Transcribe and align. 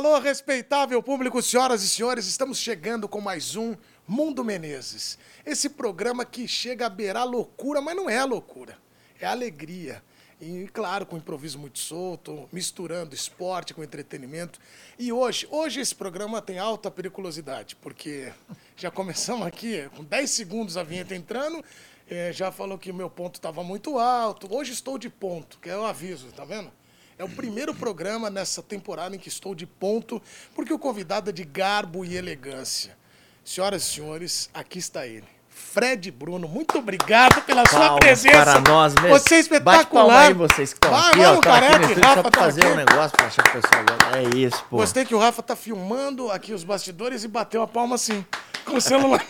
alô, 0.00 0.18
respeitável 0.18 1.02
público, 1.02 1.42
senhoras 1.42 1.82
e 1.82 1.88
senhores, 1.88 2.26
estamos 2.26 2.56
chegando 2.56 3.06
com 3.06 3.20
mais 3.20 3.54
um 3.54 3.76
Mundo 4.08 4.42
Menezes. 4.42 5.18
Esse 5.44 5.68
programa 5.68 6.24
que 6.24 6.48
chega 6.48 6.86
a 6.86 6.88
beirar 6.88 7.26
loucura, 7.26 7.82
mas 7.82 7.94
não 7.94 8.08
é 8.08 8.24
loucura, 8.24 8.78
é 9.20 9.26
alegria. 9.26 10.02
E, 10.40 10.66
claro, 10.72 11.04
com 11.04 11.18
improviso 11.18 11.58
muito 11.58 11.78
solto, 11.78 12.48
misturando 12.50 13.14
esporte 13.14 13.74
com 13.74 13.84
entretenimento. 13.84 14.58
E 14.98 15.12
hoje, 15.12 15.46
hoje 15.50 15.80
esse 15.80 15.94
programa 15.94 16.40
tem 16.40 16.58
alta 16.58 16.90
periculosidade, 16.90 17.76
porque 17.76 18.32
já 18.78 18.90
começamos 18.90 19.46
aqui, 19.46 19.86
com 19.94 20.02
10 20.02 20.30
segundos 20.30 20.78
a 20.78 20.82
vinheta 20.82 21.14
entrando, 21.14 21.62
eh, 22.08 22.32
já 22.32 22.50
falou 22.50 22.78
que 22.78 22.90
o 22.90 22.94
meu 22.94 23.10
ponto 23.10 23.34
estava 23.34 23.62
muito 23.62 23.98
alto. 23.98 24.50
Hoje 24.50 24.72
estou 24.72 24.96
de 24.96 25.10
ponto, 25.10 25.58
que 25.58 25.68
é 25.68 25.76
o 25.76 25.84
aviso, 25.84 26.28
tá 26.32 26.46
vendo? 26.46 26.72
É 27.20 27.24
o 27.24 27.28
primeiro 27.28 27.74
programa 27.74 28.30
nessa 28.30 28.62
temporada 28.62 29.14
em 29.14 29.18
que 29.18 29.28
estou 29.28 29.54
de 29.54 29.66
ponto, 29.66 30.22
porque 30.54 30.72
o 30.72 30.78
convidado 30.78 31.28
é 31.28 31.32
de 31.34 31.44
garbo 31.44 32.02
e 32.02 32.16
elegância. 32.16 32.96
Senhoras 33.44 33.82
e 33.82 33.86
senhores, 33.92 34.48
aqui 34.54 34.78
está 34.78 35.06
ele. 35.06 35.26
Fred 35.50 36.10
Bruno, 36.10 36.48
muito 36.48 36.78
obrigado 36.78 37.42
pela 37.42 37.68
sua 37.68 37.78
Palmas 37.78 37.98
presença. 38.00 38.42
para 38.42 38.60
nós 38.62 38.94
mesmo. 38.94 39.08
Você 39.10 39.34
é 39.34 39.42
Bate 39.42 39.50
palma 39.50 39.74
espetacular. 39.82 40.28
aí 40.28 40.32
vocês 40.32 40.72
que 40.72 40.78
estão 40.78 40.90
Vai, 40.90 41.10
aqui, 41.10 41.18
vamos, 41.18 41.34
ó. 41.34 41.38
Aqui 41.38 41.60
careca, 41.60 41.82
estúdio 41.82 42.02
Rafa 42.02 42.14
só 42.16 42.22
tá 42.22 42.30
pra 42.30 42.40
fazer 42.40 42.60
aqui. 42.62 42.72
um 42.72 42.76
negócio 42.76 43.16
pra 43.18 43.26
achar 43.26 43.42
que 43.42 43.50
o 43.50 43.60
pessoal. 43.60 43.84
É 44.16 44.38
isso, 44.38 44.64
pô. 44.70 44.76
Gostei 44.78 45.04
que 45.04 45.14
o 45.14 45.18
Rafa 45.18 45.42
tá 45.42 45.54
filmando 45.54 46.30
aqui 46.30 46.54
os 46.54 46.64
bastidores 46.64 47.22
e 47.22 47.28
bateu 47.28 47.60
a 47.60 47.66
palma 47.66 47.96
assim, 47.96 48.24
com 48.64 48.76
o 48.76 48.80
celular. 48.80 49.24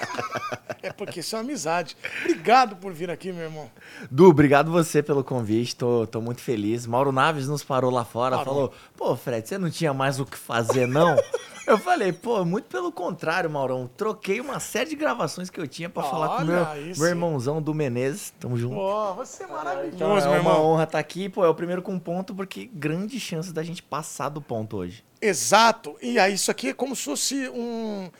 é 0.82 0.92
porque 0.92 1.20
isso 1.20 1.34
é 1.34 1.38
uma 1.38 1.44
amizade. 1.44 1.96
Obrigado 2.24 2.76
por 2.76 2.92
vir 2.92 3.10
aqui, 3.10 3.32
meu 3.32 3.44
irmão. 3.44 3.70
Du, 4.10 4.28
obrigado 4.28 4.70
você 4.70 5.02
pelo 5.02 5.22
convite, 5.24 5.76
tô, 5.76 6.06
tô 6.06 6.20
muito 6.20 6.40
feliz. 6.40 6.86
Mauro 6.86 7.12
Naves 7.12 7.46
nos 7.48 7.62
parou 7.64 7.90
lá 7.90 8.04
fora, 8.04 8.36
Parou. 8.38 8.54
falou, 8.54 8.74
pô, 8.96 9.16
Fred, 9.16 9.48
você 9.48 9.58
não 9.58 9.70
tinha 9.70 9.92
mais 9.94 10.18
o 10.20 10.24
que 10.26 10.36
fazer, 10.36 10.86
não? 10.86 11.16
eu 11.66 11.78
falei, 11.78 12.12
pô, 12.12 12.44
muito 12.44 12.64
pelo 12.64 12.90
contrário, 12.90 13.48
Maurão. 13.50 13.88
Troquei 13.96 14.40
uma 14.40 14.58
série 14.60 14.90
de 14.90 14.96
gravações 14.96 15.50
que 15.50 15.60
eu 15.60 15.66
tinha 15.66 15.88
pra 15.88 16.02
falar 16.02 16.38
com 16.38 16.44
meu, 16.44 16.66
meu 16.96 17.06
irmãozão 17.06 17.60
do 17.60 17.74
Menezes. 17.74 18.32
Tamo 18.40 18.56
junto. 18.56 18.74
Pô, 18.74 19.14
você 19.14 19.42
é 19.42 19.46
Então 19.46 19.56
maravilhoso, 19.56 20.02
é 20.02 20.20
meu 20.22 20.30
uma 20.30 20.36
irmão. 20.38 20.64
honra 20.64 20.84
estar 20.84 20.98
aqui, 20.98 21.28
pô, 21.28 21.44
é 21.44 21.48
o 21.48 21.54
primeiro 21.54 21.82
com 21.82 21.98
ponto, 21.98 22.34
porque 22.34 22.70
grande 22.72 23.18
chance 23.20 23.52
da 23.52 23.62
gente 23.62 23.82
passar 23.82 24.28
do 24.28 24.40
ponto 24.40 24.76
hoje. 24.76 25.04
Exato. 25.20 25.96
E 26.00 26.18
aí, 26.18 26.34
isso 26.34 26.50
aqui 26.50 26.68
é 26.68 26.72
como 26.74 26.96
se 26.96 27.02
fosse 27.04 27.48
um. 27.50 28.10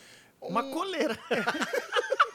Uma 0.40 0.62
coleira. 0.64 1.18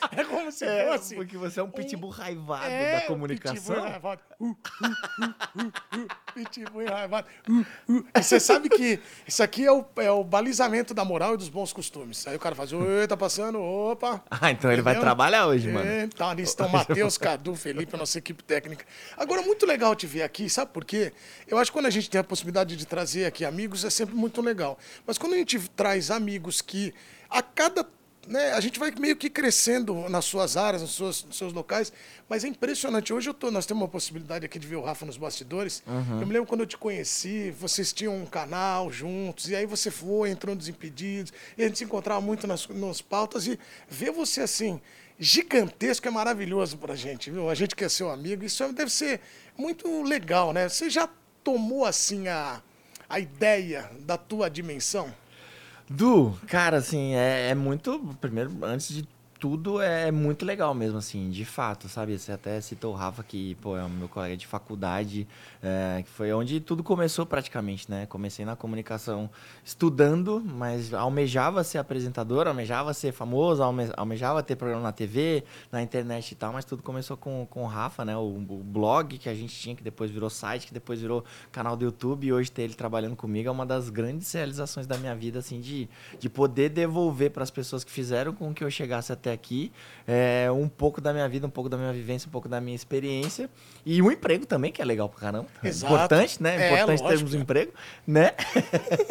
É 0.16 0.24
como 0.24 0.50
se 0.50 0.64
É, 0.64 0.90
fosse. 0.92 1.14
porque 1.14 1.36
você 1.36 1.60
é 1.60 1.62
um 1.62 1.70
pitbull 1.70 2.10
raivado 2.10 2.64
É, 2.66 3.00
da 3.00 3.06
comunicação. 3.06 3.56
Pitbull 3.56 3.76
enraivado. 3.86 4.20
Uh, 4.40 4.46
uh, 4.46 4.52
uh, 4.52 5.24
uh, 5.24 6.00
uh, 6.02 6.08
pitbull. 6.34 6.82
Uh, 6.84 7.60
uh. 7.92 8.06
E 8.14 8.22
você 8.22 8.40
sabe 8.40 8.68
que 8.68 8.98
isso 9.26 9.42
aqui 9.42 9.64
é 9.66 9.72
o, 9.72 9.84
é 9.96 10.10
o 10.10 10.24
balizamento 10.24 10.94
da 10.94 11.04
moral 11.04 11.34
e 11.34 11.36
dos 11.36 11.48
bons 11.48 11.72
costumes. 11.72 12.26
Aí 12.26 12.36
o 12.36 12.38
cara 12.38 12.54
faz, 12.54 12.72
oi, 12.72 13.06
tá 13.06 13.16
passando, 13.16 13.60
opa. 13.60 14.22
Ah, 14.30 14.50
então 14.50 14.72
ele 14.72 14.82
vai 14.82 14.94
Entendeu? 14.94 15.06
trabalhar 15.06 15.46
hoje, 15.46 15.68
mano. 15.70 15.88
É, 15.88 16.06
tá, 16.08 16.30
ali 16.30 16.42
estão 16.42 16.68
Matheus, 16.70 17.18
Cadu, 17.18 17.54
Felipe, 17.54 17.94
a 17.94 17.98
nossa 17.98 18.18
equipe 18.18 18.42
técnica. 18.42 18.84
Agora, 19.16 19.42
muito 19.42 19.66
legal 19.66 19.94
te 19.94 20.06
ver 20.06 20.22
aqui, 20.22 20.48
sabe 20.48 20.72
por 20.72 20.84
quê? 20.84 21.12
Eu 21.46 21.58
acho 21.58 21.70
que 21.70 21.76
quando 21.76 21.86
a 21.86 21.90
gente 21.90 22.08
tem 22.08 22.20
a 22.20 22.24
possibilidade 22.24 22.76
de 22.76 22.86
trazer 22.86 23.26
aqui 23.26 23.44
amigos, 23.44 23.84
é 23.84 23.90
sempre 23.90 24.14
muito 24.14 24.40
legal. 24.40 24.78
Mas 25.06 25.18
quando 25.18 25.34
a 25.34 25.36
gente 25.36 25.58
traz 25.70 26.10
amigos 26.10 26.60
que 26.62 26.94
a 27.28 27.42
cada. 27.42 27.86
Né, 28.30 28.52
a 28.52 28.60
gente 28.60 28.78
vai 28.78 28.92
meio 28.92 29.16
que 29.16 29.28
crescendo 29.28 30.08
nas 30.08 30.24
suas 30.24 30.56
áreas, 30.56 30.82
nos 30.82 30.94
seus, 30.94 31.24
nos 31.24 31.36
seus 31.36 31.52
locais, 31.52 31.92
mas 32.28 32.44
é 32.44 32.46
impressionante. 32.46 33.12
Hoje 33.12 33.28
eu 33.28 33.34
tô, 33.34 33.50
nós 33.50 33.66
temos 33.66 33.82
uma 33.82 33.88
possibilidade 33.88 34.46
aqui 34.46 34.56
de 34.56 34.68
ver 34.68 34.76
o 34.76 34.82
Rafa 34.82 35.04
nos 35.04 35.16
bastidores. 35.16 35.82
Eu 36.20 36.26
me 36.28 36.32
lembro 36.32 36.46
quando 36.46 36.60
eu 36.60 36.66
te 36.66 36.78
conheci, 36.78 37.50
vocês 37.50 37.92
tinham 37.92 38.16
um 38.16 38.24
canal 38.24 38.88
juntos, 38.92 39.48
e 39.48 39.56
aí 39.56 39.66
você 39.66 39.90
foi, 39.90 40.30
entrou 40.30 40.54
nos 40.54 40.68
Impedidos, 40.68 41.32
e 41.58 41.64
a 41.64 41.66
gente 41.66 41.78
se 41.78 41.82
encontrava 41.82 42.20
muito 42.20 42.46
nas, 42.46 42.68
nas 42.68 43.02
pautas, 43.02 43.48
e 43.48 43.58
ver 43.88 44.12
você 44.12 44.42
assim, 44.42 44.80
gigantesco 45.18 46.06
é 46.06 46.10
maravilhoso 46.12 46.78
pra 46.78 46.94
gente, 46.94 47.32
viu? 47.32 47.50
A 47.50 47.54
gente 47.56 47.74
que 47.74 47.82
é 47.82 47.88
seu 47.88 48.12
amigo, 48.12 48.44
isso 48.44 48.72
deve 48.72 48.92
ser 48.92 49.20
muito 49.58 50.04
legal, 50.04 50.52
né? 50.52 50.68
Você 50.68 50.88
já 50.88 51.08
tomou 51.42 51.84
assim 51.84 52.28
a, 52.28 52.62
a 53.08 53.18
ideia 53.18 53.90
da 54.02 54.16
tua 54.16 54.48
dimensão? 54.48 55.12
Du, 55.92 56.38
cara, 56.46 56.76
assim, 56.76 57.14
é, 57.14 57.48
é 57.50 57.54
muito. 57.54 57.98
Primeiro, 58.20 58.52
antes 58.62 58.94
de 58.94 59.08
tudo, 59.40 59.80
é 59.80 60.10
muito 60.12 60.44
legal 60.44 60.74
mesmo, 60.74 60.98
assim, 60.98 61.30
de 61.30 61.46
fato, 61.46 61.88
sabe? 61.88 62.18
Você 62.18 62.30
até 62.30 62.60
citou 62.60 62.92
o 62.92 62.94
Rafa, 62.96 63.22
que, 63.22 63.54
pô, 63.56 63.74
é 63.74 63.82
o 63.82 63.88
meu 63.88 64.06
colega 64.06 64.36
de 64.36 64.46
faculdade, 64.46 65.26
é, 65.62 66.02
que 66.02 66.10
foi 66.10 66.30
onde 66.32 66.60
tudo 66.60 66.82
começou 66.84 67.24
praticamente, 67.24 67.90
né? 67.90 68.04
Comecei 68.04 68.44
na 68.44 68.54
comunicação 68.54 69.30
estudando, 69.64 70.42
mas 70.44 70.92
almejava 70.92 71.64
ser 71.64 71.78
apresentador, 71.78 72.46
almejava 72.46 72.92
ser 72.92 73.12
famoso, 73.12 73.62
alme- 73.62 73.90
almejava 73.96 74.42
ter 74.42 74.56
programa 74.56 74.82
na 74.82 74.92
TV, 74.92 75.42
na 75.72 75.82
internet 75.82 76.32
e 76.32 76.34
tal, 76.34 76.52
mas 76.52 76.66
tudo 76.66 76.82
começou 76.82 77.16
com, 77.16 77.46
com 77.48 77.62
o 77.62 77.66
Rafa, 77.66 78.04
né? 78.04 78.14
O, 78.16 78.20
o 78.20 78.62
blog 78.62 79.16
que 79.16 79.28
a 79.28 79.34
gente 79.34 79.54
tinha, 79.58 79.74
que 79.74 79.82
depois 79.82 80.10
virou 80.10 80.28
site, 80.28 80.66
que 80.66 80.74
depois 80.74 81.00
virou 81.00 81.24
canal 81.50 81.78
do 81.78 81.84
YouTube, 81.86 82.26
e 82.26 82.32
hoje 82.32 82.52
ter 82.52 82.62
ele 82.62 82.74
trabalhando 82.74 83.16
comigo 83.16 83.48
é 83.48 83.52
uma 83.52 83.64
das 83.64 83.88
grandes 83.88 84.30
realizações 84.32 84.86
da 84.86 84.98
minha 84.98 85.14
vida, 85.14 85.38
assim, 85.38 85.60
de, 85.60 85.88
de 86.18 86.28
poder 86.28 86.68
devolver 86.68 87.30
para 87.30 87.42
as 87.42 87.50
pessoas 87.50 87.82
que 87.82 87.90
fizeram 87.90 88.34
com 88.34 88.52
que 88.52 88.62
eu 88.62 88.70
chegasse 88.70 89.10
até 89.10 89.29
aqui 89.30 89.72
é, 90.12 90.50
um 90.50 90.68
pouco 90.68 91.00
da 91.00 91.12
minha 91.12 91.28
vida, 91.28 91.46
um 91.46 91.50
pouco 91.50 91.68
da 91.68 91.76
minha 91.76 91.92
vivência, 91.92 92.26
um 92.26 92.32
pouco 92.32 92.48
da 92.48 92.60
minha 92.60 92.74
experiência. 92.74 93.48
E 93.86 94.02
um 94.02 94.10
emprego 94.10 94.44
também, 94.44 94.72
que 94.72 94.82
é 94.82 94.84
legal 94.84 95.08
pra 95.08 95.20
caramba. 95.20 95.46
Exato. 95.62 95.94
Importante, 95.94 96.42
né? 96.42 96.56
É, 96.56 96.66
Importante 96.72 97.02
lógico, 97.02 97.08
termos 97.08 97.34
um 97.34 97.38
emprego, 97.38 97.72
né? 98.06 98.32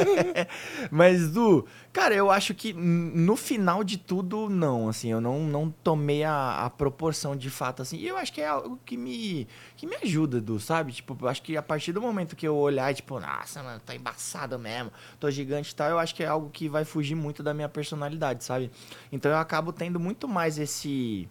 Mas, 0.92 1.30
Du, 1.30 1.66
cara, 1.94 2.14
eu 2.14 2.30
acho 2.30 2.54
que 2.54 2.74
no 2.74 3.36
final 3.36 3.84
de 3.84 3.98
tudo, 3.98 4.50
não, 4.50 4.90
assim, 4.90 5.10
eu 5.10 5.22
não, 5.22 5.40
não 5.40 5.72
tomei 5.84 6.24
a, 6.24 6.66
a 6.66 6.70
proporção 6.70 7.36
de 7.36 7.50
fato, 7.50 7.82
assim, 7.82 7.98
e 7.98 8.08
eu 8.08 8.18
acho 8.18 8.34
que 8.34 8.42
é 8.42 8.48
algo 8.48 8.78
que 8.86 8.98
me, 8.98 9.48
que 9.78 9.88
me 9.88 9.96
ajuda, 9.96 10.42
Du, 10.42 10.60
sabe? 10.60 10.92
Tipo, 10.92 11.18
eu 11.22 11.28
acho 11.30 11.42
que 11.42 11.56
a 11.56 11.62
partir 11.62 11.94
do 11.94 12.02
momento 12.02 12.36
que 12.36 12.48
eu 12.48 12.58
olhar, 12.58 12.92
e, 12.92 12.96
tipo, 12.96 13.20
nossa, 13.20 13.64
mano, 13.64 13.80
tá 13.80 13.96
embaçado 13.96 14.60
mesmo, 14.60 14.92
tô 15.20 15.32
gigante 15.32 15.72
e 15.72 15.76
tal, 15.76 15.90
eu 15.90 16.00
acho 16.00 16.14
que 16.14 16.24
é 16.24 16.28
algo 16.28 16.50
que 16.50 16.68
vai 16.68 16.84
fugir 16.84 17.16
muito 17.16 17.42
da 17.42 17.54
minha 17.54 17.70
personalidade, 17.70 18.44
sabe? 18.44 18.70
Então 19.12 19.32
eu 19.32 19.38
acabo 19.38 19.72
tendo 19.72 20.00
muito 20.00 20.09
mais 20.28 20.58
esse 20.58 21.30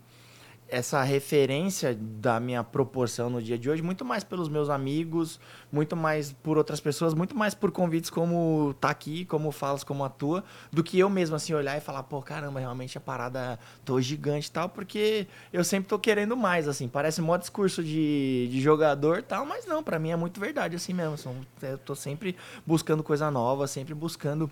essa 0.69 1.03
referência 1.03 1.95
da 1.99 2.39
minha 2.39 2.63
proporção 2.63 3.31
no 3.31 3.43
dia 3.43 3.59
de 3.59 3.71
hoje, 3.71 3.83
muito 3.83 4.05
mais 4.05 4.23
pelos 4.23 4.49
meus 4.49 4.69
amigos, 4.69 5.41
muito 5.73 5.97
mais 5.97 6.33
por 6.33 6.59
outras 6.59 6.79
pessoas, 6.79 7.15
muito 7.15 7.35
mais 7.35 7.55
por 7.55 7.71
convites 7.71 8.11
como 8.11 8.75
tá 8.79 8.91
aqui, 8.91 9.25
como 9.25 9.51
falas, 9.51 9.83
como 9.83 10.05
atua, 10.05 10.45
do 10.71 10.85
que 10.85 10.99
eu 10.99 11.09
mesmo 11.09 11.35
assim 11.35 11.55
olhar 11.55 11.77
e 11.77 11.81
falar, 11.81 12.03
pô, 12.03 12.21
caramba, 12.21 12.61
realmente 12.61 12.99
a 12.99 13.01
parada 13.01 13.59
tô 13.85 14.01
gigante 14.01 14.49
e 14.49 14.53
tal, 14.53 14.69
porque 14.69 15.27
eu 15.53 15.65
sempre 15.65 15.89
tô 15.89 15.99
querendo 15.99 16.37
mais, 16.37 16.69
assim, 16.69 16.87
parece 16.87 17.23
mó 17.23 17.37
discurso 17.37 17.83
de, 17.83 18.49
de 18.51 18.61
jogador 18.61 19.23
tal, 19.23 19.47
mas 19.47 19.65
não, 19.65 19.83
pra 19.83 19.99
mim 19.99 20.11
é 20.11 20.17
muito 20.17 20.39
verdade 20.39 20.77
assim 20.77 20.93
mesmo, 20.93 21.17
eu 21.63 21.79
tô 21.79 21.95
sempre 21.95 22.37
buscando 22.67 23.03
coisa 23.03 23.31
nova, 23.31 23.67
sempre 23.67 23.95
buscando 23.95 24.51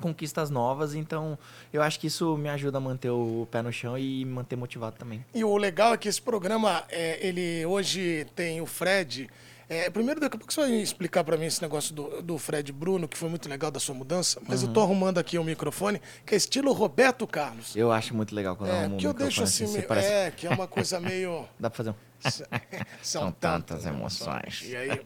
conquistas 0.00 0.50
novas, 0.50 0.94
então 0.94 1.38
eu 1.72 1.82
acho 1.82 2.00
que 2.00 2.06
isso 2.08 2.36
me 2.36 2.48
ajuda 2.48 2.78
a 2.78 2.80
manter 2.80 3.10
o 3.10 3.46
pé 3.50 3.62
no 3.62 3.72
chão 3.72 3.96
e 3.98 4.24
me 4.24 4.32
manter 4.32 4.56
motivado 4.56 4.96
também. 4.98 5.24
E 5.34 5.44
o 5.44 5.56
legal 5.56 5.94
é 5.94 5.96
que 5.96 6.08
esse 6.08 6.20
programa, 6.20 6.82
é, 6.88 7.24
ele 7.26 7.64
hoje 7.66 8.26
tem 8.34 8.60
o 8.60 8.66
Fred. 8.66 9.28
é, 9.68 9.88
primeiro, 9.88 10.20
daqui 10.20 10.34
a 10.34 10.38
pouco 10.38 10.52
você 10.52 10.60
vai 10.62 10.72
explicar 10.72 11.22
para 11.22 11.36
mim 11.36 11.46
esse 11.46 11.62
negócio 11.62 11.94
do, 11.94 12.20
do 12.22 12.36
Fred 12.38 12.72
Bruno, 12.72 13.06
que 13.06 13.16
foi 13.16 13.28
muito 13.28 13.48
legal 13.48 13.70
da 13.70 13.78
sua 13.78 13.94
mudança, 13.94 14.40
mas 14.48 14.62
eu 14.64 14.72
tô 14.72 14.80
arrumando 14.80 15.18
aqui 15.18 15.38
o 15.38 15.44
microfone, 15.44 16.00
que 16.26 16.34
é 16.34 16.36
estilo 16.36 16.72
Roberto 16.72 17.24
Carlos. 17.26 17.76
Eu 17.76 17.92
acho 17.92 18.12
muito 18.16 18.34
legal 18.34 18.56
quando 18.56 18.70
É, 18.70 18.80
arrumo 18.80 18.96
que 18.96 19.06
eu 19.06 19.10
um 19.10 19.14
deixo 19.14 19.42
microfone 19.42 19.44
assim, 19.48 19.66
você 19.66 19.78
meio- 19.78 19.86
parece- 19.88 20.08
é, 20.12 20.30
que 20.32 20.46
é 20.46 20.50
uma 20.50 20.66
coisa 20.66 20.98
meio. 20.98 21.46
Dá 21.60 21.70
pra 21.70 21.76
fazer 21.76 21.90
um... 21.90 21.94
São, 23.00 23.30
tantas 23.32 23.86
emoções. 23.86 24.62
E 24.66 24.74
aí, 24.76 25.00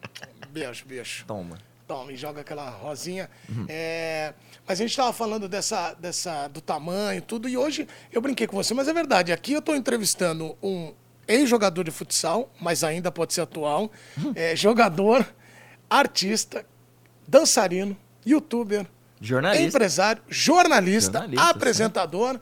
beijo, 0.51 0.85
beijo. 0.87 1.25
Toma. 1.27 1.59
Toma, 1.87 2.13
e 2.13 2.17
joga 2.17 2.41
aquela 2.41 2.71
rosinha. 2.71 3.29
Uhum. 3.49 3.67
É, 3.69 4.33
mas 4.67 4.79
a 4.81 4.83
gente 4.83 4.91
estava 4.91 5.13
falando 5.13 5.47
dessa, 5.49 5.93
dessa, 5.95 6.49
do 6.49 6.61
tamanho 6.63 7.19
e 7.19 7.21
tudo, 7.21 7.47
e 7.49 7.57
hoje 7.59 7.87
eu 8.11 8.23
brinquei 8.23 8.47
com 8.47 8.57
você, 8.57 8.73
mas 8.73 8.89
é 8.89 8.93
verdade. 8.95 9.33
Aqui 9.33 9.53
eu 9.53 9.59
estou 9.59 9.77
entrevistando 9.77 10.57
um 10.63 10.95
ex-jogador 11.29 11.85
de 11.85 11.91
futsal, 11.91 12.51
mas 12.61 12.83
ainda 12.83 13.13
pode 13.13 13.35
ser 13.35 13.43
atual, 13.43 13.91
Uhum. 14.17 14.33
é, 14.35 14.57
jogador, 14.57 15.27
artista, 15.91 16.65
dançarino, 17.29 17.97
youtuber, 18.25 18.87
Jornalista. 19.21 19.67
empresário, 19.67 20.23
jornalista, 20.29 21.19
Jornalista, 21.21 21.51
apresentador, 21.51 22.41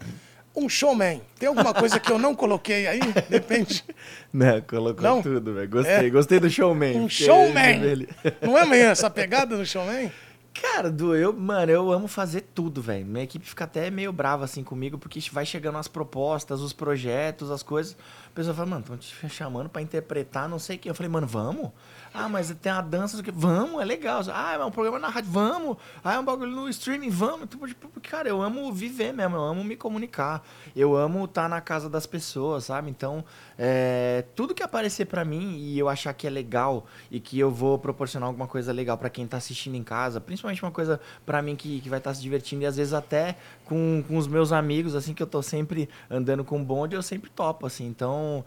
um 0.54 0.68
showman. 0.68 1.20
Tem 1.38 1.48
alguma 1.48 1.72
coisa 1.74 1.98
que 1.98 2.10
eu 2.12 2.18
não 2.18 2.34
coloquei 2.34 2.86
aí? 2.86 3.00
Depende. 3.28 3.84
Não, 4.32 4.60
colocou 4.62 5.02
Não? 5.02 5.22
tudo, 5.22 5.52
velho. 5.54 5.68
Gostei, 5.68 6.10
gostei 6.10 6.40
do 6.40 6.48
showman. 6.50 6.96
Um 6.98 7.08
showman. 7.08 7.82
ele- 7.82 8.08
Não 8.40 8.56
é 8.56 8.64
meio 8.64 8.84
essa 8.86 9.10
pegada 9.10 9.56
do 9.56 9.64
showman? 9.66 10.10
Cara, 10.54 10.90
Du, 10.90 11.14
eu, 11.16 11.32
mano, 11.32 11.72
eu 11.72 11.90
amo 11.90 12.06
fazer 12.06 12.42
tudo, 12.54 12.80
velho. 12.82 13.04
Minha 13.06 13.24
equipe 13.24 13.46
fica 13.46 13.64
até 13.64 13.90
meio 13.90 14.12
brava 14.12 14.44
assim 14.44 14.62
comigo, 14.62 14.98
porque 14.98 15.18
vai 15.32 15.46
chegando 15.46 15.78
as 15.78 15.88
propostas, 15.88 16.60
os 16.60 16.72
projetos, 16.74 17.50
as 17.50 17.62
coisas. 17.62 17.96
A 18.26 18.34
pessoa 18.34 18.54
fala, 18.54 18.66
mano, 18.68 18.80
estão 18.82 18.96
te 18.98 19.28
chamando 19.34 19.68
pra 19.70 19.80
interpretar, 19.80 20.48
não 20.48 20.58
sei 20.58 20.76
o 20.76 20.78
que. 20.78 20.90
Eu 20.90 20.94
falei, 20.94 21.10
mano, 21.10 21.26
vamos? 21.26 21.70
Ah, 22.14 22.28
mas 22.28 22.54
tem 22.60 22.70
a 22.70 22.80
dança, 22.80 23.00
não 23.00 23.08
sei 23.08 23.20
o 23.20 23.24
que. 23.24 23.30
Vamos, 23.30 23.80
é 23.80 23.84
legal. 23.84 24.22
Ah, 24.32 24.54
é 24.54 24.64
um 24.64 24.70
programa 24.70 24.98
na 24.98 25.08
rádio, 25.08 25.30
vamos. 25.30 25.76
Ah, 26.04 26.14
é 26.14 26.18
um 26.18 26.24
bagulho 26.24 26.50
no 26.50 26.68
streaming, 26.68 27.08
vamos. 27.08 27.48
Tipo, 27.48 27.66
tipo, 27.66 28.00
cara, 28.00 28.28
eu 28.28 28.42
amo 28.42 28.70
viver 28.72 29.12
mesmo, 29.12 29.36
eu 29.36 29.42
amo 29.42 29.64
me 29.64 29.76
comunicar. 29.76 30.46
Eu 30.76 30.96
amo 30.96 31.24
estar 31.24 31.42
tá 31.44 31.48
na 31.48 31.60
casa 31.60 31.88
das 31.88 32.06
pessoas, 32.06 32.64
sabe? 32.64 32.90
Então, 32.90 33.24
é, 33.58 34.24
tudo 34.34 34.54
que 34.54 34.62
aparecer 34.62 35.06
para 35.06 35.24
mim 35.24 35.56
e 35.56 35.78
eu 35.78 35.88
achar 35.88 36.12
que 36.12 36.26
é 36.26 36.30
legal 36.30 36.86
e 37.10 37.18
que 37.18 37.38
eu 37.38 37.50
vou 37.50 37.78
proporcionar 37.78 38.26
alguma 38.26 38.46
coisa 38.46 38.72
legal 38.72 38.98
para 38.98 39.08
quem 39.08 39.26
tá 39.26 39.38
assistindo 39.38 39.74
em 39.74 39.82
casa, 39.82 40.20
principalmente 40.20 40.62
uma 40.62 40.70
coisa 40.70 41.00
para 41.24 41.40
mim 41.40 41.56
que, 41.56 41.80
que 41.80 41.88
vai 41.88 41.98
estar 41.98 42.10
tá 42.10 42.14
se 42.14 42.20
divertindo 42.20 42.62
e 42.62 42.66
às 42.66 42.76
vezes 42.76 42.92
até 42.92 43.36
com, 43.64 44.04
com 44.06 44.16
os 44.16 44.26
meus 44.26 44.52
amigos, 44.52 44.94
assim, 44.94 45.14
que 45.14 45.22
eu 45.22 45.26
tô 45.26 45.42
sempre 45.42 45.88
andando 46.10 46.44
com 46.44 46.62
bonde, 46.62 46.94
eu 46.94 47.02
sempre 47.02 47.30
topo, 47.30 47.66
assim. 47.66 47.86
Então, 47.86 48.44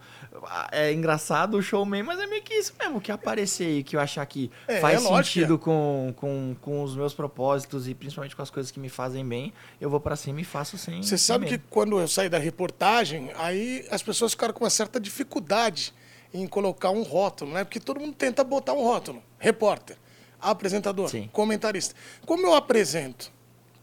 é 0.70 0.92
engraçado 0.92 1.56
o 1.56 1.62
showman, 1.62 2.02
mas 2.02 2.20
é 2.20 2.26
meio 2.26 2.42
que 2.42 2.54
isso 2.54 2.72
mesmo, 2.78 3.00
que 3.00 3.10
aparecer 3.10 3.55
e 3.64 3.82
que 3.82 3.96
eu 3.96 4.00
achar 4.00 4.24
que 4.26 4.50
é, 4.66 4.80
faz 4.80 5.04
é 5.04 5.08
sentido 5.08 5.58
com, 5.58 6.12
com, 6.16 6.56
com 6.60 6.82
os 6.82 6.96
meus 6.96 7.14
propósitos 7.14 7.88
e 7.88 7.94
principalmente 7.94 8.34
com 8.34 8.42
as 8.42 8.50
coisas 8.50 8.70
que 8.70 8.80
me 8.80 8.88
fazem 8.88 9.26
bem, 9.26 9.52
eu 9.80 9.90
vou 9.90 10.00
para 10.00 10.16
cima 10.16 10.40
e 10.40 10.44
faço 10.44 10.78
sem. 10.78 11.02
Você 11.02 11.18
sabe 11.18 11.46
que 11.46 11.58
quando 11.58 12.00
eu 12.00 12.08
saí 12.08 12.28
da 12.28 12.38
reportagem, 12.38 13.30
aí 13.36 13.86
as 13.90 14.02
pessoas 14.02 14.32
ficaram 14.32 14.54
com 14.54 14.64
uma 14.64 14.70
certa 14.70 14.98
dificuldade 15.00 15.92
em 16.32 16.46
colocar 16.46 16.90
um 16.90 17.02
rótulo, 17.02 17.52
né? 17.52 17.64
Porque 17.64 17.80
todo 17.80 18.00
mundo 18.00 18.14
tenta 18.14 18.44
botar 18.44 18.72
um 18.72 18.82
rótulo. 18.82 19.22
Repórter, 19.38 19.96
apresentador, 20.40 21.08
Sim. 21.08 21.28
comentarista. 21.32 21.94
Como 22.24 22.46
eu 22.46 22.54
apresento, 22.54 23.32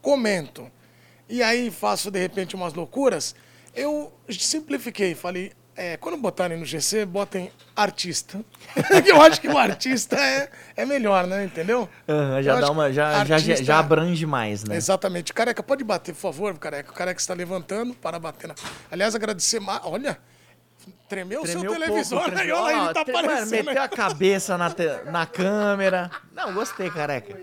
comento 0.00 0.70
e 1.28 1.42
aí 1.42 1.70
faço 1.70 2.10
de 2.10 2.18
repente 2.18 2.54
umas 2.54 2.74
loucuras, 2.74 3.34
eu 3.74 4.12
simplifiquei, 4.28 5.14
falei, 5.14 5.52
é, 5.76 5.96
quando 5.96 6.16
botarem 6.16 6.58
no 6.58 6.64
GC, 6.64 7.04
botem 7.04 7.50
artista. 7.74 8.40
eu 9.06 9.20
acho 9.20 9.40
que 9.40 9.48
o 9.48 9.58
artista 9.58 10.16
é, 10.16 10.48
é 10.76 10.84
melhor, 10.84 11.26
né? 11.26 11.44
Entendeu? 11.44 11.88
Uhum, 12.06 12.42
já 12.42 12.60
dá 12.60 12.70
uma. 12.70 12.92
Já, 12.92 13.24
já, 13.24 13.38
já 13.38 13.78
abrange 13.78 14.24
mais, 14.24 14.64
né? 14.64 14.76
Exatamente. 14.76 15.32
Careca, 15.32 15.62
pode 15.62 15.82
bater, 15.82 16.14
por 16.14 16.20
favor, 16.20 16.56
careca. 16.58 16.90
O 16.90 16.94
careca 16.94 17.20
está 17.20 17.34
levantando 17.34 17.94
para 17.94 18.18
bater 18.18 18.48
na. 18.48 18.54
Aliás, 18.90 19.14
agradecer. 19.14 19.60
Olha. 19.84 20.18
Tremeu, 21.08 21.42
o 21.42 21.46
seu 21.46 21.60
televisor, 21.66 22.20
pouco, 22.20 22.36
né? 22.36 22.52
Olha, 22.52 22.84
ele 22.84 22.94
tá 22.94 23.00
aparecendo. 23.00 23.50
Mano, 23.50 23.64
meteu 23.64 23.82
a 23.82 23.88
cabeça 23.88 24.58
na, 24.58 24.70
te... 24.70 24.86
na 25.06 25.24
câmera. 25.24 26.10
Não, 26.32 26.52
gostei, 26.52 26.90
careca. 26.90 27.38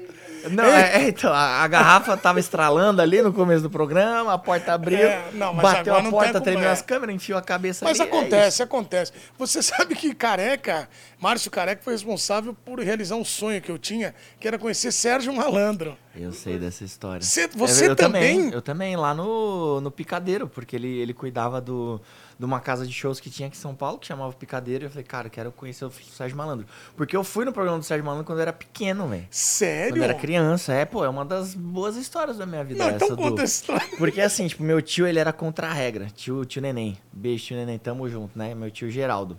Não, 0.49 0.65
é, 0.65 1.03
é, 1.03 1.09
então, 1.09 1.31
a, 1.31 1.63
a, 1.63 1.67
garrafa 1.67 2.17
tava 2.17 2.39
estralando 2.39 3.01
ali 3.01 3.21
no 3.21 3.31
começo 3.31 3.61
do 3.61 3.69
programa, 3.69 4.33
a 4.33 4.37
porta 4.37 4.73
abriu, 4.73 4.97
é, 4.97 5.29
não, 5.33 5.55
bateu 5.55 5.95
a 5.95 6.03
porta, 6.03 6.41
tremeu 6.41 6.69
as 6.69 6.81
câmeras, 6.81 7.15
enfiou 7.15 7.37
a 7.37 7.41
cabeça 7.41 7.85
Mas 7.85 7.99
ali, 7.99 8.09
é 8.09 8.11
acontece, 8.13 8.61
é 8.61 8.65
acontece. 8.65 9.11
Você 9.37 9.61
sabe 9.63 9.95
que 9.95 10.13
Careca, 10.13 10.89
Márcio 11.19 11.51
Careca 11.51 11.81
foi 11.83 11.93
responsável 11.93 12.55
por 12.65 12.79
realizar 12.79 13.15
um 13.15 13.25
sonho 13.25 13.61
que 13.61 13.71
eu 13.71 13.77
tinha, 13.77 14.15
que 14.39 14.47
era 14.47 14.57
conhecer 14.57 14.91
Sérgio 14.91 15.33
Malandro. 15.33 15.97
Eu 16.15 16.33
sei 16.33 16.57
dessa 16.57 16.83
história. 16.83 17.21
Você, 17.21 17.47
você 17.47 17.89
eu, 17.89 17.95
também? 17.95 18.49
Eu 18.51 18.61
também, 18.61 18.97
lá 18.97 19.13
no, 19.13 19.79
no 19.79 19.89
Picadeiro, 19.89 20.47
porque 20.47 20.75
ele, 20.75 20.99
ele 20.99 21.13
cuidava 21.13 21.61
do 21.61 22.01
de 22.41 22.45
uma 22.45 22.59
casa 22.59 22.87
de 22.87 22.91
shows 22.91 23.19
que 23.19 23.29
tinha 23.29 23.47
aqui 23.47 23.55
em 23.55 23.59
São 23.59 23.75
Paulo, 23.75 23.99
que 23.99 24.07
chamava 24.07 24.33
Picadeiro, 24.33 24.83
e 24.83 24.87
eu 24.87 24.89
falei, 24.89 25.03
cara, 25.03 25.27
eu 25.27 25.31
quero 25.31 25.51
conhecer 25.51 25.85
o 25.85 25.91
Sérgio 25.91 26.35
Malandro. 26.35 26.65
Porque 26.97 27.15
eu 27.15 27.23
fui 27.23 27.45
no 27.45 27.53
programa 27.53 27.77
do 27.77 27.85
Sérgio 27.85 28.03
Malandro 28.03 28.25
quando 28.25 28.39
eu 28.39 28.41
era 28.41 28.51
pequeno, 28.51 29.07
velho. 29.07 29.27
Sério? 29.29 29.91
Quando 29.91 29.97
eu 29.97 30.03
era 30.05 30.15
criança. 30.15 30.73
É, 30.73 30.83
pô, 30.83 31.05
é 31.05 31.09
uma 31.09 31.23
das 31.23 31.53
boas 31.53 31.95
histórias 31.95 32.39
da 32.39 32.47
minha 32.47 32.63
vida 32.63 32.83
Não, 32.83 32.95
essa. 32.95 33.05
Então 33.05 33.15
conta 33.15 33.43
história. 33.43 33.87
Porque 33.95 34.19
assim, 34.19 34.47
tipo, 34.47 34.63
meu 34.63 34.81
tio, 34.81 35.05
ele 35.05 35.19
era 35.19 35.31
contra 35.31 35.67
a 35.67 35.71
regra. 35.71 36.07
Tio, 36.15 36.43
tio 36.43 36.63
Neném. 36.63 36.97
Beijo, 37.13 37.45
tio 37.45 37.57
Neném, 37.57 37.77
tamo 37.77 38.09
junto, 38.09 38.35
né? 38.35 38.55
Meu 38.55 38.71
tio 38.71 38.89
Geraldo. 38.89 39.37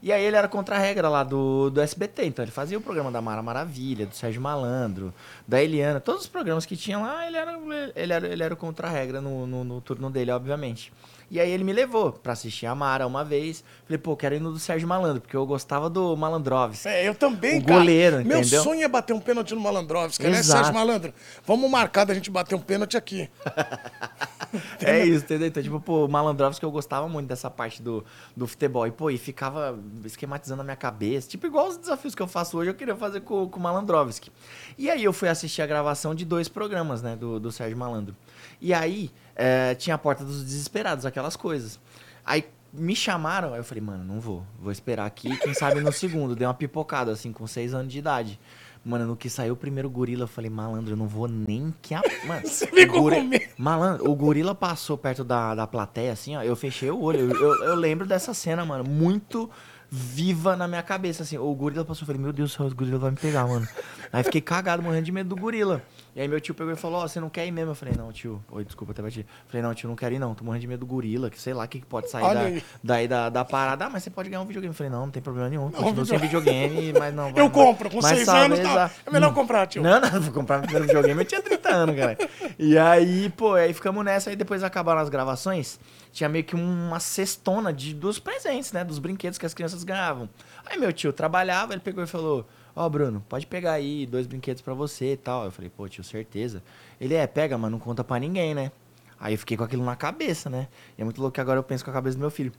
E 0.00 0.12
aí 0.12 0.22
ele 0.22 0.36
era 0.36 0.46
contra 0.46 0.76
a 0.76 0.78
regra 0.78 1.08
lá 1.08 1.24
do, 1.24 1.70
do 1.70 1.80
SBT. 1.80 2.26
Então 2.26 2.44
ele 2.44 2.52
fazia 2.52 2.78
o 2.78 2.80
programa 2.80 3.10
da 3.10 3.20
Mara 3.20 3.42
Maravilha, 3.42 4.06
do 4.06 4.14
Sérgio 4.14 4.40
Malandro, 4.40 5.12
da 5.44 5.60
Eliana. 5.60 5.98
Todos 5.98 6.22
os 6.22 6.28
programas 6.28 6.64
que 6.64 6.76
tinha 6.76 6.98
lá, 6.98 7.26
ele 7.26 7.36
era, 7.36 7.58
ele 7.96 8.12
era, 8.12 8.28
ele 8.28 8.42
era 8.44 8.54
contra 8.54 8.86
a 8.86 8.90
regra 8.90 9.20
no, 9.20 9.44
no, 9.44 9.64
no 9.64 9.80
turno 9.80 10.08
dele, 10.08 10.30
obviamente. 10.30 10.92
E 11.30 11.40
aí 11.40 11.50
ele 11.50 11.64
me 11.64 11.72
levou 11.72 12.12
pra 12.12 12.32
assistir 12.32 12.66
a 12.66 12.74
Mara 12.74 13.06
uma 13.06 13.24
vez. 13.24 13.64
Falei, 13.84 13.98
pô, 13.98 14.16
quero 14.16 14.34
ir 14.34 14.40
no 14.40 14.52
do 14.52 14.58
Sérgio 14.58 14.86
Malandro, 14.86 15.20
porque 15.20 15.36
eu 15.36 15.44
gostava 15.46 15.90
do 15.90 16.16
Malandrovski. 16.16 16.88
É, 16.88 17.08
eu 17.08 17.14
também, 17.14 17.58
o 17.58 17.64
cara. 17.64 17.78
goleiro, 17.78 18.24
Meu 18.24 18.38
entendeu? 18.38 18.62
sonho 18.62 18.82
é 18.82 18.88
bater 18.88 19.12
um 19.12 19.20
pênalti 19.20 19.54
no 19.54 19.60
Malandrovski, 19.60 20.26
né, 20.26 20.42
Sérgio 20.42 20.72
Malandro? 20.72 21.12
Vamos 21.46 21.70
marcar 21.70 22.04
da 22.04 22.14
gente 22.14 22.30
bater 22.30 22.54
um 22.54 22.60
pênalti 22.60 22.96
aqui. 22.96 23.28
é 24.80 25.04
isso, 25.04 25.24
entendeu? 25.24 25.48
Então, 25.48 25.62
tipo, 25.62 25.80
pô, 25.80 26.06
o 26.06 26.08
Malandrovski 26.08 26.64
eu 26.64 26.70
gostava 26.70 27.08
muito 27.08 27.26
dessa 27.26 27.50
parte 27.50 27.82
do, 27.82 28.04
do 28.36 28.46
futebol. 28.46 28.86
E, 28.86 28.90
pô, 28.90 29.10
e 29.10 29.18
ficava 29.18 29.78
esquematizando 30.04 30.60
a 30.60 30.64
minha 30.64 30.76
cabeça. 30.76 31.28
Tipo, 31.28 31.46
igual 31.46 31.68
os 31.68 31.76
desafios 31.76 32.14
que 32.14 32.22
eu 32.22 32.28
faço 32.28 32.58
hoje, 32.58 32.70
eu 32.70 32.74
queria 32.74 32.96
fazer 32.96 33.20
com, 33.20 33.48
com 33.48 33.58
o 33.58 33.62
Malandrovski. 33.62 34.30
E 34.78 34.90
aí 34.90 35.04
eu 35.04 35.12
fui 35.12 35.28
assistir 35.28 35.62
a 35.62 35.66
gravação 35.66 36.14
de 36.14 36.24
dois 36.24 36.48
programas, 36.48 37.02
né, 37.02 37.16
do, 37.16 37.40
do 37.40 37.50
Sérgio 37.50 37.76
Malandro. 37.76 38.14
E 38.60 38.72
aí 38.72 39.10
é, 39.36 39.74
tinha 39.74 39.94
a 39.94 39.98
porta 39.98 40.24
dos 40.24 40.44
desesperados, 40.44 41.06
aquelas 41.06 41.36
coisas. 41.36 41.80
Aí 42.24 42.44
me 42.72 42.96
chamaram, 42.96 43.52
aí 43.52 43.60
eu 43.60 43.64
falei, 43.64 43.82
mano, 43.82 44.04
não 44.04 44.20
vou. 44.20 44.44
Vou 44.58 44.72
esperar 44.72 45.06
aqui, 45.06 45.36
quem 45.38 45.54
sabe 45.54 45.80
no 45.80 45.92
segundo. 45.92 46.34
Dei 46.34 46.46
uma 46.46 46.54
pipocada, 46.54 47.12
assim, 47.12 47.32
com 47.32 47.46
seis 47.46 47.74
anos 47.74 47.92
de 47.92 47.98
idade. 47.98 48.38
Mano, 48.84 49.06
no 49.06 49.16
que 49.16 49.30
saiu 49.30 49.54
o 49.54 49.56
primeiro 49.56 49.88
gorila, 49.88 50.24
eu 50.24 50.28
falei, 50.28 50.50
malandro, 50.50 50.92
eu 50.92 50.96
não 50.96 51.08
vou 51.08 51.26
nem 51.26 51.72
que 51.80 51.94
a. 51.94 52.02
Mano, 52.26 52.46
Você 52.46 52.66
ficou 52.66 53.02
gori... 53.02 53.16
com 53.16 53.22
medo. 53.22 53.44
Malandro, 53.56 54.10
o 54.10 54.14
gorila 54.14 54.54
passou 54.54 54.98
perto 54.98 55.24
da, 55.24 55.54
da 55.54 55.66
plateia, 55.66 56.12
assim, 56.12 56.36
ó. 56.36 56.42
Eu 56.42 56.54
fechei 56.54 56.90
o 56.90 57.00
olho. 57.00 57.20
Eu, 57.20 57.34
eu, 57.34 57.64
eu 57.64 57.74
lembro 57.74 58.06
dessa 58.06 58.34
cena, 58.34 58.62
mano. 58.62 58.84
Muito 58.84 59.48
viva 59.90 60.56
na 60.56 60.66
minha 60.66 60.82
cabeça, 60.82 61.22
assim. 61.22 61.38
O 61.38 61.54
gorila 61.54 61.84
passou, 61.84 62.02
eu 62.02 62.06
falei, 62.06 62.20
meu 62.20 62.32
Deus 62.32 62.52
do 62.52 62.56
céu, 62.56 62.66
o 62.66 62.74
gorila 62.74 62.98
vai 62.98 63.10
me 63.10 63.16
pegar, 63.16 63.46
mano. 63.46 63.66
Aí 64.12 64.22
fiquei 64.22 64.40
cagado, 64.40 64.82
morrendo 64.82 65.04
de 65.04 65.12
medo 65.12 65.28
do 65.28 65.36
gorila. 65.36 65.82
E 66.14 66.20
aí 66.20 66.28
meu 66.28 66.40
tio 66.40 66.54
pegou 66.54 66.72
e 66.72 66.76
falou, 66.76 67.00
ó, 67.00 67.04
oh, 67.04 67.08
você 67.08 67.18
não 67.18 67.28
quer 67.28 67.46
ir 67.46 67.50
mesmo? 67.50 67.72
Eu 67.72 67.74
falei, 67.74 67.94
não, 67.96 68.12
tio. 68.12 68.40
Oi, 68.52 68.64
desculpa, 68.64 68.92
até 68.92 69.02
bati. 69.02 69.26
Falei, 69.48 69.62
não, 69.62 69.74
tio, 69.74 69.88
não 69.88 69.96
quero 69.96 70.14
ir 70.14 70.20
não. 70.20 70.34
Tô 70.34 70.44
morrendo 70.44 70.60
de 70.60 70.68
medo 70.68 70.80
do 70.80 70.86
gorila, 70.86 71.28
que 71.28 71.40
sei 71.40 71.52
lá 71.52 71.64
o 71.64 71.68
que, 71.68 71.80
que 71.80 71.86
pode 71.86 72.08
sair 72.08 72.22
da, 72.22 72.62
daí 72.82 73.08
da, 73.08 73.28
da 73.28 73.44
parada. 73.44 73.86
Ah, 73.86 73.90
mas 73.90 74.04
você 74.04 74.10
pode 74.10 74.28
ganhar 74.28 74.40
um 74.40 74.46
videogame. 74.46 74.72
Eu 74.72 74.76
falei, 74.76 74.92
não, 74.92 75.00
não 75.00 75.10
tem 75.10 75.20
problema 75.20 75.48
nenhum. 75.48 75.64
Não, 75.64 75.82
Continuo 75.82 76.06
sem 76.06 76.18
videogame, 76.18 76.92
mas 76.92 77.12
não. 77.12 77.30
eu 77.34 77.50
compro, 77.50 77.90
com 77.90 78.00
seis 78.00 78.28
anos, 78.28 78.60
tá. 78.60 78.90
É 79.04 79.10
melhor 79.10 79.34
comprar, 79.34 79.66
tio. 79.66 79.82
Não, 79.82 80.00
não, 80.00 80.20
vou 80.20 80.32
comprar 80.32 80.58
meu 80.58 80.66
primeiro 80.66 80.86
videogame, 80.86 81.20
eu 81.20 81.26
tinha 81.26 81.42
30 81.42 81.68
anos, 81.70 81.96
cara. 81.96 82.16
E 82.56 82.78
aí, 82.78 83.30
pô, 83.30 83.54
aí 83.54 83.74
ficamos 83.74 84.04
nessa, 84.04 84.30
aí 84.30 84.36
depois 84.36 84.62
acabaram 84.62 85.00
as 85.00 85.08
gravações. 85.08 85.80
Tinha 86.14 86.28
meio 86.28 86.44
que 86.44 86.54
uma 86.54 87.00
cestona 87.00 87.72
de, 87.72 87.92
dos 87.92 88.20
presentes, 88.20 88.72
né? 88.72 88.84
Dos 88.84 89.00
brinquedos 89.00 89.36
que 89.36 89.44
as 89.44 89.52
crianças 89.52 89.82
ganhavam. 89.82 90.28
Aí 90.64 90.78
meu 90.78 90.92
tio 90.92 91.12
trabalhava, 91.12 91.72
ele 91.72 91.80
pegou 91.80 92.04
e 92.04 92.06
falou: 92.06 92.46
Ó, 92.76 92.86
oh, 92.86 92.88
Bruno, 92.88 93.20
pode 93.28 93.48
pegar 93.48 93.72
aí 93.72 94.06
dois 94.06 94.24
brinquedos 94.24 94.62
para 94.62 94.74
você 94.74 95.14
e 95.14 95.16
tal. 95.16 95.44
Eu 95.44 95.50
falei, 95.50 95.68
pô, 95.68 95.88
tio, 95.88 96.04
certeza. 96.04 96.62
Ele 97.00 97.14
é, 97.14 97.26
pega, 97.26 97.58
mas 97.58 97.68
não 97.68 97.80
conta 97.80 98.04
para 98.04 98.20
ninguém, 98.20 98.54
né? 98.54 98.70
Aí 99.18 99.34
eu 99.34 99.38
fiquei 99.38 99.56
com 99.56 99.64
aquilo 99.64 99.84
na 99.84 99.96
cabeça, 99.96 100.48
né? 100.48 100.68
E 100.96 101.02
é 101.02 101.04
muito 101.04 101.20
louco 101.20 101.34
que 101.34 101.40
agora 101.40 101.58
eu 101.58 101.64
penso 101.64 101.84
com 101.84 101.90
a 101.90 101.94
cabeça 101.94 102.16
do 102.16 102.20
meu 102.20 102.30
filho. 102.30 102.52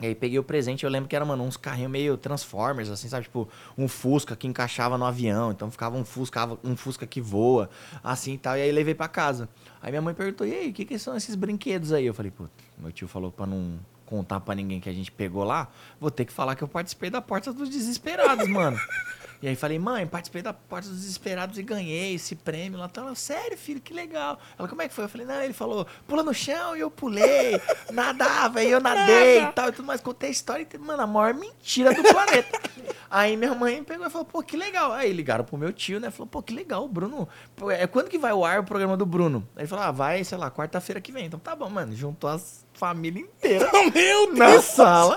E 0.00 0.06
aí 0.06 0.14
peguei 0.14 0.38
o 0.38 0.42
presente, 0.42 0.84
eu 0.84 0.90
lembro 0.90 1.08
que 1.08 1.14
era, 1.14 1.24
mano, 1.24 1.44
uns 1.44 1.56
carrinhos 1.56 1.90
meio 1.90 2.16
Transformers, 2.16 2.90
assim, 2.90 3.08
sabe? 3.08 3.24
Tipo, 3.24 3.48
um 3.78 3.86
Fusca 3.86 4.34
que 4.34 4.46
encaixava 4.46 4.98
no 4.98 5.04
avião, 5.04 5.52
então 5.52 5.70
ficava 5.70 5.96
um 5.96 6.04
Fusca, 6.04 6.58
um 6.64 6.76
Fusca 6.76 7.06
que 7.06 7.20
voa, 7.20 7.70
assim 8.02 8.34
e 8.34 8.38
tal. 8.38 8.56
E 8.56 8.62
aí 8.62 8.72
levei 8.72 8.94
para 8.94 9.06
casa. 9.06 9.48
Aí 9.80 9.90
minha 9.90 10.02
mãe 10.02 10.12
perguntou, 10.12 10.46
e 10.46 10.52
aí, 10.52 10.70
o 10.70 10.72
que, 10.72 10.84
que 10.84 10.98
são 10.98 11.16
esses 11.16 11.34
brinquedos 11.34 11.92
aí? 11.92 12.06
Eu 12.06 12.14
falei, 12.14 12.30
pô, 12.30 12.44
meu 12.76 12.90
tio 12.90 13.06
falou 13.06 13.30
pra 13.30 13.46
não 13.46 13.78
contar 14.04 14.40
para 14.40 14.54
ninguém 14.54 14.80
que 14.80 14.88
a 14.88 14.92
gente 14.92 15.10
pegou 15.10 15.44
lá, 15.44 15.68
vou 16.00 16.10
ter 16.10 16.24
que 16.24 16.32
falar 16.32 16.54
que 16.56 16.62
eu 16.62 16.68
participei 16.68 17.08
da 17.08 17.20
Porta 17.20 17.52
dos 17.52 17.68
Desesperados, 17.68 18.48
mano. 18.48 18.78
E 19.42 19.48
aí 19.48 19.56
falei, 19.56 19.78
mãe, 19.78 20.06
participei 20.06 20.42
da 20.42 20.52
Porta 20.52 20.88
dos 20.88 21.00
Desesperados 21.00 21.58
e 21.58 21.62
ganhei 21.62 22.14
esse 22.14 22.34
prêmio 22.34 22.78
lá. 22.78 22.90
Ela, 22.96 23.14
sério, 23.14 23.56
filho, 23.58 23.80
que 23.80 23.92
legal. 23.92 24.38
Ela, 24.58 24.68
como 24.68 24.82
é 24.82 24.88
que 24.88 24.94
foi? 24.94 25.04
Eu 25.04 25.08
falei, 25.08 25.26
não, 25.26 25.42
ele 25.42 25.52
falou, 25.52 25.86
pula 26.06 26.22
no 26.22 26.32
chão 26.32 26.76
e 26.76 26.80
eu 26.80 26.90
pulei, 26.90 27.60
nadava 27.92 28.62
e 28.62 28.70
eu 28.70 28.80
nadei 28.80 29.42
e 29.42 29.52
tal 29.52 29.68
e 29.68 29.72
tudo 29.72 29.86
mais. 29.86 30.00
Contei 30.00 30.28
a 30.28 30.32
história 30.32 30.66
e, 30.72 30.78
mano, 30.78 31.02
a 31.02 31.06
maior 31.06 31.34
mentira 31.34 31.92
do 31.92 32.02
planeta. 32.02 32.60
aí 33.10 33.36
minha 33.36 33.54
mãe 33.54 33.82
pegou 33.84 34.06
e 34.06 34.10
falou, 34.10 34.24
pô, 34.24 34.42
que 34.42 34.56
legal. 34.56 34.92
Aí 34.92 35.12
ligaram 35.12 35.44
pro 35.44 35.58
meu 35.58 35.72
tio, 35.72 36.00
né? 36.00 36.10
Falou, 36.10 36.26
pô, 36.26 36.42
que 36.42 36.54
legal, 36.54 36.84
o 36.84 36.88
Bruno. 36.88 37.28
Pô, 37.56 37.70
é 37.70 37.86
quando 37.86 38.08
que 38.08 38.18
vai 38.18 38.32
o 38.32 38.44
ar 38.44 38.60
o 38.60 38.64
programa 38.64 38.96
do 38.96 39.04
Bruno? 39.04 39.46
Aí 39.56 39.62
ele 39.62 39.68
falou, 39.68 39.84
ah, 39.84 39.90
vai, 39.90 40.24
sei 40.24 40.38
lá, 40.38 40.50
quarta-feira 40.50 41.00
que 41.00 41.12
vem. 41.12 41.26
Então 41.26 41.38
tá 41.38 41.54
bom, 41.54 41.68
mano. 41.68 41.94
Juntou 41.94 42.30
as 42.30 42.64
família 42.74 43.20
inteira 43.20 43.70
meu 43.72 43.90
Deus. 43.90 44.38
na 44.38 44.60
sala. 44.60 45.16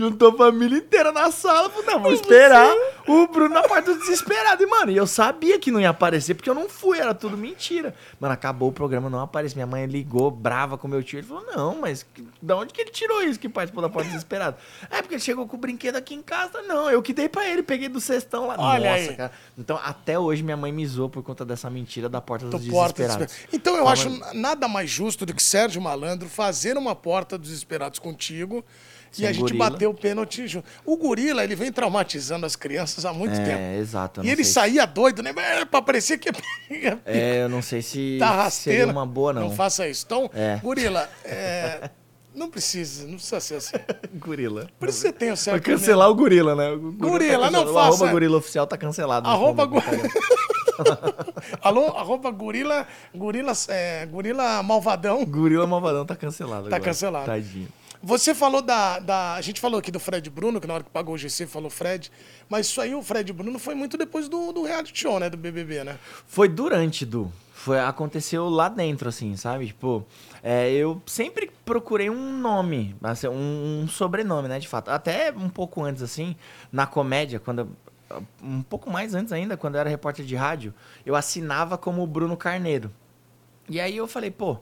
Juntou 0.00 0.30
a 0.30 0.36
família 0.36 0.78
inteira 0.78 1.12
na 1.12 1.30
sala. 1.30 1.68
Falei, 1.70 1.86
não, 1.86 2.00
vou 2.00 2.12
esperar 2.12 2.74
o 3.06 3.26
Bruno 3.28 3.54
na 3.54 3.62
porta 3.62 3.92
do 3.92 4.00
desesperado. 4.00 4.62
E, 4.62 4.66
mano, 4.66 4.90
eu 4.92 5.06
sabia 5.06 5.58
que 5.58 5.70
não 5.70 5.80
ia 5.80 5.90
aparecer, 5.90 6.34
porque 6.34 6.48
eu 6.48 6.54
não 6.54 6.68
fui, 6.68 6.98
era 6.98 7.14
tudo 7.14 7.36
mentira. 7.36 7.94
Mano, 8.18 8.32
acabou 8.34 8.70
o 8.70 8.72
programa, 8.72 9.10
não 9.10 9.20
apareceu. 9.20 9.56
Minha 9.56 9.66
mãe 9.66 9.84
ligou, 9.86 10.30
brava 10.30 10.78
com 10.78 10.88
meu 10.88 11.02
tio. 11.02 11.18
Ele 11.18 11.26
falou, 11.26 11.44
não, 11.54 11.80
mas 11.80 12.06
da 12.40 12.56
onde 12.56 12.72
que 12.72 12.80
ele 12.80 12.90
tirou 12.90 13.22
isso 13.22 13.38
que 13.38 13.48
participou 13.48 13.82
da 13.82 13.88
porta 13.88 14.08
do 14.08 14.12
desesperado? 14.12 14.56
É, 14.90 15.02
porque 15.02 15.14
ele 15.16 15.22
chegou 15.22 15.46
com 15.46 15.56
o 15.56 15.60
brinquedo 15.60 15.96
aqui 15.96 16.14
em 16.14 16.22
casa. 16.22 16.62
Não, 16.62 16.90
eu 16.90 17.02
que 17.02 17.12
dei 17.12 17.28
pra 17.28 17.46
ele, 17.48 17.62
peguei 17.62 17.88
do 17.88 18.00
cestão 18.00 18.46
lá. 18.46 18.56
Olha 18.58 18.90
Nossa, 18.92 19.10
aí. 19.10 19.16
cara. 19.16 19.32
Então, 19.58 19.78
até 19.84 20.18
hoje, 20.18 20.42
minha 20.42 20.56
mãe 20.56 20.72
me 20.72 20.86
zoou 20.86 21.08
por 21.10 21.22
conta 21.22 21.44
dessa 21.44 21.68
mentira 21.68 22.08
da 22.08 22.20
porta 22.20 22.46
dos 22.46 22.64
Do 22.64 22.70
Porta 22.70 22.92
dos 22.94 23.16
desesperados. 23.16 23.26
Desesperados. 23.26 23.54
Então 23.54 23.74
eu 23.76 23.84
Fala- 23.84 23.92
acho 23.92 24.34
nada 24.38 24.66
mais 24.66 24.88
justo 24.88 25.26
do 25.26 25.34
que 25.34 25.42
Sérgio 25.42 25.82
Malandro 25.82 26.28
fazer 26.28 26.76
uma 26.78 26.94
Porta 26.94 27.36
dos 27.36 27.48
Desesperados 27.50 27.98
contigo 27.98 28.64
Sem 29.12 29.24
e 29.24 29.28
a 29.28 29.32
gente 29.32 29.40
gorila. 29.42 29.70
bater 29.70 29.86
o 29.88 29.94
pênalti 29.94 30.46
junto. 30.46 30.64
O 30.86 30.96
gorila, 30.96 31.42
ele 31.42 31.56
vem 31.56 31.72
traumatizando 31.72 32.46
as 32.46 32.54
crianças 32.54 33.04
há 33.04 33.12
muito 33.12 33.34
tempo. 33.36 33.58
É, 33.60 33.76
exato. 33.78 34.20
E 34.20 34.24
não 34.26 34.32
ele 34.32 34.44
saía 34.44 34.86
doido, 34.86 35.22
né? 35.22 35.32
É, 35.36 35.64
Pra 35.64 35.82
parecer 35.82 36.16
que 36.18 36.30
É, 37.04 37.42
eu 37.42 37.48
não 37.48 37.60
sei 37.60 37.82
se 37.82 38.16
tá 38.20 38.26
seria 38.28 38.42
rasteiro. 38.44 38.90
uma 38.92 39.04
boa, 39.06 39.32
não. 39.32 39.42
Não 39.42 39.50
faça 39.50 39.88
isso. 39.88 40.04
Então, 40.06 40.30
É. 40.32 40.60
gorila, 40.62 41.08
é, 41.24 41.90
não 42.32 42.48
precisa, 42.48 43.04
não 43.06 43.14
precisa 43.14 43.40
ser 43.40 43.54
assim. 43.56 43.76
Gorila. 44.14 44.68
Por 44.78 44.88
isso 44.88 44.98
você 45.00 45.12
tem 45.12 45.28
o 45.28 45.30
Vai 45.32 45.36
certo. 45.36 45.62
cancelar 45.64 46.08
o 46.08 46.14
gorila, 46.14 46.54
né? 46.54 46.70
O 46.70 46.92
Gorila, 46.92 47.46
tá 47.46 47.50
não 47.50 47.64
cancelado. 47.64 47.70
O 47.70 47.74
faça- 47.74 47.86
arroba 47.88 48.12
gorila 48.12 48.36
oficial 48.38 48.66
tá 48.68 48.76
cancelado. 48.78 49.28
Arroba, 49.28 49.66
gu- 49.66 49.82
cara. 49.82 50.00
Alô, 51.62 51.86
arroba 51.88 52.30
gorila, 52.30 52.86
gorila, 53.14 53.52
é, 53.68 54.06
gorila 54.06 54.62
malvadão. 54.62 55.24
Gorila 55.26 55.66
malvadão 55.66 56.06
tá 56.06 56.14
cancelado 56.16 56.62
Tá 56.68 56.76
agora. 56.76 56.82
cancelado. 56.82 57.26
Tadinho. 57.26 57.68
Você 58.02 58.34
falou 58.34 58.62
da, 58.62 58.98
da. 58.98 59.34
A 59.34 59.40
gente 59.42 59.60
falou 59.60 59.78
aqui 59.78 59.90
do 59.90 60.00
Fred 60.00 60.30
Bruno, 60.30 60.60
que 60.60 60.66
na 60.66 60.74
hora 60.74 60.84
que 60.84 60.90
pagou 60.90 61.14
o 61.14 61.18
GC 61.18 61.46
falou 61.46 61.68
Fred. 61.68 62.10
Mas 62.48 62.66
isso 62.66 62.80
aí, 62.80 62.94
o 62.94 63.02
Fred 63.02 63.30
Bruno, 63.32 63.58
foi 63.58 63.74
muito 63.74 63.98
depois 63.98 64.28
do, 64.28 64.52
do 64.52 64.62
reality 64.62 64.98
show, 64.98 65.20
né? 65.20 65.28
Do 65.28 65.36
BBB, 65.36 65.84
né? 65.84 65.98
Foi 66.26 66.48
durante, 66.48 67.04
Du. 67.04 67.30
Foi, 67.52 67.78
aconteceu 67.78 68.48
lá 68.48 68.70
dentro, 68.70 69.10
assim, 69.10 69.36
sabe? 69.36 69.66
Tipo, 69.66 70.06
é, 70.42 70.70
eu 70.70 71.02
sempre 71.04 71.50
procurei 71.62 72.08
um 72.08 72.32
nome, 72.38 72.96
assim, 73.02 73.28
um, 73.28 73.82
um 73.82 73.88
sobrenome, 73.88 74.48
né, 74.48 74.58
de 74.58 74.66
fato. 74.66 74.88
Até 74.88 75.30
um 75.30 75.50
pouco 75.50 75.84
antes, 75.84 76.02
assim, 76.02 76.34
na 76.72 76.86
comédia, 76.86 77.38
quando... 77.38 77.68
Um 78.42 78.62
pouco 78.62 78.90
mais 78.90 79.14
antes 79.14 79.30
ainda, 79.30 79.58
quando 79.58 79.74
eu 79.74 79.80
era 79.82 79.90
repórter 79.90 80.24
de 80.24 80.34
rádio, 80.34 80.72
eu 81.04 81.14
assinava 81.14 81.76
como 81.76 82.04
Bruno 82.06 82.34
Carneiro. 82.34 82.90
E 83.68 83.78
aí 83.78 83.94
eu 83.94 84.08
falei, 84.08 84.30
pô, 84.30 84.58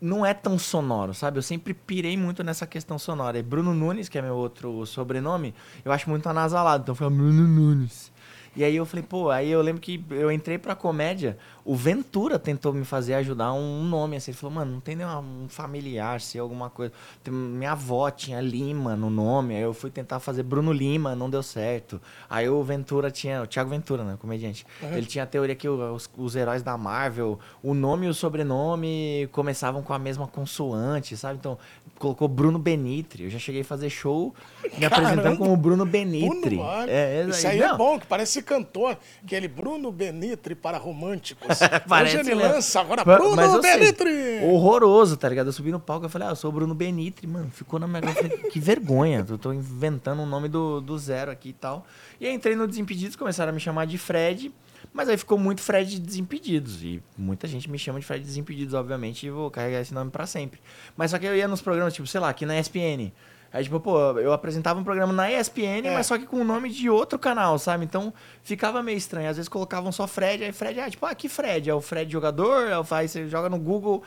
não 0.00 0.24
é 0.24 0.32
tão 0.32 0.58
sonoro, 0.58 1.12
sabe? 1.14 1.38
Eu 1.38 1.42
sempre 1.42 1.74
pirei 1.74 2.16
muito 2.16 2.42
nessa 2.44 2.66
questão 2.66 2.98
sonora. 2.98 3.38
E 3.38 3.42
Bruno 3.42 3.74
Nunes, 3.74 4.08
que 4.08 4.18
é 4.18 4.22
meu 4.22 4.34
outro 4.34 4.84
sobrenome, 4.86 5.54
eu 5.84 5.92
acho 5.92 6.08
muito 6.08 6.28
anasalado. 6.28 6.82
Então 6.82 6.94
foi 6.94 7.08
Bruno 7.10 7.46
Nunes. 7.46 8.12
E 8.56 8.64
aí 8.64 8.74
eu 8.74 8.84
falei, 8.84 9.04
pô, 9.08 9.30
aí 9.30 9.50
eu 9.50 9.62
lembro 9.62 9.80
que 9.80 10.04
eu 10.10 10.32
entrei 10.32 10.58
pra 10.58 10.74
comédia, 10.74 11.38
o 11.68 11.74
Ventura 11.74 12.38
tentou 12.38 12.72
me 12.72 12.82
fazer 12.82 13.12
ajudar 13.12 13.52
um 13.52 13.84
nome, 13.84 14.16
assim, 14.16 14.30
ele 14.30 14.38
falou, 14.38 14.56
mano, 14.56 14.72
não 14.72 14.80
tem 14.80 14.96
nenhum 14.96 15.18
um 15.44 15.48
familiar, 15.50 16.18
se 16.18 16.38
alguma 16.38 16.70
coisa. 16.70 16.94
Minha 17.28 17.72
avó 17.72 18.10
tinha 18.10 18.40
Lima 18.40 18.96
no 18.96 19.10
nome, 19.10 19.54
aí 19.54 19.60
eu 19.60 19.74
fui 19.74 19.90
tentar 19.90 20.18
fazer 20.18 20.42
Bruno 20.44 20.72
Lima, 20.72 21.14
não 21.14 21.28
deu 21.28 21.42
certo. 21.42 22.00
Aí 22.30 22.48
o 22.48 22.62
Ventura 22.64 23.10
tinha, 23.10 23.42
o 23.42 23.46
Thiago 23.46 23.68
Ventura, 23.68 24.02
né, 24.02 24.16
comediante, 24.18 24.64
ele 24.80 25.04
tinha 25.04 25.24
a 25.24 25.26
teoria 25.26 25.54
que 25.54 25.68
os, 25.68 26.08
os 26.16 26.34
heróis 26.34 26.62
da 26.62 26.74
Marvel, 26.78 27.38
o 27.62 27.74
nome 27.74 28.06
e 28.06 28.08
o 28.08 28.14
sobrenome 28.14 29.28
começavam 29.30 29.82
com 29.82 29.92
a 29.92 29.98
mesma 29.98 30.26
consoante, 30.26 31.18
sabe? 31.18 31.36
Então, 31.38 31.58
colocou 31.98 32.28
Bruno 32.28 32.58
Benitri, 32.58 33.24
eu 33.24 33.30
já 33.30 33.38
cheguei 33.38 33.60
a 33.60 33.64
fazer 33.64 33.90
show 33.90 34.34
me 34.78 34.86
apresentando 34.86 35.22
Caramba! 35.22 35.36
como 35.36 35.54
Bruno 35.54 35.84
Benitri. 35.84 36.56
Bruno, 36.56 36.62
olha, 36.62 36.90
É, 36.90 37.26
isso 37.28 37.46
aí 37.46 37.60
é 37.60 37.68
não. 37.68 37.76
bom, 37.76 37.98
que 37.98 38.06
parece 38.06 38.40
cantor. 38.40 38.96
Aquele 39.22 39.48
Bruno 39.48 39.92
Benitri 39.92 40.54
para 40.54 40.78
românticos. 40.78 41.57
Parece 41.88 42.18
Hoje 42.18 42.30
ele 42.30 42.36
mesmo. 42.36 42.54
lança 42.54 42.80
agora 42.80 43.04
Bruno 43.04 43.36
mas, 43.36 43.60
Benitri. 43.60 44.44
horroroso, 44.44 45.16
tá 45.16 45.28
ligado? 45.28 45.46
Eu 45.46 45.52
subi 45.52 45.70
no 45.70 45.80
palco 45.80 46.06
e 46.06 46.08
falei, 46.08 46.28
ah, 46.28 46.32
eu 46.32 46.36
sou 46.36 46.50
o 46.50 46.52
Bruno 46.52 46.74
Benitri, 46.74 47.26
mano. 47.26 47.50
Ficou 47.50 47.78
na 47.78 47.86
minha 47.86 48.02
falei, 48.02 48.30
que 48.50 48.60
vergonha. 48.60 49.24
Eu 49.28 49.38
tô 49.38 49.52
inventando 49.52 50.20
um 50.22 50.26
nome 50.26 50.48
do, 50.48 50.80
do 50.80 50.98
zero 50.98 51.30
aqui 51.30 51.50
e 51.50 51.52
tal. 51.52 51.86
E 52.20 52.26
aí 52.26 52.34
entrei 52.34 52.56
no 52.56 52.66
Desimpedidos, 52.66 53.16
começaram 53.16 53.50
a 53.50 53.52
me 53.52 53.60
chamar 53.60 53.86
de 53.86 53.98
Fred. 53.98 54.52
Mas 54.92 55.08
aí 55.08 55.16
ficou 55.16 55.38
muito 55.38 55.60
Fred 55.60 55.98
Desimpedidos. 56.00 56.82
E 56.82 57.02
muita 57.16 57.46
gente 57.46 57.70
me 57.70 57.78
chama 57.78 58.00
de 58.00 58.06
Fred 58.06 58.24
Desimpedidos, 58.24 58.74
obviamente, 58.74 59.26
e 59.26 59.30
vou 59.30 59.50
carregar 59.50 59.80
esse 59.80 59.92
nome 59.92 60.10
pra 60.10 60.26
sempre. 60.26 60.60
Mas 60.96 61.10
só 61.10 61.18
que 61.18 61.26
eu 61.26 61.36
ia 61.36 61.48
nos 61.48 61.60
programas, 61.60 61.94
tipo, 61.94 62.06
sei 62.06 62.20
lá, 62.20 62.28
aqui 62.28 62.46
na 62.46 62.58
ESPN. 62.58 63.12
Aí, 63.52 63.64
tipo, 63.64 63.80
pô, 63.80 63.98
eu 64.18 64.32
apresentava 64.32 64.78
um 64.78 64.84
programa 64.84 65.12
na 65.12 65.30
ESPN, 65.30 65.86
É. 65.86 65.94
mas 65.94 66.06
só 66.06 66.18
que 66.18 66.26
com 66.26 66.36
o 66.40 66.44
nome 66.44 66.68
de 66.70 66.90
outro 66.90 67.18
canal, 67.18 67.58
sabe? 67.58 67.84
Então 67.84 68.12
ficava 68.42 68.82
meio 68.82 68.98
estranho. 68.98 69.28
Às 69.30 69.36
vezes 69.36 69.48
colocavam 69.48 69.90
só 69.90 70.06
Fred, 70.06 70.44
aí 70.44 70.52
Fred, 70.52 70.78
ah, 70.80 70.90
tipo, 70.90 71.06
ah, 71.06 71.14
que 71.14 71.28
Fred? 71.28 71.70
É 71.70 71.74
o 71.74 71.80
Fred 71.80 72.10
jogador? 72.12 72.66
É 72.68 72.78
o- 72.78 72.84
Aí 72.90 73.08
você 73.08 73.26
joga 73.26 73.48
no 73.48 73.58
Google, 73.58 74.02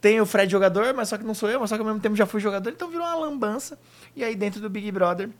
tem 0.00 0.20
o 0.20 0.26
Fred 0.26 0.50
jogador, 0.52 0.92
mas 0.94 1.08
só 1.08 1.16
que 1.16 1.24
não 1.24 1.32
sou 1.34 1.48
eu, 1.48 1.58
mas 1.60 1.70
só 1.70 1.76
que 1.76 1.80
ao 1.80 1.86
mesmo 1.86 2.00
tempo 2.00 2.14
já 2.16 2.26
fui 2.26 2.40
jogador, 2.40 2.68
então 2.70 2.90
virou 2.90 3.06
uma 3.06 3.14
lambança. 3.14 3.78
E 4.14 4.22
aí 4.22 4.34
dentro 4.36 4.60
do 4.60 4.68
Big 4.68 4.90
Brother, 4.92 5.30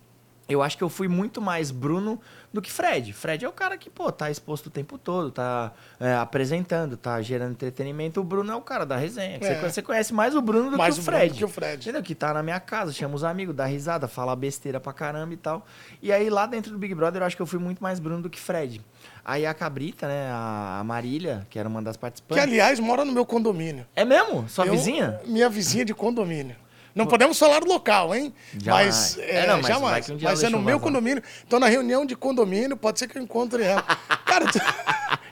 eu 0.53 0.63
acho 0.63 0.77
que 0.77 0.85
eu 0.85 0.89
fui 0.89 1.09
muito 1.09 1.41
mais 1.41 1.71
Bruno 1.71 2.21
do 2.53 2.61
que 2.61 2.71
Fred. 2.71 3.13
Fred 3.13 3.45
é 3.45 3.49
o 3.49 3.53
cara 3.53 3.79
que, 3.79 3.89
pô, 3.89 4.13
tá 4.13 4.31
exposto 4.31 4.67
o 4.67 4.71
tempo 4.71 4.99
todo, 4.99 5.31
tá 5.31 5.73
é, 5.99 6.15
apresentando, 6.15 6.97
tá 6.97 7.21
gerando 7.23 7.53
entretenimento. 7.53 8.21
O 8.21 8.25
Bruno 8.25 8.53
é 8.53 8.55
o 8.55 8.61
cara 8.61 8.85
da 8.85 8.97
resenha. 8.97 9.39
que 9.39 9.45
É. 9.45 9.49
Você, 9.49 9.55
conhece- 9.55 9.75
você 9.75 9.83
conhece 9.83 10.15
mais 10.15 10.35
o 10.35 10.43
Bruno 10.43 10.71
do 10.71 10.77
Mais 10.77 10.95
que 10.95 11.01
o 11.01 11.03
o 11.03 11.05
Bruno 11.07 11.19
Fred. 11.19 11.33
do 11.35 11.39
que 11.39 11.45
o 11.45 11.49
Fred. 11.49 11.83
Entendeu? 11.83 12.03
Que 12.03 12.15
tá 12.15 12.35
na 12.35 12.43
minha 12.43 12.61
casa, 12.61 12.93
chama 12.93 13.15
os 13.15 13.25
amigos, 13.25 13.55
dá 13.55 13.65
risada, 13.65 14.07
fala 14.07 14.37
besteira 14.37 14.79
pra 14.79 14.93
caramba 14.93 15.33
e 15.33 15.37
tal. 15.37 15.67
E 16.03 16.13
aí 16.13 16.29
lá 16.29 16.45
dentro 16.47 16.73
do 16.73 16.79
Big 16.79 16.95
Brother 16.95 17.23
eu 17.23 17.27
acho 17.27 17.37
que 17.37 17.43
eu 17.43 17.47
fui 17.47 17.59
muito 17.59 17.83
mais 17.83 17.99
Bruno 17.99 18.23
do 18.23 18.29
que 18.31 18.39
Fred. 18.41 18.81
Aí 19.25 19.47
a 19.47 19.55
Cabrita, 19.55 20.07
né, 20.09 20.29
a 20.33 20.83
Marília, 20.85 21.47
que 21.49 21.59
era 21.59 21.69
uma 21.69 21.81
das 21.81 21.97
Que, 21.97 22.01
participantes. 22.01 22.43
aliás, 22.43 22.81
mora 22.81 23.05
no 23.05 23.13
meu 23.13 23.25
condomínio. 23.25 23.87
É 23.95 24.05
mesmo? 24.05 24.49
Sua 24.49 24.67
Eu- 24.67 24.73
vizinha? 24.73 25.21
Minha 25.25 25.49
vizinha 25.49 25.85
de 25.85 25.95
condomínio. 25.95 26.57
Não 26.95 27.07
podemos 27.07 27.39
falar 27.39 27.61
do 27.61 27.69
local, 27.69 28.15
hein? 28.15 28.35
Jamais. 28.59 29.17
Mas, 29.17 29.19
é, 29.19 29.37
É, 29.45 29.47
não, 29.47 29.57
mas 29.59 29.67
jamais. 29.67 30.11
um 30.11 30.19
Mas 30.21 30.43
é 30.43 30.49
no 30.51 30.59
meu 30.59 30.79
vazar. 30.79 30.81
condomínio. 30.81 31.23
Então, 31.47 31.59
na 31.59 31.67
reunião 31.69 32.05
de 32.05 32.15
condomínio, 32.15 32.77
pode 32.77 32.99
ser 32.99 33.09
que 33.09 33.17
eu 33.19 33.23
encontre 33.23 33.63
ela. 33.63 33.83
Cara, 34.27 34.45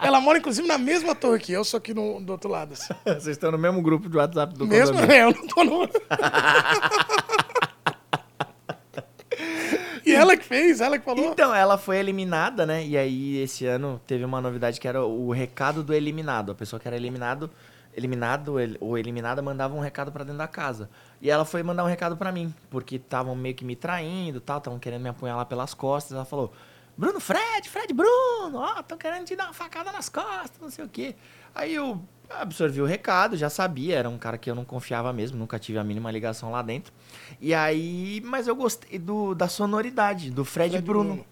ela 0.01 0.21
mora, 0.21 0.39
inclusive, 0.39 0.67
na 0.67 0.79
mesma 0.79 1.15
torre 1.15 1.39
que 1.39 1.53
eu, 1.53 1.63
só 1.65 1.79
que 1.79 1.93
no, 1.93 2.21
do 2.21 2.33
outro 2.33 2.49
lado. 2.51 2.73
assim. 2.73 2.93
Vocês 3.05 3.29
estão 3.29 3.51
no 3.53 3.59
mesmo 3.59 3.83
grupo 3.83 4.09
de 4.09 4.17
WhatsApp 4.17 4.55
do 4.55 4.67
Mesmo, 4.67 4.95
condomínio. 4.99 5.17
né? 5.17 5.25
Eu 5.25 5.35
não 5.35 5.47
tô 5.47 5.65
no... 5.65 5.89
E 10.05 10.15
ela 10.15 10.37
que 10.37 10.45
fez, 10.45 10.81
ela 10.81 10.99
que 10.99 11.05
falou. 11.05 11.25
Então, 11.33 11.55
ela 11.55 11.79
foi 11.79 11.99
eliminada, 11.99 12.65
né? 12.67 12.85
E 12.85 12.97
aí, 12.97 13.39
esse 13.43 13.67
ano, 13.67 14.01
teve 14.07 14.25
uma 14.25 14.41
novidade 14.41 14.81
que 14.81 14.89
era 14.89 15.05
o 15.05 15.31
recado 15.31 15.83
do 15.85 15.93
eliminado. 15.95 16.51
A 16.53 16.55
pessoa 16.55 16.81
que 16.81 16.89
era 16.89 16.97
eliminado, 16.97 17.51
eliminado 17.95 18.59
el- 18.59 18.77
ou 18.81 18.97
eliminada 18.97 19.43
mandava 19.43 19.75
um 19.75 19.81
recado 19.81 20.11
pra 20.13 20.23
dentro 20.25 20.39
da 20.39 20.49
casa. 20.49 20.89
E 21.21 21.31
ela 21.31 21.45
foi 21.45 21.63
mandar 21.63 21.85
um 21.85 21.89
recado 21.89 22.17
pra 22.17 22.31
mim, 22.33 22.55
porque 22.71 22.97
estavam 22.97 23.35
meio 23.35 23.55
que 23.55 23.65
me 23.65 23.75
traindo, 23.77 24.41
tal, 24.41 24.59
estavam 24.59 24.79
querendo 24.79 25.03
me 25.03 25.09
apunhalar 25.09 25.47
pelas 25.47 25.75
costas. 25.75 26.13
Ela 26.13 26.25
falou: 26.25 26.53
"Bruno 26.97 27.21
Fred, 27.21 27.69
Fred 27.69 27.93
Bruno, 27.93 28.59
ó, 28.59 28.81
estão 28.81 28.97
querendo 28.97 29.25
te 29.27 29.35
dar 29.37 29.45
uma 29.47 29.55
facada 29.55 29.91
nas 29.93 30.09
costas, 30.09 30.59
não 30.61 30.71
sei 30.71 30.85
o 30.85 30.89
quê". 30.89 31.15
Aí 31.55 31.75
eu 31.75 32.01
absorvi 32.29 32.81
o 32.81 32.87
recado, 32.87 33.37
já 33.37 33.51
sabia, 33.51 33.97
era 33.99 34.09
um 34.09 34.17
cara 34.17 34.39
que 34.39 34.49
eu 34.49 34.55
não 34.55 34.65
confiava 34.65 35.13
mesmo, 35.13 35.37
nunca 35.37 35.59
tive 35.59 35.79
a 35.79 35.85
mínima 35.85 36.11
ligação 36.13 36.53
lá 36.53 36.63
dentro. 36.63 36.93
E 37.41 37.53
aí, 37.53 38.23
mas 38.25 38.47
eu 38.47 38.55
gostei 38.55 38.99
do, 39.01 39.35
da 39.35 39.49
sonoridade 39.49 40.31
do 40.31 40.45
Fred, 40.45 40.71
Fred 40.71 40.85
Bruno. 40.87 41.15
Bruno. 41.15 41.27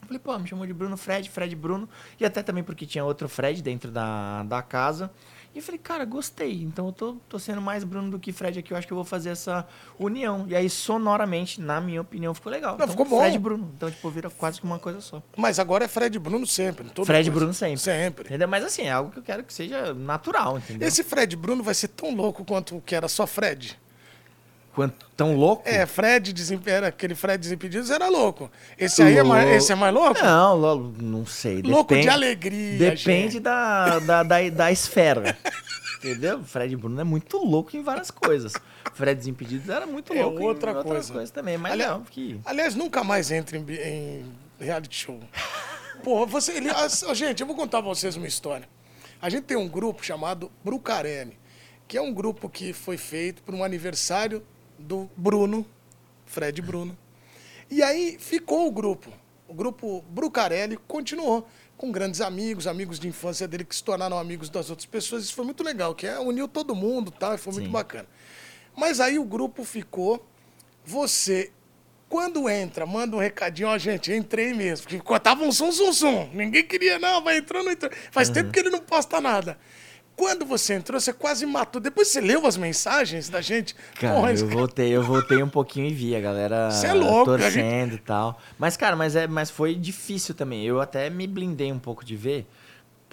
Eu 0.00 0.06
falei, 0.06 0.18
pô, 0.20 0.38
me 0.38 0.46
chamou 0.46 0.66
de 0.66 0.72
Bruno 0.74 0.96
Fred, 0.98 1.28
Fred 1.30 1.56
Bruno. 1.56 1.88
E 2.20 2.24
até 2.26 2.42
também 2.42 2.62
porque 2.62 2.84
tinha 2.86 3.02
outro 3.04 3.26
Fred 3.28 3.62
dentro 3.62 3.90
da, 3.90 4.42
da 4.44 4.62
casa. 4.62 5.10
E 5.54 5.58
eu 5.58 5.62
falei, 5.62 5.78
cara, 5.78 6.04
gostei. 6.04 6.62
Então 6.62 6.86
eu 6.86 6.92
tô, 6.92 7.12
tô 7.28 7.38
sendo 7.38 7.60
mais 7.60 7.84
Bruno 7.84 8.10
do 8.10 8.18
que 8.18 8.32
Fred 8.32 8.58
aqui. 8.58 8.72
Eu 8.72 8.76
acho 8.76 8.86
que 8.86 8.92
eu 8.92 8.96
vou 8.96 9.04
fazer 9.04 9.30
essa 9.30 9.66
união. 9.98 10.46
E 10.48 10.56
aí, 10.56 10.68
sonoramente, 10.68 11.60
na 11.60 11.80
minha 11.80 12.00
opinião, 12.00 12.34
ficou 12.34 12.50
legal. 12.50 12.72
Não, 12.72 12.84
então, 12.84 12.88
ficou 12.88 13.06
bom. 13.06 13.20
Fred 13.20 13.36
e 13.36 13.38
Bruno. 13.38 13.72
Então, 13.76 13.88
tipo, 13.88 14.10
vira 14.10 14.28
quase 14.30 14.60
que 14.60 14.66
uma 14.66 14.80
coisa 14.80 15.00
só. 15.00 15.22
Mas 15.36 15.60
agora 15.60 15.84
é 15.84 15.88
Fred 15.88 16.18
Bruno 16.18 16.44
sempre. 16.44 16.86
Fred 17.04 17.28
e. 17.28 17.30
Bruno 17.30 17.54
sempre. 17.54 17.78
Sempre. 17.78 18.24
Entendeu? 18.24 18.48
Mas 18.48 18.64
assim, 18.64 18.82
é 18.82 18.90
algo 18.90 19.12
que 19.12 19.18
eu 19.20 19.22
quero 19.22 19.44
que 19.44 19.54
seja 19.54 19.94
natural, 19.94 20.58
entendeu? 20.58 20.88
Esse 20.88 21.04
Fred 21.04 21.36
Bruno 21.36 21.62
vai 21.62 21.74
ser 21.74 21.88
tão 21.88 22.12
louco 22.14 22.44
quanto 22.44 22.76
o 22.76 22.80
que 22.80 22.94
era 22.94 23.06
só 23.06 23.24
Fred. 23.24 23.78
Quanto 24.74 25.08
tão 25.16 25.36
louco? 25.36 25.62
É, 25.68 25.86
Fred 25.86 26.32
Desimpedidos, 26.32 26.88
aquele 26.88 27.14
Fred 27.14 27.38
Desimpedidos 27.38 27.90
era 27.90 28.08
louco. 28.08 28.50
Esse 28.76 29.02
aí 29.02 29.16
é 29.16 29.22
mais, 29.22 29.48
esse 29.50 29.70
é 29.70 29.74
mais 29.76 29.94
louco? 29.94 30.20
Não, 30.22 30.56
lo- 30.56 30.94
não 31.00 31.24
sei. 31.24 31.62
louco 31.62 31.94
de 31.94 32.00
depende- 32.00 32.08
alegria. 32.08 32.78
Depende 32.78 33.32
gente. 33.34 33.40
da, 33.40 33.98
da, 34.00 34.22
da, 34.24 34.48
da 34.50 34.72
esfera. 34.72 35.38
Entendeu? 35.98 36.42
Fred 36.42 36.76
Bruno 36.76 37.00
é 37.00 37.04
muito 37.04 37.38
louco 37.38 37.76
em 37.76 37.82
várias 37.82 38.10
coisas. 38.10 38.52
Fred 38.94 39.16
Desimpedidos 39.16 39.68
era 39.68 39.86
muito 39.86 40.12
É 40.12 40.22
louco 40.22 40.42
outra 40.42 40.72
em 40.72 40.74
outras 40.76 40.94
coisa. 40.96 41.12
coisas 41.12 41.30
também. 41.30 41.56
Mas 41.56 41.72
Ali- 41.72 41.86
não, 41.86 42.02
que... 42.02 42.40
Aliás, 42.44 42.74
nunca 42.74 43.04
mais 43.04 43.30
entre 43.30 43.58
em, 43.58 43.64
em 43.64 44.24
reality 44.64 44.96
show. 44.96 45.20
Porra, 46.02 46.26
você. 46.26 46.52
Ele, 46.52 46.68
as- 46.70 47.04
ó, 47.04 47.14
gente, 47.14 47.40
eu 47.40 47.46
vou 47.46 47.54
contar 47.56 47.78
pra 47.80 47.88
vocês 47.88 48.16
uma 48.16 48.26
história. 48.26 48.68
A 49.22 49.30
gente 49.30 49.44
tem 49.44 49.56
um 49.56 49.68
grupo 49.68 50.04
chamado 50.04 50.50
Brucarene, 50.64 51.38
que 51.88 51.96
é 51.96 52.02
um 52.02 52.12
grupo 52.12 52.48
que 52.48 52.72
foi 52.72 52.98
feito 52.98 53.42
por 53.42 53.54
um 53.54 53.62
aniversário 53.64 54.42
do 54.84 55.10
Bruno, 55.16 55.66
Fred 56.26 56.60
Bruno. 56.62 56.96
E 57.70 57.82
aí 57.82 58.16
ficou 58.18 58.66
o 58.66 58.70
grupo. 58.70 59.10
O 59.48 59.54
grupo 59.54 60.02
Brucarelli 60.08 60.76
continuou 60.88 61.46
com 61.76 61.90
grandes 61.90 62.20
amigos, 62.20 62.66
amigos 62.66 62.98
de 62.98 63.08
infância 63.08 63.48
dele 63.48 63.64
que 63.64 63.74
se 63.74 63.82
tornaram 63.82 64.18
amigos 64.18 64.48
das 64.48 64.70
outras 64.70 64.86
pessoas. 64.86 65.24
Isso 65.24 65.34
foi 65.34 65.44
muito 65.44 65.62
legal, 65.64 65.94
que 65.94 66.06
é, 66.06 66.18
uniu 66.18 66.46
todo 66.46 66.74
mundo 66.74 67.10
tal, 67.10 67.34
e 67.34 67.38
foi 67.38 67.52
muito 67.52 67.66
Sim. 67.66 67.72
bacana. 67.72 68.06
Mas 68.76 69.00
aí 69.00 69.18
o 69.18 69.24
grupo 69.24 69.64
ficou. 69.64 70.24
Você, 70.84 71.50
quando 72.08 72.48
entra, 72.48 72.84
manda 72.86 73.16
um 73.16 73.18
recadinho, 73.20 73.68
ó, 73.68 73.78
gente, 73.78 74.12
entrei 74.12 74.52
mesmo. 74.52 74.86
Porque 74.88 75.20
tava 75.20 75.44
um 75.44 75.52
som, 75.52 75.72
som, 75.72 75.92
som. 75.92 76.30
Ninguém 76.32 76.64
queria, 76.64 76.98
não, 76.98 77.22
vai 77.22 77.38
entrando, 77.38 77.70
entrando. 77.70 77.94
Faz 78.10 78.28
Uhum. 78.28 78.34
tempo 78.34 78.52
que 78.52 78.58
ele 78.60 78.70
não 78.70 78.80
posta 78.80 79.20
nada. 79.20 79.58
Quando 80.16 80.44
você 80.46 80.74
entrou, 80.74 81.00
você 81.00 81.12
quase 81.12 81.44
matou. 81.44 81.80
Depois 81.80 82.08
você 82.08 82.20
leu 82.20 82.46
as 82.46 82.56
mensagens 82.56 83.28
da 83.28 83.40
gente. 83.40 83.74
Cara, 83.98 84.14
Porra, 84.14 84.32
eu 84.32 84.48
voltei, 84.48 84.90
eu 84.90 85.02
voltei 85.02 85.42
um 85.42 85.48
pouquinho 85.48 85.86
e 85.86 85.92
vi 85.92 86.14
a 86.14 86.20
galera 86.20 86.68
é 86.84 86.92
louco, 86.92 87.24
torcendo 87.24 87.94
e 87.94 87.98
tal. 87.98 88.40
Mas, 88.58 88.76
cara, 88.76 88.94
mas, 88.94 89.16
é, 89.16 89.26
mas 89.26 89.50
foi 89.50 89.74
difícil 89.74 90.34
também. 90.34 90.64
Eu 90.64 90.80
até 90.80 91.10
me 91.10 91.26
blindei 91.26 91.72
um 91.72 91.78
pouco 91.78 92.04
de 92.04 92.14
ver, 92.14 92.46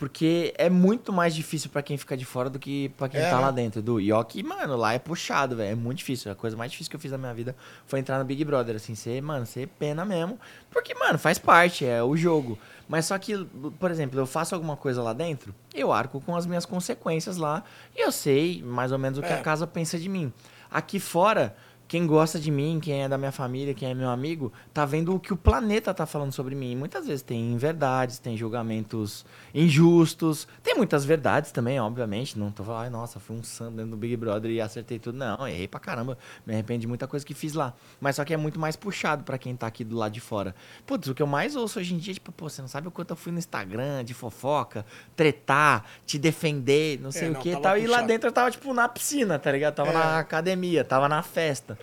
porque 0.01 0.51
é 0.57 0.67
muito 0.67 1.13
mais 1.13 1.35
difícil 1.35 1.69
pra 1.69 1.83
quem 1.83 1.95
fica 1.95 2.17
de 2.17 2.25
fora 2.25 2.49
do 2.49 2.57
que 2.57 2.89
pra 2.97 3.07
quem 3.07 3.21
É, 3.21 3.29
tá 3.29 3.35
né? 3.35 3.41
lá 3.43 3.51
dentro. 3.51 3.83
Do 3.83 3.99
Yoki, 3.99 4.41
mano, 4.41 4.75
lá 4.75 4.93
é 4.95 4.97
puxado, 4.97 5.55
velho. 5.55 5.73
É 5.73 5.75
muito 5.75 5.99
difícil. 5.99 6.31
A 6.31 6.33
coisa 6.35 6.57
mais 6.57 6.71
difícil 6.71 6.89
que 6.89 6.95
eu 6.95 6.99
fiz 6.99 7.11
na 7.11 7.19
minha 7.19 7.35
vida 7.35 7.55
foi 7.85 7.99
entrar 7.99 8.17
no 8.17 8.25
Big 8.25 8.43
Brother, 8.43 8.75
assim, 8.77 8.95
ser, 8.95 9.21
mano, 9.21 9.45
ser 9.45 9.67
pena 9.67 10.03
mesmo. 10.03 10.39
Porque, 10.71 10.95
mano, 10.95 11.19
faz 11.19 11.37
parte, 11.37 11.85
é 11.85 12.01
o 12.01 12.17
jogo. 12.17 12.57
Mas 12.89 13.05
só 13.05 13.17
que, 13.19 13.45
por 13.79 13.91
exemplo, 13.91 14.19
eu 14.19 14.25
faço 14.25 14.55
alguma 14.55 14.75
coisa 14.75 15.03
lá 15.03 15.13
dentro, 15.13 15.53
eu 15.71 15.93
arco 15.93 16.19
com 16.19 16.35
as 16.35 16.47
minhas 16.47 16.65
consequências 16.65 17.37
lá 17.37 17.63
e 17.95 18.03
eu 18.03 18.11
sei 18.11 18.63
mais 18.63 18.91
ou 18.91 18.97
menos 18.97 19.19
o 19.19 19.21
que 19.21 19.27
É. 19.31 19.35
a 19.35 19.41
casa 19.43 19.67
pensa 19.67 19.99
de 19.99 20.09
mim. 20.09 20.33
Aqui 20.71 20.99
fora, 20.99 21.55
quem 21.91 22.07
gosta 22.07 22.39
de 22.39 22.49
mim, 22.49 22.79
quem 22.81 23.03
é 23.03 23.09
da 23.09 23.17
minha 23.17 23.33
família, 23.33 23.73
quem 23.73 23.89
é 23.91 23.93
meu 23.93 24.09
amigo, 24.09 24.49
tá 24.73 24.85
vendo 24.85 25.13
o 25.13 25.19
que 25.19 25.33
o 25.33 25.35
planeta 25.35 25.93
tá 25.93 26.05
falando 26.05 26.31
sobre 26.31 26.55
mim. 26.55 26.73
Muitas 26.73 27.05
vezes 27.05 27.21
tem 27.21 27.57
verdades, 27.57 28.17
tem 28.17 28.37
julgamentos 28.37 29.25
injustos, 29.53 30.47
tem 30.63 30.73
muitas 30.73 31.03
verdades 31.03 31.51
também, 31.51 31.81
obviamente. 31.81 32.39
Não 32.39 32.49
tô 32.49 32.63
falando, 32.63 32.83
ai, 32.83 32.89
nossa, 32.89 33.19
fui 33.19 33.35
um 33.35 33.43
santo 33.43 33.75
dentro 33.75 33.91
do 33.91 33.97
Big 33.97 34.15
Brother 34.15 34.49
e 34.49 34.61
acertei 34.61 34.99
tudo. 34.99 35.17
Não, 35.17 35.45
errei 35.45 35.67
pra 35.67 35.81
caramba. 35.81 36.17
Me 36.45 36.53
arrependo 36.53 36.79
de 36.79 36.87
muita 36.87 37.07
coisa 37.09 37.25
que 37.25 37.33
fiz 37.33 37.53
lá. 37.53 37.73
Mas 37.99 38.15
só 38.15 38.23
que 38.23 38.33
é 38.33 38.37
muito 38.37 38.57
mais 38.57 38.77
puxado 38.77 39.25
pra 39.25 39.37
quem 39.37 39.53
tá 39.53 39.67
aqui 39.67 39.83
do 39.83 39.97
lado 39.97 40.13
de 40.13 40.21
fora. 40.21 40.55
Putz, 40.87 41.09
o 41.09 41.13
que 41.13 41.21
eu 41.21 41.27
mais 41.27 41.57
ouço 41.57 41.77
hoje 41.77 41.93
em 41.93 41.97
dia 41.97 42.13
é 42.13 42.15
tipo, 42.15 42.31
pô, 42.31 42.47
você 42.47 42.61
não 42.61 42.69
sabe 42.69 42.87
o 42.87 42.91
quanto 42.91 43.09
eu 43.11 43.17
fui 43.17 43.33
no 43.33 43.37
Instagram 43.37 44.05
de 44.05 44.13
fofoca, 44.13 44.85
tretar, 45.13 45.83
te 46.05 46.17
defender, 46.17 47.01
não 47.01 47.11
sei 47.11 47.27
o 47.27 47.33
não, 47.33 47.41
que 47.41 47.49
e 47.49 47.59
tal. 47.59 47.77
E 47.77 47.81
lá 47.81 47.87
puxado. 47.87 48.07
dentro 48.07 48.29
eu 48.29 48.31
tava, 48.33 48.49
tipo, 48.49 48.73
na 48.73 48.87
piscina, 48.87 49.37
tá 49.37 49.51
ligado? 49.51 49.75
Tava 49.75 49.89
É. 49.89 49.93
na 49.93 50.19
academia, 50.19 50.85
tava 50.85 51.09
na 51.09 51.21
festa. 51.21 51.77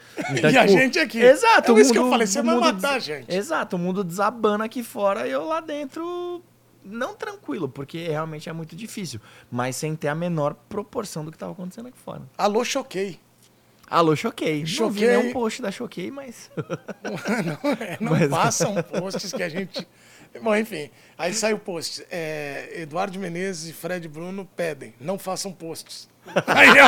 E 0.51 0.57
a 0.57 0.67
gente 0.67 0.99
aqui. 0.99 1.19
Exato. 1.21 1.71
É 1.73 1.75
o 1.75 1.79
isso 1.79 1.93
que 1.93 1.99
eu 1.99 2.03
mundo- 2.03 2.13
falei, 2.13 2.27
você 2.27 2.43
vai 2.43 2.55
mundo 2.55 2.65
matar 2.65 2.95
a 2.95 2.99
gente. 2.99 3.35
Exato, 3.35 3.77
o 3.77 3.79
mundo 3.79 4.03
desabando 4.05 4.65
aqui 4.65 4.83
fora 4.83 5.27
e 5.27 5.31
eu 5.31 5.45
lá 5.47 5.61
dentro 5.61 6.43
não 6.85 7.15
tranquilo, 7.15 7.69
porque 7.69 8.09
realmente 8.09 8.49
é 8.49 8.53
muito 8.53 8.75
difícil, 8.75 9.21
mas 9.51 9.77
sem 9.77 9.95
ter 9.95 10.09
a 10.09 10.15
menor 10.15 10.55
proporção 10.69 11.25
do 11.25 11.31
que 11.31 11.37
tava 11.39 11.53
acontecendo 11.53 11.89
aqui 11.89 11.99
fora. 11.99 12.23
Alô, 12.37 12.65
choquei. 12.65 13.19
Alô, 13.91 14.15
choquei. 14.15 14.59
Não 14.59 14.65
vi 14.67 14.75
Choquei. 14.75 15.09
nenhum 15.17 15.33
post 15.33 15.63
da 15.63 15.71
Choquei, 15.71 16.11
mas... 16.11 16.51
não, 17.03 17.71
é, 17.73 17.97
não 18.01 18.11
Mas- 18.19 18.29
passam 18.29 18.75
posts 18.83 19.33
que 19.33 19.43
a 19.43 19.49
gente. 19.49 19.87
Bom, 20.43 20.55
enfim. 20.55 20.91
Aí 21.17 21.33
sai 21.33 21.55
o 21.55 21.59
post. 21.59 22.05
É, 22.11 22.83
Eduardo 22.83 23.19
Menezes 23.19 23.71
e 23.71 23.73
Fred 23.73 24.07
Bruno 24.07 24.47
pedem, 24.55 24.93
não 25.01 25.19
façam 25.19 25.51
posts. 25.53 26.07
Aí 26.47 26.69
eu... 26.69 26.87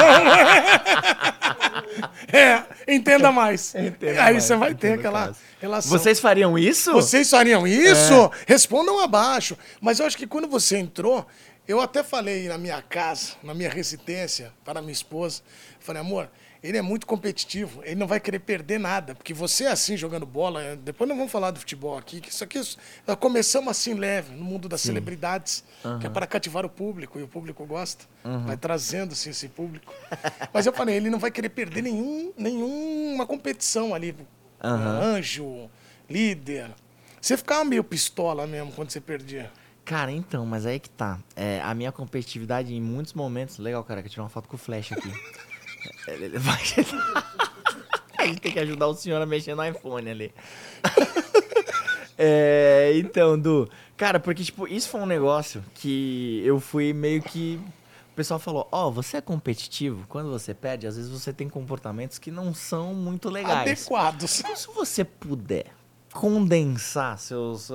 é, 2.39 2.65
entenda 2.89 3.33
mais. 3.33 3.75
Entenda 3.75 4.23
Aí 4.23 4.33
mais, 4.35 4.45
você 4.45 4.57
vai 4.57 4.75
ter 4.75 4.95
aquela 4.95 5.27
caso. 5.27 5.39
relação. 5.61 5.91
Vocês 5.91 6.21
fariam 6.21 6.59
isso? 6.59 6.93
Vocês 6.93 7.29
fariam 7.31 7.67
isso? 7.67 8.15
É. 8.15 8.31
Respondam 8.47 9.01
abaixo. 9.01 9.57
Mas 9.81 10.01
eu 10.01 10.07
acho 10.07 10.17
que 10.17 10.27
quando 10.27 10.49
você 10.49 10.79
entrou, 10.79 11.27
eu 11.67 11.81
até 11.81 12.03
falei 12.03 12.49
na 12.49 12.59
minha 12.59 12.83
casa, 12.83 13.33
na 13.43 13.55
minha 13.55 13.71
residência, 13.71 14.53
para 14.65 14.81
minha 14.81 14.93
esposa, 14.93 15.43
falei, 15.79 16.01
amor, 16.01 16.29
ele 16.63 16.77
é 16.77 16.83
muito 16.83 17.07
competitivo, 17.07 17.81
ele 17.85 17.95
não 17.95 18.07
vai 18.07 18.21
querer 18.21 18.39
perder 18.41 18.79
nada, 18.79 19.15
porque 19.15 19.33
você 19.33 19.65
é 19.65 19.69
assim 19.71 19.97
jogando 19.97 20.27
bola, 20.27 20.63
eh, 20.63 20.77
depois 20.77 21.09
não 21.09 21.17
vamos 21.17 21.33
falar 21.33 21.51
do 21.51 21.59
futebol 21.59 21.97
aqui, 21.97 22.21
que 22.21 22.29
isso 22.29 22.45
aqui 22.45 22.61
nós 23.07 23.17
começamos 23.19 23.69
assim 23.71 23.95
leve, 23.95 24.35
no 24.35 24.45
mundo 24.45 24.69
das 24.69 24.83
celebridades, 24.83 25.65
que 26.01 26.07
é 26.07 26.11
para 26.11 26.27
cativar 26.27 26.67
o 26.67 26.69
público, 26.69 27.19
e 27.19 27.23
o 27.23 27.29
público 27.29 27.65
gosta, 27.65 28.05
vai 28.45 28.57
trazendo 28.57 29.13
assim, 29.13 29.31
esse 29.31 29.49
público. 29.49 29.93
Mas 30.53 30.67
eu 30.67 30.73
falei, 30.73 30.97
ele 30.97 31.09
não 31.09 31.19
vai 31.19 31.31
querer 31.31 31.49
perder 31.49 31.83
nenhum, 31.83 32.33
nenhuma 32.37 33.27
competição 33.27 33.95
ali, 33.95 34.15
Aham. 34.63 35.01
anjo, 35.01 35.71
líder. 36.09 36.71
Você 37.21 37.37
ficava 37.37 37.65
meio 37.65 37.85
pistola 37.85 38.47
mesmo 38.47 38.73
quando 38.73 38.91
você 38.91 39.01
perdia. 39.01 39.51
Cara, 39.85 40.13
então, 40.13 40.47
mas 40.47 40.67
aí 40.67 40.79
que 40.79 40.89
tá. 40.89 41.19
É, 41.35 41.61
a 41.63 41.75
minha 41.75 41.91
competitividade 41.91 42.73
em 42.73 42.81
muitos 42.81 43.13
momentos... 43.13 43.59
Legal, 43.59 43.83
cara, 43.83 44.01
que 44.01 44.07
eu 44.07 44.11
tirei 44.11 44.23
uma 44.23 44.31
foto 44.31 44.49
com 44.49 44.55
o 44.55 44.59
Flash 44.59 44.93
aqui. 44.93 45.11
Ele- 46.09 46.39
vai- 46.39 46.59
a 48.19 48.27
gente 48.27 48.41
tem 48.41 48.53
que 48.53 48.59
ajudar 48.59 48.87
o 48.89 48.95
senhor 48.95 49.21
a 49.21 49.27
mexer 49.27 49.55
no 49.55 49.65
iPhone 49.65 50.09
ali. 50.11 50.33
É, 52.23 52.93
então, 52.97 53.39
Du, 53.39 53.67
cara, 53.97 54.21
porque, 54.21 54.45
tipo, 54.45 54.69
isso 54.69 54.91
foi 54.91 55.01
um 55.01 55.07
negócio 55.07 55.65
que 55.75 56.43
eu 56.45 56.61
fui 56.61 56.93
meio 56.93 57.23
que. 57.23 57.59
O 58.13 58.15
pessoal 58.15 58.39
falou: 58.39 58.69
Ó, 58.71 58.91
você 58.91 59.17
é 59.17 59.21
competitivo, 59.23 60.05
quando 60.07 60.31
você 60.31 60.53
perde, 60.53 60.87
às 60.87 60.97
vezes 60.97 61.11
você 61.11 61.33
tem 61.33 61.49
comportamentos 61.49 62.19
que 62.19 62.31
não 62.31 62.53
são 62.53 62.93
muito 62.93 63.31
legais. 63.31 63.61
Adequados. 63.81 64.41
Então, 64.41 64.55
se 64.55 64.67
você 64.67 65.03
puder 65.03 65.67
condensar 66.13 67.19
seus. 67.19 67.71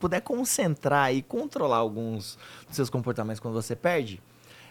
puder 0.00 0.22
concentrar 0.22 1.12
e 1.12 1.20
controlar 1.20 1.76
alguns 1.76 2.38
dos 2.66 2.76
seus 2.76 2.88
comportamentos 2.88 3.40
quando 3.40 3.52
você 3.52 3.76
perde, 3.76 4.22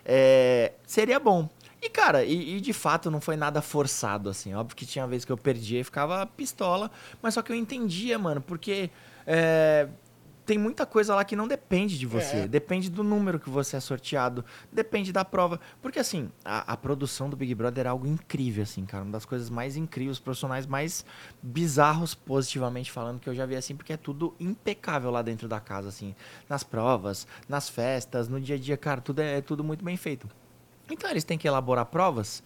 é, 0.04 0.72
seria 0.88 1.20
bom. 1.20 1.48
E, 1.82 1.90
cara, 1.90 2.24
e, 2.24 2.58
e 2.58 2.62
de 2.62 2.74
fato 2.74 3.12
não 3.12 3.22
foi 3.22 3.36
nada 3.36 3.62
forçado, 3.62 4.30
assim. 4.30 4.54
Óbvio 4.54 4.76
que 4.76 4.86
tinha 4.86 5.06
vezes 5.06 5.26
que 5.26 5.32
eu 5.32 5.38
perdia 5.38 5.80
e 5.80 5.84
ficava 5.84 6.26
pistola, 6.26 6.90
mas 7.22 7.34
só 7.34 7.42
que 7.42 7.52
eu 7.52 7.56
entendia, 7.56 8.18
mano, 8.18 8.42
porque. 8.42 8.90
é, 9.26 9.88
tem 10.48 10.58
muita 10.58 10.86
coisa 10.86 11.14
lá 11.14 11.26
que 11.26 11.36
não 11.36 11.46
depende 11.46 12.00
de 12.00 12.06
você. 12.06 12.38
É. 12.38 12.48
Depende 12.48 12.90
do 12.90 13.04
número 13.04 13.38
que 13.38 13.50
você 13.50 13.76
é 13.76 13.80
sorteado. 13.82 14.46
Depende 14.72 15.12
da 15.12 15.26
prova. 15.26 15.60
Porque, 15.82 16.00
assim, 16.00 16.32
a, 16.44 16.72
a 16.72 16.78
produção 16.78 17.30
do 17.30 17.36
Big 17.36 17.54
Brother 17.54 17.86
é 17.86 17.90
algo 17.90 18.08
incrível, 18.08 18.64
assim, 18.64 18.86
cara. 18.86 19.04
Uma 19.04 19.12
das 19.12 19.26
coisas 19.26 19.50
mais 19.50 19.76
incríveis, 19.76 20.16
os 20.16 20.24
profissionais 20.24 20.66
mais 20.66 21.06
bizarros, 21.44 22.16
positivamente 22.16 22.90
falando, 22.90 23.20
que 23.20 23.28
eu 23.28 23.36
já 23.36 23.46
vi, 23.46 23.58
assim, 23.58 23.76
porque 23.76 23.92
é 23.92 23.98
tudo 23.98 24.34
impecável 24.40 25.12
lá 25.12 25.22
dentro 25.22 25.50
da 25.50 25.60
casa, 25.60 25.90
assim. 25.90 26.16
Nas 26.48 26.64
provas, 26.64 27.28
nas 27.50 27.68
festas, 27.68 28.30
no 28.30 28.40
dia 28.40 28.56
a 28.56 28.60
dia, 28.60 28.78
cara, 28.78 29.02
tudo 29.02 29.20
é, 29.20 29.40
é 29.40 29.42
tudo 29.42 29.66
muito 29.66 29.84
bem 29.84 29.98
feito. 29.98 30.30
Então, 30.90 31.10
eles 31.10 31.24
têm 31.24 31.38
que 31.38 31.48
elaborar 31.48 31.86
provas 31.86 32.42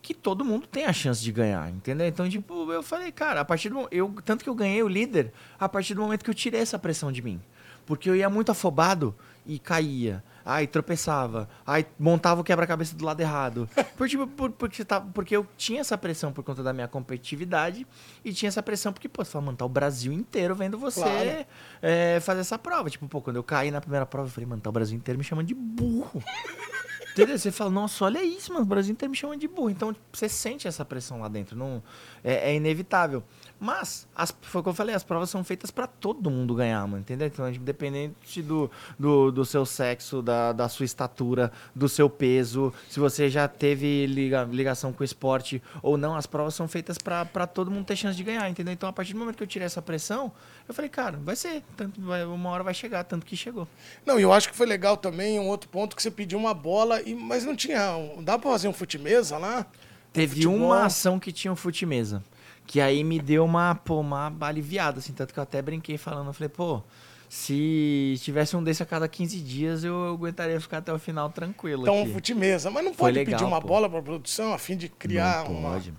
que 0.00 0.12
todo 0.12 0.44
mundo 0.44 0.66
tem 0.66 0.84
a 0.84 0.92
chance 0.92 1.22
de 1.22 1.32
ganhar, 1.32 1.70
entendeu? 1.70 2.06
Então, 2.06 2.28
tipo, 2.28 2.70
eu 2.70 2.82
falei, 2.82 3.10
cara, 3.10 3.40
a 3.40 3.44
partir 3.44 3.70
do 3.70 3.88
eu 3.90 4.14
tanto 4.24 4.44
que 4.44 4.50
eu 4.50 4.54
ganhei 4.54 4.82
o 4.82 4.88
líder 4.88 5.32
a 5.58 5.66
partir 5.68 5.94
do 5.94 6.02
momento 6.02 6.22
que 6.22 6.28
eu 6.30 6.34
tirei 6.34 6.60
essa 6.60 6.78
pressão 6.78 7.10
de 7.10 7.22
mim. 7.22 7.40
Porque 7.86 8.08
eu 8.08 8.16
ia 8.16 8.28
muito 8.30 8.50
afobado 8.52 9.14
e 9.46 9.58
caía. 9.58 10.22
Aí 10.44 10.66
tropeçava. 10.66 11.48
Aí 11.66 11.86
montava 11.98 12.40
o 12.42 12.44
quebra-cabeça 12.44 12.94
do 12.94 13.02
lado 13.04 13.20
errado. 13.20 13.66
Por, 13.96 14.06
tipo, 14.08 14.26
por- 14.26 14.50
porque, 14.52 14.84
tá- 14.84 15.00
porque 15.00 15.34
eu 15.36 15.46
tinha 15.56 15.80
essa 15.80 15.96
pressão 15.96 16.32
por 16.32 16.42
conta 16.44 16.62
da 16.62 16.72
minha 16.72 16.88
competitividade 16.88 17.86
e 18.24 18.32
tinha 18.32 18.48
essa 18.48 18.62
pressão 18.62 18.92
porque, 18.92 19.08
pô, 19.08 19.24
você 19.24 19.30
fala, 19.32 19.44
mano, 19.46 19.56
tá 19.56 19.64
o 19.64 19.68
Brasil 19.70 20.12
inteiro 20.12 20.54
vendo 20.54 20.78
você 20.78 21.00
Claro. 21.00 21.46
é, 21.80 22.20
fazer 22.20 22.40
essa 22.40 22.58
prova. 22.58 22.90
Tipo, 22.90 23.06
pô, 23.08 23.20
quando 23.22 23.36
eu 23.36 23.42
caí 23.42 23.70
na 23.70 23.80
primeira 23.80 24.04
prova, 24.04 24.28
eu 24.28 24.32
falei, 24.32 24.46
mano, 24.48 24.60
tá 24.60 24.68
o 24.68 24.72
Brasil 24.72 24.96
inteiro 24.96 25.16
me 25.18 25.24
chamando 25.24 25.46
de 25.46 25.54
burro. 25.54 26.22
Entendeu? 27.14 27.38
Você 27.38 27.52
fala, 27.52 27.70
nossa, 27.70 28.04
olha 28.04 28.24
isso, 28.24 28.52
mano, 28.52 28.64
o 28.64 28.68
Brasil 28.68 28.92
inteiro 28.92 29.10
me 29.10 29.16
chama 29.16 29.36
de 29.36 29.46
burro. 29.46 29.70
Então, 29.70 29.92
tipo, 29.92 30.04
você 30.12 30.28
sente 30.28 30.66
essa 30.66 30.84
pressão 30.84 31.20
lá 31.20 31.28
dentro, 31.28 31.56
não 31.56 31.80
é, 32.24 32.50
é 32.50 32.54
inevitável. 32.56 33.22
Mas, 33.64 34.06
as, 34.14 34.30
foi 34.42 34.60
o 34.60 34.62
que 34.62 34.68
eu 34.68 34.74
falei, 34.74 34.94
as 34.94 35.02
provas 35.02 35.30
são 35.30 35.42
feitas 35.42 35.70
pra 35.70 35.86
todo 35.86 36.30
mundo 36.30 36.54
ganhar, 36.54 36.86
mano, 36.86 36.98
entendeu? 37.00 37.26
Então, 37.26 37.50
tipo, 37.50 37.64
dependente 37.64 38.42
do, 38.42 38.70
do, 38.98 39.30
do 39.32 39.42
seu 39.42 39.64
sexo, 39.64 40.20
da, 40.20 40.52
da 40.52 40.68
sua 40.68 40.84
estatura, 40.84 41.50
do 41.74 41.88
seu 41.88 42.10
peso, 42.10 42.74
se 42.90 43.00
você 43.00 43.30
já 43.30 43.48
teve 43.48 44.04
liga, 44.04 44.44
ligação 44.52 44.92
com 44.92 45.00
o 45.00 45.04
esporte 45.04 45.62
ou 45.82 45.96
não, 45.96 46.14
as 46.14 46.26
provas 46.26 46.54
são 46.54 46.68
feitas 46.68 46.98
pra 46.98 47.24
todo 47.46 47.70
mundo 47.70 47.86
ter 47.86 47.96
chance 47.96 48.14
de 48.18 48.22
ganhar, 48.22 48.50
entendeu? 48.50 48.74
Então, 48.74 48.86
a 48.86 48.92
partir 48.92 49.14
do 49.14 49.18
momento 49.18 49.36
que 49.36 49.42
eu 49.42 49.46
tirei 49.46 49.64
essa 49.64 49.80
pressão, 49.80 50.30
eu 50.68 50.74
falei, 50.74 50.90
cara, 50.90 51.18
vai 51.24 51.34
ser, 51.34 51.62
tanto, 51.74 51.98
vai, 52.02 52.22
uma 52.26 52.50
hora 52.50 52.62
vai 52.62 52.74
chegar, 52.74 53.02
tanto 53.04 53.24
que 53.24 53.34
chegou. 53.34 53.66
Não, 54.04 54.20
e 54.20 54.22
eu 54.24 54.32
acho 54.34 54.50
que 54.50 54.54
foi 54.54 54.66
legal 54.66 54.98
também 54.98 55.40
um 55.40 55.48
outro 55.48 55.70
ponto 55.70 55.96
que 55.96 56.02
você 56.02 56.10
pediu 56.10 56.38
uma 56.38 56.52
bola, 56.52 57.00
e, 57.00 57.14
mas 57.14 57.46
não 57.46 57.56
tinha. 57.56 57.96
um- 57.96 58.22
Dá 58.22 58.38
pra 58.38 58.50
fazer 58.50 58.68
um 58.68 58.74
fute-mesa 58.74 59.38
lá? 59.38 59.64
Teve 60.12 60.34
Futebol. 60.36 60.56
uma 60.66 60.84
ação 60.84 61.18
que 61.18 61.32
tinha 61.32 61.50
o 61.52 61.56
fute-mesa. 61.56 62.22
Que 62.66 62.80
aí 62.80 63.04
me 63.04 63.18
deu 63.20 63.44
uma, 63.44 63.74
pô, 63.74 64.00
uma 64.00 64.32
aliviada, 64.40 64.98
assim. 64.98 65.12
Tanto 65.12 65.32
que 65.34 65.38
eu 65.38 65.42
até 65.42 65.60
brinquei 65.60 65.98
falando. 65.98 66.28
Eu 66.28 66.32
falei, 66.32 66.48
pô, 66.48 66.82
se 67.28 68.14
tivesse 68.22 68.56
um 68.56 68.62
desse 68.62 68.82
a 68.82 68.86
cada 68.86 69.06
15 69.08 69.38
dias, 69.40 69.84
eu 69.84 70.08
aguentaria 70.14 70.60
ficar 70.60 70.78
até 70.78 70.92
o 70.92 70.98
final 70.98 71.28
tranquilo 71.30 71.82
Então, 71.82 72.02
aqui. 72.02 72.12
fute-mesa. 72.12 72.70
Mas 72.70 72.84
não 72.84 72.94
Foi 72.94 73.06
pode 73.12 73.18
legal, 73.18 73.38
pedir 73.38 73.48
uma 73.48 73.60
pô. 73.60 73.68
bola 73.68 73.88
pra 73.90 74.00
produção 74.00 74.52
a 74.52 74.58
fim 74.58 74.76
de 74.76 74.88
criar 74.88 75.44
Não 75.44 75.52
uma. 75.58 75.70
pode. 75.72 75.92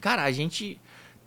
Cara, 0.00 0.24
a 0.24 0.30
gente 0.32 0.78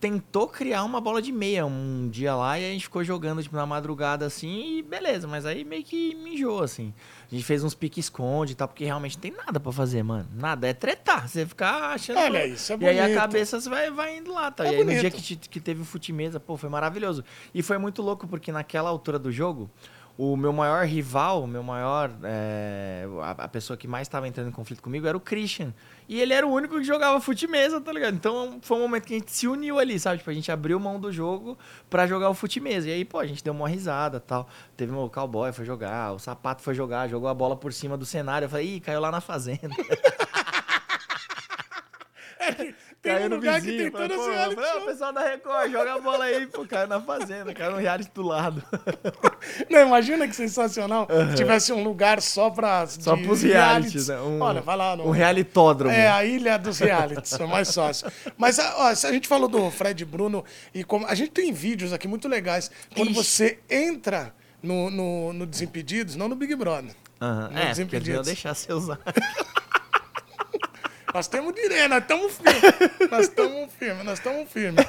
tentou 0.04 0.50
criar 0.50 0.84
uma 0.84 1.00
bola 1.00 1.22
de 1.22 1.32
meia 1.32 1.66
um 1.66 2.10
dia 2.10 2.36
lá 2.36 2.60
e 2.60 2.66
a 2.66 2.74
gente 2.74 2.84
ficou 2.84 3.06
jogando 3.06 3.42
tipo, 3.42 3.56
na 3.56 3.66
madrugada 3.66 4.26
assim 4.26 4.80
e 4.80 4.82
beleza, 4.82 5.26
mas 5.30 5.46
aí 5.46 5.64
meio 5.64 5.82
que 5.82 6.14
me 6.16 6.34
enjoou 6.34 6.62
assim. 6.62 6.94
A 7.32 7.34
gente 7.34 7.46
fez 7.46 7.64
uns 7.64 7.74
pique-esconde 7.74 8.52
e 8.52 8.56
tal, 8.56 8.68
porque 8.68 8.84
realmente 8.84 9.16
não 9.16 9.22
tem 9.22 9.32
nada 9.32 9.62
pra 9.62 9.72
fazer, 9.72 10.04
mano. 10.04 10.28
Nada, 10.36 10.68
é 10.68 10.74
tretar. 10.74 11.30
Você 11.30 11.46
ficar 11.46 11.94
achando. 11.94 12.20
Olha, 12.20 12.46
isso 12.46 12.74
é 12.74 12.78
E 12.82 12.86
aí 12.90 13.00
a 13.00 13.04
bonito. 13.04 13.18
cabeça 13.18 13.60
vai, 13.62 13.90
vai 13.92 14.18
indo 14.18 14.34
lá, 14.34 14.52
tá? 14.52 14.66
É 14.68 14.72
e 14.74 14.76
aí 14.76 14.84
no 14.84 14.92
dia 14.92 15.00
bonito. 15.04 15.16
que, 15.16 15.38
te- 15.38 15.50
que 15.50 15.60
teve 15.62 15.82
o 15.82 15.86
fute-mesa, 15.86 16.38
pô, 16.38 16.58
foi 16.58 16.70
maravilhoso. 16.70 17.24
E 17.56 17.62
foi 17.64 17.78
muito 17.78 18.02
louco, 18.02 18.28
porque 18.28 18.52
naquela 18.52 18.90
altura 18.90 19.18
do 19.18 19.32
jogo, 19.32 19.72
o 20.18 20.38
meu 20.38 20.54
maior 20.54 20.86
rival, 20.86 21.44
o 21.44 21.48
meu 21.48 21.64
maior. 21.64 22.12
é, 22.24 23.06
a, 23.22 23.32
a 23.32 23.48
pessoa 23.48 23.76
que 23.76 23.88
mais 23.88 24.08
estava 24.08 24.28
entrando 24.28 24.50
em 24.50 24.52
conflito 24.52 24.82
comigo 24.82 25.08
era 25.08 25.18
o 25.18 25.20
Christian. 25.20 25.74
E 26.08 26.22
ele 26.22 26.34
era 26.34 26.46
o 26.46 26.52
único 26.52 26.78
que 26.78 26.84
jogava 26.84 27.20
fute-mesa, 27.20 27.82
tá 27.82 27.92
ligado? 27.92 28.14
Então 28.14 28.60
foi 28.62 28.78
um 28.78 28.82
momento 28.82 29.06
que 29.06 29.16
a 29.16 29.18
gente 29.18 29.32
se 29.32 29.48
uniu 29.48 29.80
ali, 29.80 30.00
sabe? 30.00 30.20
Tipo, 30.20 30.30
a 30.30 30.34
gente 30.34 30.52
abriu 30.52 30.80
mão 30.80 31.00
do 31.00 31.12
jogo 31.12 31.58
pra 31.90 32.06
jogar 32.06 32.30
o 32.30 32.34
fute-mesa. 32.34 32.90
E 32.90 32.94
aí, 32.94 33.06
pô, 33.06 33.20
a 33.20 33.26
gente 33.26 33.44
deu 33.44 33.54
uma 33.54 33.68
risada 33.68 34.20
tal. 34.20 34.48
Teve 34.78 34.94
o 34.94 35.10
cowboy, 35.10 35.52
foi 35.52 35.66
jogar, 35.66 36.14
o 36.14 36.20
sapato 36.20 36.62
foi 36.62 36.76
jogar, 36.76 37.08
jogou 37.08 37.30
a 37.30 37.34
bola 37.34 37.56
por 37.56 37.74
cima 37.74 37.98
do 37.98 38.06
cenário. 38.06 38.46
Eu 38.46 38.50
falei, 38.50 38.76
ih, 38.76 38.80
caiu 38.80 39.00
lá 39.00 39.12
na 39.12 39.22
fazenda. 39.22 39.70
Tem 43.04 43.26
um 43.26 43.28
lugar 43.28 43.62
que 43.62 43.78
tem 43.78 43.92
pô, 43.92 44.02
esse 44.02 44.30
reality 44.30 44.56
falei, 44.56 44.86
pessoal 44.86 45.12
da 45.12 45.22
Record, 45.28 45.72
joga 45.74 45.94
a 45.94 46.00
bola 46.00 46.24
aí, 46.24 46.48
pô, 46.48 46.66
caiu 46.66 46.88
na 46.88 47.02
fazenda, 47.02 47.54
caiu 47.54 47.72
no 47.72 47.78
reality 47.78 48.10
do 48.16 48.22
lado. 48.22 48.64
Não, 49.70 49.82
imagina 49.86 50.26
que 50.26 50.34
sensacional 50.34 51.06
se 51.32 51.36
tivesse 51.36 51.74
um 51.74 51.84
lugar 51.84 52.22
só 52.22 52.50
pra. 52.50 52.88
Só 52.88 53.18
pros 53.18 53.42
realities, 53.42 54.08
né? 54.08 54.18
Um, 54.22 54.40
Olha, 54.42 54.62
vai 54.62 54.78
lá 54.78 54.96
no. 54.96 55.06
Um 55.06 55.12
realitódromo. 55.12 55.94
É, 55.94 56.08
a 56.10 56.24
ilha 56.24 56.58
dos 56.58 56.80
realities, 56.80 57.34
é 57.34 57.46
mais 57.46 57.76
fácil. 57.76 58.10
Mas 58.38 58.58
ó, 58.58 58.96
se 58.96 59.06
a 59.06 59.12
gente 59.12 59.28
falou 59.28 59.50
do 59.50 59.70
Fred 59.70 60.06
Bruno 60.06 60.44
e 60.74 60.82
como. 60.86 61.06
A 61.06 61.14
gente 61.14 61.32
tem 61.32 61.52
vídeos 61.52 61.92
aqui 61.92 62.08
muito 62.08 62.30
legais. 62.30 62.72
Quando 62.96 63.12
Ixi. 63.12 63.22
você 63.24 63.60
entra 63.70 64.34
no, 64.62 64.90
no, 64.90 65.34
no 65.34 65.46
Desimpedidos, 65.46 66.16
não 66.16 66.30
no 66.30 66.36
Big 66.38 66.56
Brother. 66.56 66.96
Aham, 67.22 67.50
Não, 67.52 67.62
É, 67.62 67.68
Desimpedidos. 67.68 68.16
iam 68.16 68.24
deixar 68.24 68.54
você 68.54 68.72
usar. 68.72 68.98
Nós 71.14 71.28
temos 71.28 71.54
direito, 71.54 71.90
nós 71.90 72.02
estamos 72.02 72.34
firmes. 72.34 73.12
nós 73.12 73.26
estamos 73.28 73.74
firmes, 73.74 74.06
nós 74.06 74.20
estamos 74.20 74.52
firmes. 74.52 74.86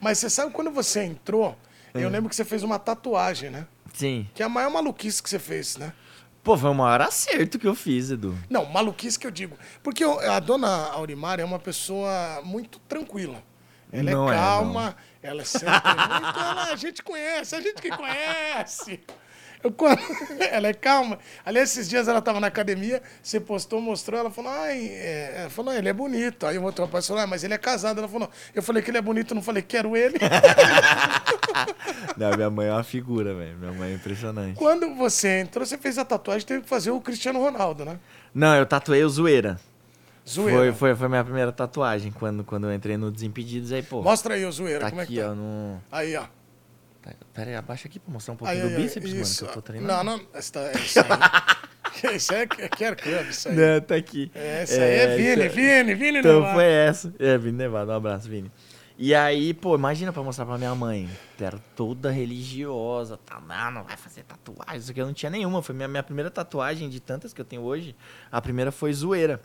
Mas 0.00 0.18
você 0.18 0.30
sabe 0.30 0.52
quando 0.52 0.70
você 0.70 1.02
entrou, 1.04 1.56
É. 1.94 2.02
eu 2.02 2.08
lembro 2.08 2.28
que 2.30 2.36
você 2.36 2.44
fez 2.44 2.62
uma 2.62 2.78
tatuagem, 2.78 3.50
né? 3.50 3.66
Sim. 3.92 4.28
Que 4.34 4.42
é 4.42 4.46
a 4.46 4.48
maior 4.48 4.70
maluquice 4.70 5.22
que 5.22 5.28
você 5.28 5.38
fez, 5.38 5.76
né? 5.76 5.92
Pô, 6.42 6.56
foi 6.56 6.70
o 6.70 6.74
maior 6.74 7.02
acerto 7.02 7.58
que 7.58 7.66
eu 7.66 7.74
fiz, 7.74 8.10
Edu. 8.10 8.36
Não, 8.48 8.64
maluquice 8.64 9.18
que 9.18 9.26
eu 9.26 9.30
digo. 9.30 9.56
Porque 9.82 10.02
a 10.04 10.38
dona 10.40 10.68
Aurimar 10.92 11.40
é 11.40 11.44
uma 11.44 11.58
pessoa 11.58 12.40
muito 12.44 12.78
tranquila. 12.80 13.42
Ela 13.92 14.10
Não 14.10 14.30
é 14.30 14.34
é, 14.34 14.38
calma, 14.38 14.96
ela 15.22 15.42
é 15.42 15.44
sempre 15.44 15.72
muito. 15.72 16.38
Ela, 16.38 16.64
a 16.72 16.76
gente 16.76 17.02
conhece, 17.02 17.54
a 17.56 17.60
gente 17.60 17.80
que 17.82 17.90
conhece. 17.90 19.00
Quando- 19.76 20.00
ela 20.50 20.68
é 20.68 20.72
calma. 20.74 21.18
Aliás, 21.44 21.70
esses 21.70 21.88
dias 21.88 22.06
ela 22.08 22.20
estava 22.20 22.38
na 22.40 22.46
academia, 22.46 23.02
você 23.22 23.40
postou, 23.40 23.80
mostrou, 23.80 24.18
ela 24.20 24.30
falou, 24.30 24.50
ai, 24.52 24.86
é, 24.88 25.32
ela 25.40 25.50
falou, 25.50 25.72
ele 25.74 25.88
é 25.88 25.92
bonito. 25.92 26.46
Aí 26.46 26.56
o 26.58 26.62
outro 26.62 26.84
rapaz 26.84 27.06
falou, 27.06 27.22
ah, 27.22 27.26
mas 27.26 27.42
ele 27.44 27.54
é 27.54 27.58
casado. 27.58 27.98
Ela 27.98 28.08
falou, 28.08 28.30
eu 28.54 28.62
falei 28.62 28.82
que 28.82 28.90
ele 28.90 28.98
é 28.98 29.02
bonito, 29.02 29.34
não 29.34 29.42
falei 29.42 29.62
que 29.62 29.68
quero 29.76 29.96
ele. 29.96 30.18
Não, 32.16 32.30
minha 32.36 32.50
mãe 32.50 32.68
é 32.68 32.72
uma 32.72 32.84
figura, 32.84 33.34
velho. 33.34 33.56
Minha 33.58 33.72
mãe 33.72 33.90
é 33.92 33.94
impressionante. 33.94 34.56
Quando 34.56 34.94
você 34.94 35.40
entrou, 35.40 35.64
você 35.64 35.76
fez 35.78 35.98
a 35.98 36.04
tatuagem, 36.04 36.46
teve 36.46 36.62
que 36.62 36.68
fazer 36.68 36.90
o 36.90 37.00
Cristiano 37.00 37.40
Ronaldo, 37.40 37.84
né? 37.84 37.98
Não, 38.34 38.54
eu 38.56 38.66
tatuei 38.66 39.02
o 39.04 39.08
Zoeira. 39.08 39.58
Zoeira. 40.28 40.56
Foi, 40.58 40.72
foi, 40.72 40.94
foi 40.94 41.08
minha 41.08 41.24
primeira 41.24 41.50
tatuagem 41.50 42.12
quando, 42.12 42.44
quando 42.44 42.66
eu 42.68 42.74
entrei 42.74 42.96
no 42.96 43.10
Desimpedidos. 43.10 43.72
Aí, 43.72 43.82
pô, 43.82 44.02
Mostra 44.02 44.34
aí 44.34 44.44
o 44.44 44.52
zoeira, 44.52 44.80
tá 44.80 44.90
como 44.90 45.00
é 45.00 45.04
aqui, 45.04 45.14
que 45.14 45.20
tá? 45.20 45.30
ó. 45.30 45.34
No... 45.34 45.82
Aí, 45.90 46.16
ó. 46.16 46.24
Pera 47.34 47.50
aí, 47.50 47.56
abaixa 47.56 47.88
aqui 47.88 47.98
pra 47.98 48.12
mostrar 48.12 48.34
um 48.34 48.36
pouquinho 48.36 48.68
do 48.70 48.76
bíceps, 48.76 49.10
mano, 49.10 49.22
isso. 49.22 49.44
que 49.44 49.50
eu 49.50 49.54
tô 49.54 49.62
treinando. 49.62 49.92
Não, 49.92 50.04
não, 50.18 50.26
essa, 50.34 50.52
tá- 50.52 50.72
isso 50.78 50.98
aí. 51.00 51.06
isso 52.16 52.34
aí 52.34 52.40
é 52.42 52.46
Care 52.46 52.96
Club, 52.96 53.28
isso 53.30 53.48
aí. 53.48 53.56
Não, 53.56 53.80
tá 53.80 53.94
aqui. 53.96 54.30
É, 54.34 54.62
Essa 54.62 54.80
aí 54.82 54.94
é 54.94 55.16
Vini, 55.16 55.46
isso- 55.46 55.54
Vini, 55.56 55.94
Vini 55.94 56.18
Então 56.18 56.52
foi 56.52 56.64
essa. 56.64 57.14
É, 57.18 57.36
Vini 57.38 57.56
Nevado, 57.58 57.90
um 57.90 57.94
abraço, 57.94 58.28
Vini. 58.28 58.50
E 59.00 59.14
aí, 59.14 59.54
pô, 59.54 59.76
imagina 59.76 60.12
pra 60.12 60.22
mostrar 60.24 60.44
pra 60.44 60.58
minha 60.58 60.74
mãe. 60.74 61.08
Era 61.40 61.58
toda 61.76 62.10
religiosa, 62.10 63.16
tá, 63.16 63.40
não, 63.40 63.70
não 63.70 63.84
vai 63.84 63.96
fazer 63.96 64.24
tatuagem. 64.24 64.76
Isso 64.76 64.90
aqui 64.90 65.00
eu 65.00 65.06
não 65.06 65.12
tinha 65.14 65.30
nenhuma. 65.30 65.62
Foi 65.62 65.72
minha, 65.74 65.86
minha 65.86 66.02
primeira 66.02 66.30
tatuagem 66.30 66.88
de 66.88 66.98
tantas 66.98 67.32
que 67.32 67.40
eu 67.40 67.44
tenho 67.44 67.62
hoje. 67.62 67.94
A 68.30 68.40
primeira 68.42 68.72
foi 68.72 68.92
zoeira. 68.92 69.40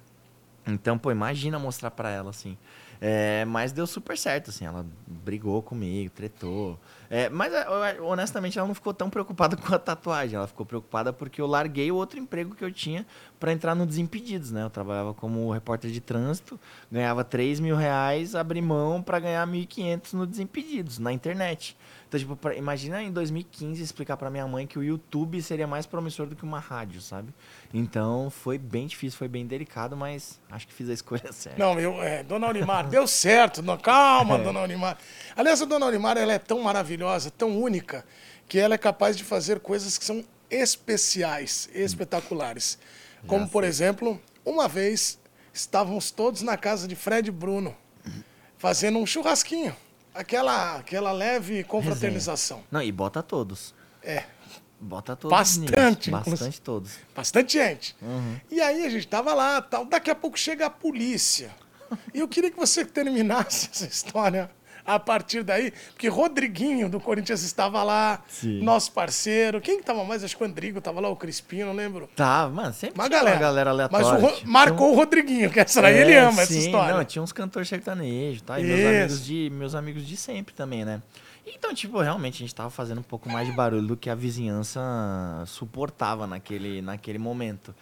Então, 0.65 0.97
pô, 0.97 1.11
imagina 1.11 1.59
mostrar 1.59 1.91
pra 1.91 2.09
ela, 2.09 2.31
assim. 2.31 2.57
É, 3.05 3.43
mas 3.43 3.73
deu 3.73 3.85
super 3.85 4.17
certo, 4.17 4.49
assim. 4.49 4.63
Ela 4.65 4.85
brigou 5.05 5.61
comigo, 5.61 6.09
tretou. 6.09 6.79
É, 7.09 7.27
mas, 7.27 7.51
é, 7.53 7.67
eu- 7.97 8.05
honestamente, 8.05 8.57
ela 8.57 8.65
não 8.65 8.73
ficou 8.73 8.93
tão 8.93 9.09
preocupada 9.09 9.57
com 9.57 9.75
a 9.75 9.77
tatuagem. 9.77 10.37
Ela 10.37 10.47
ficou 10.47 10.65
preocupada 10.65 11.11
porque 11.11 11.41
eu 11.41 11.45
larguei 11.45 11.91
o 11.91 11.95
outro 11.95 12.17
emprego 12.17 12.55
que 12.55 12.63
eu 12.63 12.71
tinha 12.71 13.05
pra 13.41 13.51
entrar 13.51 13.75
no 13.75 13.85
Desimpedidos, 13.85 14.51
né? 14.51 14.63
Eu 14.63 14.69
trabalhava 14.69 15.13
como 15.13 15.51
repórter 15.51 15.91
de 15.91 15.99
trânsito, 15.99 16.57
ganhava 16.89 17.25
3 17.25 17.59
mil 17.59 17.75
reais, 17.75 18.35
abri 18.35 18.61
mão 18.61 19.01
pra 19.03 19.19
ganhar 19.19 19.45
1.500 19.45 20.13
no 20.13 20.25
Desimpedidos, 20.25 20.97
na 20.97 21.11
internet. 21.11 21.75
Então, 22.13 22.19
tipo, 22.19 22.35
pra- 22.35 22.53
imagina 22.55 23.01
em 23.01 23.11
2015 23.11 23.81
explicar 23.81 24.15
pra 24.17 24.29
minha 24.29 24.45
mãe 24.45 24.67
que 24.67 24.77
o 24.77 24.83
YouTube 24.83 25.41
seria 25.41 25.65
mais 25.65 25.87
promissor 25.87 26.27
do 26.27 26.35
que 26.35 26.43
uma 26.43 26.59
rádio, 26.59 27.01
sabe? 27.01 27.33
Então, 27.73 28.29
foi 28.29 28.59
bem 28.59 28.85
difícil, 28.85 29.17
foi 29.17 29.27
bem 29.27 29.47
delicado, 29.47 29.97
mas 29.97 30.39
acho 30.51 30.67
que 30.67 30.73
fiz 30.73 30.87
a 30.89 30.93
escolha 30.93 31.29
certa. 31.33 31.57
Não, 31.57 31.79
eu, 31.79 31.99
é, 32.03 32.21
Dona 32.21 32.45
Aurimar, 32.45 32.87
deu 32.87 33.07
certo. 33.07 33.63
Não, 33.63 33.77
calma, 33.79 34.37
Dona 34.43 34.59
Aurimar. 34.59 34.95
Aliás, 35.35 35.59
a 35.59 35.65
Dona 35.65 35.87
Aurimar, 35.87 36.15
ela 36.15 36.33
é 36.33 36.37
tão 36.37 36.61
maravilhosa, 36.61 37.31
tão 37.31 37.59
única, 37.59 38.05
que 38.47 38.59
ela 38.59 38.75
é 38.75 38.77
capaz 38.77 39.17
de 39.17 39.23
fazer 39.23 39.59
coisas 39.59 39.97
que 39.97 40.05
são 40.05 40.23
especiais, 40.51 41.67
espetaculares. 41.73 42.77
Como, 43.25 43.47
por 43.49 43.63
exemplo, 43.63 44.21
uma 44.45 44.67
vez 44.67 45.17
estávamos 45.51 46.11
todos 46.11 46.43
na 46.43 46.57
casa 46.57 46.87
de 46.87 46.95
Fred 46.95 47.31
Bruno, 47.31 47.75
fazendo 48.57 48.99
um 48.99 49.05
churrasquinho. 49.05 49.75
Aquela, 50.13 50.77
aquela 50.77 51.11
leve 51.11 51.63
confraternização. 51.63 52.63
Não, 52.71 52.81
e 52.81 52.91
bota 52.91 53.23
todos. 53.23 53.73
É, 54.01 54.23
Bota 54.83 55.15
todos. 55.15 55.37
Bastante, 55.37 56.11
nisso. 56.11 56.29
Bastante 56.29 56.61
todos. 56.61 56.91
bastante 57.15 57.53
gente. 57.53 57.95
Uhum. 58.01 58.37
E 58.51 58.59
aí 58.59 58.85
a 58.85 58.89
gente 58.89 59.07
tava 59.07 59.33
lá, 59.33 59.61
tal. 59.61 59.85
Daqui 59.85 60.11
a 60.11 60.15
pouco 60.15 60.37
chega 60.37 60.65
a 60.65 60.69
polícia. 60.69 61.55
E 62.13 62.19
eu 62.19 62.27
queria 62.27 62.51
que 62.51 62.57
você 62.57 62.83
terminasse 62.83 63.69
essa 63.71 63.85
história 63.85 64.51
a 64.85 64.99
partir 64.99 65.43
daí, 65.43 65.71
porque 65.93 66.07
Rodriguinho 66.07 66.89
do 66.89 66.99
Corinthians 66.99 67.41
estava 67.43 67.81
lá, 67.83 68.21
Sim. 68.27 68.61
nosso 68.61 68.91
parceiro. 68.91 69.61
Quem 69.61 69.77
que 69.79 69.85
tava 69.85 70.03
mais? 70.03 70.23
Acho 70.23 70.35
que 70.35 70.43
o 70.43 70.45
Andrigo 70.45 70.81
tava 70.81 70.99
lá, 70.99 71.07
o 71.09 71.15
Crispinho, 71.15 71.65
não 71.67 71.73
lembro. 71.73 72.09
Tá, 72.15 72.49
mano, 72.49 72.73
sempre 72.73 72.99
Uma 72.99 73.07
galera. 73.07 73.35
uma 73.37 73.41
galera 73.41 73.69
aleatória. 73.69 74.07
Mas 74.07 74.21
o 74.21 74.25
Ro- 74.25 74.41
marcou 74.45 74.91
o 74.91 74.95
Rodriguinho, 74.95 75.49
que 75.49 75.59
essa 75.59 75.81
daí 75.81 75.97
ele 75.97 76.11
É, 76.11 76.19
ama 76.19 76.41
essa 76.41 76.51
sim, 76.53 76.59
história. 76.59 76.95
Não, 76.95 77.05
tinha 77.05 77.21
uns 77.21 77.31
cantores 77.31 77.67
sertanejos, 77.69 78.41
tá? 78.41 78.59
E 78.59 78.63
meus 78.63 78.85
amigos, 78.85 79.25
de, 79.25 79.49
meus 79.53 79.75
amigos 79.75 80.05
de 80.07 80.17
sempre 80.17 80.53
também, 80.53 80.83
né? 80.83 81.01
Então, 81.45 81.73
tipo, 81.73 81.99
realmente 81.99 82.35
a 82.35 82.39
gente 82.39 82.55
tava 82.55 82.69
fazendo 82.69 82.99
um 82.99 83.03
pouco 83.03 83.29
mais 83.29 83.45
de 83.47 83.53
barulho 83.53 83.85
do 83.85 83.97
que 83.97 84.09
a 84.09 84.15
vizinhança 84.15 84.79
suportava 85.45 86.25
naquele, 86.27 86.81
naquele 86.81 87.17
momento. 87.17 87.73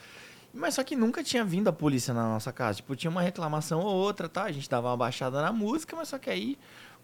Mas 0.54 0.74
só 0.76 0.84
que 0.84 0.96
nunca 0.96 1.24
tinha 1.24 1.46
vindo 1.46 1.70
a 1.70 1.74
polícia 1.74 2.14
na 2.14 2.24
nossa 2.24 2.52
casa. 2.52 2.78
Tipo, 2.78 2.96
tinha 2.96 3.10
uma 3.10 3.22
reclamação 3.22 3.80
ou 3.80 3.94
outra, 3.96 4.28
tá? 4.28 4.44
A 4.44 4.52
gente 4.52 4.70
dava 4.70 4.90
uma 4.90 4.98
baixada 4.98 5.42
na 5.42 5.52
música, 5.52 5.96
mas 5.96 6.10
só 6.10 6.18
que 6.18 6.30
aí, 6.30 6.58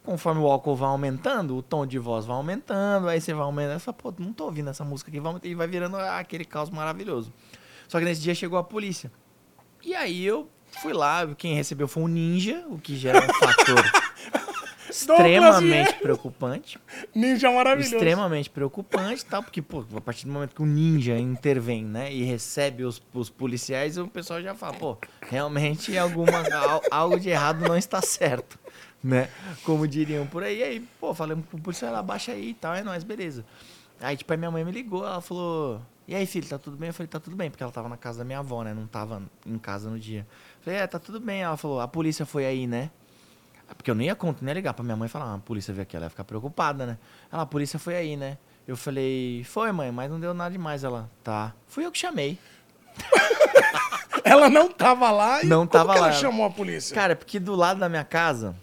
conforme 0.07 0.39
o 0.41 0.47
álcool 0.47 0.73
vai 0.73 0.87
aumentando, 0.87 1.57
o 1.57 1.61
tom 1.61 1.85
de 1.85 1.99
voz 1.99 2.25
vai 2.25 2.37
aumentando, 2.37 3.09
aí 3.09 3.19
você 3.19 3.33
vai 3.33 3.43
aumentando, 3.43 3.77
você 3.79 3.85
fala, 3.85 3.97
pô, 3.97 4.13
não 4.17 4.31
tô 4.31 4.45
ouvindo 4.45 4.69
essa 4.69 4.85
música 4.85 5.11
aqui, 5.11 5.19
vai 5.19 5.35
e 5.43 5.53
vai 5.53 5.67
virando 5.67 5.97
aquele 5.97 6.45
caos 6.45 6.69
maravilhoso. 6.69 7.33
Só 7.89 7.99
que 7.99 8.05
nesse 8.05 8.21
dia 8.21 8.33
chegou 8.33 8.57
a 8.57 8.63
polícia. 8.63 9.11
E 9.83 9.93
aí 9.93 10.25
eu 10.25 10.47
fui 10.81 10.93
lá, 10.93 11.27
quem 11.37 11.55
recebeu 11.55 11.89
foi 11.89 12.03
um 12.03 12.07
ninja, 12.07 12.63
o 12.69 12.77
que 12.79 12.95
gera 12.95 13.19
um 13.19 13.33
fator 13.33 13.83
extremamente 14.89 15.93
preocupante. 15.95 16.79
Ninja 17.13 17.51
maravilhoso. 17.51 17.95
Extremamente 17.95 18.49
preocupante, 18.49 19.25
tal, 19.25 19.43
porque, 19.43 19.61
pô, 19.61 19.83
a 19.95 20.01
partir 20.01 20.25
do 20.25 20.31
momento 20.31 20.55
que 20.55 20.61
o 20.61 20.65
ninja 20.65 21.17
intervém, 21.19 21.83
né, 21.83 22.13
e 22.13 22.23
recebe 22.23 22.83
os, 22.83 23.01
os 23.13 23.29
policiais, 23.29 23.97
o 23.97 24.07
pessoal 24.07 24.41
já 24.41 24.55
fala, 24.55 24.73
pô, 24.73 24.97
realmente 25.21 25.97
alguma, 25.97 26.39
al- 26.55 26.81
algo 26.89 27.19
de 27.19 27.29
errado 27.29 27.67
não 27.67 27.75
está 27.77 28.01
certo, 28.01 28.57
né? 29.07 29.29
Como 29.63 29.87
diriam 29.87 30.27
por 30.27 30.43
aí. 30.43 30.61
Aí, 30.61 30.79
pô, 30.99 31.13
falei 31.13 31.37
pro 31.37 31.59
policial, 31.59 31.91
ela 31.91 32.03
baixa 32.03 32.33
aí 32.33 32.49
e 32.49 32.53
tal, 32.53 32.75
é 32.75 32.83
nóis, 32.83 33.03
beleza. 33.03 33.45
Aí, 34.01 34.15
tipo, 34.17 34.31
a 34.33 34.37
minha 34.37 34.51
mãe 34.51 34.63
me 34.63 34.71
ligou, 34.71 35.03
ela 35.05 35.21
falou, 35.21 35.81
e 36.07 36.13
aí, 36.13 36.25
filho, 36.25 36.47
tá 36.47 36.59
tudo 36.59 36.77
bem? 36.77 36.89
Eu 36.89 36.93
falei, 36.93 37.07
tá 37.07 37.19
tudo 37.19 37.35
bem, 37.35 37.49
porque 37.49 37.63
ela 37.63 37.71
tava 37.71 37.89
na 37.89 37.97
casa 37.97 38.19
da 38.19 38.25
minha 38.25 38.39
avó, 38.39 38.63
né, 38.63 38.73
não 38.73 38.85
tava 38.85 39.23
em 39.45 39.57
casa 39.57 39.89
no 39.89 39.97
dia. 39.97 40.19
Eu 40.59 40.63
falei, 40.63 40.79
é, 40.79 40.85
tá 40.87 40.99
tudo 40.99 41.19
bem. 41.19 41.41
Ela 41.41 41.57
falou, 41.57 41.79
a 41.79 41.87
polícia 41.87 42.25
foi 42.25 42.45
aí, 42.45 42.67
né? 42.67 42.91
Porque 43.75 43.89
eu 43.91 43.95
nem 43.95 44.07
ia 44.07 44.15
contar, 44.15 44.39
nem 44.43 44.49
ia 44.49 44.53
ligar 44.55 44.73
pra 44.73 44.83
minha 44.83 44.95
mãe 44.95 45.07
e 45.07 45.09
falar, 45.09 45.25
ah, 45.25 45.35
a 45.35 45.39
polícia 45.39 45.73
veio 45.73 45.83
aqui, 45.83 45.95
ela 45.95 46.05
ia 46.05 46.09
ficar 46.09 46.23
preocupada, 46.23 46.85
né? 46.85 46.97
Ela, 47.31 47.41
a 47.41 47.45
polícia 47.45 47.79
foi 47.79 47.95
aí, 47.95 48.15
né? 48.15 48.37
Eu 48.67 48.77
falei, 48.77 49.43
foi, 49.45 49.71
mãe, 49.71 49.91
mas 49.91 50.11
não 50.11 50.19
deu 50.19 50.33
nada 50.33 50.51
demais. 50.51 50.83
Ela, 50.83 51.09
tá. 51.23 51.53
Fui 51.67 51.85
eu 51.85 51.91
que 51.91 51.97
chamei. 51.97 52.37
Ela 54.23 54.49
não 54.49 54.69
tava 54.69 55.09
lá 55.11 55.41
e 55.41 55.45
Não 55.45 55.59
como 55.59 55.69
tava 55.69 55.93
que 55.93 55.99
ela 55.99 56.07
lá. 56.07 56.13
chamou 56.13 56.45
a 56.45 56.49
polícia? 56.49 56.93
Cara, 56.93 57.15
porque 57.15 57.39
do 57.39 57.55
lado 57.55 57.79
da 57.79 57.87
minha 57.87 58.03
casa 58.03 58.55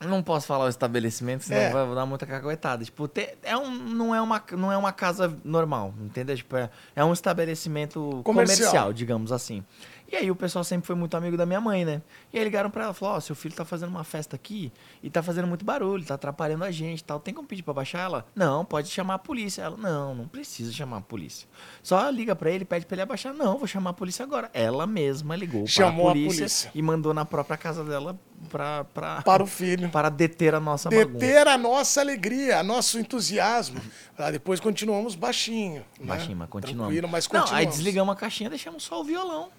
Não 0.00 0.22
posso 0.22 0.46
falar 0.46 0.66
o 0.66 0.68
estabelecimento, 0.68 1.42
senão 1.44 1.60
É. 1.60 1.70
vai 1.72 1.94
dar 1.94 2.06
muita 2.06 2.24
caguetada. 2.24 2.84
Tipo, 2.84 3.08
te- 3.08 3.36
é 3.42 3.56
um, 3.56 3.68
não, 3.70 4.14
é 4.14 4.20
uma, 4.20 4.40
não 4.52 4.70
é 4.72 4.76
uma 4.76 4.92
casa 4.92 5.36
normal, 5.44 5.92
entendeu? 6.00 6.36
Tipo, 6.36 6.56
é, 6.56 6.70
é 6.94 7.04
um 7.04 7.12
estabelecimento 7.12 8.20
Comercial. 8.22 8.58
comercial. 8.58 8.92
digamos 8.92 9.32
assim. 9.32 9.64
E 10.10 10.16
aí 10.16 10.30
o 10.30 10.34
pessoal 10.36 10.64
sempre 10.64 10.86
foi 10.86 10.96
muito 10.96 11.14
amigo 11.18 11.36
da 11.36 11.44
minha 11.44 11.60
mãe, 11.60 11.84
né? 11.84 12.00
E 12.32 12.38
aí 12.38 12.44
ligaram 12.44 12.70
pra 12.70 12.84
ela, 12.84 12.94
falaram, 12.94 13.18
ó, 13.18 13.20
seu 13.20 13.36
filho 13.36 13.54
tá 13.54 13.62
fazendo 13.64 13.90
uma 13.90 14.04
festa 14.04 14.34
aqui 14.36 14.72
e 15.02 15.10
tá 15.10 15.22
fazendo 15.22 15.46
muito 15.46 15.66
barulho, 15.66 16.02
tá 16.02 16.14
atrapalhando 16.14 16.64
a 16.64 16.70
gente 16.70 17.00
e 17.00 17.04
tal. 17.04 17.20
Tem 17.20 17.34
como 17.34 17.46
pedir 17.46 17.62
pra 17.62 17.74
baixar 17.74 18.00
ela? 18.00 18.26
Não, 18.34 18.64
pode 18.64 18.88
chamar 18.88 19.14
a 19.14 19.18
polícia. 19.18 19.60
Ela, 19.60 19.76
não, 19.76 20.14
não 20.14 20.26
precisa 20.26 20.72
chamar 20.72 20.96
a 20.96 21.00
polícia. 21.02 21.46
Só 21.82 22.08
liga 22.08 22.34
pra 22.34 22.50
ele, 22.50 22.64
pede 22.64 22.86
pra 22.86 22.94
ele 22.94 23.02
abaixar. 23.02 23.34
Não, 23.34 23.58
vou 23.58 23.66
chamar 23.66 23.90
a 23.90 23.92
polícia 23.92 24.22
agora. 24.22 24.50
Ela 24.54 24.86
mesma 24.86 25.36
ligou 25.36 25.66
Chamou 25.66 26.06
para 26.06 26.08
a 26.08 26.10
a 26.10 26.14
polícia, 26.14 26.38
polícia. 26.38 26.70
e 26.74 26.80
mandou 26.80 27.12
na 27.12 27.26
própria 27.26 27.58
casa 27.58 27.84
dela 27.84 28.18
pra... 28.48 28.84
pra 28.84 29.20
Para 29.20 29.42
o 29.42 29.46
filho. 29.46 29.90
para 29.90 30.08
deter 30.08 30.54
a 30.54 30.60
nossa 30.60 30.88
bagunça. 30.88 31.06
Deter 31.18 31.46
a 31.48 31.58
nossa 31.58 32.00
alegria, 32.00 32.62
nosso 32.62 32.98
entusiasmo. 32.98 33.78
Ah, 34.16 34.30
depois 34.30 34.58
continuamos 34.58 35.14
baixinho. 35.14 35.84
né? 36.00 36.06
Baixinho, 36.06 36.36
mas 36.38 36.48
continuamos. 36.48 36.86
Tranquilo, 36.94 37.08
mas 37.12 37.24
Não, 37.28 37.40
continuamos. 37.40 37.52
aí 37.60 37.66
desligamos 37.66 38.12
a 38.12 38.16
caixinha, 38.16 38.48
deixamos 38.48 38.82
só 38.84 39.00
o 39.02 39.04
violão 39.04 39.50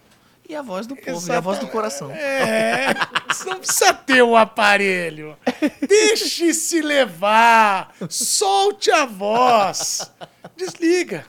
e 0.49 0.55
a 0.55 0.61
voz 0.63 0.87
do 0.87 0.95
povo, 0.95 1.31
e 1.31 1.31
a 1.31 1.39
voz 1.39 1.59
do 1.59 1.67
coração. 1.67 2.09
É, 2.11 2.93
você 3.31 3.47
não 3.47 3.59
precisa 3.59 3.93
ter 3.93 4.23
o 4.23 4.35
aparelho. 4.35 5.37
Deixe-se 5.87 6.81
levar. 6.81 7.93
Solte 8.09 8.89
a 8.89 9.05
voz. 9.05 10.11
Desliga. 10.57 11.23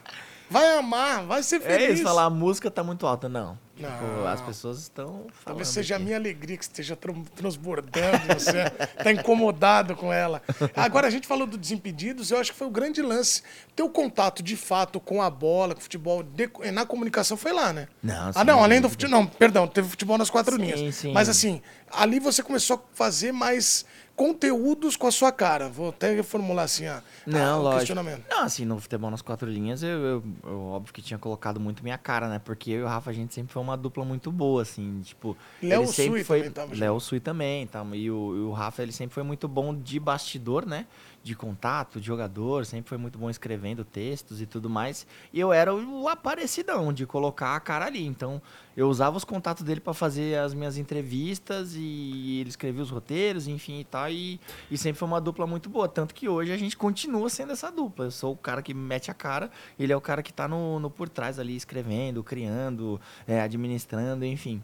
Vai 0.49 0.77
amar, 0.79 1.25
vai 1.27 1.43
ser 1.43 1.57
É 1.57 1.61
feliz. 1.61 1.95
isso, 1.97 2.03
falar 2.03 2.25
a 2.25 2.31
música 2.31 2.71
tá 2.71 2.83
muito 2.83 3.07
alta. 3.07 3.29
Não. 3.29 3.59
Tipo, 3.81 4.05
Não. 4.05 4.27
as 4.27 4.41
pessoas 4.43 4.79
estão 4.79 5.07
falando. 5.31 5.45
Talvez 5.45 5.69
seja 5.69 5.95
a 5.95 5.97
aqui. 5.97 6.05
minha 6.05 6.17
alegria 6.19 6.57
que 6.57 6.65
esteja 6.65 6.95
tran- 6.95 7.23
transbordando, 7.35 8.19
você 8.35 8.65
tá 9.03 9.11
incomodado 9.11 9.97
com 9.97 10.13
ela. 10.13 10.43
Agora, 10.77 11.07
a 11.07 11.11
gente 11.11 11.27
falou 11.27 11.47
do 11.47 11.57
Desimpedidos, 11.57 12.31
eu 12.31 12.39
acho 12.39 12.53
que 12.53 12.59
foi 12.59 12.67
o 12.67 12.71
grande 12.71 13.01
lance. 13.01 13.43
Teu 13.75 13.89
contato, 13.89 14.43
de 14.43 14.57
fato, 14.57 15.01
com 15.01 15.23
a 15.23 15.31
bola, 15.31 15.75
com 15.75 15.81
o 15.81 15.83
futebol, 15.83 16.23
de- 16.23 16.51
na 16.73 16.85
comunicação 16.85 17.37
foi 17.37 17.53
lá, 17.53 17.73
né? 17.73 17.89
Não, 18.03 18.29
Ah, 18.29 18.33
sem 18.35 18.45
não, 18.45 18.63
além 18.63 18.81
do 18.81 18.89
futebol, 18.91 19.21
não, 19.21 19.27
perdão, 19.27 19.67
teve 19.67 19.89
futebol 19.89 20.19
nas 20.19 20.29
quatro 20.31 20.57
Sim, 20.57 20.63
linhas. 20.63 20.95
sim. 20.97 21.13
Mas 21.13 21.29
assim, 21.29 21.63
ali 21.91 22.21
você 22.21 22.43
começou 22.43 22.77
a 22.77 22.81
fazer 22.97 23.33
mais 23.33 23.85
conteúdos 24.21 24.99
com 24.99 25.07
a 25.07 25.11
sua 25.11 25.33
cara. 25.33 25.71
Vou 25.71 25.89
até 25.89 26.15
reformular 26.15 26.67
assim, 26.67 26.85
a, 26.85 26.99
a- 26.99 27.03
Não, 27.27 27.61
o 27.61 27.63
lógico. 27.63 27.79
questionamento. 27.79 28.25
Não, 28.29 28.43
assim, 28.43 28.67
no 28.67 28.79
futebol 28.79 29.11
nas 29.11 29.23
quatro 29.23 29.49
linhas, 29.49 29.83
eu, 29.83 29.89
eu, 29.89 30.25
eu 30.45 30.61
óbvio 30.67 30.93
que 30.93 31.01
tinha 31.01 31.19
colocado 31.19 31.59
muito 31.59 31.83
minha 31.83 31.97
cara, 31.97 32.29
né? 32.29 32.39
Porque 32.39 32.71
eu 32.71 32.81
e 32.81 32.83
o 32.83 32.87
Rafa, 32.87 33.09
a 33.09 33.15
gente 33.15 33.33
sempre 33.33 33.51
foi 33.51 33.63
uma 33.63 33.79
dupla 33.79 34.05
muito 34.05 34.31
boa, 34.31 34.61
assim, 34.61 35.01
tipo... 35.03 35.35
Léo 35.63 35.87
Sui 35.87 36.23
foi... 36.23 36.41
também 36.41 36.53
tava. 36.53 36.75
Léo 36.75 37.01
Sui 37.01 37.19
também, 37.19 37.67
tá? 37.67 37.83
E 37.95 38.11
o, 38.11 38.37
e 38.37 38.41
o 38.41 38.53
Rafa, 38.53 38.83
ele 38.83 38.93
sempre 38.93 39.15
foi 39.15 39.23
muito 39.23 39.49
bom 39.49 39.75
de 39.75 39.99
bastidor, 39.99 40.67
né? 40.67 40.85
De 41.23 41.35
contato, 41.35 42.01
de 42.01 42.07
jogador, 42.07 42.65
sempre 42.65 42.89
foi 42.89 42.97
muito 42.97 43.19
bom 43.19 43.29
escrevendo 43.29 43.85
textos 43.85 44.41
e 44.41 44.47
tudo 44.47 44.71
mais. 44.71 45.07
E 45.33 45.39
eu 45.39 45.53
era 45.53 45.75
o 45.75 46.09
aparecidão 46.09 46.93
de 46.95 47.05
colocar 47.05 47.55
a 47.55 47.61
cara 47.61 47.85
ali. 47.85 48.07
Então, 48.07 48.41
eu 48.75 48.89
usava 48.89 49.19
os 49.19 49.25
contatos 49.25 49.63
dele 49.63 49.81
para 49.81 49.93
fazer 49.93 50.39
as 50.39 50.55
minhas 50.55 50.79
entrevistas 50.79 51.75
e 51.77 52.39
ele 52.41 52.49
escrevia 52.49 52.83
os 52.83 52.89
roteiros, 52.89 53.47
enfim 53.47 53.81
e 53.81 53.85
tal. 53.85 54.09
E, 54.11 54.41
e 54.71 54.79
sempre 54.79 54.99
foi 54.99 55.07
uma 55.07 55.21
dupla 55.21 55.47
muito 55.47 55.69
boa. 55.69 55.87
Tanto 55.87 56.15
que 56.15 56.27
hoje 56.27 56.53
a 56.53 56.57
gente 56.57 56.75
continua 56.75 57.29
sendo 57.29 57.53
essa 57.53 57.71
dupla. 57.71 58.07
Eu 58.07 58.11
sou 58.11 58.33
o 58.33 58.37
cara 58.37 58.63
que 58.63 58.73
mete 58.73 59.11
a 59.11 59.15
cara, 59.15 59.51
ele 59.79 59.93
é 59.93 59.97
o 59.97 60.01
cara 60.01 60.23
que 60.23 60.33
tá 60.33 60.49
no, 60.49 60.81
no 60.81 60.89
por 60.89 61.11
trás 61.11 61.39
ali, 61.39 61.55
escrevendo, 61.55 62.25
criando, 62.25 62.99
é, 63.27 63.43
administrando, 63.43 64.25
enfim. 64.25 64.63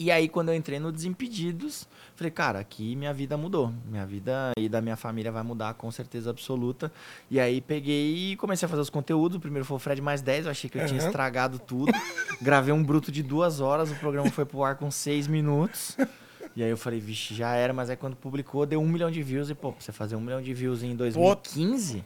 E 0.00 0.10
aí, 0.10 0.30
quando 0.30 0.48
eu 0.48 0.54
entrei 0.54 0.78
no 0.78 0.90
Desimpedidos, 0.90 1.86
falei, 2.16 2.30
cara, 2.30 2.58
aqui 2.58 2.96
minha 2.96 3.12
vida 3.12 3.36
mudou. 3.36 3.70
Minha 3.84 4.06
vida 4.06 4.50
e 4.58 4.66
da 4.66 4.80
minha 4.80 4.96
família 4.96 5.30
vai 5.30 5.42
mudar 5.42 5.74
com 5.74 5.90
certeza 5.90 6.30
absoluta. 6.30 6.90
E 7.30 7.38
aí 7.38 7.60
peguei 7.60 8.32
e 8.32 8.36
comecei 8.36 8.64
a 8.64 8.68
fazer 8.70 8.80
os 8.80 8.88
conteúdos. 8.88 9.36
O 9.36 9.40
primeiro 9.40 9.66
foi 9.66 9.76
o 9.76 9.78
Fred 9.78 10.00
mais 10.00 10.22
10, 10.22 10.46
eu 10.46 10.50
achei 10.50 10.70
que 10.70 10.78
eu 10.78 10.86
tinha 10.86 11.00
Aham. 11.00 11.06
estragado 11.08 11.58
tudo. 11.58 11.92
Gravei 12.40 12.72
um 12.72 12.82
bruto 12.82 13.12
de 13.12 13.22
duas 13.22 13.60
horas, 13.60 13.90
o 13.90 13.94
programa 13.96 14.30
foi 14.30 14.46
pro 14.46 14.64
ar 14.64 14.76
com 14.76 14.90
seis 14.90 15.26
minutos. 15.26 15.94
E 16.56 16.62
aí 16.62 16.70
eu 16.70 16.78
falei, 16.78 16.98
vixe, 16.98 17.34
já 17.34 17.54
era, 17.54 17.74
mas 17.74 17.90
aí 17.90 17.96
quando 17.96 18.16
publicou, 18.16 18.64
deu 18.64 18.80
um 18.80 18.88
milhão 18.88 19.10
de 19.10 19.22
views. 19.22 19.50
E, 19.50 19.54
pô, 19.54 19.74
você 19.78 19.92
fazer 19.92 20.16
um 20.16 20.20
milhão 20.22 20.40
de 20.40 20.54
views 20.54 20.82
em 20.82 20.96
2015, 20.96 22.02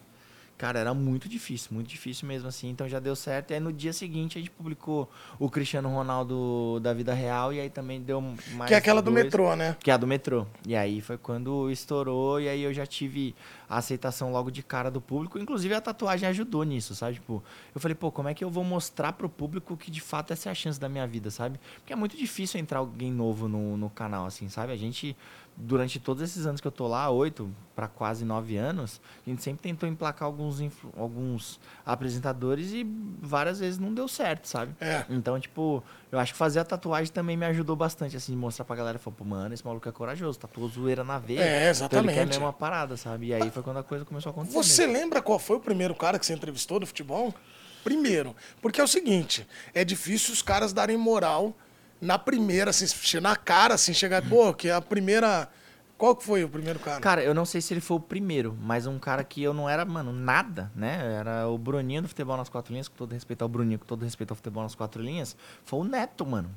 cara, 0.57 0.79
era 0.79 0.95
muito 0.95 1.29
difícil, 1.29 1.71
muito 1.73 1.89
difícil 1.89 2.27
mesmo 2.27 2.49
assim. 2.49 2.71
Então 2.71 2.89
já 2.89 2.99
deu 2.99 3.17
certo. 3.17 3.51
E 3.51 3.55
aí 3.55 3.61
no 3.61 3.73
dia 3.73 3.93
seguinte 3.93 4.39
a 4.39 4.41
gente 4.41 4.51
publicou 4.51 5.11
o 5.39 5.51
Cristiano 5.51 5.89
Ronaldo 5.89 6.81
da 6.81 6.93
vida 6.93 7.13
real. 7.13 7.53
E 7.53 7.61
aí 7.61 7.71
também 7.71 8.01
deu 8.01 8.21
mais. 8.21 8.69
Que 8.69 8.75
é 8.75 8.77
aquela 8.77 9.03
do 9.03 9.11
dois. 9.11 9.25
metrô, 9.25 9.55
né? 9.57 9.77
Que 9.81 9.91
é 9.91 9.95
a 9.95 9.97
do 9.97 10.07
metrô. 10.07 10.47
E 10.67 10.75
aí 10.75 11.01
foi 11.01 11.19
quando 11.19 11.71
estourou, 11.71 12.41
e 12.41 12.49
aí 12.49 12.63
eu 12.63 12.73
já 12.73 12.87
tive 12.87 13.35
a 13.69 13.79
aceitação 13.79 14.31
logo 14.33 14.51
de 14.51 14.63
cara 14.63 14.91
do 14.91 15.01
público. 15.01 15.39
Inclusive 15.39 15.75
a 15.75 15.81
tatuagem 15.81 16.29
ajudou 16.29 16.63
nisso, 16.65 16.95
sabe? 16.95 17.15
Tipo, 17.15 17.43
eu 17.75 17.81
falei, 17.81 17.95
pô, 17.95 18.11
como 18.11 18.29
é 18.29 18.35
que 18.35 18.45
eu 18.45 18.51
vou 18.51 18.65
mostrar 18.65 19.13
pro 19.13 19.29
público 19.29 19.77
que 19.77 19.91
de 19.91 20.01
fato 20.01 20.33
essa 20.33 20.49
é 20.49 20.53
a 20.53 20.55
chance 20.55 20.79
da 20.79 20.89
minha 20.89 21.07
vida, 21.07 21.31
sabe? 21.31 21.59
Porque 21.77 21.93
é 21.93 21.97
muito 21.97 22.17
difícil 22.17 22.61
entrar 22.61 22.79
alguém 22.79 23.11
novo 23.11 23.49
no, 23.49 23.77
no 23.77 23.91
canal, 23.91 24.27
assim, 24.27 24.49
sabe? 24.49 24.73
A 24.73 24.77
gente, 24.77 25.17
durante 25.57 26.01
todos 26.01 26.23
esses 26.23 26.47
anos 26.47 26.61
que 26.61 26.67
eu 26.67 26.73
tô 26.73 26.87
lá, 26.89 27.09
oito 27.11 27.49
para 27.77 27.87
quase 27.89 28.25
nove 28.25 28.57
anos, 28.57 29.01
a 29.27 29.31
gente 29.31 29.43
sempre 29.43 29.63
tentou 29.63 29.89
emplacar 29.89 30.27
alguns, 30.27 30.61
alguns 30.97 31.61
apresentadores 31.85 32.73
e 32.73 32.85
várias 33.21 33.59
vezes 33.61 33.79
não 33.79 33.93
deu 33.93 34.07
certo, 34.09 34.47
sabe? 34.47 34.75
É. 34.81 35.05
Então, 35.09 35.39
tipo, 35.41 35.83
eu 36.11 36.19
acho 36.19 36.33
que 36.33 36.39
fazer 36.39 36.61
a 36.61 36.65
tatuagem 36.65 37.13
também 37.13 37.37
me 37.37 37.47
ajudou 37.47 37.75
bastante, 37.77 38.17
assim, 38.17 38.33
de 38.33 38.39
mostrar 38.39 38.65
pra 38.65 38.77
galera, 38.77 38.99
pô, 38.99 39.13
mano, 39.25 39.55
esse 39.55 39.65
maluco 39.65 39.89
é 39.89 39.93
corajoso, 39.93 40.39
tatuou 40.39 40.69
zoeira 40.69 41.03
na 41.05 41.19
veia. 41.19 41.41
É, 41.41 41.43
Então 41.43 41.55
ele 41.55 41.59
quer 41.63 41.71
exatamente. 41.71 42.19
a 42.21 42.27
mesma 42.27 42.53
parada, 42.53 42.97
sabe? 42.97 43.27
E 43.27 43.35
aí 43.35 43.51
foi 43.51 43.63
quando 43.63 43.79
a 43.79 43.83
coisa 43.83 44.05
começou 44.05 44.31
a 44.31 44.33
acontecer. 44.33 44.55
Você 44.57 44.87
mesmo. 44.87 45.01
lembra 45.01 45.23
qual 45.23 45.39
foi 45.39 45.57
o 45.57 45.61
primeiro 45.61 45.95
cara 45.95 46.19
que 46.19 46.27
você 46.27 46.33
entrevistou 46.35 46.79
do 46.81 46.87
futebol? 46.87 47.35
Primeiro. 47.83 48.35
Porque 48.63 48.81
é 48.81 48.85
o 48.85 48.89
seguinte, 48.89 49.47
é 49.75 49.85
difícil 49.85 50.33
os 50.33 50.43
caras 50.43 50.73
darem 50.73 50.97
moral 50.97 51.55
na 52.05 52.19
primeira, 52.19 52.71
assim, 52.71 52.87
na 53.21 53.35
cara, 53.35 53.75
assim, 53.75 53.93
chegar, 53.93 54.23
pô, 54.29 54.53
que 54.53 54.71
a 54.71 54.81
primeira... 54.81 55.49
Qual 55.97 56.15
que 56.17 56.25
foi 56.25 56.43
o 56.43 56.49
primeiro 56.49 56.79
cara? 56.81 57.01
Cara, 57.01 57.23
eu 57.23 57.33
não 57.33 57.45
sei 57.45 57.61
se 57.61 57.73
ele 57.73 57.81
foi 57.81 57.97
o 57.97 58.01
primeiro, 58.01 58.57
mas 58.61 58.85
um 58.87 58.99
cara 58.99 59.23
que 59.23 59.43
eu 59.43 59.55
não 59.55 59.69
era, 59.69 59.85
mano, 59.85 60.13
nada, 60.13 60.71
né? 60.75 61.17
Era 61.21 61.49
o 61.49 61.57
Bruninho 61.57 62.03
do 62.03 62.09
futebol 62.09 62.37
nas 62.37 62.49
quatro 62.49 62.73
linhas, 62.73 62.89
com 62.89 62.97
todo 62.97 63.13
respeito 63.13 63.43
ao 63.43 63.49
Bruninho, 63.49 63.79
com 63.79 63.87
todo 63.87 64.03
respeito 64.03 64.33
ao 64.33 64.37
futebol 64.37 64.65
nas 64.65 64.75
quatro 64.75 65.01
linhas, 65.01 65.37
foi 65.65 65.79
o 65.79 65.85
Neto, 65.85 66.27
mano. 66.27 66.51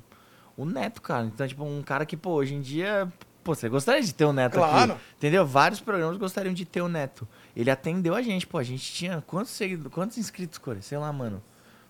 O 0.57 0.65
Neto, 0.65 1.01
cara. 1.03 1.25
Então, 1.25 1.47
tipo, 1.47 1.63
um 1.63 1.83
cara 1.83 2.03
que, 2.03 2.17
pô, 2.17 2.31
hoje 2.31 2.55
em 2.55 2.61
dia. 2.61 3.07
Pô, 3.43 3.53
você 3.53 3.69
gostaria 3.69 4.01
de 4.01 4.13
ter 4.13 4.25
o 4.25 4.33
Neto 4.33 4.55
Claro. 4.55 4.93
aqui? 4.93 5.01
Entendeu? 5.17 5.45
Vários 5.45 5.79
programas 5.79 6.17
gostariam 6.17 6.53
de 6.53 6.65
ter 6.65 6.81
o 6.81 6.89
Neto. 6.89 7.27
Ele 7.55 7.69
atendeu 7.69 8.15
a 8.15 8.21
gente, 8.23 8.45
pô. 8.45 8.57
A 8.57 8.63
gente 8.63 8.91
tinha 8.91 9.23
quantos 9.25 9.51
seguidores, 9.51 9.93
quantos 9.93 10.17
inscritos, 10.17 10.57
Core? 10.57 10.81
Sei 10.81 10.97
lá, 10.97 11.13
mano. 11.13 11.41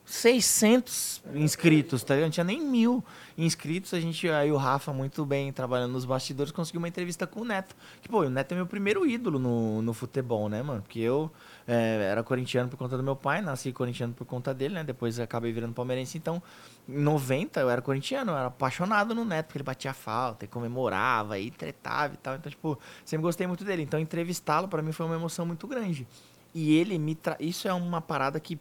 600 0.08 1.22
inscritos, 1.36 2.02
tá 2.02 2.13
ligado? 2.13 2.28
Não 2.28 2.32
tinha 2.32 2.43
nem 2.46 2.62
mil 2.62 3.04
inscritos. 3.38 3.93
A 3.93 4.00
gente, 4.00 4.30
aí 4.30 4.50
o 4.50 4.56
Rafa, 4.56 4.93
muito 4.93 5.26
bem, 5.26 5.52
trabalhando 5.52 5.91
nos 5.91 6.06
bastidores, 6.06 6.50
conseguiu 6.50 6.80
uma 6.80 6.88
entrevista 6.88 7.28
com 7.28 7.41
o 7.41 7.46
Neto. 7.46 7.76
Que, 8.02 8.08
pô, 8.08 8.22
o 8.22 8.30
Neto 8.30 8.54
é 8.54 8.56
meu 8.56 8.65
primeiro 8.65 9.06
ídolo 9.06 9.38
no, 9.38 9.82
no 9.82 9.93
futebol, 9.93 10.48
né, 10.48 10.63
mano? 10.63 10.82
Porque 10.82 11.00
eu 11.00 11.30
é, 11.67 12.08
era 12.10 12.24
corintiano 12.24 12.70
por 12.70 12.78
conta 12.78 12.96
do 12.96 13.04
meu 13.04 13.17
pai, 13.17 13.41
nasci 13.41 13.74
corintiano 13.74 14.13
por 14.13 14.24
conta 14.24 14.54
dele, 14.54 14.76
né? 14.76 14.84
Depois 14.86 15.20
acabei 15.20 15.52
virando 15.52 15.74
palmeirense. 15.74 16.17
Então, 16.17 16.41
em 16.88 17.02
90 17.02 17.60
eu 17.60 17.70
era 17.70 17.82
corintiano, 17.82 18.32
eu 18.32 18.38
era 18.38 18.48
apaixonado 18.48 19.13
no 19.13 19.26
Neto, 19.26 19.48
porque 19.48 19.58
ele 19.58 19.65
batia 19.65 19.93
falta 19.93 20.46
e 20.46 20.48
comemorava 20.48 21.38
e 21.38 21.52
tretava 21.52 22.13
e 22.13 22.17
tal. 22.17 22.36
Então, 22.36 22.50
tipo, 22.50 22.80
sempre 23.04 23.24
gostei 23.24 23.46
muito 23.46 23.65
dele. 23.65 23.82
Então, 23.82 24.00
entrevistá-lo 24.00 24.70
pra 24.70 24.82
mim 24.82 24.93
foi 24.93 25.06
uma 25.06 25.15
emoção 25.15 25.46
muito 25.46 25.67
grande. 25.67 26.08
E 26.54 26.78
ele 26.78 26.98
me 26.98 27.13
tra... 27.13 27.36
Isso 27.41 27.67
é 27.67 27.74
uma 27.74 28.00
parada 28.00 28.39
que 28.39 28.58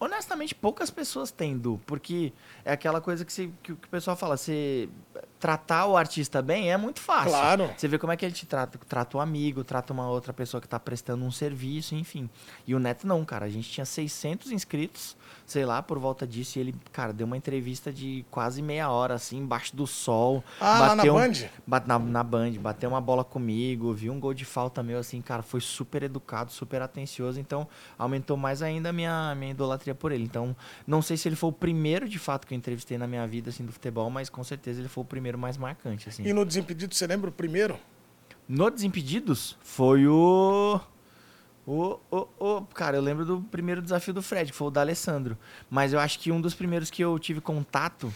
honestamente 0.00 0.54
poucas 0.54 0.90
pessoas 0.90 1.30
têm, 1.30 1.56
Du, 1.56 1.80
porque 1.86 2.32
é 2.64 2.72
aquela 2.72 3.00
coisa 3.00 3.24
que, 3.24 3.32
se, 3.32 3.52
que, 3.62 3.74
que 3.74 3.86
o 3.86 3.90
pessoal 3.90 4.16
fala, 4.16 4.36
você 4.36 4.88
tratar 5.38 5.86
o 5.86 5.96
artista 5.96 6.42
bem 6.42 6.70
é 6.72 6.76
muito 6.76 7.00
fácil. 7.00 7.30
Claro. 7.30 7.70
Você 7.76 7.86
vê 7.88 7.98
como 7.98 8.12
é 8.12 8.16
que 8.16 8.24
ele 8.24 8.34
te 8.34 8.46
trata, 8.46 8.78
trata 8.88 9.16
o 9.16 9.20
amigo, 9.20 9.62
trata 9.62 9.92
uma 9.92 10.08
outra 10.08 10.32
pessoa 10.32 10.60
que 10.60 10.68
tá 10.68 10.78
prestando 10.80 11.24
um 11.24 11.30
serviço, 11.30 11.94
enfim. 11.94 12.28
E 12.66 12.74
o 12.74 12.78
Neto 12.78 13.06
não, 13.06 13.24
cara, 13.24 13.46
a 13.46 13.48
gente 13.48 13.68
tinha 13.70 13.84
600 13.84 14.50
inscritos, 14.52 15.16
sei 15.46 15.64
lá, 15.64 15.82
por 15.82 15.98
volta 15.98 16.26
disso, 16.26 16.58
e 16.58 16.60
ele, 16.60 16.74
cara, 16.92 17.12
deu 17.12 17.26
uma 17.26 17.36
entrevista 17.36 17.92
de 17.92 18.24
quase 18.30 18.60
meia 18.62 18.90
hora, 18.90 19.14
assim, 19.14 19.38
embaixo 19.38 19.74
do 19.76 19.86
sol. 19.86 20.42
Ah, 20.60 20.78
lá 20.80 20.88
na 20.88 20.96
bateu 20.96 21.14
um- 21.14 21.18
Band? 21.18 21.32
Na, 21.86 21.98
na 21.98 22.22
Band, 22.24 22.52
bateu 22.60 22.90
uma 22.90 23.00
bola 23.00 23.22
comigo, 23.24 23.92
viu 23.94 24.12
um 24.12 24.18
gol 24.20 24.34
de 24.34 24.44
falta 24.44 24.82
meu, 24.82 24.98
assim, 24.98 25.20
cara, 25.22 25.42
foi 25.42 25.60
super 25.60 26.02
educado, 26.02 26.50
super 26.52 26.82
atencioso, 26.82 27.38
então 27.40 27.66
aumentou 27.96 28.36
mais 28.36 28.62
ainda 28.62 28.88
a 28.90 28.92
minha, 28.92 29.34
minha 29.34 29.50
idolatria 29.52 29.94
por 29.94 30.12
ele. 30.12 30.24
Então, 30.24 30.56
não 30.86 31.00
sei 31.02 31.16
se 31.16 31.28
ele 31.28 31.36
foi 31.36 31.50
o 31.50 31.52
primeiro, 31.52 32.08
de 32.08 32.18
fato, 32.18 32.46
que 32.46 32.54
eu 32.54 32.56
entrevistei 32.58 32.98
na 32.98 33.06
minha 33.06 33.26
vida, 33.26 33.50
assim, 33.50 33.64
do 33.64 33.72
futebol, 33.72 34.08
mas 34.10 34.28
com 34.28 34.42
certeza 34.44 34.80
ele 34.80 34.88
foi 34.88 35.02
o 35.02 35.06
primeiro 35.06 35.27
mais 35.36 35.56
marcante, 35.56 36.08
assim. 36.08 36.24
E 36.24 36.32
no 36.32 36.44
Desimpedido, 36.44 36.94
você 36.94 37.06
lembra 37.06 37.28
o 37.28 37.32
primeiro? 37.32 37.78
No 38.48 38.70
Desimpedidos, 38.70 39.56
foi 39.60 40.06
o... 40.06 40.80
O, 41.66 42.00
o, 42.10 42.28
o... 42.38 42.62
Cara, 42.72 42.96
eu 42.96 43.02
lembro 43.02 43.26
do 43.26 43.42
primeiro 43.42 43.82
desafio 43.82 44.14
do 44.14 44.22
Fred, 44.22 44.50
que 44.50 44.56
foi 44.56 44.68
o 44.68 44.70
da 44.70 44.80
Alessandro. 44.80 45.36
Mas 45.68 45.92
eu 45.92 46.00
acho 46.00 46.18
que 46.18 46.32
um 46.32 46.40
dos 46.40 46.54
primeiros 46.54 46.90
que 46.90 47.04
eu 47.04 47.18
tive 47.18 47.42
contato 47.42 48.10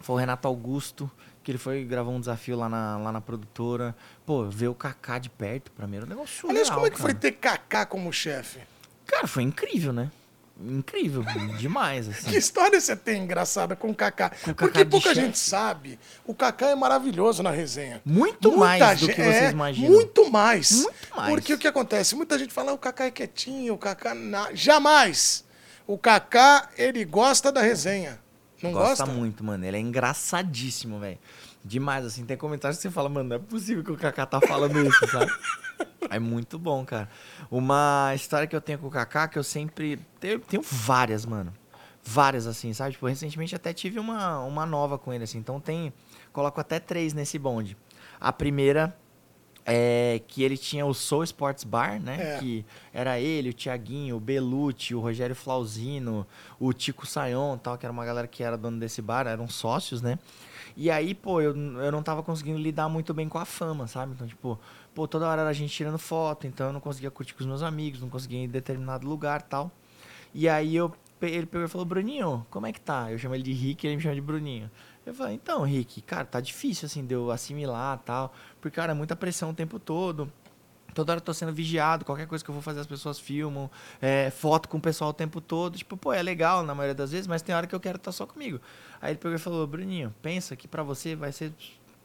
foi 0.00 0.14
o 0.14 0.18
Renato 0.18 0.48
Augusto, 0.48 1.10
que 1.42 1.50
ele 1.50 1.58
foi 1.58 1.84
gravar 1.84 2.10
um 2.10 2.18
desafio 2.18 2.56
lá 2.56 2.70
na, 2.70 2.96
lá 2.96 3.12
na 3.12 3.20
produtora. 3.20 3.94
Pô, 4.24 4.48
ver 4.48 4.68
o 4.68 4.74
Kaká 4.74 5.18
de 5.18 5.28
perto, 5.28 5.70
pra 5.72 5.86
mim 5.86 5.96
era 5.96 6.06
um 6.06 6.08
negócio 6.08 6.34
surreal, 6.40 6.50
Aliás, 6.52 6.70
como 6.70 6.86
é 6.86 6.90
que 6.90 6.96
cara. 6.96 7.10
foi 7.10 7.14
ter 7.14 7.32
Kaká 7.32 7.84
como 7.84 8.10
chefe? 8.10 8.60
Cara, 9.04 9.26
foi 9.26 9.42
incrível, 9.42 9.92
né? 9.92 10.10
Incrível, 10.58 11.22
demais, 11.58 12.08
assim. 12.08 12.30
Que 12.30 12.38
história 12.38 12.80
você 12.80 12.96
tem 12.96 13.22
engraçada 13.22 13.76
com 13.76 13.90
o 13.90 13.94
Kaká? 13.94 14.30
Com 14.30 14.36
o 14.52 14.54
Porque 14.54 14.68
Kaká 14.72 14.84
de 14.84 14.90
pouca 14.90 15.08
chefe. 15.10 15.20
gente 15.20 15.38
sabe. 15.38 15.98
O 16.24 16.34
Kaká 16.34 16.68
é 16.70 16.74
maravilhoso 16.74 17.42
na 17.42 17.50
resenha. 17.50 18.00
Muito 18.04 18.48
Muita 18.50 18.64
mais 18.64 19.00
do 19.00 19.06
gen- 19.06 19.14
que 19.14 19.22
vocês 19.22 19.36
é, 19.36 19.50
imaginam. 19.50 19.90
Muito 19.92 20.30
mais. 20.30 20.70
Muito 20.72 20.96
mais. 21.16 21.30
Porque 21.30 21.52
o 21.52 21.58
que 21.58 21.68
acontece? 21.68 22.14
Muita 22.14 22.38
gente 22.38 22.54
fala, 22.54 22.70
"Ah, 22.70 22.74
o 22.74 22.78
Kaká 22.78 23.04
é 23.04 23.10
quietinho, 23.10 23.74
o 23.74 23.78
Kaká... 23.78 24.14
Na... 24.14 24.48
Jamais! 24.54 25.44
O 25.86 25.98
Kaká, 25.98 26.70
ele 26.78 27.04
gosta 27.04 27.52
da 27.52 27.60
resenha. 27.60 28.18
Não 28.62 28.72
Gosta 28.72 29.04
gosta? 29.04 29.06
muito, 29.06 29.44
mano. 29.44 29.62
Ele 29.66 29.76
é 29.76 29.80
engraçadíssimo, 29.80 30.98
velho. 30.98 31.18
Demais, 31.62 32.06
assim. 32.06 32.24
Tem 32.24 32.36
comentários 32.36 32.78
que 32.78 32.82
você 32.82 32.90
fala, 32.90 33.08
mano, 33.10 33.28
não 33.28 33.36
é 33.36 33.38
possível 33.38 33.84
que 33.84 33.92
o 33.92 33.96
Kaká 33.96 34.24
tá 34.24 34.40
falando 34.40 34.80
isso, 34.86 35.06
sabe? 35.08 35.30
É 36.08 36.18
muito 36.20 36.58
bom, 36.58 36.84
cara. 36.84 37.08
Uma 37.50 38.12
história 38.14 38.46
que 38.46 38.54
eu 38.54 38.60
tenho 38.60 38.78
com 38.78 38.86
o 38.86 38.90
Kaká, 38.90 39.26
que 39.26 39.38
eu 39.38 39.42
sempre. 39.42 39.98
Tenho, 40.20 40.38
tenho 40.38 40.62
várias, 40.62 41.26
mano. 41.26 41.52
Várias, 42.02 42.46
assim, 42.46 42.72
sabe? 42.72 42.92
Tipo, 42.92 43.06
recentemente 43.06 43.56
até 43.56 43.72
tive 43.72 43.98
uma, 43.98 44.38
uma 44.40 44.64
nova 44.64 44.98
com 44.98 45.12
ele, 45.12 45.24
assim. 45.24 45.38
Então 45.38 45.60
tem. 45.60 45.92
Coloco 46.32 46.60
até 46.60 46.78
três 46.78 47.12
nesse 47.12 47.38
bonde. 47.38 47.76
A 48.20 48.32
primeira 48.32 48.96
é 49.68 50.20
que 50.28 50.44
ele 50.44 50.56
tinha 50.56 50.86
o 50.86 50.94
Soul 50.94 51.24
Sports 51.24 51.64
Bar, 51.64 52.00
né? 52.00 52.36
É. 52.36 52.38
Que 52.38 52.64
era 52.92 53.18
ele, 53.18 53.50
o 53.50 53.52
Tiaguinho, 53.52 54.16
o 54.16 54.20
Belucci, 54.20 54.94
o 54.94 55.00
Rogério 55.00 55.34
Flauzino, 55.34 56.24
o 56.60 56.72
Tico 56.72 57.04
Sayon 57.04 57.58
tal, 57.58 57.76
que 57.76 57.84
era 57.84 57.92
uma 57.92 58.04
galera 58.04 58.28
que 58.28 58.44
era 58.44 58.56
dono 58.56 58.78
desse 58.78 59.02
bar, 59.02 59.26
eram 59.26 59.48
sócios, 59.48 60.00
né? 60.00 60.20
E 60.76 60.90
aí, 60.90 61.14
pô, 61.14 61.40
eu, 61.40 61.56
eu 61.56 61.90
não 61.90 62.02
tava 62.02 62.22
conseguindo 62.22 62.58
lidar 62.58 62.88
muito 62.88 63.12
bem 63.12 63.28
com 63.28 63.38
a 63.38 63.44
fama, 63.44 63.88
sabe? 63.88 64.12
Então, 64.12 64.26
tipo, 64.26 64.58
pô, 64.96 65.06
toda 65.06 65.28
hora 65.28 65.42
era 65.42 65.50
a 65.50 65.52
gente 65.52 65.70
tirando 65.70 65.98
foto, 65.98 66.46
então 66.46 66.68
eu 66.68 66.72
não 66.72 66.80
conseguia 66.80 67.10
curtir 67.10 67.34
com 67.34 67.40
os 67.40 67.46
meus 67.46 67.62
amigos, 67.62 68.00
não 68.00 68.08
conseguia 68.08 68.40
ir 68.40 68.44
em 68.44 68.48
determinado 68.48 69.06
lugar 69.06 69.42
tal. 69.42 69.70
E 70.32 70.48
aí 70.48 70.74
eu, 70.74 70.90
ele 71.20 71.44
pegou 71.44 71.66
e 71.66 71.68
falou, 71.68 71.84
Bruninho, 71.84 72.46
como 72.48 72.66
é 72.66 72.72
que 72.72 72.80
tá? 72.80 73.12
Eu 73.12 73.18
chamo 73.18 73.34
ele 73.34 73.42
de 73.42 73.52
Rick, 73.52 73.86
ele 73.86 73.96
me 73.96 74.02
chama 74.02 74.14
de 74.14 74.22
Bruninho. 74.22 74.70
Eu 75.04 75.12
falei, 75.12 75.34
então, 75.34 75.62
Rick, 75.64 76.00
cara, 76.00 76.24
tá 76.24 76.40
difícil, 76.40 76.86
assim, 76.86 77.04
de 77.04 77.14
eu 77.14 77.30
assimilar 77.30 77.98
tal, 78.06 78.32
porque, 78.58 78.74
cara, 78.74 78.92
é 78.92 78.94
muita 78.94 79.14
pressão 79.14 79.50
o 79.50 79.54
tempo 79.54 79.78
todo. 79.78 80.32
Toda 80.94 81.12
hora 81.12 81.18
eu 81.18 81.24
tô 81.24 81.34
sendo 81.34 81.52
vigiado, 81.52 82.02
qualquer 82.02 82.26
coisa 82.26 82.42
que 82.42 82.50
eu 82.50 82.54
vou 82.54 82.62
fazer 82.62 82.80
as 82.80 82.86
pessoas 82.86 83.18
filmam, 83.18 83.70
é, 84.00 84.30
foto 84.30 84.66
com 84.66 84.78
o 84.78 84.80
pessoal 84.80 85.10
o 85.10 85.12
tempo 85.12 85.42
todo. 85.42 85.76
Tipo, 85.76 85.94
pô, 85.94 86.10
é 86.10 86.22
legal 86.22 86.62
na 86.62 86.74
maioria 86.74 86.94
das 86.94 87.12
vezes, 87.12 87.26
mas 87.26 87.42
tem 87.42 87.54
hora 87.54 87.66
que 87.66 87.74
eu 87.74 87.80
quero 87.80 87.98
estar 87.98 88.12
só 88.12 88.24
comigo. 88.24 88.58
Aí 88.98 89.10
ele 89.10 89.18
pegou 89.18 89.36
e 89.36 89.38
falou, 89.38 89.66
Bruninho, 89.66 90.14
pensa 90.22 90.56
que 90.56 90.66
pra 90.66 90.82
você 90.82 91.14
vai 91.14 91.32
ser 91.32 91.52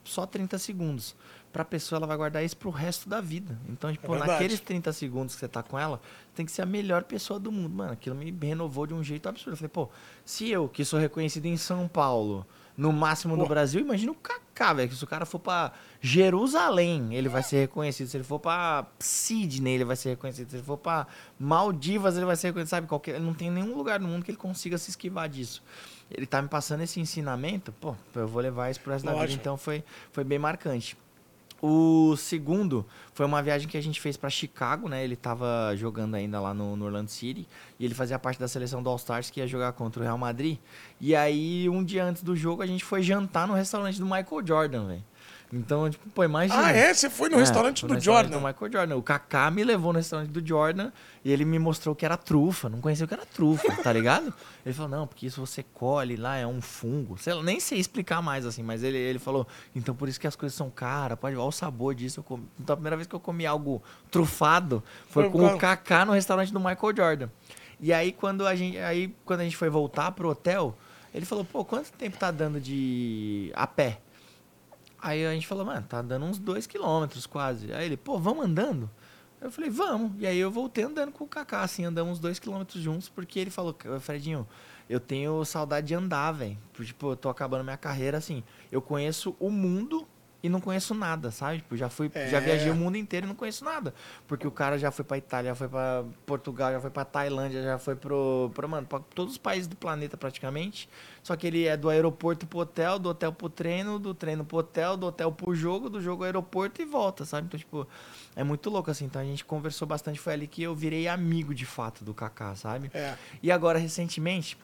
só 0.03 0.25
30 0.25 0.57
segundos. 0.57 1.15
Pra 1.51 1.65
pessoa, 1.65 1.97
ela 1.97 2.07
vai 2.07 2.15
guardar 2.15 2.43
isso 2.43 2.55
pro 2.55 2.69
resto 2.69 3.09
da 3.09 3.19
vida. 3.19 3.59
Então, 3.67 3.91
tipo, 3.91 4.09
verdade. 4.09 4.31
naqueles 4.31 4.59
30 4.61 4.93
segundos 4.93 5.33
que 5.35 5.41
você 5.41 5.47
tá 5.47 5.61
com 5.61 5.77
ela, 5.77 6.01
tem 6.33 6.45
que 6.45 6.51
ser 6.51 6.61
a 6.61 6.65
melhor 6.65 7.03
pessoa 7.03 7.39
do 7.39 7.51
mundo. 7.51 7.75
Mano, 7.75 7.91
aquilo 7.91 8.15
me 8.15 8.33
renovou 8.41 8.87
de 8.87 8.93
um 8.93 9.03
jeito 9.03 9.27
absurdo. 9.27 9.53
Eu 9.53 9.57
falei, 9.57 9.69
pô, 9.69 9.89
se 10.23 10.49
eu, 10.49 10.69
que 10.69 10.85
sou 10.85 10.99
reconhecido 10.99 11.45
em 11.47 11.57
São 11.57 11.87
Paulo, 11.89 12.45
no 12.77 12.91
máximo 12.91 13.35
no. 13.35 13.45
Brasil, 13.45 13.81
imagina 13.81 14.11
o 14.11 14.15
Kaká, 14.15 14.73
velho. 14.73 14.89
Que 14.89 14.95
se 14.95 15.03
o 15.03 15.07
cara 15.07 15.25
for 15.25 15.39
pra 15.39 15.73
Jerusalém, 15.99 17.13
ele 17.13 17.27
vai 17.27 17.43
ser 17.43 17.59
reconhecido. 17.59 18.07
Se 18.07 18.17
ele 18.17 18.23
for 18.23 18.39
pra 18.39 18.85
Sydney, 18.97 19.75
ele 19.75 19.85
vai 19.85 19.95
ser 19.95 20.09
reconhecido. 20.09 20.49
Se 20.49 20.55
ele 20.55 20.63
for 20.63 20.77
pra 20.77 21.05
Maldivas, 21.37 22.15
ele 22.15 22.25
vai 22.25 22.35
ser 22.35 22.47
reconhecido. 22.47 22.69
Sabe, 22.69 22.87
qualquer, 22.87 23.19
não 23.19 23.33
tem 23.33 23.51
nenhum 23.51 23.75
lugar 23.75 23.99
no 23.99 24.07
mundo 24.07 24.23
que 24.23 24.31
ele 24.31 24.37
consiga 24.37 24.77
se 24.77 24.89
esquivar 24.89 25.27
disso. 25.27 25.61
Ele 26.09 26.25
tá 26.25 26.41
me 26.41 26.47
passando 26.47 26.81
esse 26.81 26.99
ensinamento, 26.99 27.71
pô, 27.73 27.95
eu 28.15 28.27
vou 28.27 28.41
levar 28.41 28.69
isso 28.69 28.79
pro 28.79 28.91
resto 28.91 29.05
da 29.05 29.11
vida. 29.11 29.21
Lógico. 29.21 29.41
Então 29.41 29.57
foi, 29.57 29.83
foi 30.11 30.23
bem 30.23 30.39
marcante. 30.39 30.97
O 31.61 32.15
segundo 32.17 32.83
foi 33.13 33.23
uma 33.25 33.41
viagem 33.43 33.67
que 33.67 33.77
a 33.77 33.81
gente 33.81 34.01
fez 34.01 34.17
pra 34.17 34.31
Chicago, 34.31 34.89
né? 34.89 35.03
Ele 35.03 35.15
tava 35.15 35.75
jogando 35.75 36.15
ainda 36.15 36.39
lá 36.39 36.55
no, 36.55 36.75
no 36.75 36.85
Orlando 36.85 37.11
City 37.11 37.47
e 37.79 37.85
ele 37.85 37.93
fazia 37.93 38.17
parte 38.17 38.39
da 38.39 38.47
seleção 38.47 38.81
do 38.81 38.89
All 38.89 38.95
Stars 38.95 39.29
que 39.29 39.39
ia 39.39 39.45
jogar 39.45 39.73
contra 39.73 40.01
o 40.01 40.03
Real 40.03 40.17
Madrid. 40.17 40.57
E 40.99 41.15
aí, 41.15 41.69
um 41.69 41.83
dia 41.83 42.03
antes 42.03 42.23
do 42.23 42.35
jogo, 42.35 42.63
a 42.63 42.67
gente 42.67 42.83
foi 42.83 43.03
jantar 43.03 43.47
no 43.47 43.53
restaurante 43.53 43.99
do 43.99 44.05
Michael 44.05 44.45
Jordan, 44.45 44.87
velho. 44.87 45.03
Então, 45.53 45.89
tipo, 45.89 46.09
pô, 46.11 46.23
imagina. 46.23 46.65
Ah, 46.67 46.71
é? 46.71 46.93
Você 46.93 47.09
foi 47.09 47.27
no 47.27 47.35
É, 47.35 47.39
restaurante 47.39 47.81
do 47.81 47.89
no 47.89 47.95
restaurante 47.95 48.31
Jordan? 48.31 48.39
do 48.39 48.47
Michael 48.47 48.71
Jordan. 48.71 48.95
O 48.95 49.03
Kaká 49.03 49.51
me 49.51 49.63
levou 49.65 49.91
no 49.91 49.97
restaurante 49.99 50.29
do 50.29 50.45
Jordan 50.47 50.91
e 51.25 51.31
ele 51.31 51.43
me 51.43 51.59
mostrou 51.59 51.93
que 51.93 52.05
era 52.05 52.15
trufa. 52.15 52.69
Não 52.69 52.79
conhecia 52.79 53.03
o 53.03 53.07
que 53.07 53.13
era 53.13 53.25
trufa, 53.25 53.69
tá 53.83 53.91
ligado? 53.91 54.33
Ele 54.65 54.73
falou, 54.73 54.89
não, 54.89 55.05
porque 55.05 55.25
isso 55.27 55.45
você 55.45 55.61
colhe 55.61 56.15
lá, 56.15 56.37
é 56.37 56.47
um 56.47 56.61
fungo. 56.61 57.17
Sei 57.17 57.33
lá, 57.33 57.43
nem 57.43 57.59
sei 57.59 57.79
explicar 57.79 58.21
mais 58.21 58.45
assim, 58.45 58.63
mas 58.63 58.81
ele, 58.81 58.97
ele 58.97 59.19
falou, 59.19 59.45
então 59.75 59.93
por 59.93 60.07
isso 60.07 60.19
que 60.19 60.25
as 60.27 60.37
coisas 60.37 60.55
são 60.55 60.69
caras, 60.69 61.19
pode 61.19 61.35
olha 61.35 61.45
o 61.45 61.51
sabor 61.51 61.93
disso. 61.95 62.21
Eu 62.21 62.23
comi. 62.23 62.47
Então 62.57 62.73
a 62.73 62.77
primeira 62.77 62.95
vez 62.95 63.07
que 63.07 63.13
eu 63.15 63.19
comi 63.19 63.45
algo 63.45 63.83
trufado 64.09 64.81
foi, 65.09 65.23
Foi 65.23 65.31
com 65.31 65.45
o 65.45 65.57
Kaká 65.57 66.05
no 66.05 66.13
restaurante 66.13 66.53
do 66.53 66.59
Michael 66.59 66.95
Jordan. 66.95 67.29
E 67.79 67.91
aí 67.91 68.11
quando 68.13 68.45
a 68.47 68.55
gente, 68.55 68.77
aí, 68.77 69.13
quando 69.25 69.41
a 69.41 69.43
gente 69.43 69.57
foi 69.57 69.69
voltar 69.69 70.11
pro 70.13 70.29
hotel, 70.29 70.77
ele 71.13 71.25
falou, 71.25 71.43
pô, 71.43 71.65
quanto 71.65 71.91
tempo 71.91 72.17
tá 72.17 72.31
dando 72.31 72.59
de 72.59 73.51
a 73.53 73.67
pé? 73.67 73.99
Aí 75.01 75.25
a 75.25 75.33
gente 75.33 75.47
falou, 75.47 75.65
mano, 75.65 75.85
tá 75.87 76.01
dando 76.01 76.25
uns 76.25 76.37
dois 76.37 76.67
quilômetros 76.67 77.25
quase. 77.25 77.73
Aí 77.73 77.85
ele, 77.85 77.97
pô, 77.97 78.19
vamos 78.19 78.45
andando? 78.45 78.89
Eu 79.41 79.51
falei, 79.51 79.69
vamos. 79.71 80.11
E 80.19 80.27
aí 80.27 80.37
eu 80.37 80.51
voltei 80.51 80.83
andando 80.83 81.11
com 81.11 81.23
o 81.23 81.27
Kaká, 81.27 81.61
assim, 81.61 81.83
andamos 81.83 82.13
uns 82.13 82.19
dois 82.19 82.37
quilômetros 82.37 82.81
juntos, 82.81 83.09
porque 83.09 83.39
ele 83.39 83.49
falou, 83.49 83.75
Fredinho, 83.99 84.47
eu 84.87 84.99
tenho 84.99 85.43
saudade 85.43 85.87
de 85.87 85.95
andar, 85.95 86.31
velho. 86.33 86.57
Tipo, 86.79 87.13
eu 87.13 87.15
tô 87.15 87.29
acabando 87.29 87.63
minha 87.63 87.77
carreira, 87.77 88.19
assim. 88.19 88.43
Eu 88.71 88.81
conheço 88.81 89.35
o 89.39 89.49
mundo 89.49 90.07
e 90.43 90.49
não 90.49 90.59
conheço 90.59 90.93
nada, 90.95 91.29
sabe? 91.31 91.57
Tipo, 91.57 91.77
já 91.77 91.87
fui, 91.89 92.09
já 92.13 92.37
É. 92.37 92.39
viajei 92.41 92.71
o 92.71 92.75
mundo 92.75 92.97
inteiro 92.97 93.25
e 93.25 93.29
não 93.29 93.35
conheço 93.35 93.63
nada. 93.63 93.93
Porque 94.27 94.47
o 94.47 94.51
cara 94.51 94.77
já 94.77 94.89
foi 94.91 95.05
pra 95.05 95.17
Itália, 95.17 95.51
já 95.51 95.55
foi 95.55 95.67
pra 95.69 96.03
Portugal, 96.25 96.71
já 96.71 96.79
foi 96.81 96.89
pra 96.89 97.05
Tailândia, 97.05 97.61
já 97.61 97.77
foi 97.77 97.95
pro, 97.95 98.49
pro 98.53 98.67
mano, 98.67 98.87
pra 98.87 98.99
todos 98.99 99.33
os 99.33 99.37
países 99.37 99.67
do 99.67 99.75
planeta 99.75 100.17
praticamente. 100.17 100.89
Só 101.21 101.35
que 101.35 101.45
ele 101.45 101.65
é 101.67 101.77
do 101.77 101.89
aeroporto 101.89 102.47
pro 102.47 102.59
hotel, 102.59 102.97
do 102.97 103.09
hotel 103.09 103.31
pro 103.31 103.49
treino, 103.49 103.99
do 103.99 104.13
treino 104.13 104.43
pro 104.43 104.57
hotel, 104.57 104.97
do 104.97 105.05
hotel 105.05 105.31
pro 105.31 105.53
jogo, 105.53 105.89
do 105.89 106.01
jogo 106.01 106.23
ao 106.23 106.25
aeroporto 106.25 106.81
e 106.81 106.85
volta, 106.85 107.23
sabe? 107.25 107.45
Então, 107.47 107.59
tipo, 107.59 107.87
é 108.35 108.43
muito 108.43 108.69
louco 108.69 108.89
assim. 108.89 109.05
Então 109.05 109.21
a 109.21 109.25
gente 109.25 109.45
conversou 109.45 109.87
bastante, 109.87 110.19
foi 110.19 110.33
ali 110.33 110.47
que 110.47 110.63
eu 110.63 110.73
virei 110.75 111.07
amigo 111.07 111.53
de 111.53 111.65
fato 111.65 112.03
do 112.03 112.13
Kaká, 112.13 112.55
sabe? 112.55 112.89
É. 112.93 113.15
E 113.43 113.51
agora, 113.51 113.77
recentemente, 113.77 114.57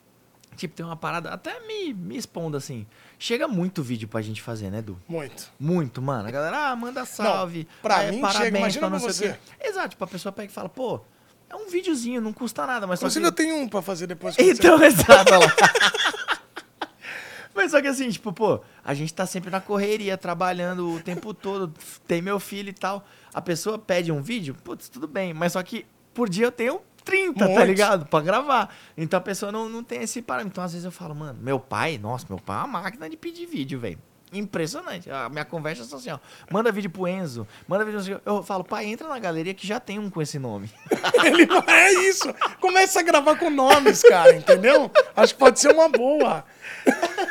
tipo, 0.55 0.75
tem 0.75 0.85
uma 0.85 0.95
parada, 0.95 1.29
até 1.29 1.59
me, 1.67 1.93
me 1.93 2.17
expondo 2.17 2.57
assim. 2.57 2.85
Chega 3.19 3.47
muito 3.47 3.83
vídeo 3.83 4.07
pra 4.07 4.21
gente 4.21 4.41
fazer, 4.41 4.69
né, 4.69 4.81
Du? 4.81 4.99
Muito. 5.07 5.51
Muito, 5.59 6.01
mano. 6.01 6.27
A 6.27 6.31
galera, 6.31 6.69
ah, 6.69 6.75
manda 6.75 7.05
salve. 7.05 7.67
pra 7.81 8.03
é, 8.03 8.11
mim 8.11 8.21
parabéns 8.21 8.45
chega, 8.45 8.57
imagina 8.57 8.87
pra 8.87 8.99
não 8.99 8.99
você. 8.99 9.37
Exato, 9.61 9.89
tipo, 9.89 10.03
a 10.03 10.07
pessoa 10.07 10.31
pega 10.31 10.51
e 10.51 10.53
fala, 10.53 10.69
pô, 10.69 11.01
é 11.49 11.55
um 11.55 11.69
videozinho, 11.69 12.21
não 12.21 12.33
custa 12.33 12.65
nada, 12.65 12.85
mas 12.85 12.99
só 12.99 13.05
Inclusive, 13.05 13.23
que... 13.23 13.27
eu 13.27 13.31
tenho 13.31 13.55
um 13.55 13.67
pra 13.67 13.81
fazer 13.81 14.07
depois. 14.07 14.35
Então, 14.37 14.81
exato, 14.83 15.33
olha 15.33 15.45
lá. 15.45 15.55
Mas 17.57 17.71
só 17.71 17.81
que 17.81 17.87
assim, 17.87 18.07
tipo, 18.11 18.31
pô, 18.31 18.61
a 18.85 18.93
gente 18.93 19.11
tá 19.11 19.25
sempre 19.25 19.49
na 19.49 19.59
correria, 19.59 20.15
trabalhando 20.15 20.91
o 20.91 20.99
tempo 20.99 21.33
todo, 21.33 21.73
tem 22.05 22.21
meu 22.21 22.39
filho 22.39 22.69
e 22.69 22.73
tal. 22.73 23.03
A 23.33 23.41
pessoa 23.41 23.79
pede 23.79 24.11
um 24.11 24.21
vídeo, 24.21 24.55
putz, 24.63 24.87
tudo 24.89 25.07
bem, 25.07 25.33
mas 25.33 25.53
só 25.53 25.63
que 25.63 25.83
por 26.13 26.29
dia 26.29 26.45
eu 26.45 26.51
tenho 26.51 26.81
30, 27.07 27.39
tá 27.39 27.47
Monte. 27.47 27.65
ligado? 27.65 28.05
Pra 28.05 28.19
gravar. 28.21 28.73
Então 28.97 29.17
a 29.17 29.21
pessoa 29.21 29.51
não, 29.51 29.67
não 29.69 29.83
tem 29.83 30.01
esse 30.03 30.21
parâmetro. 30.21 30.51
Então 30.53 30.63
às 30.63 30.71
vezes 30.73 30.85
eu 30.85 30.91
falo, 30.91 31.15
mano, 31.15 31.39
meu 31.41 31.59
pai, 31.59 31.97
nossa, 31.97 32.25
meu 32.29 32.37
pai 32.37 32.57
é 32.57 32.59
uma 32.65 32.81
máquina 32.81 33.09
de 33.09 33.17
pedir 33.17 33.45
vídeo, 33.45 33.79
velho. 33.79 33.97
Impressionante. 34.33 35.09
A 35.09 35.29
minha 35.29 35.45
conversa 35.45 35.83
é 35.83 35.85
só 35.85 35.95
assim, 35.95 36.11
ó. 36.11 36.19
Manda 36.51 36.69
vídeo 36.69 36.89
pro 36.89 37.07
Enzo, 37.07 37.47
manda 37.65 37.85
vídeo. 37.85 38.19
Eu 38.25 38.43
falo, 38.43 38.63
pai, 38.63 38.85
entra 38.85 39.07
na 39.07 39.17
galeria 39.19 39.53
que 39.53 39.65
já 39.65 39.79
tem 39.79 39.97
um 39.99 40.09
com 40.09 40.21
esse 40.21 40.37
nome. 40.37 40.69
Ele 41.23 41.47
é 41.67 41.93
isso. 42.09 42.27
Começa 42.59 42.99
a 42.99 43.03
gravar 43.03 43.37
com 43.37 43.49
nomes, 43.49 44.01
cara, 44.01 44.35
entendeu? 44.35 44.91
Acho 45.15 45.33
que 45.33 45.39
pode 45.39 45.59
ser 45.59 45.71
uma 45.73 45.87
boa. 45.89 46.43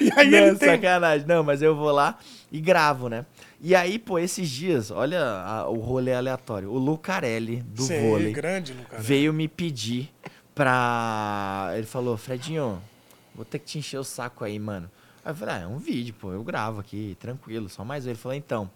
E 0.00 0.12
aí 0.16 0.30
não, 0.30 0.38
ele 0.38 0.56
tem. 0.56 0.68
sacanagem. 0.70 1.26
Não, 1.26 1.42
mas 1.42 1.60
eu 1.60 1.74
vou 1.74 1.90
lá 1.90 2.16
e 2.52 2.60
gravo, 2.60 3.08
né? 3.08 3.26
E 3.64 3.76
aí, 3.76 3.96
pô, 3.98 4.18
esses 4.18 4.50
dias, 4.50 4.90
olha 4.90 5.22
a- 5.24 5.68
o 5.68 5.76
rolê 5.78 6.12
aleatório. 6.12 6.68
O 6.68 6.78
Lucarelli, 6.78 7.62
do 7.62 7.82
Sei, 7.84 8.00
vôlei, 8.00 8.32
grande 8.32 8.74
cara. 8.90 9.00
veio 9.00 9.32
me 9.32 9.46
pedir 9.46 10.12
pra... 10.54 11.70
Ele 11.76 11.86
falou, 11.86 12.16
Fredinho, 12.16 12.82
vou 13.34 13.44
ter 13.44 13.58
que 13.60 13.66
te 13.66 13.78
encher 13.78 13.98
o 13.98 14.04
saco 14.04 14.44
aí, 14.44 14.58
mano. 14.58 14.90
Aí 15.24 15.30
eu 15.30 15.36
falei, 15.36 15.54
ah, 15.54 15.58
é 15.60 15.66
um 15.66 15.78
vídeo, 15.78 16.12
pô, 16.18 16.32
eu 16.32 16.42
gravo 16.42 16.80
aqui, 16.80 17.16
tranquilo, 17.20 17.68
só 17.68 17.84
mais 17.84 18.04
um. 18.04 18.10
Ele 18.10 18.18
falou, 18.18 18.36
então, 18.36 18.68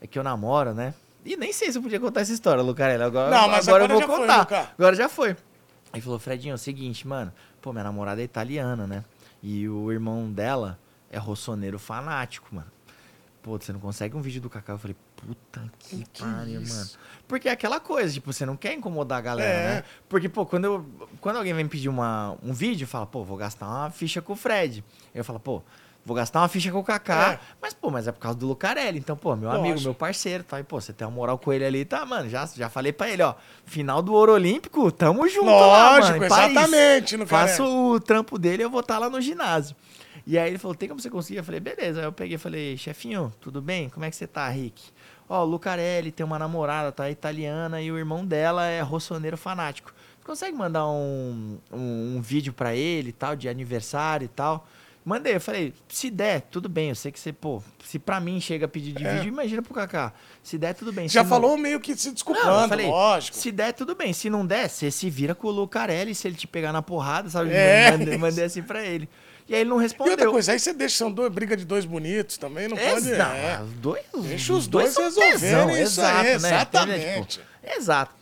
é 0.00 0.06
que 0.06 0.18
eu 0.18 0.22
namoro, 0.22 0.72
né? 0.72 0.94
E 1.22 1.36
nem 1.36 1.52
sei 1.52 1.70
se 1.70 1.76
eu 1.76 1.82
podia 1.82 2.00
contar 2.00 2.22
essa 2.22 2.32
história, 2.32 2.62
Lucarelli. 2.62 3.02
Agora, 3.02 3.30
Não, 3.30 3.46
mas 3.46 3.68
agora, 3.68 3.84
agora 3.84 4.00
eu 4.02 4.06
vou 4.08 4.16
foi, 4.16 4.26
contar. 4.26 4.38
Luca. 4.40 4.70
agora 4.78 4.96
já 4.96 5.08
foi. 5.08 5.36
Aí 5.92 6.00
falou, 6.00 6.18
Fredinho, 6.18 6.52
é 6.52 6.54
o 6.54 6.58
seguinte, 6.58 7.06
mano. 7.06 7.30
Pô, 7.60 7.72
minha 7.72 7.84
namorada 7.84 8.22
é 8.22 8.24
italiana, 8.24 8.86
né? 8.86 9.04
E 9.42 9.68
o 9.68 9.92
irmão 9.92 10.30
dela 10.32 10.78
é 11.10 11.18
rossoneiro 11.18 11.78
fanático, 11.78 12.48
mano. 12.54 12.68
Pô, 13.42 13.58
você 13.58 13.72
não 13.72 13.80
consegue 13.80 14.14
um 14.16 14.20
vídeo 14.20 14.40
do 14.42 14.50
Kaká? 14.50 14.74
Eu 14.74 14.78
falei, 14.78 14.94
puta 15.16 15.62
que, 15.78 16.04
Que 16.04 16.20
pariu, 16.22 16.60
mano. 16.60 16.90
Porque 17.26 17.48
é 17.48 17.52
aquela 17.52 17.80
coisa, 17.80 18.12
tipo, 18.12 18.30
você 18.32 18.44
não 18.44 18.54
quer 18.56 18.74
incomodar 18.74 19.18
a 19.18 19.22
galera, 19.22 19.48
É. 19.52 19.74
né? 19.76 19.84
Porque, 20.08 20.28
pô, 20.28 20.44
quando, 20.44 20.64
eu, 20.66 20.86
quando 21.22 21.36
alguém 21.36 21.54
vem 21.54 21.64
me 21.64 21.70
pedir 21.70 21.88
uma, 21.88 22.36
um 22.42 22.52
vídeo, 22.52 22.86
fala, 22.86 23.06
pô, 23.06 23.24
vou 23.24 23.36
gastar 23.38 23.66
uma 23.66 23.90
ficha 23.90 24.20
com 24.20 24.34
o 24.34 24.36
Fred. 24.36 24.84
Eu 25.14 25.24
falo, 25.24 25.40
pô, 25.40 25.62
vou 26.04 26.14
gastar 26.14 26.40
uma 26.42 26.48
ficha 26.48 26.70
com 26.70 26.80
o 26.80 26.84
Kaká. 26.84 27.32
É. 27.32 27.40
Mas, 27.62 27.72
pô, 27.72 27.90
mas 27.90 28.06
é 28.06 28.12
por 28.12 28.18
causa 28.20 28.36
do 28.36 28.46
Lucarelli. 28.46 28.98
Então, 28.98 29.16
pô, 29.16 29.34
meu 29.34 29.50
amigo, 29.50 29.68
Lógico. 29.68 29.84
meu 29.84 29.94
parceiro, 29.94 30.44
tá? 30.44 30.60
E, 30.60 30.62
pô, 30.62 30.78
você 30.78 30.92
tem 30.92 31.06
uma 31.06 31.14
moral 31.14 31.38
com 31.38 31.50
ele 31.50 31.64
ali, 31.64 31.84
tá, 31.86 32.04
mano? 32.04 32.28
Já, 32.28 32.44
já 32.44 32.68
falei 32.68 32.92
pra 32.92 33.08
ele, 33.08 33.22
ó. 33.22 33.34
Final 33.64 34.02
do 34.02 34.12
Ouro 34.12 34.32
Olímpico, 34.34 34.92
tamo 34.92 35.26
junto 35.28 35.46
lá, 35.46 35.92
Lógico, 35.96 36.12
mano. 36.18 36.24
em 36.26 36.28
Paris. 36.28 36.50
exatamente, 36.50 37.16
no 37.16 37.26
Faço 37.26 37.64
o 37.64 37.98
trampo 38.00 38.38
dele, 38.38 38.64
eu 38.64 38.68
vou 38.70 38.80
estar 38.80 38.98
lá 38.98 39.08
no 39.08 39.18
ginásio. 39.20 39.74
E 40.26 40.38
aí 40.38 40.48
ele 40.50 40.58
falou, 40.58 40.74
tem 40.74 40.88
como 40.88 41.00
você 41.00 41.10
conseguir? 41.10 41.38
Eu 41.38 41.44
falei, 41.44 41.60
beleza. 41.60 42.00
Aí 42.00 42.06
eu 42.06 42.12
peguei 42.12 42.34
e 42.36 42.38
falei, 42.38 42.76
chefinho, 42.76 43.32
tudo 43.40 43.60
bem? 43.62 43.88
Como 43.88 44.04
é 44.04 44.10
que 44.10 44.16
você 44.16 44.26
tá, 44.26 44.48
Rick? 44.48 44.82
Ó, 45.28 45.42
o 45.42 45.46
Lucarelli 45.46 46.10
tem 46.10 46.24
uma 46.26 46.38
namorada, 46.38 46.90
tá? 46.92 47.08
Italiana, 47.10 47.80
e 47.80 47.90
o 47.90 47.96
irmão 47.98 48.24
dela 48.26 48.66
é 48.66 48.80
rossoneiro 48.80 49.36
fanático. 49.36 49.92
Você 50.18 50.26
consegue 50.26 50.56
mandar 50.56 50.86
um, 50.88 51.58
um, 51.72 52.16
um 52.16 52.20
vídeo 52.20 52.52
pra 52.52 52.74
ele 52.74 53.12
tal, 53.12 53.34
de 53.36 53.48
aniversário 53.48 54.24
e 54.24 54.28
tal? 54.28 54.66
Mandei, 55.02 55.34
eu 55.36 55.40
falei, 55.40 55.72
se 55.88 56.10
der, 56.10 56.42
tudo 56.42 56.68
bem. 56.68 56.90
Eu 56.90 56.94
sei 56.94 57.10
que 57.10 57.18
você, 57.18 57.32
pô, 57.32 57.62
se 57.82 57.98
pra 57.98 58.20
mim 58.20 58.38
chega 58.38 58.66
a 58.66 58.68
pedir 58.68 58.92
de 58.92 59.06
É. 59.06 59.14
vídeo, 59.14 59.28
imagina 59.28 59.62
pro 59.62 59.72
Kaká. 59.72 60.12
Se 60.42 60.58
der, 60.58 60.74
tudo 60.74 60.92
bem. 60.92 61.08
Já 61.08 61.22
não- 61.22 61.30
falou 61.30 61.56
meio 61.56 61.80
que 61.80 61.96
se 61.96 62.08
não, 62.08 62.14
desculpando, 62.14 62.68
falei, 62.68 62.86
lógico. 62.86 63.34
Se 63.36 63.50
der, 63.50 63.72
tudo 63.72 63.94
bem. 63.94 64.12
Se 64.12 64.28
não 64.28 64.44
der, 64.44 64.68
você 64.68 64.90
se 64.90 65.08
vira 65.08 65.34
com 65.34 65.48
o 65.48 65.50
Lucarelli. 65.50 66.14
Se 66.14 66.28
ele 66.28 66.36
te 66.36 66.46
pegar 66.46 66.70
na 66.72 66.82
porrada, 66.82 67.30
sabe? 67.30 67.50
É. 67.50 67.92
Mandei, 67.92 68.18
mandei 68.18 68.44
assim 68.44 68.62
pra 68.62 68.84
ele. 68.84 69.08
E 69.50 69.54
aí 69.56 69.62
ele 69.62 69.70
não 69.70 69.80
E 69.80 69.82
respondeu. 69.82 70.12
outra 70.12 70.30
coisa, 70.30 70.52
aí 70.52 70.60
você 70.60 70.72
deixa, 70.72 70.96
são 70.96 71.10
dois, 71.10 71.32
briga 71.32 71.56
de 71.56 71.64
dois 71.64 71.84
bonitos 71.84 72.38
também, 72.38 72.68
não 72.68 72.76
pode. 72.76 73.10
Exato. 73.10 73.34
É. 73.34 73.60
Dois, 73.78 74.04
Deixa 74.22 74.52
os 74.52 74.68
dois 74.68 74.90
são 74.94 75.02
resolverem 75.02 75.82
isso 75.82 76.00
aí, 76.00 76.24
né? 76.24 76.32
exatamente. 76.34 77.38
Tipo, 77.40 77.46
exato. 77.76 78.14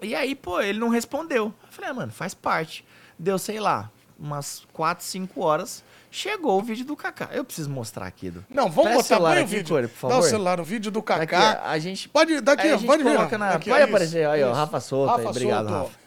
E 0.00 0.14
aí, 0.14 0.34
pô, 0.34 0.60
ele 0.62 0.78
não 0.78 0.88
respondeu. 0.88 1.52
Eu 1.62 1.68
falei, 1.70 1.90
ah, 1.90 1.94
mano, 1.94 2.10
faz 2.10 2.32
parte. 2.32 2.84
Deu, 3.18 3.38
sei 3.38 3.60
lá, 3.60 3.90
umas 4.18 4.62
4, 4.72 5.04
5 5.04 5.42
horas. 5.42 5.84
Chegou 6.10 6.58
o 6.58 6.62
vídeo 6.62 6.84
do 6.86 6.96
Kaká. 6.96 7.28
Eu 7.32 7.44
preciso 7.44 7.68
mostrar 7.70 8.06
aqui, 8.06 8.26
Edu. 8.28 8.44
Não, 8.48 8.70
vamos 8.70 8.92
botar 8.92 9.04
celular 9.04 9.30
põe 9.34 9.40
o 9.40 9.44
aqui, 9.44 9.56
vídeo. 9.56 9.74
Core, 9.76 9.88
por 9.88 10.08
Dá 10.08 10.14
o 10.14 10.16
favor. 10.18 10.28
celular, 10.28 10.60
o 10.60 10.64
vídeo 10.64 10.90
do 10.90 11.00
Daqui, 11.02 11.26
Kaká. 11.26 11.62
a 11.64 11.78
gente... 11.78 12.08
Pode, 12.08 12.40
daqui, 12.40 12.66
a 12.68 12.76
gente 12.76 12.86
pode 12.86 13.02
coloca 13.02 13.36
na- 13.38 13.50
Aqui, 13.50 13.70
pode 13.70 13.82
ó, 13.82 13.84
aparecer, 13.86 14.26
aí, 14.26 14.42
ó, 14.42 14.48
isso. 14.48 14.54
Rafa 14.56 14.80
Souto 14.80 15.14
aí, 15.20 15.26
obrigado, 15.26 15.68
Souto. 15.68 15.82
Rafa. 15.84 16.01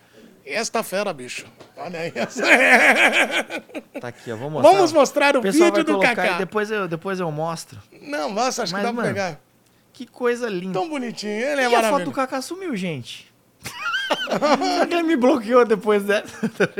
Esta 0.45 0.83
fera, 0.83 1.11
bicho. 1.11 1.45
Olha 1.75 1.99
aí. 2.01 2.11
essa- 2.15 2.43
Tá 3.99 4.09
aqui, 4.09 4.31
ó. 4.31 4.35
Vamos 4.35 4.53
mostrar. 4.53 4.71
Vamos 4.71 4.93
mostrar 4.93 5.37
o 5.37 5.41
pessoal 5.41 5.71
vídeo 5.71 5.83
do 5.83 5.99
Kaká. 5.99 6.35
e 6.35 6.37
depois 6.37 6.69
eu, 6.69 6.87
depois 6.87 7.19
eu 7.19 7.31
mostro. 7.31 7.79
Não, 8.01 8.31
nossa, 8.31 8.63
acho 8.63 8.73
Mas, 8.73 8.81
que 8.81 8.87
dá 8.87 8.93
pra 8.93 9.03
mano, 9.03 9.07
pegar. 9.07 9.39
Que 9.93 10.05
coisa 10.05 10.47
linda. 10.49 10.73
Tão 10.79 10.87
bonitinho, 10.89 11.31
ele 11.31 11.61
é 11.61 11.63
e 11.63 11.65
a 11.65 11.69
foto 11.69 11.79
do 11.79 11.81
maravilhoso. 11.81 12.11
Kaká 12.13 12.41
sumiu, 12.41 12.75
gente. 12.75 13.33
Será 14.27 14.85
que 14.85 14.93
ele 14.93 15.03
me 15.03 15.15
bloqueou 15.15 15.65
depois 15.65 16.03
dessa? 16.03 16.27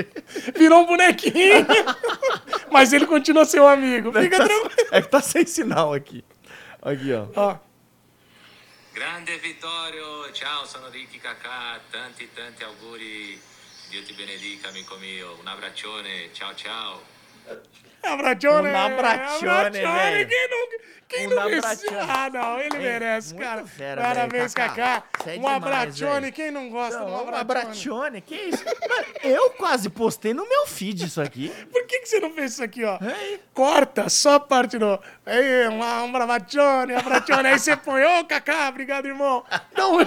Virou 0.55 0.81
um 0.81 0.85
bonequinho. 0.85 1.65
Mas 2.71 2.93
ele 2.93 3.07
continua 3.07 3.45
seu 3.45 3.67
amigo. 3.67 4.11
Fica 4.11 4.37
tranquilo. 4.37 4.89
É 4.91 5.01
que 5.01 5.07
tá 5.07 5.21
sem 5.21 5.45
sinal 5.45 5.93
aqui. 5.93 6.23
Aqui, 6.81 7.13
ó. 7.13 7.25
Ó, 7.35 7.57
Grande 8.93 9.35
Vittorio, 9.37 10.31
ciao, 10.33 10.65
sono 10.65 10.89
Ricky 10.89 11.19
Kakà, 11.19 11.79
tanti 11.91 12.27
tanti 12.27 12.63
auguri, 12.63 13.37
Dio 13.95 14.03
ti 14.03 14.11
benedica 14.11 14.67
amico 14.67 14.97
mio, 14.97 15.37
un 15.39 15.47
abbraccione, 15.47 16.29
ciao 16.33 16.53
ciao. 16.53 17.14
Abraccione. 18.03 18.69
Um 18.69 18.77
abraccione, 18.77 19.79
velho. 19.79 20.27
Quem 20.27 20.47
não, 20.49 20.67
quem 21.07 21.27
Um 21.27 21.29
não. 21.91 21.99
Ah, 22.09 22.29
não, 22.31 22.59
ele 22.59 22.75
É, 22.75 22.79
merece, 22.79 23.33
cara. 23.35 23.65
fera, 23.65 24.01
Parabéns, 24.01 24.53
Kaká. 24.53 25.03
É 25.25 25.39
Um 25.39 25.47
velho. 25.47 26.31
Quem 26.31 26.51
não 26.51 26.69
gosta 26.69 26.97
de 26.99 27.03
um 27.05 27.07
Não, 27.09 27.19
abraccione? 27.21 27.41
abraccione, 27.41 28.21
que 28.21 28.35
isso? 28.35 28.63
Eu 29.23 29.51
quase 29.51 29.89
postei 29.89 30.33
no 30.33 30.47
meu 30.47 30.67
feed 30.67 31.05
isso 31.05 31.21
aqui. 31.21 31.51
Por 31.71 31.85
que, 31.85 31.99
que 31.99 32.05
você 32.07 32.19
não 32.19 32.31
fez 32.31 32.53
isso 32.53 32.63
aqui, 32.63 32.83
ó? 32.83 32.99
Corta 33.53 34.09
só 34.09 34.35
a 34.35 34.39
parte 34.39 34.77
do. 34.77 34.99
Ei, 35.25 35.67
um, 35.69 35.77
um 35.79 36.15
abraccione, 36.15 36.93
abraccione. 36.95 37.47
Aí 37.49 37.59
você 37.59 37.75
põe, 37.77 38.03
ô, 38.03 38.25
Kaká, 38.25 38.67
obrigado, 38.69 39.05
irmão. 39.07 39.43
Não, 39.75 39.97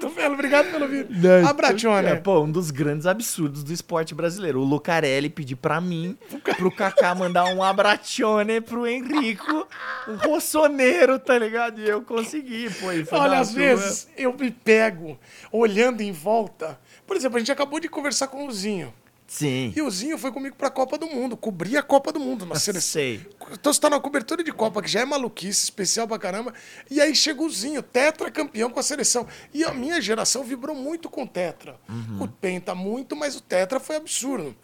tô 0.00 0.08
vendo, 0.10 0.34
obrigado 0.34 0.70
pelo 0.70 0.86
vídeo. 0.86 1.08
Abraccione. 1.48 2.08
É, 2.08 2.14
pô, 2.16 2.40
um 2.40 2.50
dos 2.50 2.70
grandes 2.70 3.06
absurdos 3.06 3.64
do 3.64 3.72
esporte 3.72 4.14
brasileiro. 4.14 4.60
O 4.60 4.64
Lucarelli 4.64 5.28
pedir 5.30 5.56
pra 5.56 5.80
mim, 5.80 6.18
pro 6.56 6.70
Kaká 6.80 7.14
mandar 7.14 7.44
um 7.44 7.62
abraccione 7.62 8.58
pro 8.58 8.86
Henrico, 8.86 9.68
um 10.08 10.16
rossoneiro, 10.16 11.18
tá 11.18 11.38
ligado? 11.38 11.78
E 11.78 11.86
eu 11.86 12.00
consegui, 12.00 12.70
pô. 12.70 12.86
foi 13.04 13.18
Olha, 13.18 13.32
na 13.32 13.40
às 13.40 13.52
vezes 13.52 14.08
eu 14.16 14.32
me 14.32 14.50
pego 14.50 15.18
olhando 15.52 16.00
em 16.00 16.10
volta. 16.10 16.80
Por 17.06 17.18
exemplo, 17.18 17.36
a 17.36 17.38
gente 17.40 17.52
acabou 17.52 17.78
de 17.80 17.86
conversar 17.86 18.28
com 18.28 18.46
o 18.46 18.50
Zinho. 18.50 18.94
Sim. 19.26 19.74
E 19.76 19.82
o 19.82 19.90
Zinho 19.90 20.16
foi 20.16 20.32
comigo 20.32 20.56
pra 20.56 20.70
Copa 20.70 20.96
do 20.96 21.06
Mundo, 21.06 21.36
cobrir 21.36 21.76
a 21.76 21.82
Copa 21.82 22.10
do 22.12 22.18
Mundo 22.18 22.46
na 22.46 22.54
seleção. 22.56 22.92
Sei. 22.92 23.26
Então 23.52 23.72
você 23.72 23.78
tá 23.80 23.90
numa 23.90 24.00
cobertura 24.00 24.42
de 24.42 24.50
Copa, 24.50 24.80
que 24.80 24.88
já 24.88 25.00
é 25.00 25.04
maluquice, 25.04 25.62
especial 25.62 26.08
pra 26.08 26.18
caramba. 26.18 26.54
E 26.90 26.98
aí 26.98 27.14
chega 27.14 27.42
o 27.42 27.50
Zinho, 27.50 27.82
tetra 27.82 28.30
campeão 28.30 28.70
com 28.70 28.80
a 28.80 28.82
seleção. 28.82 29.28
E 29.52 29.62
a 29.64 29.72
minha 29.72 30.00
geração 30.00 30.42
vibrou 30.42 30.74
muito 30.74 31.10
com 31.10 31.24
o 31.24 31.28
tetra. 31.28 31.78
O 32.18 32.26
penta 32.26 32.74
muito, 32.74 33.14
mas 33.14 33.36
o 33.36 33.40
tetra 33.42 33.78
foi 33.78 33.96
absurdo. 33.96 34.56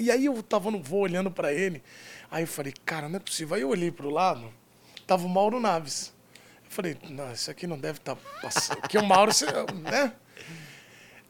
E 0.00 0.10
aí 0.10 0.24
eu 0.24 0.42
tava 0.42 0.70
no 0.70 0.82
voo 0.82 1.00
olhando 1.00 1.30
pra 1.30 1.52
ele. 1.52 1.82
Aí 2.30 2.42
eu 2.42 2.46
falei, 2.46 2.72
cara, 2.84 3.08
não 3.08 3.16
é 3.16 3.20
possível. 3.20 3.54
Aí 3.54 3.62
eu 3.62 3.68
olhei 3.68 3.90
pro 3.90 4.08
lado, 4.08 4.50
tava 5.06 5.26
o 5.26 5.28
Mauro 5.28 5.60
Naves. 5.60 6.12
Eu 6.64 6.70
falei, 6.70 6.96
não, 7.10 7.30
isso 7.30 7.50
aqui 7.50 7.66
não 7.66 7.78
deve 7.78 7.98
estar 7.98 8.16
passando. 8.40 8.80
Porque 8.80 8.96
o 8.96 9.04
Mauro, 9.04 9.30
né? 9.82 10.12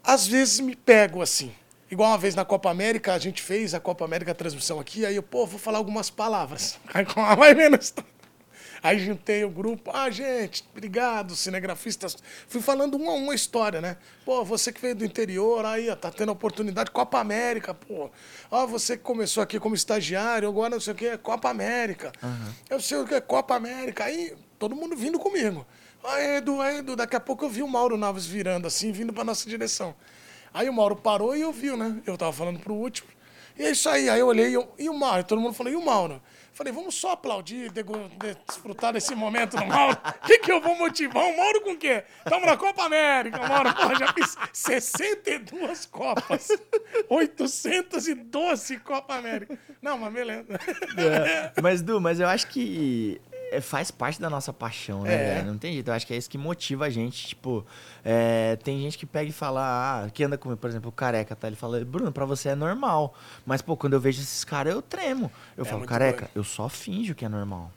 Às 0.04 0.26
vezes 0.26 0.60
me 0.60 0.76
pego 0.76 1.20
assim. 1.20 1.52
Igual 1.90 2.10
uma 2.10 2.18
vez 2.18 2.36
na 2.36 2.44
Copa 2.44 2.70
América, 2.70 3.12
a 3.12 3.18
gente 3.18 3.42
fez 3.42 3.74
a 3.74 3.80
Copa 3.80 4.04
América 4.04 4.30
a 4.30 4.34
transmissão 4.34 4.78
aqui, 4.78 5.04
aí 5.04 5.16
eu, 5.16 5.22
pô, 5.24 5.44
vou 5.44 5.58
falar 5.58 5.78
algumas 5.78 6.08
palavras. 6.08 6.78
Aí 6.94 7.04
com 7.04 7.20
a 7.20 7.34
mais 7.34 7.56
menos. 7.56 7.92
Aí 8.82 8.98
juntei 8.98 9.44
o 9.44 9.50
grupo, 9.50 9.90
ah, 9.92 10.08
gente, 10.10 10.64
obrigado, 10.70 11.36
cinegrafistas. 11.36 12.16
Fui 12.48 12.62
falando 12.62 12.94
uma 12.94 13.12
a 13.12 13.14
uma 13.14 13.34
história, 13.34 13.80
né? 13.80 13.96
Pô, 14.24 14.42
você 14.44 14.72
que 14.72 14.80
veio 14.80 14.94
do 14.94 15.04
interior, 15.04 15.64
aí, 15.66 15.90
ó, 15.90 15.96
tá 15.96 16.10
tendo 16.10 16.32
oportunidade, 16.32 16.90
Copa 16.90 17.18
América, 17.18 17.74
pô. 17.74 18.10
Ó, 18.50 18.66
você 18.66 18.96
que 18.96 19.02
começou 19.02 19.42
aqui 19.42 19.60
como 19.60 19.74
estagiário, 19.74 20.48
agora 20.48 20.70
não 20.70 20.80
sei 20.80 20.94
o 20.94 20.96
que, 20.96 21.18
Copa 21.18 21.50
América. 21.50 22.10
Eu 22.70 22.80
sei 22.80 22.98
o 22.98 23.06
que 23.06 23.14
é 23.14 23.20
Copa 23.20 23.54
América. 23.54 24.04
Aí, 24.04 24.34
todo 24.58 24.74
mundo 24.74 24.96
vindo 24.96 25.18
comigo. 25.18 25.66
Aí, 26.02 26.36
Edu, 26.38 26.60
aí, 26.60 26.78
Edu, 26.78 26.96
daqui 26.96 27.16
a 27.16 27.20
pouco 27.20 27.44
eu 27.44 27.50
vi 27.50 27.62
o 27.62 27.68
Mauro 27.68 27.98
Naves 27.98 28.24
virando 28.24 28.66
assim, 28.66 28.90
vindo 28.92 29.12
pra 29.12 29.24
nossa 29.24 29.48
direção. 29.48 29.94
Aí 30.52 30.68
o 30.68 30.72
Mauro 30.72 30.96
parou 30.96 31.36
e 31.36 31.44
ouviu, 31.44 31.76
né? 31.76 32.00
Eu 32.06 32.16
tava 32.16 32.32
falando 32.32 32.58
pro 32.58 32.74
último. 32.74 33.08
E 33.58 33.64
é 33.64 33.70
isso 33.70 33.88
aí. 33.88 34.08
Aí 34.08 34.20
eu 34.20 34.26
olhei 34.26 34.48
e, 34.48 34.54
eu, 34.54 34.68
e 34.78 34.88
o 34.88 34.94
Mauro? 34.94 35.22
Todo 35.24 35.40
mundo 35.40 35.52
falou, 35.52 35.72
e 35.72 35.76
o 35.76 35.84
Mauro? 35.84 36.20
Falei, 36.60 36.74
vamos 36.74 36.94
só 36.94 37.12
aplaudir, 37.12 37.72
desfrutar 38.46 38.92
desse 38.92 39.14
momento 39.14 39.56
do 39.56 39.64
Mauro. 39.64 39.96
O 40.22 40.26
que, 40.26 40.40
que 40.40 40.52
eu 40.52 40.60
vou 40.60 40.76
motivar? 40.76 41.24
O 41.24 41.34
Mauro 41.34 41.62
com 41.62 41.70
o 41.70 41.78
quê? 41.78 42.04
Estamos 42.18 42.46
na 42.46 42.54
Copa 42.54 42.84
América, 42.84 43.38
Mauro. 43.48 43.72
Pô, 43.74 43.94
já 43.98 44.12
fiz 44.12 44.36
62 44.52 45.86
Copas. 45.86 46.48
812 47.08 48.76
Copa 48.80 49.14
América. 49.14 49.58
Não, 49.80 49.96
mas 49.96 50.12
beleza. 50.12 50.60
É, 50.98 51.62
Mas, 51.62 51.80
Du, 51.80 51.98
mas 51.98 52.20
eu 52.20 52.28
acho 52.28 52.46
que 52.48 53.18
faz 53.60 53.90
parte 53.90 54.20
da 54.20 54.28
nossa 54.28 54.52
paixão, 54.52 55.02
né, 55.02 55.38
É. 55.38 55.42
Não 55.42 55.56
tem 55.56 55.72
jeito. 55.72 55.88
Eu 55.88 55.94
acho 55.94 56.06
que 56.06 56.12
é 56.12 56.16
isso 56.16 56.28
que 56.28 56.38
motiva 56.38 56.84
a 56.84 56.90
gente. 56.90 57.28
Tipo, 57.28 57.64
é, 58.04 58.56
tem 58.56 58.80
gente 58.80 58.98
que 58.98 59.06
pega 59.06 59.30
e 59.30 59.32
fala, 59.32 60.04
ah, 60.04 60.10
que 60.10 60.22
anda 60.22 60.36
comigo, 60.36 60.60
por 60.60 60.68
exemplo, 60.68 60.90
o 60.90 60.92
careca, 60.92 61.34
tá? 61.34 61.46
Ele 61.46 61.56
fala, 61.56 61.84
Bruno, 61.84 62.12
pra 62.12 62.24
você 62.24 62.50
é 62.50 62.54
normal. 62.54 63.14
Mas, 63.46 63.62
pô, 63.62 63.76
quando 63.76 63.94
eu 63.94 64.00
vejo 64.00 64.20
esses 64.20 64.44
caras, 64.44 64.74
eu 64.74 64.82
tremo. 64.82 65.32
Eu 65.56 65.64
falo, 65.64 65.78
muito 65.78 65.88
careca, 65.88 66.26
doido. 66.26 66.30
eu 66.34 66.44
só 66.44 66.68
finjo 66.68 67.14
que 67.14 67.24
é 67.24 67.28
normal. 67.28 67.72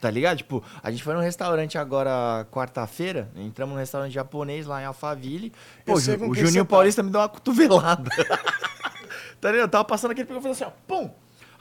Tá 0.00 0.10
ligado? 0.10 0.38
Tipo, 0.38 0.62
a 0.82 0.90
gente 0.90 1.02
foi 1.02 1.14
num 1.14 1.20
restaurante 1.20 1.78
agora, 1.78 2.46
quarta-feira, 2.50 3.30
entramos 3.34 3.74
num 3.74 3.80
restaurante 3.80 4.12
japonês 4.12 4.66
lá 4.66 4.82
em 4.82 4.84
Alphaville. 4.84 5.52
Pô, 5.84 5.94
o 5.94 6.00
Juninho 6.34 6.64
tá. 6.64 6.70
Paulista 6.70 7.02
me 7.02 7.10
deu 7.10 7.20
uma 7.20 7.28
cotovelada. 7.28 8.10
tá 9.40 9.50
ligado? 9.50 9.66
Eu 9.66 9.68
tava 9.68 9.84
passando 9.84 10.10
aqui, 10.10 10.20
ele 10.20 10.28
pegou 10.28 10.40
e 10.40 10.42
fez 10.42 10.60
assim, 10.60 10.64
ó, 10.64 10.70
pum! 10.86 11.10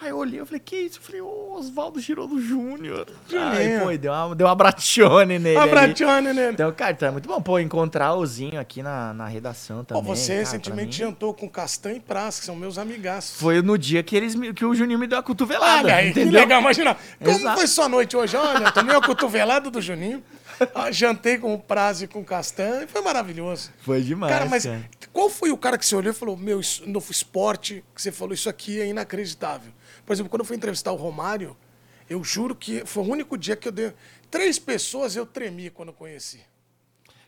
Aí 0.01 0.09
eu 0.09 0.17
olhei, 0.17 0.39
eu 0.41 0.45
falei, 0.45 0.59
que 0.59 0.75
isso? 0.75 0.99
Eu 0.99 1.03
falei, 1.03 1.21
ô, 1.21 1.55
Oswaldo 1.57 1.99
Girolo 2.01 2.39
Júnior. 2.41 3.07
Aí, 3.33 3.79
pô, 3.79 3.97
deu 3.97 4.11
uma, 4.11 4.35
deu 4.35 4.45
uma 4.47 4.51
abraccione 4.53 5.39
nele 5.39 5.57
ali. 5.57 5.69
Abraccione 5.69 6.33
nele. 6.33 6.53
Então, 6.53 6.71
cara, 6.73 6.91
então 6.91 7.07
é 7.07 7.11
muito 7.11 7.27
bom, 7.29 7.41
pô, 7.41 7.57
encontrar 7.59 8.13
o 8.13 8.25
Zinho 8.25 8.59
aqui 8.59 8.83
na, 8.83 9.13
na 9.13 9.25
redação 9.25 9.79
Pô, 9.85 9.95
também. 9.95 10.03
você 10.15 10.27
cara, 10.33 10.39
recentemente 10.39 10.97
jantou 10.97 11.33
com 11.33 11.49
Castanho 11.49 11.95
e 11.97 11.99
Praça, 12.01 12.39
que 12.41 12.45
são 12.45 12.55
meus 12.55 12.77
amigaços. 12.77 13.39
Foi 13.39 13.61
no 13.61 13.77
dia 13.77 14.03
que, 14.03 14.15
eles, 14.15 14.35
me- 14.35 14.53
que 14.53 14.65
o 14.65 14.75
Juninho 14.75 14.99
me 14.99 15.07
deu 15.07 15.17
a 15.17 15.23
cotovelada, 15.23 15.85
Olha 15.87 15.95
aí, 15.95 16.11
que 16.13 16.19
entendeu? 16.21 16.41
legal. 16.41 16.59
Imagina, 16.61 16.97
como 17.23 17.37
Exato. 17.37 17.57
foi 17.57 17.67
sua 17.67 17.87
noite 17.87 18.17
hoje? 18.17 18.35
Olha, 18.35 18.71
tomei 18.73 18.93
uma 18.93 19.01
cotovelada 19.01 19.71
do 19.71 19.81
Juninho, 19.81 20.21
ah, 20.73 20.91
jantei 20.91 21.37
com 21.37 21.53
o 21.53 21.59
Prazo 21.59 22.03
e 22.03 22.07
com 22.07 22.19
o 22.19 22.25
Castanho, 22.25 22.83
e 22.83 22.87
foi 22.87 23.01
maravilhoso. 23.01 23.71
Foi 23.79 24.01
demais, 24.01 24.33
Cara, 24.33 24.45
mas 24.45 24.67
qual 25.13 25.29
foi 25.29 25.51
o 25.51 25.57
cara 25.57 25.77
que 25.77 25.85
você 25.85 25.95
olhou 25.95 26.11
e 26.11 26.15
falou, 26.15 26.35
meu, 26.35 26.59
isso, 26.59 26.83
no 26.85 27.01
esporte, 27.09 27.81
que 27.95 28.01
você 28.01 28.11
falou, 28.11 28.33
isso 28.33 28.49
aqui 28.49 28.79
é 28.81 28.87
inacreditável? 28.87 29.71
Por 30.05 30.13
exemplo, 30.13 30.29
quando 30.29 30.41
eu 30.41 30.45
fui 30.45 30.55
entrevistar 30.55 30.91
o 30.91 30.95
Romário, 30.95 31.55
eu 32.09 32.23
juro 32.23 32.55
que 32.55 32.85
foi 32.85 33.03
o 33.03 33.07
único 33.07 33.37
dia 33.37 33.55
que 33.55 33.67
eu 33.67 33.71
dei... 33.71 33.93
Três 34.29 34.59
pessoas 34.59 35.15
eu 35.15 35.25
tremi 35.25 35.69
quando 35.69 35.89
eu 35.89 35.93
conheci. 35.93 36.41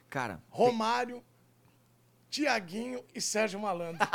Cara, 0.10 0.40
Romário, 0.50 1.24
Tiaguinho 2.30 3.04
e 3.16 3.22
Sérgio 3.22 3.60
Malandro. 3.60 3.98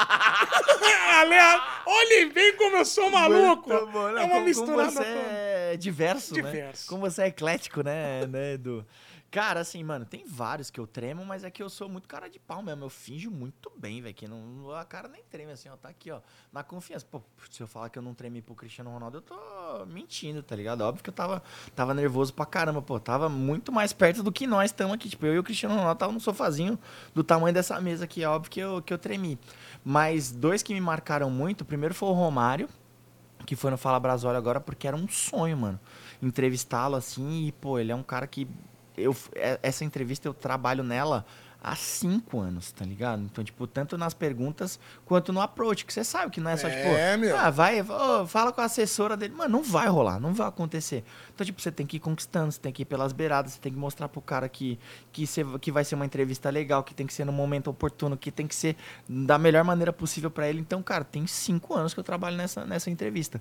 Ale- 1.12 1.62
Olhem 1.86 2.28
bem 2.32 2.56
como 2.56 2.76
eu 2.76 2.84
sou 2.84 3.10
maluco. 3.10 3.68
Muito 3.68 3.86
bom, 3.86 4.10
não, 4.10 4.18
é 4.18 4.22
uma 4.24 4.28
como- 4.34 4.44
mistura 4.44 4.84
como 4.86 4.90
você 4.90 5.02
é 5.02 5.70
é 5.72 5.76
diverso, 5.76 6.34
né? 6.34 6.42
Diverso. 6.42 6.86
Como 6.88 7.00
você 7.00 7.22
é 7.22 7.26
eclético, 7.28 7.82
né, 7.82 8.26
né, 8.28 8.52
Edu? 8.54 8.86
Cara, 9.32 9.60
assim, 9.60 9.82
mano, 9.82 10.04
tem 10.04 10.26
vários 10.26 10.70
que 10.70 10.78
eu 10.78 10.86
tremo, 10.86 11.24
mas 11.24 11.42
é 11.42 11.50
que 11.50 11.62
eu 11.62 11.70
sou 11.70 11.88
muito 11.88 12.06
cara 12.06 12.28
de 12.28 12.38
pau 12.38 12.62
mesmo. 12.62 12.84
Eu 12.84 12.90
finjo 12.90 13.30
muito 13.30 13.72
bem, 13.78 14.02
velho. 14.02 14.14
Que 14.14 14.28
não, 14.28 14.70
a 14.72 14.84
cara 14.84 15.08
nem 15.08 15.22
treme, 15.24 15.52
assim, 15.52 15.70
ó. 15.70 15.76
Tá 15.76 15.88
aqui, 15.88 16.10
ó. 16.10 16.20
Na 16.52 16.62
confiança. 16.62 17.06
Pô, 17.10 17.22
se 17.50 17.62
eu 17.62 17.66
falar 17.66 17.88
que 17.88 17.98
eu 17.98 18.02
não 18.02 18.12
tremi 18.12 18.42
pro 18.42 18.54
Cristiano 18.54 18.90
Ronaldo, 18.90 19.16
eu 19.16 19.22
tô 19.22 19.86
mentindo, 19.86 20.42
tá 20.42 20.54
ligado? 20.54 20.82
Óbvio 20.82 21.02
que 21.02 21.08
eu 21.08 21.14
tava, 21.14 21.42
tava 21.74 21.94
nervoso 21.94 22.34
pra 22.34 22.44
caramba, 22.44 22.82
pô. 22.82 23.00
Tava 23.00 23.30
muito 23.30 23.72
mais 23.72 23.94
perto 23.94 24.22
do 24.22 24.30
que 24.30 24.46
nós 24.46 24.70
estamos 24.70 24.92
aqui. 24.92 25.08
Tipo, 25.08 25.24
eu 25.24 25.36
e 25.36 25.38
o 25.38 25.42
Cristiano 25.42 25.76
Ronaldo 25.76 25.98
tava 25.98 26.12
no 26.12 26.20
sofazinho 26.20 26.78
do 27.14 27.24
tamanho 27.24 27.54
dessa 27.54 27.80
mesa 27.80 28.04
aqui. 28.04 28.22
Óbvio 28.26 28.50
que 28.50 28.60
eu, 28.60 28.82
que 28.82 28.92
eu 28.92 28.98
tremi. 28.98 29.38
Mas 29.82 30.30
dois 30.30 30.62
que 30.62 30.74
me 30.74 30.80
marcaram 30.80 31.30
muito, 31.30 31.62
o 31.62 31.64
primeiro 31.64 31.94
foi 31.94 32.10
o 32.10 32.12
Romário, 32.12 32.68
que 33.46 33.56
foi 33.56 33.70
no 33.70 33.78
Fala 33.78 33.98
Brasório 33.98 34.36
agora, 34.36 34.60
porque 34.60 34.86
era 34.86 34.94
um 34.94 35.08
sonho, 35.08 35.56
mano. 35.56 35.80
Entrevistá-lo 36.20 36.96
assim, 36.96 37.46
e, 37.46 37.52
pô, 37.52 37.78
ele 37.78 37.92
é 37.92 37.96
um 37.96 38.02
cara 38.02 38.26
que 38.26 38.46
eu, 38.96 39.14
é, 39.34 39.58
essa 39.62 39.84
entrevista 39.84 40.28
eu 40.28 40.34
trabalho 40.34 40.82
nela 40.84 41.24
há 41.64 41.76
cinco 41.76 42.40
anos, 42.40 42.72
tá 42.72 42.84
ligado? 42.84 43.22
Então, 43.22 43.44
tipo, 43.44 43.68
tanto 43.68 43.96
nas 43.96 44.12
perguntas 44.12 44.80
quanto 45.04 45.32
no 45.32 45.40
approach, 45.40 45.84
que 45.86 45.92
você 45.92 46.02
sabe 46.02 46.32
que 46.32 46.40
não 46.40 46.50
é 46.50 46.56
só, 46.56 46.66
É, 46.66 47.12
tipo, 47.12 47.20
meu. 47.20 47.38
ah, 47.38 47.50
vai, 47.50 47.80
fala 48.26 48.52
com 48.52 48.60
a 48.60 48.64
assessora 48.64 49.16
dele. 49.16 49.32
Mano, 49.32 49.58
não 49.58 49.62
vai 49.62 49.86
rolar, 49.86 50.18
não 50.18 50.34
vai 50.34 50.48
acontecer. 50.48 51.04
Então, 51.32 51.46
tipo, 51.46 51.62
você 51.62 51.70
tem 51.70 51.86
que 51.86 51.98
ir 51.98 52.00
conquistando, 52.00 52.50
você 52.50 52.58
tem 52.58 52.72
que 52.72 52.82
ir 52.82 52.84
pelas 52.84 53.12
beiradas, 53.12 53.52
você 53.52 53.60
tem 53.60 53.72
que 53.72 53.78
mostrar 53.78 54.08
pro 54.08 54.20
cara 54.20 54.48
que, 54.48 54.76
que, 55.12 55.24
você, 55.24 55.44
que 55.60 55.70
vai 55.70 55.84
ser 55.84 55.94
uma 55.94 56.04
entrevista 56.04 56.50
legal, 56.50 56.82
que 56.82 56.94
tem 56.94 57.06
que 57.06 57.14
ser 57.14 57.24
no 57.24 57.32
momento 57.32 57.70
oportuno, 57.70 58.16
que 58.16 58.32
tem 58.32 58.48
que 58.48 58.56
ser 58.56 58.76
da 59.08 59.38
melhor 59.38 59.62
maneira 59.62 59.92
possível 59.92 60.32
pra 60.32 60.48
ele. 60.48 60.58
Então, 60.58 60.82
cara, 60.82 61.04
tem 61.04 61.28
cinco 61.28 61.74
anos 61.74 61.94
que 61.94 62.00
eu 62.00 62.04
trabalho 62.04 62.36
nessa, 62.36 62.66
nessa 62.66 62.90
entrevista 62.90 63.40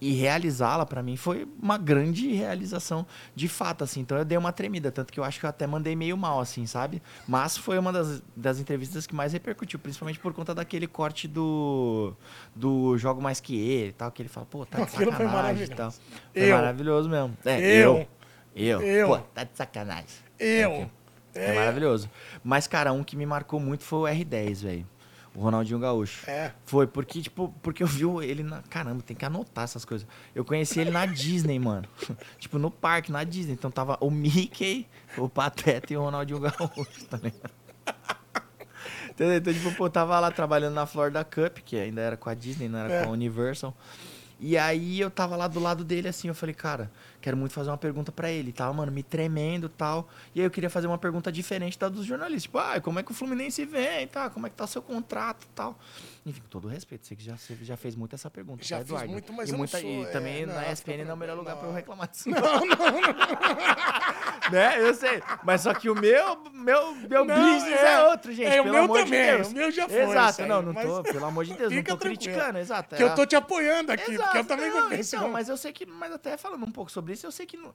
e 0.00 0.12
realizá-la 0.12 0.84
pra 0.84 1.02
mim 1.02 1.16
foi 1.16 1.48
uma 1.62 1.78
grande 1.78 2.30
realização 2.32 3.06
de 3.34 3.48
fato, 3.48 3.84
assim. 3.84 4.00
Então 4.00 4.18
eu 4.18 4.24
dei 4.24 4.36
uma 4.36 4.52
tremida, 4.52 4.90
tanto 4.92 5.12
que 5.12 5.18
eu 5.18 5.24
acho 5.24 5.40
que 5.40 5.46
eu 5.46 5.50
até 5.50 5.66
mandei 5.66 5.96
meio 5.96 6.16
mal, 6.16 6.40
assim, 6.40 6.66
sabe? 6.66 7.00
Mas 7.26 7.56
foi 7.56 7.78
uma 7.78 7.92
das, 7.92 8.22
das 8.36 8.58
entrevistas 8.58 9.06
que 9.06 9.14
mais 9.14 9.32
repercutiu, 9.32 9.78
principalmente 9.78 10.18
por 10.18 10.32
conta 10.34 10.54
daquele 10.54 10.86
corte 10.86 11.26
do 11.28 12.14
do 12.54 12.98
jogo 12.98 13.22
mais 13.22 13.40
que 13.40 13.56
ele 13.56 13.88
e 13.90 13.92
tal, 13.92 14.10
que 14.10 14.20
ele 14.22 14.28
fala, 14.28 14.46
pô, 14.46 14.66
tá 14.66 14.78
de 14.78 14.82
Aquilo 14.84 15.12
foi 15.12 15.26
sacanagem 15.26 15.64
e 15.64 15.68
tal. 15.68 15.86
maravilhoso. 15.86 16.00
Foi 16.32 16.42
Eu. 16.42 16.56
maravilhoso 16.56 17.08
mesmo. 17.08 17.38
É, 17.44 17.60
Eu. 17.82 18.08
eu. 18.54 18.82
Eu. 18.82 19.08
Pô, 19.08 19.18
tá 19.18 19.44
de 19.44 19.56
sacanagem. 19.56 20.06
Eu. 20.38 20.90
É 21.34 21.52
maravilhoso. 21.54 22.08
Mas, 22.44 22.66
cara, 22.68 22.92
um 22.92 23.02
que 23.02 23.16
me 23.16 23.26
marcou 23.26 23.58
muito 23.58 23.82
foi 23.82 24.12
o 24.12 24.14
R10, 24.14 24.62
velho. 24.62 24.86
O 25.34 25.40
Ronaldinho 25.40 25.80
Gaúcho. 25.80 26.30
É. 26.30 26.52
Foi, 26.64 26.86
porque, 26.86 27.20
tipo, 27.20 27.52
porque 27.60 27.82
eu 27.82 27.86
vi 27.88 28.04
ele 28.24 28.42
na. 28.44 28.62
Caramba, 28.70 29.02
tem 29.02 29.16
que 29.16 29.24
anotar 29.24 29.64
essas 29.64 29.84
coisas. 29.84 30.06
Eu 30.34 30.44
conheci 30.44 30.78
ele 30.80 30.90
na 30.92 31.04
Disney, 31.06 31.58
mano. 31.58 31.88
tipo, 32.38 32.58
no 32.58 32.70
parque, 32.70 33.10
na 33.10 33.24
Disney. 33.24 33.52
Então 33.54 33.70
tava 33.70 33.98
o 34.00 34.10
Mickey, 34.10 34.86
o 35.18 35.28
Pateta 35.28 35.92
e 35.92 35.96
o 35.96 36.02
Ronaldinho 36.02 36.38
Gaúcho, 36.38 37.04
tá 37.10 37.16
ligado? 37.16 37.52
Entendeu? 39.10 39.36
Então, 39.36 39.52
tipo, 39.52 39.72
pô, 39.74 39.88
tava 39.88 40.18
lá 40.18 40.30
trabalhando 40.30 40.74
na 40.74 40.86
Florida 40.86 41.24
Cup, 41.24 41.58
que 41.64 41.76
ainda 41.76 42.00
era 42.00 42.16
com 42.16 42.28
a 42.28 42.34
Disney, 42.34 42.68
não 42.68 42.78
era 42.80 42.92
É. 42.92 43.02
com 43.04 43.10
a 43.10 43.12
Universal. 43.12 43.76
E 44.40 44.58
aí 44.58 45.00
eu 45.00 45.10
tava 45.10 45.36
lá 45.36 45.46
do 45.46 45.60
lado 45.60 45.84
dele, 45.84 46.08
assim, 46.08 46.26
eu 46.28 46.34
falei, 46.34 46.54
cara, 46.54 46.90
quero 47.24 47.38
muito 47.38 47.54
fazer 47.54 47.70
uma 47.70 47.78
pergunta 47.78 48.12
pra 48.12 48.30
ele. 48.30 48.52
Tava, 48.52 48.70
mano, 48.74 48.92
me 48.92 49.02
tremendo 49.02 49.64
e 49.66 49.70
tal. 49.70 50.06
E 50.34 50.40
aí 50.40 50.46
eu 50.46 50.50
queria 50.50 50.68
fazer 50.68 50.86
uma 50.86 50.98
pergunta 50.98 51.32
diferente 51.32 51.78
da 51.78 51.88
dos 51.88 52.04
jornalistas. 52.04 52.42
Tipo, 52.42 52.58
ah, 52.58 52.78
como 52.82 52.98
é 52.98 53.02
que 53.02 53.10
o 53.10 53.14
Fluminense 53.14 53.64
vem 53.64 54.02
e 54.02 54.06
tal? 54.06 54.30
Como 54.30 54.46
é 54.46 54.50
que 54.50 54.56
tá 54.56 54.64
o 54.64 54.66
seu 54.66 54.82
contrato 54.82 55.44
e 55.44 55.48
tal? 55.54 55.78
Enfim, 56.26 56.40
com 56.42 56.48
todo 56.48 56.68
respeito, 56.68 57.06
sei 57.06 57.16
que 57.16 57.22
já, 57.24 57.36
você 57.36 57.56
já 57.62 57.76
fez 57.76 57.94
muito 57.96 58.14
essa 58.14 58.30
pergunta, 58.30 58.62
Já 58.64 58.76
tá, 58.76 58.82
Eduardo? 58.82 59.10
muito, 59.10 59.32
mas 59.32 59.48
e 59.48 59.52
eu 59.52 59.52
não 59.52 59.58
muita, 59.58 59.78
sou, 59.80 59.88
E 59.90 60.02
é, 60.02 60.06
também 60.06 60.46
não, 60.46 60.54
na 60.54 60.70
ESPN 60.72 61.04
não 61.04 61.10
é 61.10 61.14
o 61.14 61.16
melhor 61.16 61.36
lugar 61.36 61.56
pra 61.56 61.64
eu 61.64 61.68
não. 61.70 61.76
reclamar 61.76 62.08
disso. 62.08 62.28
Não, 62.34 62.40
não, 62.42 62.66
não. 62.66 63.14
né? 64.52 64.80
Eu 64.80 64.94
sei. 64.94 65.22
Mas 65.42 65.60
só 65.62 65.72
que 65.74 65.88
o 65.90 65.94
meu, 65.94 66.36
meu, 66.52 66.94
meu 66.94 67.24
Não, 67.24 67.34
business 67.34 67.80
é, 67.80 67.94
é. 67.94 68.02
outro, 68.08 68.32
gente. 68.32 68.46
É, 68.46 68.60
o 68.60 68.64
pelo 68.64 68.74
meu 68.74 68.84
amor 68.84 68.98
também, 69.04 69.20
de 69.20 69.36
Deus. 69.36 69.48
o 69.48 69.54
meu 69.54 69.70
já 69.70 69.88
foi 69.88 70.00
Exato, 70.02 70.42
aí, 70.42 70.48
não, 70.48 70.62
não 70.62 70.72
mas 70.72 70.86
tô, 70.86 71.02
pelo 71.02 71.24
amor 71.24 71.44
de 71.44 71.54
Deus, 71.54 71.72
não 71.72 71.82
tô 71.82 71.96
tranquilo. 71.96 72.16
criticando, 72.18 72.58
exato. 72.58 72.96
Que 72.96 73.02
eu 73.02 73.08
é- 73.08 73.14
tô 73.14 73.26
te 73.26 73.36
apoiando 73.36 73.92
aqui, 73.92 74.04
porque 74.04 74.16
eu 74.16 74.22
Exato, 74.22 74.44
também 74.44 74.70
não, 74.70 74.92
então, 74.92 75.28
mas 75.30 75.48
eu 75.48 75.56
sei 75.56 75.72
que, 75.72 75.86
mas 75.86 76.12
até 76.12 76.36
falando 76.36 76.64
um 76.64 76.70
pouco 76.72 76.90
sobre 76.90 77.12
eu 77.22 77.30
sei 77.30 77.46
que 77.46 77.56
no, 77.56 77.74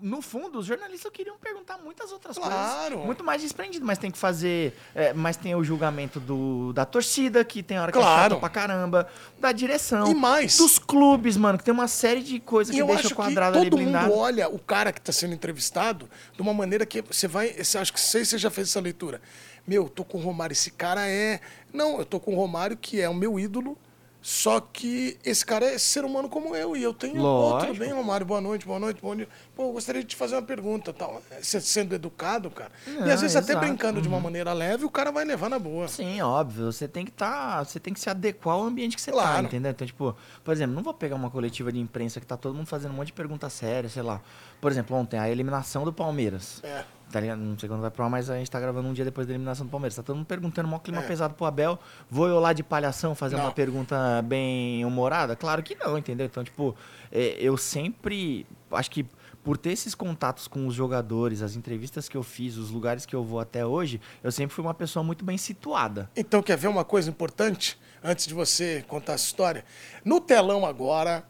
no 0.00 0.20
fundo 0.20 0.58
os 0.58 0.66
jornalistas 0.66 1.10
queriam 1.12 1.38
perguntar 1.38 1.78
muitas 1.78 2.10
outras 2.12 2.36
Claro. 2.36 2.88
coisas, 2.90 3.06
muito 3.06 3.22
mais 3.24 3.40
desprendido, 3.40 3.86
mas 3.86 3.98
tem 3.98 4.10
que 4.10 4.18
fazer, 4.18 4.76
é, 4.94 5.12
mas 5.12 5.36
tem 5.36 5.54
o 5.54 5.62
julgamento 5.64 6.18
do, 6.20 6.72
da 6.72 6.84
torcida, 6.84 7.44
que 7.44 7.62
tem 7.62 7.78
hora 7.78 7.92
que 7.92 7.98
Claro. 7.98 8.34
é 8.36 8.38
pra 8.38 8.48
caramba, 8.48 9.08
da 9.38 9.52
direção, 9.52 10.10
E 10.10 10.14
mais. 10.14 10.56
dos 10.56 10.78
clubes, 10.78 11.36
mano, 11.36 11.56
que 11.56 11.64
tem 11.64 11.72
uma 11.72 11.88
série 11.88 12.22
de 12.22 12.38
coisas 12.40 12.74
que 12.74 12.82
deixa 12.84 13.14
quadrado 13.14 13.52
que 13.54 13.60
ali 13.60 13.70
todo 13.70 13.78
mundo 13.80 13.92
blindado. 13.92 14.14
olha 14.14 14.48
o 14.48 14.58
cara 14.58 14.92
que 14.92 14.98
está 14.98 15.12
sendo 15.12 15.34
entrevistado 15.34 16.08
de 16.34 16.42
uma 16.42 16.52
maneira 16.52 16.84
que 16.84 17.00
você 17.02 17.26
vai. 17.28 17.52
Você 17.52 17.78
acho 17.78 17.92
que 17.92 18.00
sei 18.00 18.24
se 18.24 18.32
você 18.32 18.38
já 18.38 18.50
fez 18.50 18.68
essa 18.68 18.80
leitura. 18.80 19.20
Meu, 19.66 19.88
tô 19.88 20.04
com 20.04 20.18
o 20.18 20.20
Romário, 20.20 20.52
esse 20.52 20.72
cara 20.72 21.08
é. 21.08 21.40
Não, 21.72 21.98
eu 22.00 22.04
tô 22.04 22.18
com 22.18 22.32
o 22.34 22.36
Romário, 22.36 22.76
que 22.76 23.00
é 23.00 23.08
o 23.08 23.14
meu 23.14 23.38
ídolo. 23.38 23.78
Só 24.24 24.60
que 24.60 25.18
esse 25.24 25.44
cara 25.44 25.66
é 25.66 25.76
ser 25.78 26.04
humano 26.04 26.28
como 26.28 26.54
eu. 26.54 26.76
E 26.76 26.82
eu 26.82 26.94
tenho. 26.94 27.14
Pô, 27.14 27.18
tudo 27.18 27.66
Lógico. 27.66 27.74
bem, 27.74 27.92
Romário? 27.92 28.24
Boa 28.24 28.40
noite, 28.40 28.64
boa 28.64 28.78
noite, 28.78 29.02
bom 29.02 29.16
dia. 29.16 29.28
Pô, 29.56 29.64
eu 29.64 29.72
gostaria 29.72 30.00
de 30.00 30.06
te 30.06 30.14
fazer 30.16 30.36
uma 30.36 30.42
pergunta 30.42 30.92
tal. 30.92 31.20
Sendo 31.42 31.92
educado, 31.92 32.48
cara. 32.48 32.70
e 32.86 33.10
às 33.10 33.20
vezes 33.20 33.34
até 33.34 33.50
exato. 33.52 33.66
brincando 33.66 34.00
de 34.00 34.06
uma 34.06 34.20
maneira 34.20 34.52
leve, 34.52 34.84
o 34.84 34.90
cara 34.90 35.10
vai 35.10 35.24
levar 35.24 35.50
na 35.50 35.58
boa. 35.58 35.88
Sim, 35.88 36.20
óbvio. 36.22 36.70
Você 36.70 36.86
tem 36.86 37.04
que 37.04 37.10
tá, 37.10 37.64
você 37.64 37.80
tem 37.80 37.92
que 37.92 37.98
se 37.98 38.08
adequar 38.08 38.54
ao 38.54 38.62
ambiente 38.62 38.94
que 38.94 39.02
você 39.02 39.10
tá, 39.10 39.16
Claro. 39.18 39.46
entendeu? 39.46 39.72
Então, 39.72 39.84
tipo, 39.86 40.16
por 40.44 40.52
exemplo, 40.52 40.72
não 40.76 40.84
vou 40.84 40.94
pegar 40.94 41.16
uma 41.16 41.28
coletiva 41.28 41.72
de 41.72 41.80
imprensa 41.80 42.20
que 42.20 42.26
tá 42.26 42.36
todo 42.36 42.54
mundo 42.54 42.66
fazendo 42.66 42.92
um 42.92 42.94
monte 42.94 43.08
de 43.08 43.14
pergunta 43.14 43.50
séria, 43.50 43.90
sei 43.90 44.02
lá. 44.02 44.20
Por 44.60 44.70
exemplo, 44.70 44.96
ontem 44.96 45.18
a 45.18 45.28
eliminação 45.28 45.84
do 45.84 45.92
Palmeiras. 45.92 46.60
É. 46.62 46.84
Tá 47.12 47.20
ligado? 47.20 47.38
Não 47.40 47.58
sei 47.58 47.68
quando 47.68 47.82
vai 47.82 47.90
pro 47.90 48.02
ar, 48.04 48.10
mas 48.10 48.30
a 48.30 48.36
gente 48.38 48.50
tá 48.50 48.58
gravando 48.58 48.88
um 48.88 48.92
dia 48.94 49.04
depois 49.04 49.26
da 49.26 49.32
eliminação 49.34 49.66
do 49.66 49.70
Palmeiras. 49.70 49.94
Tá 49.94 50.02
todo 50.02 50.16
mundo 50.16 50.26
perguntando, 50.26 50.66
mó 50.66 50.78
clima 50.78 51.02
É. 51.02 51.06
pesado 51.06 51.34
pro 51.34 51.44
Abel. 51.44 51.78
Vou 52.10 52.26
eu 52.26 52.40
lá 52.40 52.54
de 52.54 52.62
palhação 52.62 53.14
fazer 53.14 53.36
Não. 53.36 53.44
uma 53.44 53.52
pergunta 53.52 54.22
bem 54.22 54.82
humorada? 54.84 55.36
Claro 55.36 55.62
que 55.62 55.74
não, 55.74 55.98
entendeu? 55.98 56.24
Então, 56.26 56.42
tipo, 56.42 56.74
é, 57.12 57.36
eu 57.38 57.56
sempre. 57.58 58.46
Acho 58.70 58.90
que 58.90 59.04
por 59.44 59.58
ter 59.58 59.72
esses 59.72 59.94
contatos 59.94 60.48
com 60.48 60.66
os 60.66 60.74
jogadores, 60.74 61.42
as 61.42 61.54
entrevistas 61.56 62.08
que 62.08 62.16
eu 62.16 62.22
fiz, 62.22 62.56
os 62.56 62.70
lugares 62.70 63.04
que 63.04 63.14
eu 63.14 63.22
vou 63.24 63.40
até 63.40 63.66
hoje, 63.66 64.00
eu 64.22 64.32
sempre 64.32 64.54
fui 64.54 64.64
uma 64.64 64.72
pessoa 64.72 65.02
muito 65.02 65.24
bem 65.24 65.36
situada. 65.36 66.08
Então, 66.16 66.42
quer 66.42 66.56
ver 66.56 66.68
uma 66.68 66.84
coisa 66.84 67.10
importante? 67.10 67.78
Antes 68.02 68.26
de 68.26 68.32
você 68.34 68.84
contar 68.88 69.12
essa 69.14 69.26
história. 69.26 69.64
No 70.04 70.20
telão 70.20 70.64
agora, 70.64 71.24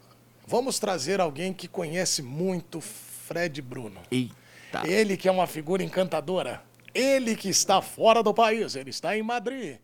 vamos 0.46 0.78
trazer 0.78 1.20
alguém 1.20 1.52
que 1.52 1.66
conhece 1.66 2.22
muito 2.22 2.80
Fred 2.80 3.60
Bruno. 3.60 4.00
Eita. 4.10 4.41
Ele 4.84 5.16
que 5.16 5.28
é 5.28 5.32
uma 5.32 5.46
figura 5.46 5.82
encantadora. 5.82 6.62
Ele 6.94 7.36
que 7.36 7.48
está 7.48 7.80
fora 7.80 8.22
do 8.22 8.34
país. 8.34 8.74
Ele 8.76 8.90
está 8.90 9.16
em 9.16 9.22
Madrid. 9.22 9.78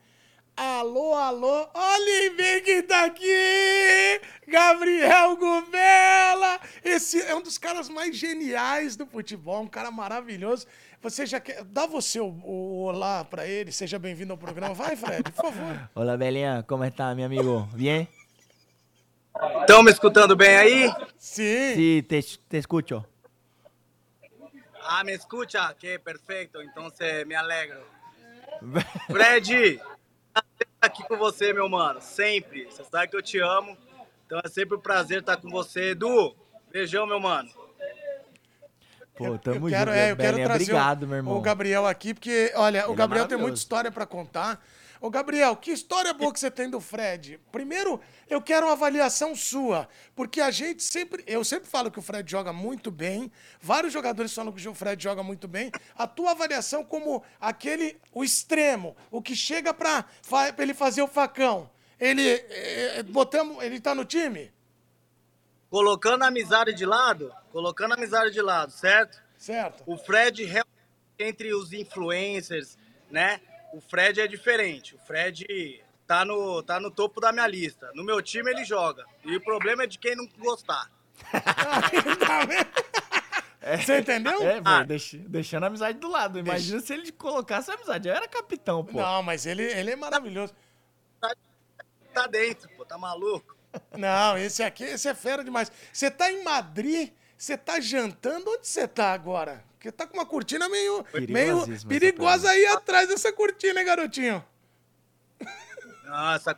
Alô, 0.56 1.14
alô, 1.14 1.68
olha 1.72 2.34
bem 2.36 2.60
quem 2.64 2.82
tá 2.82 3.04
aqui! 3.04 4.20
Gabriel 4.48 5.36
Gubela! 5.36 6.58
Esse 6.84 7.22
é 7.22 7.32
um 7.32 7.40
dos 7.40 7.56
caras 7.56 7.88
mais 7.88 8.16
geniais 8.16 8.96
do 8.96 9.06
futebol, 9.06 9.62
um 9.62 9.68
cara 9.68 9.92
maravilhoso. 9.92 10.66
Você 11.00 11.26
já 11.26 11.38
quer. 11.38 11.62
Dá 11.62 11.86
você 11.86 12.18
o, 12.18 12.26
o 12.42 12.82
olá 12.82 13.24
pra 13.24 13.46
ele, 13.46 13.70
seja 13.70 14.00
bem-vindo 14.00 14.32
ao 14.32 14.36
programa. 14.36 14.74
Vai, 14.74 14.96
Fred, 14.96 15.22
por 15.30 15.44
favor. 15.44 15.90
Hola, 15.94 16.16
Belinha, 16.16 16.64
como 16.66 16.84
está, 16.84 17.14
mi 17.14 17.22
amigo? 17.22 17.68
Bien? 17.72 18.08
Estão 19.60 19.84
me 19.84 19.92
escutando 19.92 20.34
bem 20.34 20.56
aí? 20.56 20.92
Sim. 21.16 21.74
Sí, 21.76 22.02
te, 22.08 22.20
te 22.20 22.56
escucho. 22.56 23.04
Ah, 24.90 25.04
me 25.04 25.12
escucha? 25.12 25.74
Que 25.74 25.98
perfeito, 25.98 26.62
então 26.62 26.88
me 27.26 27.34
alegro. 27.34 27.78
Fred, 29.06 29.78
prazer 30.32 30.66
estar 30.66 30.86
aqui 30.86 31.02
com 31.06 31.18
você, 31.18 31.52
meu 31.52 31.68
mano, 31.68 32.00
sempre. 32.00 32.64
Você 32.64 32.82
sabe 32.84 33.08
que 33.08 33.16
eu 33.16 33.20
te 33.20 33.38
amo, 33.38 33.76
então 34.24 34.40
é 34.42 34.48
sempre 34.48 34.78
um 34.78 34.80
prazer 34.80 35.20
estar 35.20 35.36
com 35.36 35.50
você. 35.50 35.90
Edu, 35.90 36.34
beijão, 36.72 37.06
meu 37.06 37.20
mano. 37.20 37.50
Pô, 39.14 39.36
tamo 39.36 39.66
eu 39.66 39.70
quero, 39.70 39.90
junto, 39.90 40.00
é, 40.00 40.10
eu 40.12 40.16
quero 40.16 40.36
trazer 40.38 40.62
Obrigado, 40.62 41.02
o, 41.02 41.06
meu 41.06 41.16
irmão. 41.18 41.36
o 41.36 41.40
Gabriel 41.42 41.86
aqui, 41.86 42.14
porque, 42.14 42.50
olha, 42.54 42.84
o 42.84 42.86
Ele 42.86 42.92
é 42.92 42.96
Gabriel 42.96 43.26
tem 43.26 43.36
maravilhoso. 43.36 43.42
muita 43.42 43.58
história 43.58 43.90
pra 43.90 44.06
contar. 44.06 44.64
Ô, 45.02 45.10
Gabriel, 45.10 45.54
que 45.54 45.70
história 45.70 46.14
boa 46.14 46.32
que 46.32 46.40
você 46.40 46.50
tem 46.50 46.70
do 46.70 46.80
Fred. 46.80 47.38
Primeiro, 47.52 48.00
eu 48.28 48.42
quero 48.42 48.66
uma 48.66 48.72
avaliação 48.72 49.34
sua, 49.34 49.88
porque 50.14 50.40
a 50.40 50.50
gente 50.50 50.82
sempre, 50.82 51.24
eu 51.26 51.42
sempre 51.44 51.68
falo 51.68 51.90
que 51.90 51.98
o 51.98 52.02
Fred 52.02 52.30
joga 52.30 52.52
muito 52.52 52.90
bem, 52.90 53.32
vários 53.60 53.92
jogadores 53.92 54.34
falam 54.34 54.52
que 54.52 54.68
o 54.68 54.74
Fred 54.74 55.02
joga 55.02 55.22
muito 55.22 55.48
bem. 55.48 55.70
A 55.96 56.06
tua 56.06 56.32
avaliação 56.32 56.84
como 56.84 57.22
aquele, 57.40 57.98
o 58.12 58.22
extremo, 58.22 58.96
o 59.10 59.22
que 59.22 59.34
chega 59.34 59.72
pra 59.72 60.04
ele 60.58 60.74
fazer 60.74 61.02
o 61.02 61.08
facão. 61.08 61.70
Ele, 61.98 62.28
eh, 62.28 63.02
botamos, 63.02 63.62
ele 63.64 63.80
tá 63.80 63.94
no 63.94 64.04
time? 64.04 64.52
Colocando 65.68 66.22
a 66.22 66.28
amizade 66.28 66.72
de 66.72 66.86
lado, 66.86 67.32
colocando 67.50 67.92
a 67.92 67.94
amizade 67.96 68.32
de 68.32 68.40
lado, 68.40 68.70
certo? 68.70 69.20
Certo. 69.36 69.82
O 69.86 69.96
Fred, 69.96 70.46
entre 71.18 71.52
os 71.54 71.72
influencers, 71.72 72.78
né? 73.10 73.40
O 73.72 73.80
Fred 73.80 74.20
é 74.20 74.26
diferente. 74.26 74.94
O 74.94 74.98
Fred 74.98 75.44
tá 76.08 76.24
no, 76.24 76.62
tá 76.62 76.80
no 76.80 76.90
topo 76.90 77.20
da 77.20 77.30
minha 77.30 77.46
lista. 77.46 77.88
No 77.94 78.02
meu 78.02 78.20
time 78.20 78.50
ele 78.50 78.64
joga. 78.64 79.04
E 79.24 79.36
o 79.36 79.40
problema 79.44 79.84
é 79.84 79.86
de 79.86 79.98
quem 79.98 80.16
não 80.16 80.26
gostar. 80.38 80.90
Tá 81.30 82.44
vendo? 82.48 83.84
Você 83.84 83.98
entendeu? 83.98 84.42
É, 84.42 84.62
Ah. 84.64 84.82
deix- 84.82 85.12
deixando 85.26 85.64
a 85.64 85.66
amizade 85.66 85.98
do 85.98 86.08
lado. 86.08 86.38
Imagina 86.38 86.80
se 86.80 86.92
ele 86.94 87.12
colocasse 87.12 87.70
a 87.70 87.74
amizade. 87.74 88.08
Eu 88.08 88.14
era 88.14 88.26
capitão, 88.26 88.82
pô. 88.84 88.98
Não, 88.98 89.22
mas 89.22 89.44
ele, 89.44 89.62
ele 89.62 89.90
é 89.90 89.96
maravilhoso. 89.96 90.54
Tá 92.14 92.26
dentro, 92.26 92.68
pô, 92.76 92.84
tá 92.84 92.96
maluco? 92.98 93.56
Não, 93.96 94.36
esse 94.38 94.62
aqui, 94.62 94.82
esse 94.84 95.06
é 95.08 95.14
fera 95.14 95.44
demais. 95.44 95.70
Você 95.92 96.10
tá 96.10 96.32
em 96.32 96.42
Madrid, 96.42 97.10
você 97.36 97.56
tá 97.56 97.78
jantando, 97.78 98.50
onde 98.50 98.66
você 98.66 98.88
tá 98.88 99.12
agora? 99.12 99.62
Porque 99.74 99.92
tá 99.92 100.06
com 100.06 100.14
uma 100.16 100.26
cortina 100.26 100.68
meio, 100.68 101.04
meio 101.28 101.64
perigosa 101.86 102.50
aí 102.50 102.66
atrás 102.66 103.08
dessa 103.08 103.32
cortina, 103.32 103.78
hein, 103.78 103.86
garotinho? 103.86 104.44
Nossa, 106.08 106.56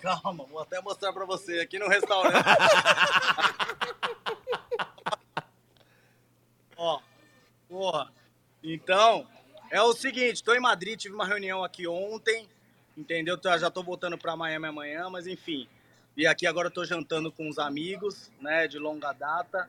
calma, 0.00 0.44
vou 0.44 0.60
até 0.60 0.80
mostrar 0.80 1.12
pra 1.12 1.24
você 1.24 1.58
aqui 1.58 1.76
no 1.76 1.88
restaurante. 1.88 2.36
Ó, 6.76 7.00
porra. 7.68 8.12
Então, 8.62 9.26
é 9.72 9.82
o 9.82 9.92
seguinte, 9.92 10.44
tô 10.44 10.54
em 10.54 10.60
Madrid, 10.60 11.00
tive 11.00 11.16
uma 11.16 11.26
reunião 11.26 11.64
aqui 11.64 11.88
ontem, 11.88 12.48
entendeu? 12.96 13.36
Já 13.58 13.72
tô 13.72 13.82
voltando 13.82 14.16
pra 14.16 14.36
Miami 14.36 14.68
amanhã, 14.68 15.10
mas 15.10 15.26
enfim. 15.26 15.68
E 16.16 16.28
aqui 16.28 16.46
agora 16.46 16.68
eu 16.68 16.72
tô 16.72 16.84
jantando 16.84 17.32
com 17.32 17.48
os 17.48 17.58
amigos, 17.58 18.30
né, 18.40 18.68
de 18.68 18.78
longa 18.78 19.12
data. 19.12 19.68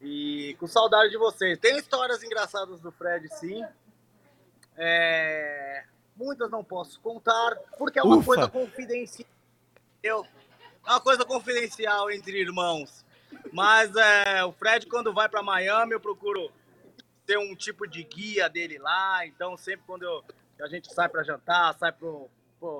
E 0.00 0.56
com 0.60 0.68
saudade 0.68 1.10
de 1.10 1.18
vocês. 1.18 1.58
Tem 1.58 1.76
histórias 1.76 2.22
engraçadas 2.22 2.80
do 2.80 2.92
Fred, 2.92 3.28
sim. 3.34 3.64
É, 4.76 5.86
Muitas 6.16 6.50
não 6.50 6.62
posso 6.62 7.00
contar, 7.00 7.56
porque 7.78 7.98
é 7.98 8.02
uma 8.02 8.16
Ufa. 8.16 8.26
coisa 8.26 8.48
confidencial. 8.48 9.28
Eu... 10.02 10.26
É 10.84 10.90
uma 10.90 11.00
coisa 11.00 11.24
confidencial 11.24 12.10
entre 12.10 12.40
irmãos. 12.40 13.04
Mas 13.52 13.94
é, 13.94 14.44
o 14.44 14.52
Fred, 14.52 14.86
quando 14.86 15.12
vai 15.12 15.28
para 15.28 15.42
Miami, 15.42 15.92
eu 15.92 16.00
procuro 16.00 16.50
ter 17.24 17.38
um 17.38 17.54
tipo 17.54 17.86
de 17.86 18.02
guia 18.02 18.48
dele 18.48 18.78
lá. 18.78 19.24
Então, 19.26 19.56
sempre 19.56 19.84
quando 19.86 20.02
eu- 20.02 20.24
a 20.60 20.66
gente 20.66 20.92
sai 20.92 21.08
para 21.08 21.22
jantar, 21.22 21.74
sai 21.78 21.92
pro, 21.92 22.28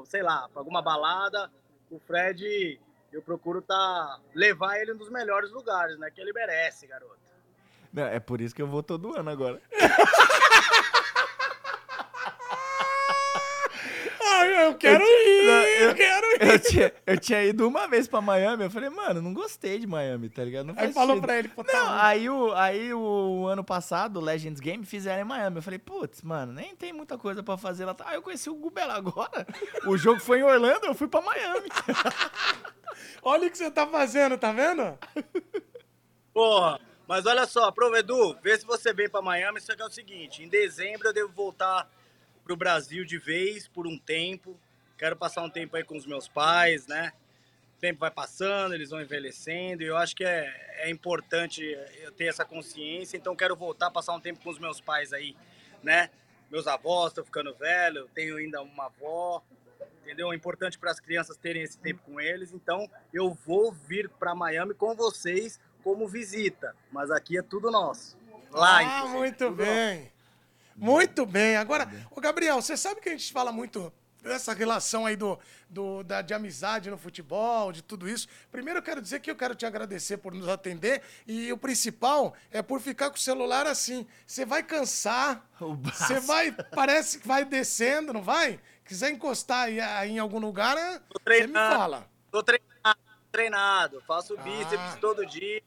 sei 0.06 0.22
lá, 0.22 0.48
para 0.48 0.60
alguma 0.60 0.82
balada, 0.82 1.50
o 1.90 1.98
Fred, 2.00 2.80
eu 3.12 3.22
procuro 3.22 3.62
tá, 3.62 4.18
levar 4.34 4.78
ele 4.78 4.94
nos 4.94 5.08
melhores 5.08 5.50
lugares, 5.52 5.96
né? 5.98 6.10
Que 6.10 6.20
ele 6.20 6.32
merece, 6.32 6.86
garoto. 6.86 7.18
Não, 7.92 8.04
é 8.04 8.18
por 8.18 8.40
isso 8.40 8.54
que 8.54 8.62
eu 8.62 8.66
vou 8.66 8.82
todo 8.82 9.16
ano 9.16 9.30
agora. 9.30 9.60
Eu 14.50 14.74
quero 14.74 15.02
ir, 15.04 15.46
não, 15.46 15.52
eu, 15.62 15.88
eu- 15.88 15.94
quero 15.94 16.26
ir. 16.26 16.42
Eu 16.52 16.58
tinha, 16.58 16.92
eu 17.06 17.18
tinha 17.20 17.44
ido 17.44 17.66
uma 17.68 17.86
vez 17.88 18.08
pra 18.08 18.20
Miami, 18.20 18.64
eu 18.64 18.70
falei, 18.70 18.88
mano, 18.90 19.20
não 19.22 19.32
gostei 19.32 19.78
de 19.78 19.86
Miami, 19.86 20.28
tá 20.28 20.44
ligado? 20.44 20.66
Não 20.66 20.74
Aí 20.76 20.92
falou 20.92 21.10
sentido. 21.16 21.24
pra 21.26 21.38
ele, 21.38 21.48
pô, 21.48 21.62
tá 21.64 21.72
Não, 21.72 21.86
ruim. 21.88 21.98
aí 22.00 22.30
o, 22.30 22.52
aí 22.54 22.94
o 22.94 23.46
ano 23.46 23.62
passado, 23.64 24.18
o 24.18 24.22
Legends 24.22 24.60
Game, 24.60 24.84
fizeram 24.84 25.22
em 25.22 25.24
Miami. 25.24 25.56
Eu 25.56 25.62
falei, 25.62 25.78
putz, 25.78 26.22
mano, 26.22 26.52
nem 26.52 26.74
tem 26.76 26.92
muita 26.92 27.16
coisa 27.18 27.42
pra 27.42 27.56
fazer 27.56 27.84
lá. 27.84 27.94
Aí 28.04 28.16
eu 28.16 28.22
conheci 28.22 28.48
o 28.50 28.54
Gubela 28.54 28.94
agora. 28.94 29.46
O 29.86 29.96
jogo 29.96 30.20
foi 30.20 30.38
em 30.40 30.42
Orlando, 30.44 30.86
eu 30.86 30.94
fui 30.94 31.08
pra 31.08 31.20
Miami. 31.20 31.68
Olha 33.22 33.46
o 33.48 33.50
que 33.50 33.58
você 33.58 33.70
tá 33.70 33.86
fazendo, 33.86 34.36
tá 34.38 34.52
vendo? 34.52 34.98
Porra, 36.32 36.80
mas 37.06 37.26
olha 37.26 37.46
só, 37.46 37.70
Pro 37.70 37.94
Edu, 37.96 38.36
vê 38.42 38.58
se 38.58 38.64
você 38.64 38.92
vem 38.92 39.08
para 39.08 39.22
Miami. 39.22 39.58
Isso 39.58 39.70
aqui 39.72 39.82
é 39.82 39.86
o 39.86 39.90
seguinte: 39.90 40.42
em 40.42 40.48
dezembro 40.48 41.08
eu 41.08 41.12
devo 41.12 41.32
voltar 41.32 41.88
pro 42.44 42.56
Brasil 42.56 43.04
de 43.04 43.18
vez 43.18 43.68
por 43.68 43.86
um 43.86 43.98
tempo. 43.98 44.58
Quero 44.98 45.16
passar 45.16 45.42
um 45.42 45.50
tempo 45.50 45.76
aí 45.76 45.84
com 45.84 45.96
os 45.96 46.06
meus 46.06 46.28
pais, 46.28 46.86
né? 46.86 47.12
O 47.76 47.80
tempo 47.80 48.00
vai 48.00 48.10
passando, 48.10 48.74
eles 48.74 48.90
vão 48.90 49.00
envelhecendo. 49.00 49.82
E 49.82 49.86
eu 49.86 49.96
acho 49.96 50.14
que 50.14 50.24
é, 50.24 50.52
é 50.78 50.90
importante 50.90 51.62
eu 52.00 52.12
ter 52.12 52.26
essa 52.26 52.44
consciência. 52.44 53.16
Então, 53.16 53.34
quero 53.34 53.56
voltar, 53.56 53.90
passar 53.90 54.14
um 54.14 54.20
tempo 54.20 54.40
com 54.40 54.50
os 54.50 54.58
meus 54.58 54.80
pais 54.80 55.12
aí, 55.12 55.36
né? 55.82 56.10
Meus 56.50 56.66
avós 56.66 57.08
estão 57.08 57.24
ficando 57.24 57.54
velhos, 57.54 58.08
tenho 58.14 58.36
ainda 58.36 58.60
uma 58.62 58.86
avó, 58.86 59.42
entendeu? 60.02 60.32
É 60.32 60.36
importante 60.36 60.78
para 60.78 60.90
as 60.90 61.00
crianças 61.00 61.36
terem 61.36 61.62
esse 61.62 61.78
tempo 61.78 62.02
com 62.04 62.20
eles. 62.20 62.52
Então, 62.52 62.88
eu 63.12 63.32
vou 63.46 63.72
vir 63.72 64.08
para 64.08 64.34
Miami 64.34 64.74
com 64.74 64.94
vocês 64.94 65.58
como 65.82 66.06
visita, 66.06 66.76
mas 66.90 67.10
aqui 67.10 67.38
é 67.38 67.42
tudo 67.42 67.70
nosso. 67.70 68.16
Lá, 68.50 69.00
ah, 69.00 69.06
muito 69.06 69.50
bem. 69.50 70.12
Muito 70.76 71.24
bem. 71.26 71.56
Agora, 71.56 71.88
ô 72.10 72.20
Gabriel, 72.20 72.60
você 72.60 72.76
sabe 72.76 73.00
que 73.00 73.08
a 73.08 73.12
gente 73.12 73.32
fala 73.32 73.52
muito 73.52 73.92
dessa 74.22 74.52
relação 74.54 75.04
aí 75.04 75.16
do, 75.16 75.36
do, 75.68 76.04
da, 76.04 76.22
de 76.22 76.32
amizade 76.32 76.88
no 76.88 76.96
futebol, 76.96 77.72
de 77.72 77.82
tudo 77.82 78.08
isso. 78.08 78.28
Primeiro 78.52 78.78
eu 78.78 78.82
quero 78.82 79.02
dizer 79.02 79.18
que 79.20 79.28
eu 79.30 79.34
quero 79.34 79.54
te 79.54 79.66
agradecer 79.66 80.16
por 80.18 80.32
nos 80.32 80.48
atender 80.48 81.02
e 81.26 81.52
o 81.52 81.58
principal 81.58 82.32
é 82.50 82.62
por 82.62 82.80
ficar 82.80 83.10
com 83.10 83.16
o 83.16 83.20
celular 83.20 83.66
assim. 83.66 84.06
Você 84.26 84.44
vai 84.44 84.62
cansar, 84.62 85.44
O 85.60 85.74
você 85.74 86.20
vai, 86.20 86.52
parece 86.52 87.18
que 87.18 87.26
vai 87.26 87.44
descendo, 87.44 88.12
não 88.12 88.22
vai? 88.22 88.60
Quiser 88.84 89.10
encostar 89.10 89.64
aí, 89.64 89.80
aí 89.80 90.10
em 90.12 90.18
algum 90.20 90.38
lugar, 90.38 90.76
é- 90.76 91.00
você 91.26 91.46
me 91.46 91.52
fala. 91.54 92.08
Tô 92.30 92.42
treinado, 92.42 93.00
treinado, 93.32 94.02
faço 94.06 94.36
bíceps 94.36 94.94
Ah. 94.94 94.98
todo 95.00 95.26
dia. 95.26 95.62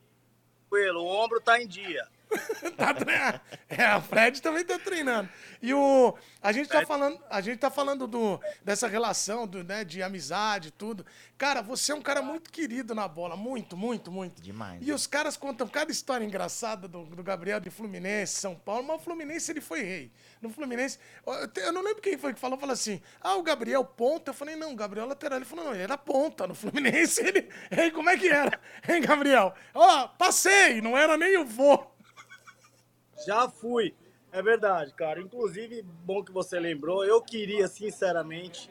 Tranquilo, 0.69 1.01
o 1.01 1.07
ombro 1.07 1.39
tá 1.41 1.61
em 1.61 1.67
dia. 1.67 2.07
Tá 2.75 2.93
tre- 2.93 3.39
É, 3.69 3.95
o 3.95 4.01
Fred 4.01 4.41
também 4.41 4.63
tá 4.63 4.77
treinando. 4.77 5.29
E 5.61 5.73
o 5.73 6.13
a 6.41 6.51
gente 6.51 6.67
tá 6.69 6.85
falando, 6.85 7.19
a 7.29 7.41
gente 7.41 7.57
tá 7.57 7.69
falando 7.71 8.05
do 8.07 8.39
dessa 8.63 8.87
relação 8.87 9.47
do, 9.47 9.63
né, 9.63 9.83
de 9.83 10.03
amizade, 10.03 10.71
tudo. 10.71 11.05
Cara, 11.37 11.61
você 11.61 11.91
é 11.91 11.95
um 11.95 12.01
cara 12.01 12.21
muito 12.21 12.51
querido 12.51 12.93
na 12.93 13.07
bola, 13.07 13.35
muito, 13.35 13.75
muito, 13.75 14.11
muito. 14.11 14.41
Demais, 14.41 14.81
E 14.81 14.87
né? 14.87 14.93
os 14.93 15.07
caras 15.07 15.35
contam 15.37 15.67
cada 15.67 15.91
história 15.91 16.23
engraçada 16.25 16.87
do, 16.87 17.03
do 17.05 17.23
Gabriel 17.23 17.59
de 17.59 17.69
Fluminense, 17.69 18.39
São 18.39 18.55
Paulo, 18.55 18.83
mas 18.87 18.97
o 18.97 19.03
Fluminense 19.03 19.51
ele 19.51 19.61
foi 19.61 19.81
rei. 19.81 20.11
No 20.41 20.49
Fluminense, 20.49 20.99
eu 21.25 21.47
te- 21.47 21.61
eu 21.61 21.71
não 21.71 21.81
lembro 21.81 22.01
quem 22.01 22.17
foi 22.17 22.33
que 22.33 22.39
falou, 22.39 22.57
falou 22.59 22.73
assim: 22.73 23.01
"Ah, 23.21 23.35
o 23.35 23.43
Gabriel 23.43 23.83
ponta". 23.83 24.29
Eu 24.31 24.35
falei: 24.35 24.55
"Não, 24.55 24.73
o 24.73 24.75
Gabriel 24.75 25.07
lateral". 25.07 25.37
Ele 25.37 25.45
falou: 25.45 25.65
"Não, 25.65 25.73
ele 25.73 25.83
era 25.83 25.97
ponta 25.97 26.45
no 26.45 26.53
Fluminense". 26.55 27.21
Ele, 27.25 27.49
ei, 27.71 27.89
como 27.91 28.09
é 28.09 28.17
que 28.17 28.27
era? 28.27 28.59
Hein, 28.87 29.01
Gabriel? 29.01 29.53
Ó, 29.73 30.07
passei, 30.09 30.79
não 30.81 30.95
era 30.97 31.17
nem 31.17 31.37
o 31.37 31.45
vô. 31.45 31.94
Já 33.25 33.47
fui. 33.49 33.93
É 34.31 34.41
verdade, 34.41 34.93
cara. 34.93 35.21
Inclusive, 35.21 35.81
bom 36.03 36.23
que 36.23 36.31
você 36.31 36.59
lembrou. 36.59 37.05
Eu 37.05 37.21
queria, 37.21 37.67
sinceramente, 37.67 38.69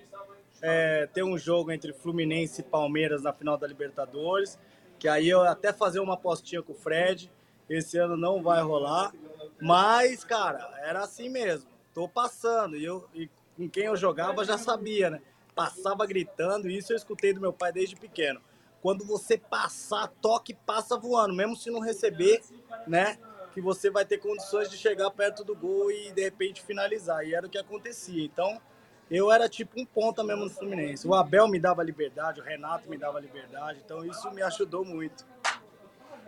é, 0.60 1.06
ter 1.06 1.22
um 1.22 1.38
jogo 1.38 1.72
entre 1.72 1.92
Fluminense 1.92 2.60
e 2.60 2.64
Palmeiras 2.64 3.22
na 3.22 3.32
final 3.32 3.56
da 3.56 3.66
Libertadores. 3.66 4.58
Que 4.98 5.08
aí 5.08 5.28
eu 5.28 5.42
até 5.42 5.72
fazer 5.72 6.00
uma 6.00 6.14
apostinha 6.14 6.62
com 6.62 6.72
o 6.72 6.76
Fred. 6.76 7.30
Esse 7.68 7.96
ano 7.96 8.16
não 8.16 8.42
vai 8.42 8.62
rolar. 8.62 9.12
Mas, 9.60 10.24
cara, 10.24 10.70
era 10.82 11.00
assim 11.00 11.28
mesmo. 11.28 11.70
Tô 11.94 12.08
passando. 12.08 12.76
E, 12.76 12.84
eu, 12.84 13.08
e 13.14 13.30
com 13.56 13.68
quem 13.68 13.84
eu 13.84 13.96
jogava 13.96 14.44
já 14.44 14.58
sabia, 14.58 15.08
né? 15.08 15.22
Passava 15.54 16.04
gritando. 16.04 16.68
Isso 16.68 16.92
eu 16.92 16.96
escutei 16.96 17.32
do 17.32 17.40
meu 17.40 17.52
pai 17.52 17.72
desde 17.72 17.96
pequeno. 17.96 18.40
Quando 18.82 19.02
você 19.04 19.38
passar, 19.38 20.08
toque 20.20 20.52
passa 20.52 20.98
voando. 20.98 21.32
Mesmo 21.32 21.56
se 21.56 21.70
não 21.70 21.80
receber, 21.80 22.42
né? 22.86 23.16
Que 23.54 23.60
você 23.60 23.88
vai 23.88 24.04
ter 24.04 24.18
condições 24.18 24.68
de 24.68 24.76
chegar 24.76 25.08
perto 25.12 25.44
do 25.44 25.54
gol 25.54 25.90
e 25.90 26.10
de 26.10 26.22
repente 26.22 26.60
finalizar. 26.60 27.24
E 27.24 27.34
era 27.34 27.46
o 27.46 27.48
que 27.48 27.56
acontecia. 27.56 28.24
Então, 28.24 28.60
eu 29.08 29.30
era 29.30 29.48
tipo 29.48 29.80
um 29.80 29.86
ponta 29.86 30.24
mesmo 30.24 30.44
no 30.44 30.50
Fluminense. 30.50 31.06
O 31.06 31.14
Abel 31.14 31.46
me 31.46 31.60
dava 31.60 31.82
liberdade, 31.82 32.40
o 32.40 32.44
Renato 32.44 32.90
me 32.90 32.98
dava 32.98 33.20
liberdade. 33.20 33.80
Então, 33.84 34.04
isso 34.04 34.28
me 34.32 34.42
ajudou 34.42 34.84
muito. 34.84 35.24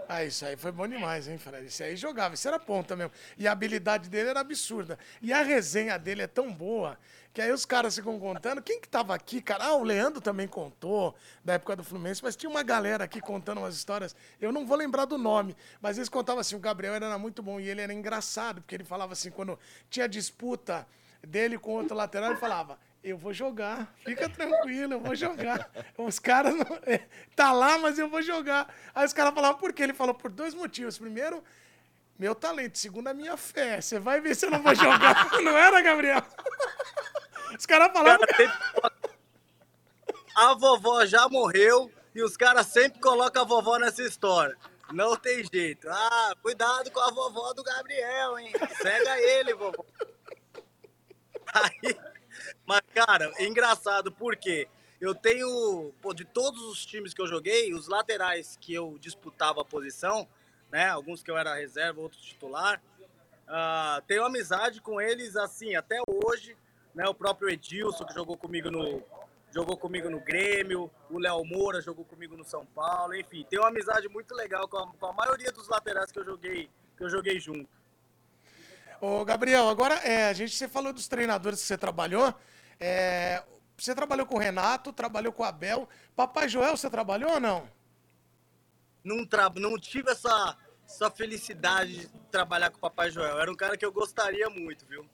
Ah, 0.09 0.23
isso 0.23 0.47
aí 0.47 0.57
foi 0.57 0.71
bom 0.71 0.87
demais, 0.87 1.27
hein, 1.27 1.37
Fred? 1.37 1.67
Isso 1.67 1.83
aí 1.83 1.97
jogava, 1.97 2.35
isso 2.35 2.47
era 2.47 2.61
ponta 2.61 2.95
mesmo. 2.95 3.11
E 3.37 3.49
a 3.49 3.51
habilidade 3.51 4.09
dele 4.09 4.29
era 4.29 4.39
absurda. 4.39 4.97
E 5.21 5.33
a 5.33 5.43
resenha 5.43 5.99
dele 5.99 6.23
é 6.23 6.29
tão 6.29 6.53
boa 6.53 6.97
que 7.37 7.43
aí 7.43 7.53
os 7.53 7.67
caras 7.67 7.95
ficam 7.95 8.19
contando. 8.19 8.63
Quem 8.63 8.81
que 8.81 8.89
tava 8.89 9.15
aqui, 9.15 9.43
cara? 9.43 9.65
Ah, 9.67 9.75
o 9.75 9.85
Leandro 9.85 10.23
também 10.23 10.49
contou, 10.49 11.15
da 11.45 11.53
época 11.53 11.77
do 11.77 11.85
Fluminense, 11.85 12.25
mas 12.25 12.35
tinha 12.35 12.49
uma 12.49 12.63
galera 12.63 13.05
aqui 13.05 13.21
contando 13.21 13.59
umas 13.59 13.77
histórias. 13.77 14.17
Eu 14.41 14.51
não 14.51 14.65
vou 14.65 14.75
lembrar 14.75 15.05
do 15.05 15.19
nome, 15.19 15.55
mas 15.79 15.99
eles 15.99 16.09
contavam 16.09 16.41
assim: 16.41 16.57
o 16.57 16.59
Gabriel 16.59 16.95
era 16.95 17.19
muito 17.19 17.43
bom 17.43 17.61
e 17.61 17.69
ele 17.69 17.83
era 17.83 17.93
engraçado, 17.93 18.63
porque 18.63 18.75
ele 18.75 18.85
falava 18.85 19.13
assim, 19.13 19.31
quando 19.31 19.59
tinha 19.91 20.09
disputa 20.09 20.87
dele 21.23 21.59
com 21.59 21.73
outro 21.73 21.95
lateral, 21.95 22.31
ele 22.31 22.41
falava. 22.41 22.79
Eu 23.05 23.19
vou 23.19 23.35
jogar, 23.35 23.95
fica 24.03 24.31
tranquilo, 24.31 24.95
eu 24.95 25.01
vou 25.01 25.15
jogar. 25.15 25.71
Os 25.99 26.19
caras 26.19 26.55
não. 26.55 26.79
é, 26.87 27.03
Tá 27.37 27.53
lá, 27.53 27.77
mas 27.77 27.99
eu 27.99 28.09
vou 28.09 28.23
jogar. 28.23 28.75
Aí 28.95 29.05
os 29.05 29.13
caras 29.13 29.35
falavam 29.35 29.61
por 29.61 29.75
quê? 29.75 29.83
Ele 29.83 29.93
falou 29.93 30.15
por 30.15 30.31
dois 30.31 30.55
motivos. 30.55 30.97
Primeiro, 30.97 31.45
meu 32.19 32.35
talento. 32.35 32.79
Segundo, 32.79 33.09
a 33.09 33.15
minha 33.15 33.37
fé. 33.37 33.81
Você 33.81 33.99
vai 33.99 34.21
ver 34.23 34.35
se 34.35 34.47
eu 34.47 34.51
não 34.51 34.63
vou 34.63 34.75
jogar. 34.75 35.31
Não 35.45 35.57
era, 35.57 35.83
Gabriel? 35.83 36.23
Os 37.59 37.67
caras 37.67 37.93
falavam. 37.93 38.27
A 40.35 40.55
vovó 40.55 41.05
já 41.07 41.29
morreu 41.29 41.91
e 42.15 42.23
os 42.23 42.37
caras 42.37 42.67
sempre 42.67 43.01
colocam 43.01 43.43
a 43.43 43.45
vovó 43.45 43.79
nessa 43.79 44.03
história. 44.03 44.57
Não 44.93 45.17
tem 45.17 45.43
jeito. 45.53 45.89
Ah, 45.91 46.35
cuidado 46.43 46.91
com 46.91 47.01
a 47.01 47.11
vovó 47.11 47.53
do 47.53 47.63
Gabriel, 47.63 48.39
hein? 48.39 48.53
Cega 48.81 49.19
ele, 49.21 49.55
vovó. 49.55 49.85
Aí, 51.53 51.97
mas, 52.65 52.81
cara, 52.95 53.33
é 53.37 53.45
engraçado, 53.47 54.13
porque 54.13 54.69
eu 55.01 55.15
tenho, 55.15 55.93
pô, 56.01 56.13
de 56.15 56.25
todos 56.25 56.63
os 56.63 56.85
times 56.85 57.13
que 57.13 57.21
eu 57.21 57.27
joguei, 57.27 57.73
os 57.75 57.89
laterais 57.89 58.57
que 58.61 58.73
eu 58.75 58.97
disputava 58.99 59.61
a 59.61 59.65
posição, 59.65 60.29
né? 60.71 60.89
Alguns 60.89 61.23
que 61.23 61.31
eu 61.31 61.37
era 61.37 61.55
reserva, 61.55 62.01
outros 62.01 62.23
titular. 62.23 62.81
Uh, 63.47 64.03
tenho 64.07 64.25
amizade 64.25 64.81
com 64.81 65.01
eles, 65.01 65.37
assim, 65.37 65.75
até 65.75 66.01
hoje. 66.07 66.57
Né? 66.97 67.07
O 67.07 67.15
próprio 67.15 67.51
Edilson, 67.51 68.07
que 68.07 68.15
jogou 68.15 68.39
comigo 68.39 68.71
no, 68.71 69.03
jogou 69.53 69.77
comigo 69.77 70.09
no 70.09 70.19
Grêmio, 70.19 70.91
o 71.11 71.19
Léo 71.19 71.45
Moura 71.45 71.83
jogou 71.83 72.07
comigo 72.07 72.35
no 72.37 72.45
São 72.45 72.65
Paulo, 72.65 73.15
enfim, 73.15 73.47
tenho 73.49 73.63
uma 73.63 73.69
amizade 73.69 74.09
muito 74.09 74.35
legal 74.35 74.67
com 74.67 74.79
a, 74.79 74.87
com 74.87 75.07
a 75.07 75.13
maioria 75.13 75.53
dos 75.53 75.69
laterais 75.69 76.11
que 76.11 76.19
eu 76.19 76.25
joguei, 76.25 76.71
que 76.97 77.05
eu 77.05 77.11
joguei 77.11 77.39
junto. 77.39 77.69
Ô, 78.99 79.23
Gabriel, 79.27 79.69
agora 79.69 79.95
é, 79.97 80.31
a 80.31 80.33
gente 80.33 80.57
você 80.57 80.67
falou 80.67 80.91
dos 80.91 81.07
treinadores 81.07 81.61
que 81.61 81.67
você 81.67 81.77
trabalhou. 81.77 82.35
É, 82.81 83.45
você 83.77 83.95
trabalhou 83.95 84.25
com 84.25 84.37
o 84.37 84.41
Renato, 84.41 84.91
trabalhou 84.91 85.35
com 85.35 85.43
o 85.43 85.47
Abel. 85.47 85.87
Papai 86.15 86.49
Joel, 86.49 86.79
você 86.79 86.89
trabalhou 86.89 87.33
ou 87.33 87.41
não? 87.41 87.69
Não, 89.05 89.27
tra... 89.27 89.51
não 89.55 89.79
tive 89.79 90.11
essa, 90.11 90.57
essa 90.87 91.11
felicidade 91.11 92.07
de 92.07 92.19
trabalhar 92.31 92.71
com 92.71 92.79
o 92.79 92.81
Papai 92.81 93.11
Joel. 93.11 93.39
Era 93.39 93.53
um 93.53 93.55
cara 93.55 93.77
que 93.77 93.85
eu 93.85 93.93
gostaria 93.93 94.49
muito, 94.49 94.87
viu? 94.87 95.07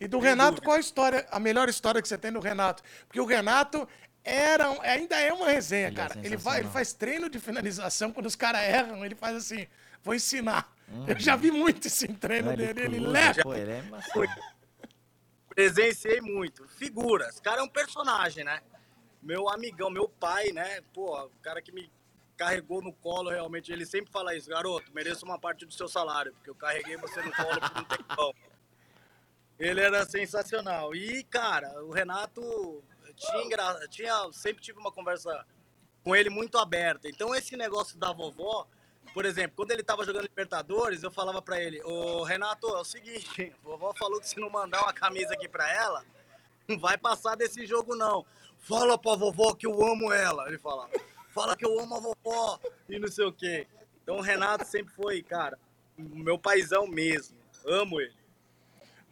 E 0.00 0.08
do 0.08 0.18
Sem 0.18 0.28
Renato, 0.30 0.50
dúvida. 0.52 0.66
qual 0.66 0.76
a 0.76 0.80
história, 0.80 1.26
a 1.30 1.38
melhor 1.38 1.68
história 1.68 2.02
que 2.02 2.08
você 2.08 2.18
tem 2.18 2.32
do 2.32 2.40
Renato? 2.40 2.82
Porque 3.06 3.20
o 3.20 3.26
Renato 3.26 3.88
era, 4.24 4.68
ainda 4.82 5.16
é 5.18 5.32
uma 5.32 5.48
resenha, 5.48 5.88
ele 5.88 5.96
é 5.96 5.96
cara. 5.96 6.20
É 6.20 6.26
ele, 6.26 6.36
vai, 6.36 6.60
ele 6.60 6.68
faz 6.68 6.92
treino 6.92 7.28
de 7.28 7.38
finalização, 7.38 8.12
quando 8.12 8.26
os 8.26 8.36
caras 8.36 8.62
erram, 8.62 9.04
ele 9.04 9.14
faz 9.14 9.36
assim, 9.36 9.66
vou 10.02 10.14
ensinar. 10.14 10.72
Hum. 10.88 11.04
Eu 11.08 11.18
já 11.18 11.36
vi 11.36 11.50
muito 11.50 11.86
esse 11.86 12.06
treino 12.08 12.50
Não, 12.50 12.56
dele, 12.56 12.80
ele, 12.82 12.96
ele 12.96 13.06
leva. 13.06 13.42
Pô, 13.42 13.54
ele 13.54 13.72
é 13.72 13.82
Presenciei 15.48 16.20
muito. 16.20 16.66
Figuras. 16.66 17.38
O 17.38 17.42
cara 17.42 17.60
é 17.60 17.62
um 17.62 17.68
personagem, 17.68 18.42
né? 18.42 18.60
Meu 19.22 19.48
amigão, 19.48 19.90
meu 19.90 20.08
pai, 20.08 20.50
né? 20.50 20.80
Pô, 20.92 21.26
o 21.26 21.30
cara 21.42 21.60
que 21.60 21.70
me 21.70 21.90
carregou 22.36 22.82
no 22.82 22.92
colo 22.92 23.30
realmente, 23.30 23.70
ele 23.72 23.86
sempre 23.86 24.10
fala 24.10 24.34
isso, 24.34 24.48
garoto, 24.48 24.92
mereço 24.92 25.24
uma 25.24 25.38
parte 25.38 25.64
do 25.64 25.72
seu 25.72 25.86
salário, 25.86 26.32
porque 26.32 26.50
eu 26.50 26.54
carreguei 26.54 26.96
você 26.96 27.22
no 27.22 27.30
colo 27.32 27.60
por 27.60 27.80
um 27.80 27.84
tempão. 27.84 28.34
Ele 29.58 29.80
era 29.80 30.04
sensacional. 30.04 30.94
E, 30.94 31.22
cara, 31.24 31.82
o 31.84 31.90
Renato 31.90 32.82
tinha, 33.14 33.88
tinha 33.88 34.32
sempre 34.32 34.62
tive 34.62 34.78
uma 34.78 34.90
conversa 34.90 35.46
com 36.02 36.16
ele 36.16 36.30
muito 36.30 36.58
aberta. 36.58 37.08
Então, 37.08 37.34
esse 37.34 37.56
negócio 37.56 37.98
da 37.98 38.12
vovó, 38.12 38.66
por 39.14 39.24
exemplo, 39.24 39.56
quando 39.56 39.70
ele 39.70 39.82
tava 39.82 40.04
jogando 40.04 40.22
Libertadores, 40.22 41.02
eu 41.02 41.10
falava 41.10 41.40
para 41.40 41.60
ele: 41.60 41.82
Ô 41.82 42.22
Renato, 42.24 42.66
é 42.68 42.80
o 42.80 42.84
seguinte, 42.84 43.54
vovó 43.62 43.94
falou 43.94 44.20
que 44.20 44.28
se 44.28 44.40
não 44.40 44.50
mandar 44.50 44.82
uma 44.82 44.92
camisa 44.92 45.34
aqui 45.34 45.48
pra 45.48 45.70
ela, 45.70 46.04
não 46.66 46.78
vai 46.78 46.96
passar 46.98 47.36
desse 47.36 47.66
jogo, 47.66 47.94
não. 47.94 48.24
Fala 48.58 48.96
pra 48.96 49.16
vovó 49.16 49.54
que 49.54 49.66
eu 49.66 49.84
amo 49.84 50.12
ela. 50.12 50.48
Ele 50.48 50.58
falava: 50.58 50.90
Fala 51.30 51.56
que 51.56 51.64
eu 51.64 51.78
amo 51.78 51.96
a 51.96 52.00
vovó 52.00 52.60
e 52.88 52.98
não 52.98 53.08
sei 53.08 53.26
o 53.26 53.32
quê. 53.32 53.66
Então, 54.02 54.16
o 54.16 54.20
Renato 54.20 54.66
sempre 54.66 54.92
foi, 54.94 55.22
cara, 55.22 55.58
meu 55.96 56.38
paizão 56.38 56.86
mesmo. 56.86 57.36
Amo 57.64 58.00
ele. 58.00 58.21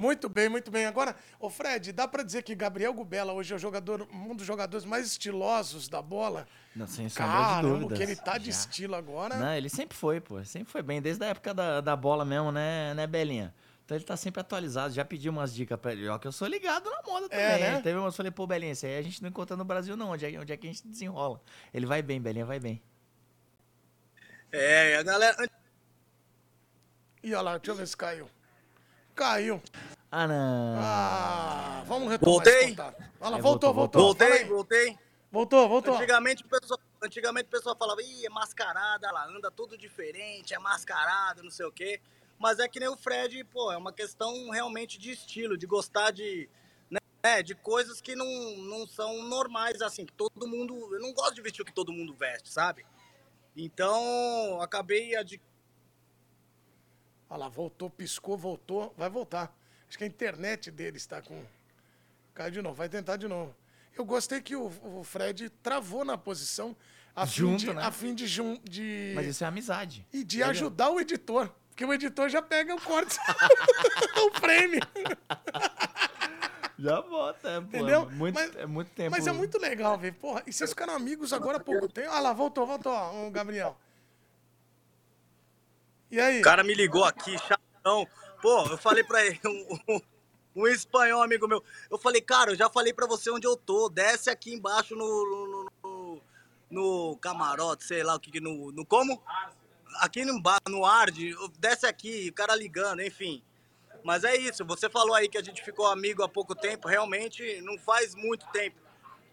Muito 0.01 0.31
bem, 0.31 0.49
muito 0.49 0.71
bem. 0.71 0.87
Agora, 0.87 1.15
o 1.39 1.51
Fred, 1.51 1.93
dá 1.93 2.09
para 2.09 2.23
dizer 2.23 2.43
que 2.43 2.55
Gabriel 2.55 2.95
Gubela 2.95 3.35
hoje 3.35 3.53
é 3.53 3.57
o 3.57 3.59
jogador, 3.59 4.09
um 4.11 4.35
dos 4.35 4.47
jogadores 4.47 4.87
mais 4.87 5.07
estilosos 5.07 5.91
da 5.91 6.01
bola? 6.01 6.49
Não, 6.75 6.87
sem 6.87 7.07
sombra 7.11 7.57
de 7.57 7.69
dúvidas. 7.69 7.99
que 7.99 8.05
ele 8.05 8.17
tá 8.17 8.39
de 8.39 8.47
Já. 8.47 8.51
estilo 8.51 8.95
agora. 8.95 9.37
Não, 9.37 9.53
ele 9.53 9.69
sempre 9.69 9.95
foi, 9.95 10.19
pô. 10.19 10.43
Sempre 10.43 10.73
foi 10.73 10.81
bem, 10.81 11.03
desde 11.03 11.23
a 11.23 11.29
época 11.29 11.53
da, 11.53 11.83
da 11.83 11.95
bola 11.95 12.25
mesmo, 12.25 12.51
né, 12.51 12.95
né, 12.95 13.07
Belinha? 13.07 13.55
Então 13.85 13.95
ele 13.95 14.05
tá 14.05 14.17
sempre 14.17 14.41
atualizado. 14.41 14.95
Já 14.95 15.05
pedi 15.05 15.29
umas 15.29 15.55
dicas 15.55 15.79
pra 15.79 15.93
ele. 15.93 16.09
Ó, 16.09 16.19
que 16.19 16.27
eu 16.27 16.33
sou 16.33 16.49
ligado 16.49 16.89
na 16.89 17.03
moda 17.03 17.27
é, 17.27 17.29
também. 17.29 17.67
É, 17.67 17.71
né? 17.73 17.81
Teve 17.83 17.99
umas, 17.99 18.17
falei, 18.17 18.33
pô, 18.33 18.47
Belinha, 18.47 18.73
isso 18.73 18.87
aí 18.87 18.97
a 18.97 19.03
gente 19.03 19.21
não 19.21 19.29
encontra 19.29 19.55
no 19.55 19.67
Brasil, 19.67 19.99
não. 19.99 20.13
Onde 20.13 20.25
é, 20.25 20.41
onde 20.41 20.51
é 20.51 20.57
que 20.57 20.67
a 20.67 20.73
gente 20.73 20.89
desenrola? 20.89 21.43
Ele 21.75 21.85
vai 21.85 22.01
bem, 22.01 22.19
Belinha, 22.19 22.47
vai 22.47 22.59
bem. 22.59 22.83
É, 24.51 24.97
a 24.97 25.03
galera. 25.03 25.37
E 27.23 27.35
olha 27.35 27.43
lá, 27.43 27.59
deixa 27.59 27.73
eu 27.73 27.75
ver 27.75 27.87
se 27.87 27.95
caiu. 27.95 28.27
Caiu. 29.21 29.63
Ah, 30.11 30.27
não. 30.27 30.79
Ah, 30.79 31.85
vamos 31.87 32.11
retomar 32.11 32.37
Voltei. 32.37 32.75
Olha 33.21 33.31
lá, 33.33 33.37
é, 33.37 33.43
voltou, 33.43 33.75
voltou. 33.75 34.03
Voltei, 34.03 34.45
voltei. 34.47 34.99
Voltou, 35.31 35.69
voltou. 35.69 35.95
Antigamente 35.95 36.43
o 36.43 36.49
pessoal, 36.49 36.81
antigamente 37.03 37.45
o 37.45 37.51
pessoal 37.51 37.77
falava, 37.77 38.01
ih, 38.01 38.25
é 38.25 38.31
mascarada, 38.31 39.07
ela 39.07 39.27
anda 39.29 39.51
tudo 39.51 39.77
diferente, 39.77 40.55
é 40.55 40.59
mascarada, 40.59 41.43
não 41.43 41.51
sei 41.51 41.67
o 41.67 41.71
quê. 41.71 42.01
Mas 42.39 42.59
é 42.61 42.67
que 42.67 42.81
nem 42.81 42.89
o 42.89 42.97
Fred, 42.97 43.45
pô, 43.45 43.71
é 43.71 43.77
uma 43.77 43.93
questão 43.93 44.49
realmente 44.49 44.99
de 44.99 45.11
estilo, 45.11 45.59
de 45.59 45.67
gostar 45.67 46.13
de, 46.13 46.49
né, 46.91 47.43
de 47.43 47.55
coisas 47.55 48.01
que 48.01 48.17
não, 48.17 48.27
não 48.57 48.87
são 48.87 49.23
normais, 49.25 49.83
assim, 49.83 50.07
que 50.07 50.15
todo 50.15 50.49
mundo. 50.49 50.95
Eu 50.95 51.01
não 51.01 51.13
gosto 51.13 51.35
de 51.35 51.43
vestir 51.43 51.61
o 51.61 51.67
que 51.67 51.75
todo 51.75 51.93
mundo 51.93 52.15
veste, 52.15 52.51
sabe? 52.51 52.87
Então, 53.55 54.63
acabei 54.63 55.15
Olha 57.31 57.39
lá, 57.39 57.49
voltou, 57.49 57.89
piscou, 57.89 58.37
voltou, 58.37 58.93
vai 58.99 59.09
voltar. 59.09 59.57
Acho 59.89 59.97
que 59.97 60.03
a 60.03 60.07
internet 60.07 60.69
dele 60.69 60.97
está 60.97 61.23
com. 61.23 61.45
Caiu 62.35 62.51
de 62.51 62.61
novo, 62.61 62.75
vai 62.75 62.89
tentar 62.89 63.17
de 63.17 63.29
novo. 63.29 63.55
Eu 63.97 64.05
gostei 64.05 64.41
que 64.41 64.57
o, 64.57 64.67
o 64.99 65.05
Fred 65.05 65.49
travou 65.63 66.05
na 66.05 66.19
posição 66.19 66.77
a 67.15 67.25
Junto, 67.25 67.61
fim 67.61 67.67
de, 67.67 67.75
né? 67.75 67.83
a 67.83 67.91
fim 67.93 68.15
de, 68.15 68.27
de. 68.65 69.13
Mas 69.15 69.27
isso 69.29 69.45
é 69.45 69.47
amizade. 69.47 70.07
E 70.13 70.25
de 70.25 70.43
ajudar 70.43 70.91
o 70.91 71.01
editor. 71.01 71.53
Porque 71.69 71.85
o 71.85 71.93
editor 71.93 72.29
já 72.29 72.43
pega 72.43 72.75
o 72.75 72.81
corte, 72.81 73.17
o 74.27 74.39
frame. 74.39 74.81
Já 76.79 77.01
bota, 77.03 77.49
é, 77.49 77.61
pô. 77.61 77.67
Entendeu? 77.67 78.11
Muito, 78.11 78.35
mas, 78.35 78.57
é 78.57 78.67
muito 78.67 78.91
tempo. 78.91 79.11
Mas 79.13 79.27
é 79.27 79.33
muito 79.33 79.59
legal 79.59 79.97
ver. 79.97 80.15
Porra, 80.15 80.43
e 80.47 80.53
vocês 80.53 80.71
ficaram 80.71 80.95
amigos 80.95 81.33
agora 81.33 81.59
há 81.59 81.61
pouco 81.61 81.89
tempo. 81.89 82.11
Ah 82.11 82.21
lá, 82.21 82.33
voltou, 82.33 82.67
voltou, 82.67 82.93
o 83.27 83.31
Gabriel. 83.31 83.79
E 86.11 86.21
aí? 86.21 86.41
O 86.41 86.43
cara 86.43 86.65
me 86.65 86.75
ligou 86.75 87.05
aqui, 87.05 87.37
chatão. 87.39 88.07
Pô, 88.43 88.67
eu 88.67 88.79
falei 88.79 89.05
pra 89.05 89.25
ele, 89.25 89.39
um, 89.47 89.79
um, 89.89 90.01
um, 90.57 90.67
espanhol 90.67 91.23
amigo 91.23 91.47
meu. 91.47 91.63
Eu 91.91 91.99
falei, 91.99 92.21
cara, 92.21 92.53
eu 92.53 92.57
já 92.57 92.69
falei 92.69 92.93
pra 92.93 93.07
você 93.07 93.31
onde 93.31 93.47
eu 93.47 93.57
tô. 93.57 93.89
Desce 93.89 94.31
aqui 94.31 94.53
embaixo 94.53 94.97
no, 94.97 95.07
no, 95.07 95.71
no, 95.83 96.23
no 96.71 97.17
camarote, 97.19 97.85
sei 97.85 98.03
lá 98.03 98.15
o 98.15 98.21
que, 98.21 98.41
no, 98.41 98.73
no 98.73 98.85
como? 98.85 99.23
Aqui 99.97 100.25
no, 100.25 100.41
no 100.69 100.85
Ard, 100.85 101.17
desce 101.59 101.87
aqui, 101.87 102.29
o 102.31 102.33
cara 102.33 102.55
ligando, 102.55 103.03
enfim. 103.03 103.43
Mas 104.03 104.25
é 104.25 104.35
isso, 104.35 104.65
você 104.65 104.89
falou 104.89 105.15
aí 105.15 105.29
que 105.29 105.37
a 105.37 105.43
gente 105.43 105.63
ficou 105.63 105.87
amigo 105.87 106.23
há 106.23 106.29
pouco 106.29 106.55
tempo, 106.55 106.89
realmente 106.89 107.61
não 107.61 107.77
faz 107.79 108.15
muito 108.15 108.47
tempo 108.49 108.77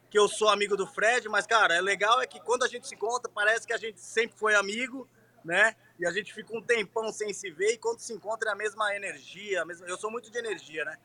que 0.10 0.18
eu 0.18 0.28
sou 0.28 0.50
amigo 0.50 0.76
do 0.76 0.88
Fred, 0.88 1.28
mas, 1.30 1.46
cara, 1.46 1.76
é 1.76 1.82
legal 1.82 2.22
é 2.22 2.28
que 2.28 2.40
quando 2.40 2.64
a 2.64 2.68
gente 2.68 2.88
se 2.88 2.96
encontra, 2.96 3.32
parece 3.34 3.68
que 3.68 3.74
a 3.74 3.78
gente 3.78 4.00
sempre 4.00 4.38
foi 4.38 4.56
amigo, 4.56 5.08
né? 5.48 5.76
e 6.00 6.06
a 6.06 6.12
gente 6.12 6.34
fica 6.34 6.56
um 6.56 6.62
tempão 6.62 7.12
sem 7.12 7.34
se 7.34 7.50
ver 7.50 7.74
e 7.74 7.78
quando 7.78 8.00
se 8.00 8.14
encontra 8.14 8.52
é 8.52 8.54
a 8.54 8.56
mesma 8.56 8.96
energia. 8.96 9.62
A 9.62 9.66
mesma... 9.66 9.88
Eu 9.88 9.98
sou 9.98 10.12
muito 10.12 10.30
de 10.30 10.38
energia, 10.38 10.86
né? 10.86 10.98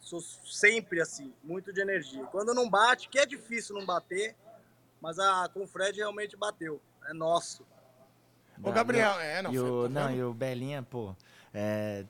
Sou 0.00 0.20
sempre 0.20 1.00
assim, 1.00 1.32
muito 1.42 1.72
de 1.72 1.80
energia. 1.80 2.24
Quando 2.26 2.52
não 2.52 2.68
bate, 2.68 3.08
que 3.08 3.18
é 3.18 3.24
difícil 3.24 3.76
não 3.76 3.86
bater, 3.86 4.34
mas 5.00 5.18
a, 5.18 5.48
com 5.48 5.62
o 5.62 5.66
Fred 5.66 5.96
realmente 5.98 6.36
bateu. 6.36 6.80
É 7.06 7.14
nosso. 7.14 7.64
O 8.62 8.72
Gabriel, 8.72 9.18
é, 9.20 9.42
não. 9.42 9.52
E 9.52 9.58
o, 9.58 9.88
não, 9.88 10.10
e 10.10 10.22
o 10.22 10.34
Belinha, 10.34 10.82
pô, 10.82 11.14
é, 11.52 12.04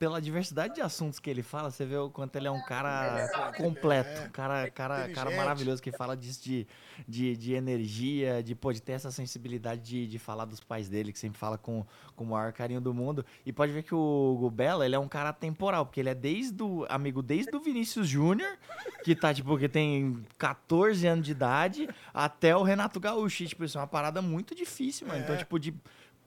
pela 0.00 0.18
diversidade 0.18 0.76
de 0.76 0.80
assuntos 0.80 1.18
que 1.18 1.28
ele 1.28 1.42
fala, 1.42 1.70
você 1.70 1.84
vê 1.84 1.94
o 1.94 2.08
quanto 2.08 2.34
ele 2.36 2.48
é 2.48 2.50
um 2.50 2.62
cara 2.62 3.20
é, 3.20 3.52
completo, 3.58 4.22
é, 4.22 4.28
cara, 4.28 4.70
cara, 4.70 5.08
cara 5.10 5.30
maravilhoso 5.36 5.82
que 5.82 5.92
fala 5.92 6.16
disso 6.16 6.42
de, 6.42 6.66
de, 7.06 7.36
de 7.36 7.52
energia, 7.52 8.42
de, 8.42 8.54
pô, 8.54 8.72
de 8.72 8.80
ter 8.80 8.92
essa 8.92 9.10
sensibilidade 9.10 9.82
de, 9.82 10.06
de 10.06 10.18
falar 10.18 10.46
dos 10.46 10.58
pais 10.58 10.88
dele, 10.88 11.12
que 11.12 11.18
sempre 11.18 11.38
fala 11.38 11.58
com, 11.58 11.84
com 12.16 12.24
o 12.24 12.28
maior 12.28 12.50
carinho 12.50 12.80
do 12.80 12.94
mundo. 12.94 13.26
E 13.44 13.52
pode 13.52 13.72
ver 13.72 13.82
que 13.82 13.94
o, 13.94 14.38
o 14.40 14.50
Bela, 14.50 14.86
ele 14.86 14.94
é 14.94 14.98
um 14.98 15.06
cara 15.06 15.34
temporal, 15.34 15.84
porque 15.84 16.00
ele 16.00 16.08
é 16.08 16.14
desde 16.14 16.62
o 16.62 16.86
amigo 16.88 17.20
desde 17.20 17.54
o 17.54 17.60
Vinícius 17.60 18.08
Júnior, 18.08 18.56
que 19.04 19.14
tá, 19.14 19.34
tipo, 19.34 19.58
que 19.58 19.68
tem 19.68 20.24
14 20.38 21.06
anos 21.06 21.26
de 21.26 21.32
idade, 21.32 21.88
até 22.14 22.56
o 22.56 22.62
Renato 22.62 22.98
Gaúcho. 22.98 23.46
Tipo, 23.46 23.64
isso 23.64 23.76
é 23.76 23.80
uma 23.82 23.86
parada 23.86 24.22
muito 24.22 24.54
difícil, 24.54 25.06
mano. 25.06 25.20
Então, 25.20 25.34
é. 25.34 25.38
tipo, 25.38 25.58
de 25.58 25.74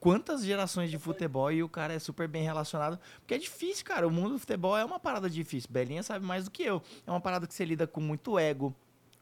quantas 0.03 0.43
gerações 0.43 0.91
de 0.91 0.99
futebol 0.99 1.49
e 1.49 1.63
o 1.63 1.69
cara 1.69 1.93
é 1.93 1.97
super 1.97 2.27
bem 2.27 2.43
relacionado. 2.43 2.99
Porque 3.21 3.35
é 3.35 3.37
difícil, 3.37 3.85
cara. 3.85 4.05
O 4.05 4.11
mundo 4.11 4.33
do 4.33 4.39
futebol 4.39 4.77
é 4.77 4.83
uma 4.83 4.99
parada 4.99 5.29
difícil. 5.29 5.69
Belinha 5.71 6.03
sabe 6.03 6.25
mais 6.25 6.43
do 6.43 6.51
que 6.51 6.61
eu. 6.61 6.83
É 7.07 7.09
uma 7.09 7.21
parada 7.21 7.47
que 7.47 7.53
você 7.53 7.63
lida 7.63 7.87
com 7.87 8.01
muito 8.01 8.37
ego, 8.37 8.75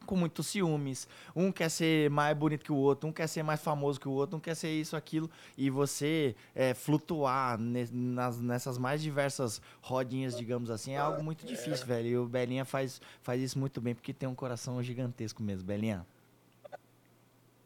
com 0.04 0.16
muitos 0.16 0.48
ciúmes. 0.48 1.06
Um 1.36 1.52
quer 1.52 1.70
ser 1.70 2.10
mais 2.10 2.36
bonito 2.36 2.64
que 2.64 2.72
o 2.72 2.76
outro, 2.76 3.08
um 3.08 3.12
quer 3.12 3.28
ser 3.28 3.44
mais 3.44 3.60
famoso 3.60 4.00
que 4.00 4.08
o 4.08 4.10
outro, 4.10 4.36
um 4.36 4.40
quer 4.40 4.56
ser 4.56 4.72
isso, 4.72 4.96
aquilo. 4.96 5.30
E 5.56 5.70
você 5.70 6.34
é, 6.52 6.74
flutuar 6.74 7.56
nas, 7.60 8.40
nessas 8.40 8.76
mais 8.76 9.00
diversas 9.00 9.62
rodinhas, 9.80 10.36
digamos 10.36 10.68
assim, 10.68 10.94
é 10.94 10.98
algo 10.98 11.22
muito 11.22 11.46
difícil, 11.46 11.86
velho. 11.86 12.08
E 12.08 12.18
o 12.18 12.26
Belinha 12.26 12.64
faz, 12.64 13.00
faz 13.20 13.40
isso 13.40 13.56
muito 13.56 13.80
bem, 13.80 13.94
porque 13.94 14.12
tem 14.12 14.28
um 14.28 14.34
coração 14.34 14.82
gigantesco 14.82 15.44
mesmo, 15.44 15.64
Belinha. 15.64 16.04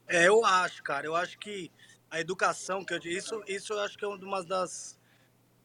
É, 0.06 0.28
eu 0.28 0.44
acho, 0.44 0.82
cara. 0.82 1.06
Eu 1.06 1.16
acho 1.16 1.38
que 1.38 1.70
a 2.10 2.20
educação 2.20 2.84
que 2.84 2.94
eu 2.94 2.98
isso 2.98 3.42
isso 3.46 3.72
eu 3.72 3.80
acho 3.80 3.98
que 3.98 4.04
é 4.04 4.08
uma 4.08 4.44
das 4.44 4.98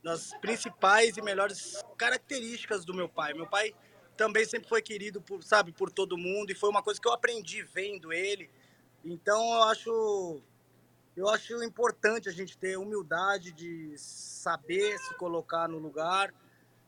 das 0.04 0.34
principais 0.39 1.16
e 1.18 1.22
melhores 1.22 1.80
características 1.96 2.84
do 2.84 2.94
meu 2.94 3.08
pai. 3.08 3.34
Meu 3.34 3.48
pai 3.48 3.74
também 4.18 4.46
sempre 4.46 4.68
foi 4.68 4.82
querido 4.82 5.22
por, 5.22 5.44
sabe, 5.44 5.72
por 5.72 5.92
todo 5.92 6.18
mundo 6.18 6.52
e 6.52 6.56
foi 6.56 6.70
uma 6.70 6.82
coisa 6.82 7.00
que 7.00 7.08
eu 7.08 7.14
aprendi 7.14 7.62
vendo 7.64 8.12
ele. 8.12 8.50
Então 9.06 9.39
eu 9.54 9.64
acho 9.64 10.42
eu 11.16 11.28
acho 11.30 11.62
importante 11.64 12.30
a 12.30 12.32
gente 12.32 12.58
ter 12.58 12.78
humildade 12.78 13.52
de 13.52 13.94
saber 13.98 14.98
se 14.98 15.14
colocar 15.16 15.68
no 15.68 15.78
lugar, 15.78 16.34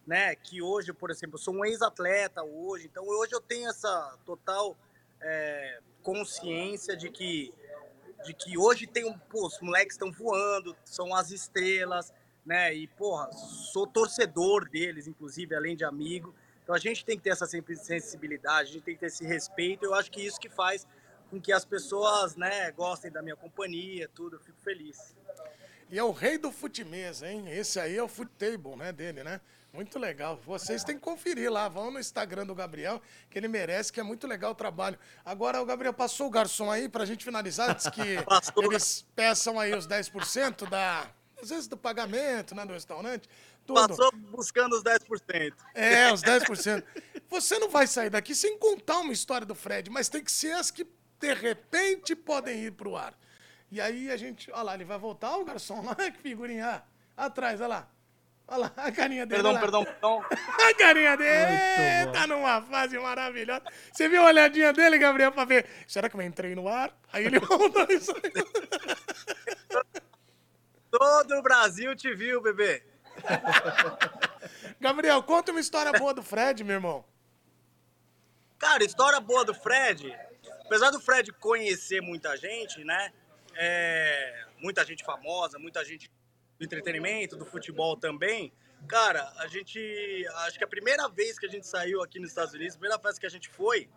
né? 0.08 0.36
Que 0.36 0.62
hoje, 0.62 0.94
por 0.94 1.12
exemplo, 1.12 1.36
eu 1.36 1.42
sou 1.42 1.54
um 1.54 1.66
ex-atleta 1.66 2.42
hoje, 2.42 2.88
então 2.88 3.06
hoje 3.06 3.34
eu 3.34 3.42
tenho 3.42 3.70
essa 3.70 4.18
total 4.26 4.78
é, 5.22 5.82
consciência 6.02 6.96
de 6.96 7.10
que 7.10 7.54
de 8.24 8.34
que 8.34 8.58
hoje 8.58 8.88
tem 8.88 9.06
um, 9.06 9.18
pô, 9.18 9.48
os 9.48 9.60
moleques 9.60 9.96
estão 9.96 10.12
voando, 10.12 10.76
são 10.86 11.16
as 11.16 11.32
estrelas, 11.32 12.14
né? 12.46 12.74
E 12.74 12.88
porra, 12.88 13.32
sou 13.32 13.86
torcedor 13.88 14.70
deles, 14.70 15.08
inclusive 15.08 15.56
além 15.56 15.76
de 15.76 15.84
amigo. 15.84 16.34
Então 16.64 16.74
a 16.74 16.80
gente 16.80 17.04
tem 17.04 17.18
que 17.18 17.24
ter 17.24 17.32
essa 17.32 17.46
sensibilidade, 17.46 18.70
a 18.70 18.74
gente 18.74 18.84
tem 18.84 18.94
que 18.94 19.02
ter 19.02 19.08
esse 19.08 19.26
respeito. 19.26 19.86
Eu 19.86 19.94
acho 19.94 20.10
que 20.10 20.22
isso 20.22 20.40
que 20.40 20.50
faz 20.50 20.88
com 21.30 21.40
que 21.40 21.52
as 21.52 21.66
pessoas, 21.66 22.36
né, 22.36 22.72
gostem 22.72 23.12
da 23.12 23.22
minha 23.22 23.36
companhia, 23.36 24.10
tudo. 24.14 24.38
Eu 24.38 24.40
fico 24.40 24.60
feliz. 24.62 25.16
E 25.90 26.00
é 26.00 26.04
o 26.04 26.12
rei 26.12 26.38
do 26.38 26.52
futimesa, 26.52 27.30
hein? 27.30 27.46
Esse 27.50 27.80
aí 27.80 27.98
é 27.98 28.04
o 28.04 28.08
footable, 28.08 28.76
né, 28.76 28.92
dele, 28.92 29.24
né? 29.24 29.42
Muito 29.74 29.98
legal. 29.98 30.40
Vocês 30.46 30.84
têm 30.84 30.96
que 30.96 31.02
conferir 31.02 31.52
lá. 31.52 31.68
Vão 31.68 31.90
no 31.90 32.00
Instagram 32.00 32.46
do 32.46 32.54
Gabriel, 32.54 33.02
que 33.28 33.40
ele 33.40 33.48
merece, 33.48 33.92
que 33.92 34.00
é 34.00 34.04
muito 34.04 34.28
legal 34.28 34.52
o 34.52 34.56
trabalho. 34.56 35.00
Agora, 35.26 35.60
o 35.60 35.66
Gabriel 35.66 35.94
passou 35.94 36.28
o 36.28 36.30
garçom 36.30 36.70
aí 36.70 36.88
pra 36.88 37.06
gente 37.06 37.26
finalizar. 37.26 37.74
Diz 37.74 37.88
que 37.88 38.02
eles 38.64 39.04
peçam 39.16 39.60
aí 39.60 39.74
os 39.74 39.88
10% 39.88 40.70
da. 40.70 41.10
Às 41.42 41.50
vezes 41.50 41.68
do 41.68 41.76
pagamento, 41.76 42.54
né, 42.54 42.66
do 42.66 42.74
restaurante. 42.74 43.28
Tudo. 43.66 43.88
Passou 43.88 44.12
buscando 44.30 44.74
os 44.74 44.84
10%. 44.84 45.54
É, 45.74 46.14
os 46.14 46.22
10%. 46.22 46.84
Você 47.28 47.58
não 47.58 47.70
vai 47.70 47.88
sair 47.88 48.12
daqui 48.12 48.36
sem 48.36 48.58
contar 48.60 49.00
uma 49.00 49.12
história 49.12 49.46
do 49.46 49.56
Fred, 49.56 49.90
mas 49.90 50.08
tem 50.08 50.24
que 50.24 50.32
ser 50.32 50.52
as 50.52 50.70
que 50.70 50.86
de 51.20 51.34
repente 51.34 52.16
podem 52.16 52.66
ir 52.66 52.74
pro 52.74 52.96
ar. 52.96 53.18
E 53.72 53.82
aí 53.82 54.12
a 54.12 54.18
gente. 54.18 54.52
Olha 54.52 54.62
lá, 54.62 54.76
ele 54.76 54.86
vai 54.86 55.00
voltar, 55.00 55.36
o 55.36 55.44
garçom 55.44 55.82
lá, 55.82 55.96
que 56.12 56.20
figurinha. 56.22 56.84
Atrás, 57.18 57.60
olha 57.60 57.68
lá. 57.68 57.90
Olha 58.48 58.58
lá, 58.58 58.74
a 58.76 58.92
carinha 58.92 59.26
dele. 59.26 59.42
Perdão, 59.42 59.60
perdão, 59.60 59.86
perdão. 59.86 60.26
A 60.70 60.74
carinha 60.76 61.18
dele 61.18 62.12
tá 62.12 62.28
numa 62.28 62.62
fase 62.62 62.98
maravilhosa. 63.00 63.64
Você 63.92 64.08
viu 64.10 64.22
a 64.22 64.26
olhadinha 64.26 64.74
dele, 64.74 64.98
Gabriel, 64.98 65.32
pra 65.32 65.46
ver? 65.46 65.66
Será 65.88 66.10
que 66.10 66.16
eu 66.16 66.22
entrei 66.22 66.54
no 66.54 66.68
ar? 66.68 66.94
Aí 67.12 67.26
ele 67.26 67.40
voltou 67.40 67.86
isso 67.90 68.12
aí. 68.12 68.34
Todo 70.92 71.38
o 71.38 71.42
Brasil 71.42 71.96
te 71.96 72.14
viu, 72.14 72.42
bebê. 72.42 72.84
Gabriel, 74.80 75.24
conta 75.24 75.52
uma 75.52 75.62
história 75.62 75.92
boa 75.94 76.14
do 76.14 76.22
Fred, 76.22 76.64
meu 76.64 76.76
irmão. 76.76 77.06
Cara, 78.60 78.84
história 78.84 79.20
boa 79.20 79.44
do 79.44 79.54
Fred. 79.54 80.16
Apesar 80.66 80.92
do 80.92 81.00
Fred 81.00 81.32
conhecer 81.34 82.02
muita 82.02 82.38
gente, 82.38 82.84
né? 82.84 83.12
É, 83.56 84.46
muita 84.60 84.86
gente 84.86 85.04
famosa, 85.04 85.58
muita 85.60 85.84
gente 85.84 86.12
do 86.64 86.66
entretenimento, 86.66 87.36
do 87.36 87.46
futebol 87.46 87.98
também. 87.98 88.54
Cara, 88.88 89.32
a 89.38 89.48
gente. 89.48 89.80
Acho 90.46 90.58
que 90.58 90.64
a 90.64 90.68
primeira 90.68 91.08
vez 91.08 91.38
que 91.38 91.46
a 91.46 91.50
gente 91.50 91.68
saiu 91.68 92.02
aqui 92.02 92.20
nos 92.20 92.30
Estados 92.30 92.54
Unidos, 92.54 92.76
a 92.76 92.80
primeira 92.80 93.00
festa 93.00 93.20
que 93.20 93.26
a 93.26 93.30
gente 93.30 93.50
foi, 93.50 93.90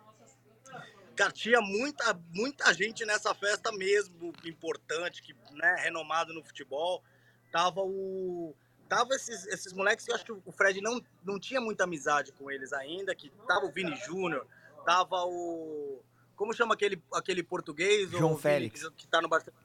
cara, 1.15 1.31
tinha 1.31 1.59
muita, 1.61 2.19
muita 2.33 2.73
gente 2.73 3.05
nessa 3.05 3.33
festa 3.33 3.71
mesmo, 3.71 4.33
importante, 4.45 5.21
que, 5.21 5.35
né, 5.53 5.75
renomado 5.79 6.33
no 6.33 6.43
futebol. 6.43 7.03
Tava 7.51 7.81
o. 7.81 8.55
Tava 8.87 9.13
esses, 9.15 9.45
esses 9.47 9.73
moleques 9.73 10.05
que 10.05 10.11
eu 10.11 10.15
acho 10.15 10.23
que 10.23 10.31
o 10.31 10.51
Fred 10.51 10.79
não, 10.79 11.01
não 11.23 11.37
tinha 11.37 11.59
muita 11.59 11.83
amizade 11.83 12.31
com 12.31 12.49
eles 12.49 12.71
ainda, 12.71 13.13
que 13.13 13.29
tava 13.45 13.65
o 13.65 13.71
Vini 13.71 13.95
Júnior, 13.95 14.47
tava 14.85 15.25
o. 15.25 16.01
Como 16.35 16.53
chama 16.53 16.75
aquele, 16.75 17.01
aquele 17.13 17.43
português? 17.43 18.09
João 18.11 18.37
Félix. 18.37 18.81
Vini, 18.81 18.93
que 18.95 19.07
tá 19.07 19.21
no 19.21 19.27
Barcelona. 19.27 19.61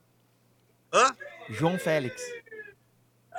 Hã? 0.93 1.17
João 1.49 1.79
Félix. 1.79 2.23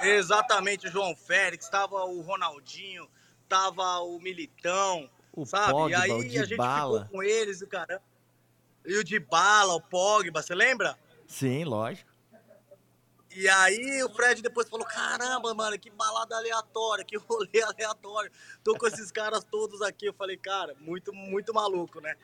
Exatamente, 0.02 0.88
o 0.88 0.92
João 0.92 1.16
Félix, 1.16 1.70
tava 1.70 2.04
o 2.06 2.22
Ronaldinho, 2.22 3.10
tava 3.48 4.00
o 4.00 4.20
Militão, 4.20 5.10
o 5.32 5.46
sabe? 5.46 5.72
Pogba, 5.72 5.92
e 5.92 5.96
aí 5.96 6.12
o 6.12 6.20
a 6.20 6.46
gente 6.46 6.50
ficou 6.50 7.06
com 7.06 7.24
eles, 7.24 7.62
o 7.62 7.68
caramba. 7.68 8.04
E 8.86 8.98
o 8.98 9.04
de 9.04 9.20
bala, 9.20 9.74
o 9.74 9.82
Pogba, 9.82 10.42
você 10.42 10.54
lembra? 10.54 10.98
Sim, 11.28 11.64
lógico. 11.64 12.12
E 13.36 13.50
aí 13.50 14.04
o 14.04 14.10
Fred 14.10 14.42
depois 14.42 14.70
falou: 14.70 14.86
caramba, 14.86 15.54
mano, 15.54 15.80
que 15.80 15.90
balada 15.90 16.36
aleatória, 16.36 17.04
que 17.04 17.18
rolê 17.18 17.62
aleatório. 17.64 18.32
Tô 18.64 18.78
com 18.78 18.86
esses 18.88 19.12
caras 19.12 19.44
todos 19.44 19.82
aqui. 19.82 20.06
Eu 20.06 20.14
falei, 20.14 20.38
cara, 20.38 20.76
muito, 20.80 21.14
muito 21.14 21.54
maluco, 21.54 22.00
né? 22.00 22.16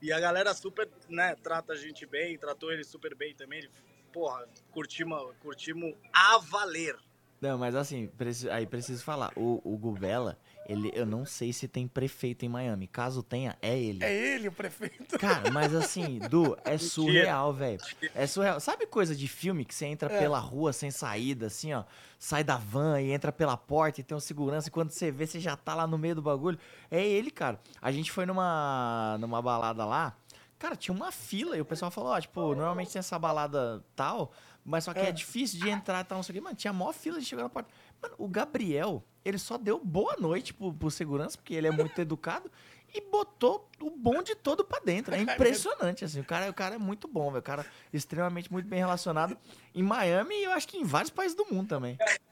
E 0.00 0.12
a 0.12 0.20
galera 0.20 0.54
super, 0.54 0.88
né, 1.08 1.34
trata 1.42 1.72
a 1.72 1.76
gente 1.76 2.06
bem, 2.06 2.38
tratou 2.38 2.70
ele 2.70 2.84
super 2.84 3.14
bem 3.14 3.34
também. 3.34 3.68
Porra, 4.12 4.46
curtimos, 4.70 5.34
curtimos 5.40 5.94
a 6.12 6.38
valer. 6.38 6.96
Não, 7.40 7.56
mas 7.56 7.74
assim, 7.76 8.08
preciso- 8.08 8.50
aí 8.50 8.66
preciso 8.66 9.02
falar. 9.04 9.30
O, 9.36 9.60
o 9.64 9.76
Gubela, 9.78 10.36
ele, 10.68 10.90
eu 10.94 11.06
não 11.06 11.24
sei 11.24 11.52
se 11.52 11.68
tem 11.68 11.86
prefeito 11.86 12.44
em 12.44 12.48
Miami. 12.48 12.86
Caso 12.88 13.22
tenha, 13.22 13.56
é 13.62 13.78
ele. 13.78 14.02
É 14.04 14.34
ele, 14.34 14.48
o 14.48 14.52
prefeito. 14.52 15.16
Cara, 15.18 15.50
mas 15.52 15.72
assim, 15.74 16.18
Du, 16.28 16.56
é 16.64 16.76
surreal, 16.76 17.52
velho. 17.52 17.80
É 18.14 18.26
surreal. 18.26 18.58
Sabe 18.58 18.86
coisa 18.86 19.14
de 19.14 19.28
filme 19.28 19.64
que 19.64 19.74
você 19.74 19.86
entra 19.86 20.12
É. 20.12 20.18
pela 20.18 20.38
rua 20.40 20.72
sem 20.72 20.90
saída, 20.90 21.46
assim, 21.46 21.72
ó? 21.72 21.84
Sai 22.18 22.42
da 22.42 22.56
van 22.56 23.00
e 23.00 23.12
entra 23.12 23.30
pela 23.30 23.56
porta 23.56 24.00
e 24.00 24.04
tem 24.04 24.16
um 24.16 24.20
segurança 24.20 24.66
e 24.68 24.72
quando 24.72 24.90
você 24.90 25.10
vê, 25.12 25.24
você 25.26 25.38
já 25.38 25.56
tá 25.56 25.74
lá 25.76 25.86
no 25.86 25.96
meio 25.96 26.16
do 26.16 26.22
bagulho. 26.22 26.58
É 26.90 27.06
ele, 27.06 27.30
cara. 27.30 27.60
A 27.80 27.92
gente 27.92 28.10
foi 28.10 28.26
numa, 28.26 29.16
numa 29.20 29.40
balada 29.40 29.84
lá. 29.84 30.16
Cara, 30.58 30.74
tinha 30.74 30.92
uma 30.92 31.12
fila 31.12 31.56
e 31.56 31.60
o 31.60 31.64
pessoal 31.64 31.88
falou, 31.88 32.10
ó, 32.10 32.20
tipo, 32.20 32.40
normalmente 32.56 32.90
tem 32.92 32.98
essa 32.98 33.16
balada 33.16 33.80
tal, 33.94 34.32
mas 34.68 34.84
só 34.84 34.92
que 34.92 35.00
é, 35.00 35.08
É. 35.08 35.12
difícil 35.12 35.58
de 35.60 35.68
entrar 35.70 36.00
e 36.00 36.04
tal, 36.04 36.16
não 36.18 36.22
sei 36.22 36.32
o 36.32 36.34
quê. 36.34 36.40
Mano, 36.40 36.56
tinha 36.56 36.72
maior 36.72 36.92
fila 36.92 37.18
de 37.18 37.24
chegar 37.26 37.42
na 37.42 37.48
porta. 37.48 37.70
Mano, 38.02 38.14
o 38.18 38.28
Gabriel, 38.28 39.02
ele 39.24 39.38
só 39.38 39.56
deu 39.58 39.80
boa 39.82 40.14
noite 40.18 40.52
pro, 40.54 40.72
pro 40.72 40.90
segurança, 40.90 41.36
porque 41.38 41.54
ele 41.54 41.66
é 41.66 41.70
muito 41.70 41.98
educado, 42.00 42.50
e 42.94 43.00
botou 43.02 43.68
o 43.80 43.90
bonde 43.90 44.34
todo 44.34 44.64
pra 44.64 44.80
dentro. 44.80 45.14
É 45.14 45.20
impressionante, 45.20 46.04
assim. 46.04 46.20
O 46.20 46.24
cara, 46.24 46.48
o 46.50 46.54
cara 46.54 46.76
é 46.76 46.78
muito 46.78 47.06
bom, 47.06 47.26
velho. 47.30 47.40
O 47.40 47.42
cara 47.42 47.62
é 47.92 47.96
extremamente 47.96 48.50
muito 48.50 48.66
bem 48.66 48.78
relacionado 48.78 49.36
em 49.74 49.82
Miami 49.82 50.34
e 50.34 50.44
eu 50.44 50.52
acho 50.52 50.66
que 50.68 50.78
em 50.78 50.84
vários 50.84 51.10
países 51.10 51.36
do 51.36 51.44
mundo 51.52 51.68
também. 51.68 51.98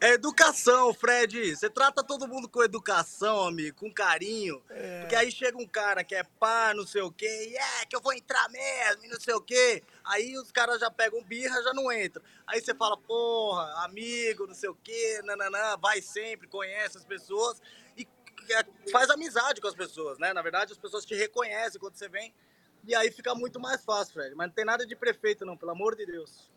É 0.00 0.12
educação, 0.12 0.92
Fred. 0.92 1.56
Você 1.56 1.70
trata 1.70 2.02
todo 2.02 2.28
mundo 2.28 2.48
com 2.48 2.62
educação, 2.62 3.46
amigo, 3.46 3.76
com 3.76 3.92
carinho. 3.92 4.62
É. 4.68 5.00
Porque 5.00 5.16
aí 5.16 5.30
chega 5.30 5.56
um 5.56 5.66
cara 5.66 6.04
que 6.04 6.14
é 6.14 6.22
pá, 6.22 6.74
não 6.74 6.86
sei 6.86 7.02
o 7.02 7.10
quê, 7.10 7.48
e 7.50 7.56
é 7.56 7.86
que 7.86 7.96
eu 7.96 8.00
vou 8.00 8.12
entrar 8.12 8.48
mesmo, 8.50 9.04
e 9.04 9.08
não 9.08 9.20
sei 9.20 9.34
o 9.34 9.40
quê. 9.40 9.82
Aí 10.04 10.36
os 10.36 10.52
caras 10.52 10.80
já 10.80 10.90
pegam 10.90 11.22
birra, 11.22 11.62
já 11.62 11.72
não 11.72 11.90
entram. 11.90 12.22
Aí 12.46 12.60
você 12.60 12.74
fala, 12.74 12.96
porra, 12.96 13.84
amigo, 13.84 14.46
não 14.46 14.54
sei 14.54 14.68
o 14.68 14.74
quê, 14.74 15.20
nananã, 15.24 15.76
vai 15.78 16.02
sempre, 16.02 16.46
conhece 16.46 16.98
as 16.98 17.04
pessoas 17.04 17.60
e 17.96 18.06
é, 18.50 18.90
faz 18.90 19.08
amizade 19.08 19.60
com 19.60 19.68
as 19.68 19.74
pessoas, 19.74 20.18
né? 20.18 20.32
Na 20.32 20.42
verdade, 20.42 20.72
as 20.72 20.78
pessoas 20.78 21.06
te 21.06 21.14
reconhecem 21.14 21.80
quando 21.80 21.96
você 21.96 22.08
vem. 22.08 22.34
E 22.86 22.94
aí 22.94 23.10
fica 23.10 23.34
muito 23.34 23.58
mais 23.58 23.84
fácil, 23.84 24.14
Fred. 24.14 24.34
Mas 24.36 24.46
não 24.48 24.54
tem 24.54 24.64
nada 24.64 24.86
de 24.86 24.94
prefeito, 24.94 25.44
não, 25.44 25.56
pelo 25.56 25.72
amor 25.72 25.96
de 25.96 26.06
Deus. 26.06 26.48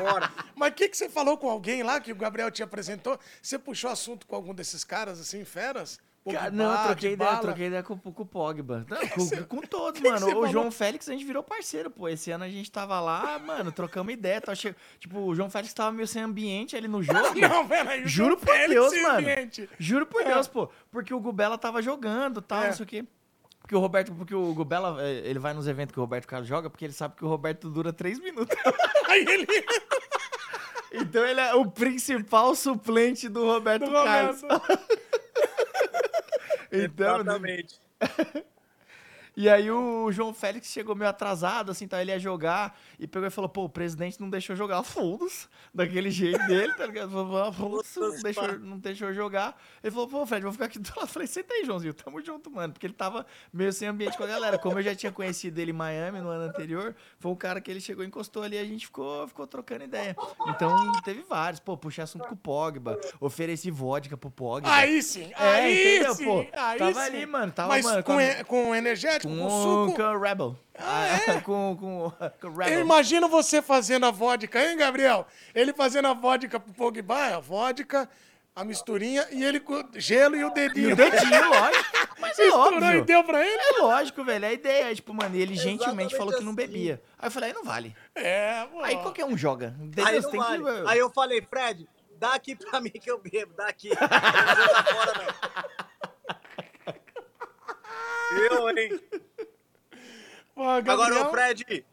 Bora. 0.00 0.30
Mas 0.54 0.70
o 0.70 0.74
que, 0.74 0.88
que 0.88 0.96
você 0.96 1.08
falou 1.08 1.36
com 1.36 1.48
alguém 1.50 1.82
lá 1.82 2.00
que 2.00 2.12
o 2.12 2.16
Gabriel 2.16 2.50
te 2.50 2.62
apresentou? 2.62 3.18
Você 3.42 3.58
puxou 3.58 3.90
assunto 3.90 4.26
com 4.26 4.36
algum 4.36 4.54
desses 4.54 4.84
caras, 4.84 5.18
assim, 5.20 5.44
feras? 5.44 5.98
Pogba, 6.24 6.50
não, 6.50 6.70
eu 6.80 6.86
troquei 6.88 7.12
ideia, 7.12 7.36
troquei 7.38 7.66
ideia 7.68 7.82
com, 7.82 7.96
com 7.98 8.22
o 8.22 8.26
Pogba. 8.26 8.84
Não, 8.90 9.08
com, 9.08 9.20
você- 9.20 9.42
com 9.44 9.60
todos, 9.62 10.00
mano. 10.02 10.26
o 10.26 10.30
falou? 10.30 10.48
João 10.48 10.70
Félix, 10.70 11.08
a 11.08 11.12
gente 11.12 11.24
virou 11.24 11.42
parceiro, 11.42 11.90
pô. 11.90 12.06
Esse 12.08 12.30
ano 12.30 12.44
a 12.44 12.48
gente 12.48 12.70
tava 12.70 13.00
lá, 13.00 13.38
mano, 13.38 13.72
trocamos 13.72 14.12
ideia. 14.12 14.38
Tal, 14.40 14.54
che- 14.54 14.74
Tipo, 14.98 15.20
o 15.20 15.34
João 15.34 15.48
Félix 15.48 15.72
tava 15.72 15.90
meio 15.92 16.06
sem 16.08 16.20
ambiente 16.22 16.76
ali 16.76 16.86
no 16.88 17.02
jogo. 17.02 17.18
Não, 17.48 17.66
peraí. 17.66 18.04
o 18.04 18.08
Juro 18.08 18.30
João 18.30 18.40
por 18.40 18.46
Félix 18.54 18.68
Deus, 18.74 19.02
mano. 19.02 19.18
ambiente. 19.20 19.70
Juro 19.78 20.04
por 20.06 20.20
É. 20.20 20.24
Deus, 20.34 20.48
pô. 20.48 20.68
Porque 20.90 21.14
o 21.14 21.20
Gubela 21.20 21.56
tava 21.56 21.80
jogando 21.80 22.42
tal, 22.42 22.62
É. 22.64 22.66
não 22.66 22.72
sei 22.74 22.84
o 22.84 22.86
quê. 22.86 23.04
Porque 23.68 23.76
o 23.76 23.80
Roberto, 23.80 24.14
porque 24.14 24.34
o 24.34 24.54
Gubela, 24.54 24.96
eh, 25.02 25.28
ele 25.28 25.38
vai 25.38 25.52
nos 25.52 25.68
eventos 25.68 25.92
que 25.92 26.00
o 26.00 26.02
Roberto 26.02 26.26
Carlos 26.26 26.48
joga, 26.48 26.70
porque 26.70 26.86
ele 26.86 26.94
sabe 26.94 27.16
que 27.16 27.24
o 27.26 27.28
Roberto 27.28 27.68
dura 27.68 27.92
três 27.92 28.18
minutos. 28.18 28.56
Aí 29.06 29.26
ele... 29.28 29.46
então 30.90 31.22
ele 31.22 31.38
é 31.38 31.54
o 31.54 31.70
principal 31.70 32.54
suplente 32.54 33.28
do 33.28 33.44
Roberto 33.44 33.84
Do 33.84 33.92
Carlos. 33.92 34.40
Então, 36.70 37.20
Exatamente. 37.20 37.80
E 39.40 39.48
aí 39.48 39.70
o 39.70 40.10
João 40.10 40.34
Félix 40.34 40.66
chegou 40.66 40.96
meio 40.96 41.08
atrasado, 41.08 41.70
assim, 41.70 41.86
tá? 41.86 42.02
Ele 42.02 42.10
ia 42.10 42.18
jogar 42.18 42.76
e 42.98 43.06
pegou 43.06 43.28
e 43.28 43.30
falou, 43.30 43.48
pô, 43.48 43.64
o 43.66 43.68
presidente 43.68 44.20
não 44.20 44.28
deixou 44.28 44.56
jogar. 44.56 44.82
Foda-se, 44.82 45.46
daquele 45.72 46.10
jeito 46.10 46.44
dele, 46.48 46.72
tá 46.74 46.86
ligado? 46.86 47.08
Falou, 47.12 47.52
Foda-se, 47.52 48.00
não 48.00 48.20
deixou, 48.20 48.58
não 48.58 48.78
deixou 48.78 49.12
jogar. 49.14 49.56
Ele 49.80 49.92
falou, 49.92 50.08
pô, 50.08 50.26
Fred, 50.26 50.42
vou 50.42 50.50
ficar 50.52 50.64
aqui 50.64 50.80
do 50.80 50.88
lado. 50.88 51.02
Eu 51.02 51.06
falei, 51.06 51.28
senta 51.28 51.54
aí, 51.54 51.64
Joãozinho, 51.64 51.94
tamo 51.94 52.20
junto, 52.20 52.50
mano. 52.50 52.72
Porque 52.72 52.84
ele 52.86 52.94
tava 52.94 53.24
meio 53.52 53.72
sem 53.72 53.86
ambiente 53.86 54.16
com 54.16 54.24
a 54.24 54.26
galera. 54.26 54.58
Como 54.58 54.76
eu 54.76 54.82
já 54.82 54.92
tinha 54.92 55.12
conhecido 55.12 55.56
ele 55.60 55.70
em 55.70 55.74
Miami 55.74 56.20
no 56.20 56.30
ano 56.30 56.42
anterior, 56.50 56.96
foi 57.20 57.30
um 57.30 57.36
cara 57.36 57.60
que 57.60 57.70
ele 57.70 57.80
chegou, 57.80 58.04
encostou 58.04 58.42
ali 58.42 58.56
e 58.56 58.58
a 58.58 58.64
gente 58.64 58.86
ficou, 58.86 59.28
ficou 59.28 59.46
trocando 59.46 59.84
ideia. 59.84 60.16
Então, 60.48 60.90
teve 61.04 61.22
vários. 61.22 61.60
Pô, 61.60 61.76
puxei 61.76 62.02
assunto 62.02 62.26
com 62.26 62.34
o 62.34 62.36
Pogba, 62.36 62.98
ofereci 63.20 63.70
vodka 63.70 64.16
pro 64.16 64.32
Pogba. 64.32 64.68
Aí 64.68 65.00
sim, 65.00 65.30
É, 65.38 65.48
aí 65.48 65.80
entendeu, 65.96 66.14
sim. 66.16 66.24
pô? 66.24 66.46
aí 66.52 66.78
Tava 66.80 66.92
sim. 66.94 67.00
ali, 67.00 67.24
mano, 67.26 67.52
tava, 67.52 67.68
Mas 67.68 67.84
mano, 67.84 68.02
com, 68.02 68.14
com 68.14 68.18
a- 68.18 68.24
e- 68.24 68.44
com 68.44 68.74
energético, 68.74 69.27
com, 69.28 69.38
com, 69.38 69.86
suco. 69.88 69.96
com 69.96 70.02
o 70.02 70.20
Rebel. 70.20 70.56
Ah, 70.78 71.18
Ah, 71.28 71.40
com, 71.42 71.76
com, 71.76 71.76
com 71.80 72.46
o 72.48 72.50
Eu 72.50 72.52
Rebel. 72.56 72.80
imagino 72.80 73.28
você 73.28 73.60
fazendo 73.62 74.06
a 74.06 74.10
vodka, 74.10 74.60
hein, 74.64 74.76
Gabriel? 74.76 75.26
Ele 75.54 75.72
fazendo 75.72 76.08
a 76.08 76.12
vodka 76.14 76.58
pro 76.60 76.72
Pogba, 76.72 77.36
a 77.36 77.40
vodka, 77.40 78.08
a 78.56 78.64
misturinha, 78.64 79.26
e 79.30 79.44
ele 79.44 79.60
com 79.60 79.82
gelo 79.94 80.34
e 80.36 80.44
o 80.44 80.48
E 80.48 80.54
dedinho. 80.54 80.92
o 80.92 80.96
dedinho, 80.96 81.48
lógico. 81.50 82.08
Mas 82.20 82.36
é 82.38 82.44
Misturou 82.44 82.72
e 82.80 82.84
óbvio. 82.84 83.04
deu 83.04 83.22
pra 83.24 83.46
ele? 83.46 83.60
É 83.62 83.78
lógico, 83.80 84.24
velho. 84.24 84.44
É 84.44 84.48
a 84.48 84.52
ideia. 84.52 84.90
é, 84.90 84.94
Tipo, 84.94 85.14
mano, 85.14 85.36
e 85.36 85.40
ele 85.40 85.54
gentilmente 85.54 86.16
falou 86.16 86.32
que 86.34 86.40
não 86.42 86.48
assim. 86.48 86.56
bebia. 86.56 87.00
Aí 87.18 87.28
eu 87.28 87.30
falei, 87.30 87.50
aí 87.50 87.54
não 87.54 87.62
vale. 87.64 87.94
É, 88.16 88.66
pô. 88.66 88.80
Aí 88.82 88.96
qualquer 88.96 89.24
um 89.24 89.36
joga. 89.38 89.76
Aí, 90.04 90.20
não 90.20 90.30
tem 90.30 90.40
vale. 90.40 90.62
que... 90.64 90.88
Aí 90.88 90.98
eu 90.98 91.08
falei, 91.10 91.40
Fred, 91.42 91.88
dá 92.18 92.34
aqui 92.34 92.56
pra 92.56 92.80
mim 92.80 92.90
que 92.90 93.08
eu 93.08 93.18
bebo, 93.20 93.54
dá 93.56 93.68
aqui. 93.68 93.90
Não 93.94 94.56
vou 94.56 94.66
jogar 94.66 94.84
fora, 94.84 95.12
não. 95.14 95.87
Eu, 98.38 98.78
hein? 98.78 99.00
Agora, 100.56 101.26
ô 101.26 101.30
Fred, 101.30 101.86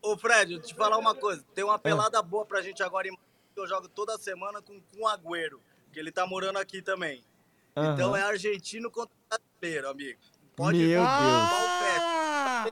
ô 0.00 0.16
Fred, 0.16 0.54
eu 0.54 0.62
te 0.62 0.74
falar 0.74 0.98
uma 0.98 1.14
coisa. 1.14 1.44
Tem 1.54 1.64
uma 1.64 1.78
pelada 1.78 2.22
boa 2.22 2.44
pra 2.44 2.62
gente 2.62 2.82
agora 2.82 3.08
em 3.08 3.12
que 3.12 3.60
eu 3.60 3.66
jogo 3.66 3.88
toda 3.88 4.16
semana 4.18 4.62
com 4.62 4.80
o 4.98 5.08
Agüero, 5.08 5.60
que 5.92 5.98
ele 5.98 6.10
tá 6.10 6.26
morando 6.26 6.58
aqui 6.58 6.80
também. 6.80 7.24
Então 7.72 8.10
Aham. 8.10 8.18
é 8.18 8.22
argentino 8.22 8.90
contra 8.90 9.14
brasileiro, 9.28 9.88
amigo. 9.88 10.18
Pode 10.54 10.78
Meu 10.78 10.86
ir. 10.86 10.94
Deus. 10.94 11.06
Ah, 11.08 12.70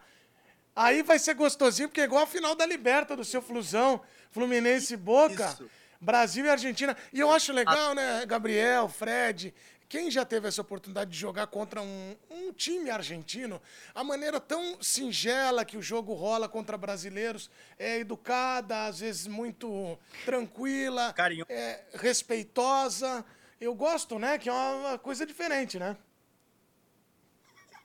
aí 0.76 1.03
vai 1.03 1.18
ser 1.18 1.34
gostosinho, 1.34 1.88
porque 1.88 2.01
é 2.01 2.05
igual 2.05 2.24
a 2.24 2.26
final 2.26 2.55
da 2.55 2.66
Liberta 2.66 3.16
do 3.16 3.24
seu 3.24 3.41
Flusão, 3.41 4.01
Fluminense 4.30 4.95
e 4.95 4.97
Boca, 4.97 5.47
Isso. 5.47 5.70
Brasil 6.01 6.45
e 6.45 6.51
Argentina. 6.51 6.97
E 7.12 7.20
eu 7.20 7.30
acho 7.30 7.53
legal, 7.53 7.95
né, 7.95 8.24
Gabriel, 8.26 8.88
Fred, 8.88 9.55
quem 9.91 10.09
já 10.09 10.24
teve 10.24 10.47
essa 10.47 10.61
oportunidade 10.62 11.11
de 11.11 11.18
jogar 11.18 11.49
contra 11.49 11.82
um, 11.82 12.16
um 12.30 12.53
time 12.53 12.88
argentino, 12.91 13.61
a 13.93 14.05
maneira 14.05 14.38
tão 14.38 14.80
singela 14.80 15.64
que 15.64 15.76
o 15.76 15.82
jogo 15.82 16.14
rola 16.14 16.49
contra 16.49 16.78
brasileiros, 16.78 17.51
é 17.76 17.99
educada, 17.99 18.86
às 18.86 19.01
vezes 19.01 19.26
muito 19.26 19.99
tranquila, 20.24 21.12
Carinho. 21.12 21.45
é, 21.49 21.82
respeitosa. 21.95 23.24
Eu 23.61 23.74
gosto, 23.74 24.16
né, 24.16 24.38
que 24.38 24.49
é 24.49 24.53
uma 24.53 24.97
coisa 24.97 25.26
diferente, 25.26 25.76
né? 25.76 25.97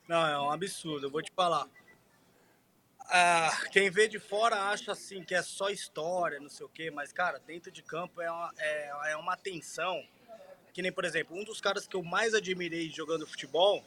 Não, 0.06 0.24
é 0.24 0.40
um 0.40 0.52
absurdo, 0.52 1.08
eu 1.08 1.10
vou 1.10 1.20
te 1.20 1.32
falar. 1.32 1.68
Ah, 3.00 3.50
quem 3.72 3.90
vê 3.90 4.06
de 4.06 4.20
fora 4.20 4.70
acha 4.70 4.92
assim 4.92 5.24
que 5.24 5.34
é 5.34 5.42
só 5.42 5.70
história, 5.70 6.38
não 6.38 6.48
sei 6.48 6.66
o 6.66 6.68
quê, 6.68 6.88
mas, 6.88 7.12
cara, 7.12 7.40
dentro 7.40 7.72
de 7.72 7.82
campo 7.82 8.22
é 8.22 8.30
uma, 8.30 8.54
é, 8.58 9.10
é 9.10 9.16
uma 9.16 9.36
tensão. 9.36 10.06
Que 10.76 10.82
nem, 10.82 10.92
por 10.92 11.06
exemplo, 11.06 11.34
um 11.34 11.42
dos 11.42 11.58
caras 11.58 11.86
que 11.86 11.96
eu 11.96 12.02
mais 12.02 12.34
admirei 12.34 12.90
jogando 12.90 13.26
futebol 13.26 13.82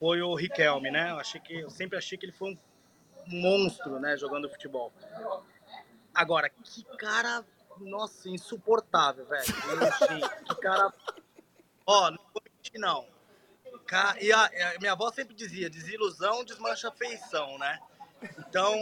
foi 0.00 0.20
o 0.20 0.34
Riquelme, 0.34 0.90
né? 0.90 1.12
Eu, 1.12 1.20
achei 1.20 1.40
que, 1.40 1.54
eu 1.60 1.70
sempre 1.70 1.96
achei 1.96 2.18
que 2.18 2.26
ele 2.26 2.32
foi 2.32 2.50
um 2.50 2.58
monstro, 3.28 4.00
né, 4.00 4.16
jogando 4.16 4.50
futebol. 4.50 4.92
Agora, 6.12 6.48
que 6.50 6.82
cara, 6.98 7.44
nossa, 7.78 8.28
insuportável, 8.28 9.24
velho. 9.24 9.44
Que 10.48 10.54
cara. 10.56 10.92
Ó, 11.86 12.10
não 12.10 12.18
vou 12.34 12.42
mentir, 12.56 12.80
não. 12.80 13.06
E 14.20 14.32
a, 14.32 14.50
minha 14.80 14.90
avó 14.90 15.12
sempre 15.12 15.32
dizia, 15.32 15.70
desilusão 15.70 16.44
desmancha 16.44 16.90
feição, 16.90 17.56
né? 17.56 17.78
Então, 18.36 18.74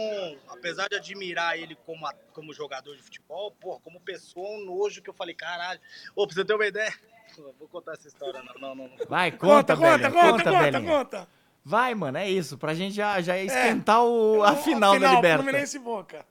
apesar 0.47 0.89
de 0.89 0.95
admirar 0.95 1.59
ele 1.59 1.75
como, 1.85 2.07
a- 2.07 2.13
como 2.33 2.51
jogador 2.55 2.95
de 2.95 3.03
futebol, 3.03 3.51
pô, 3.51 3.79
como 3.81 4.01
pessoa, 4.01 4.49
um 4.57 4.65
nojo 4.65 4.99
que 5.03 5.11
eu 5.11 5.13
falei, 5.13 5.35
caralho. 5.35 5.79
Ô, 6.15 6.25
pra 6.25 6.35
você 6.35 6.43
ter 6.43 6.55
uma 6.55 6.65
ideia. 6.65 6.91
Vou 7.37 7.67
contar 7.67 7.93
essa 7.93 8.07
história, 8.07 8.41
não, 8.43 8.75
não, 8.75 8.75
não. 8.87 8.89
Vai, 9.07 9.31
conta, 9.31 9.75
conta, 9.75 9.97
velho. 9.99 10.11
conta, 10.13 10.43
Conta, 10.43 10.51
conta, 10.51 10.81
conta. 10.81 11.27
Vai, 11.63 11.93
mano, 11.93 12.17
é 12.17 12.29
isso. 12.29 12.57
Pra 12.57 12.73
gente 12.73 12.95
já, 12.95 13.21
já 13.21 13.37
esquentar 13.37 14.03
o, 14.03 14.43
a 14.43 14.53
O- 14.53 14.55
final, 14.57 14.99
da 14.99 15.15
Liberta. 15.15 15.43
Fluminense 15.43 15.77
Boca. 15.79 16.25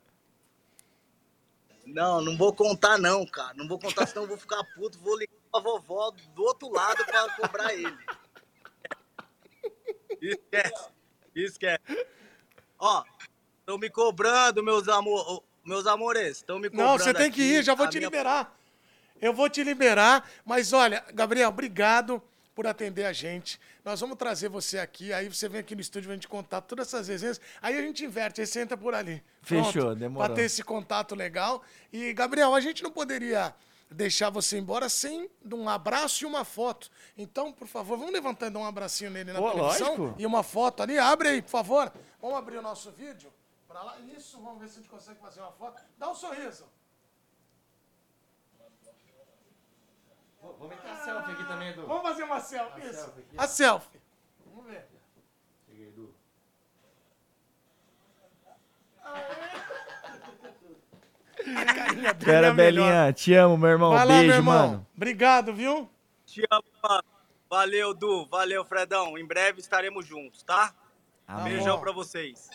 Não, 1.87 2.21
não 2.21 2.37
vou 2.37 2.53
contar 2.53 2.99
não, 2.99 3.25
cara. 3.27 3.55
Não 3.55 3.67
vou 3.69 3.79
contar, 3.79 4.07
senão 4.07 4.23
eu 4.25 4.29
vou 4.29 4.37
ficar 4.37 4.63
puto. 4.75 4.99
Vou 4.99 5.17
ligar 5.19 5.33
pra 5.51 5.61
vovó 5.61 6.11
do 6.35 6.43
outro 6.43 6.71
lado 6.71 7.05
pra 7.05 7.29
cobrar 7.37 7.73
ele. 7.73 7.97
Esquece. 10.21 10.91
Esquece. 11.35 12.07
Ó, 12.79 13.05
estão 13.61 13.79
me 13.79 13.89
cobrando, 13.91 14.63
meus 14.63 14.89
amor, 14.89 15.43
meus 15.65 15.87
amores. 15.87 16.39
Estão 16.39 16.59
me 16.59 16.69
cobrando 16.69 16.91
Não, 16.91 16.99
você 16.99 17.15
tem 17.15 17.31
que 17.31 17.43
ir, 17.43 17.63
já 17.63 17.75
vou 17.75 17.87
te 17.89 17.99
minha- 17.99 18.09
liberar. 18.09 18.55
Eu 19.21 19.33
vou 19.33 19.49
te 19.49 19.63
liberar, 19.63 20.29
mas 20.45 20.73
olha, 20.73 21.05
Gabriel, 21.13 21.49
obrigado 21.49 22.23
por 22.55 22.67
atender 22.67 23.05
a 23.05 23.13
gente. 23.13 23.61
Nós 23.85 24.01
vamos 24.01 24.17
trazer 24.17 24.49
você 24.49 24.79
aqui, 24.79 25.13
aí 25.13 25.29
você 25.29 25.49
vem 25.49 25.61
aqui 25.61 25.75
no 25.75 25.81
estúdio 25.81 26.09
pra 26.09 26.15
gente 26.15 26.27
contar 26.27 26.61
todas 26.61 26.89
essas 26.89 27.07
resenhas. 27.07 27.41
Aí 27.63 27.79
a 27.79 27.83
gente 27.83 28.05
inverte, 28.05 28.41
aí 28.41 28.47
você 28.47 28.61
entra 28.61 28.77
por 28.77 28.95
ali. 28.95 29.23
Fechou, 29.43 29.95
demorou. 29.95 30.27
Pra 30.27 30.35
ter 30.35 30.43
esse 30.43 30.63
contato 30.65 31.15
legal. 31.15 31.63
E, 31.93 32.13
Gabriel, 32.13 32.55
a 32.55 32.61
gente 32.61 32.83
não 32.83 32.91
poderia 32.91 33.55
deixar 33.91 34.29
você 34.29 34.59
embora 34.59 34.89
sem 34.89 35.31
um 35.53 35.69
abraço 35.69 36.25
e 36.25 36.27
uma 36.27 36.45
foto. 36.45 36.91
Então, 37.17 37.53
por 37.53 37.69
favor, 37.69 37.97
vamos 37.97 38.13
levantar 38.13 38.49
e 38.49 38.51
dar 38.51 38.59
um 38.59 38.67
abracinho 38.67 39.11
nele 39.11 39.33
na 39.33 39.39
Pô, 39.39 39.53
televisão. 39.53 39.97
lógico. 39.97 40.15
E 40.19 40.27
uma 40.27 40.43
foto 40.43 40.83
ali. 40.83 40.99
Abre 40.99 41.29
aí, 41.29 41.43
por 41.43 41.51
favor. 41.51 41.93
Vamos 42.21 42.37
abrir 42.37 42.59
o 42.59 42.63
nosso 42.63 42.91
vídeo. 42.91 43.33
Pra 43.67 43.83
lá. 43.83 43.97
Isso, 44.17 44.41
vamos 44.43 44.61
ver 44.61 44.69
se 44.69 44.75
a 44.75 44.83
gente 44.83 44.91
consegue 44.91 45.21
fazer 45.21 45.41
uma 45.41 45.53
foto. 45.53 45.81
Dá 45.97 46.11
um 46.11 46.15
sorriso. 46.15 46.65
Vou 50.41 50.69
meter 50.69 50.91
a 50.91 50.97
selfie 50.97 51.33
aqui 51.33 51.45
também, 51.47 51.69
Edu. 51.71 51.87
Vamos 51.87 52.03
fazer 52.03 52.23
uma 52.25 52.41
selfie. 52.41 52.81
Isso. 52.83 52.95
selfie 52.95 53.21
aqui. 53.21 53.35
A 53.37 53.47
selfie. 53.49 54.01
Vamos 54.47 54.65
ver. 54.71 54.89
Cheguei, 55.67 55.89
Edu. 55.89 56.15
A 61.57 61.65
carinha 61.75 62.13
dele 62.15 62.25
Pera, 62.25 62.47
é 62.49 62.51
a 62.51 62.55
melhor. 62.55 62.85
Belinha, 62.87 63.13
te 63.13 63.35
amo, 63.35 63.57
meu 63.57 63.71
irmão. 63.71 63.91
Vai 63.91 64.01
lá, 64.07 64.15
Beijo, 64.15 64.27
meu 64.27 64.37
irmão. 64.37 64.69
mano. 64.69 64.87
Obrigado, 64.97 65.55
viu? 65.55 65.89
Te 66.27 66.43
amo, 66.51 66.65
mano. 66.83 67.05
Valeu, 67.49 67.95
Du. 67.95 68.27
Valeu, 68.27 68.65
Fredão. 68.65 69.17
Em 69.17 69.25
breve 69.25 69.61
estaremos 69.61 70.07
juntos, 70.07 70.43
tá? 70.43 70.75
Amém. 71.27 71.55
Beijão 71.55 71.81
pra 71.81 71.93
vocês. 71.93 72.51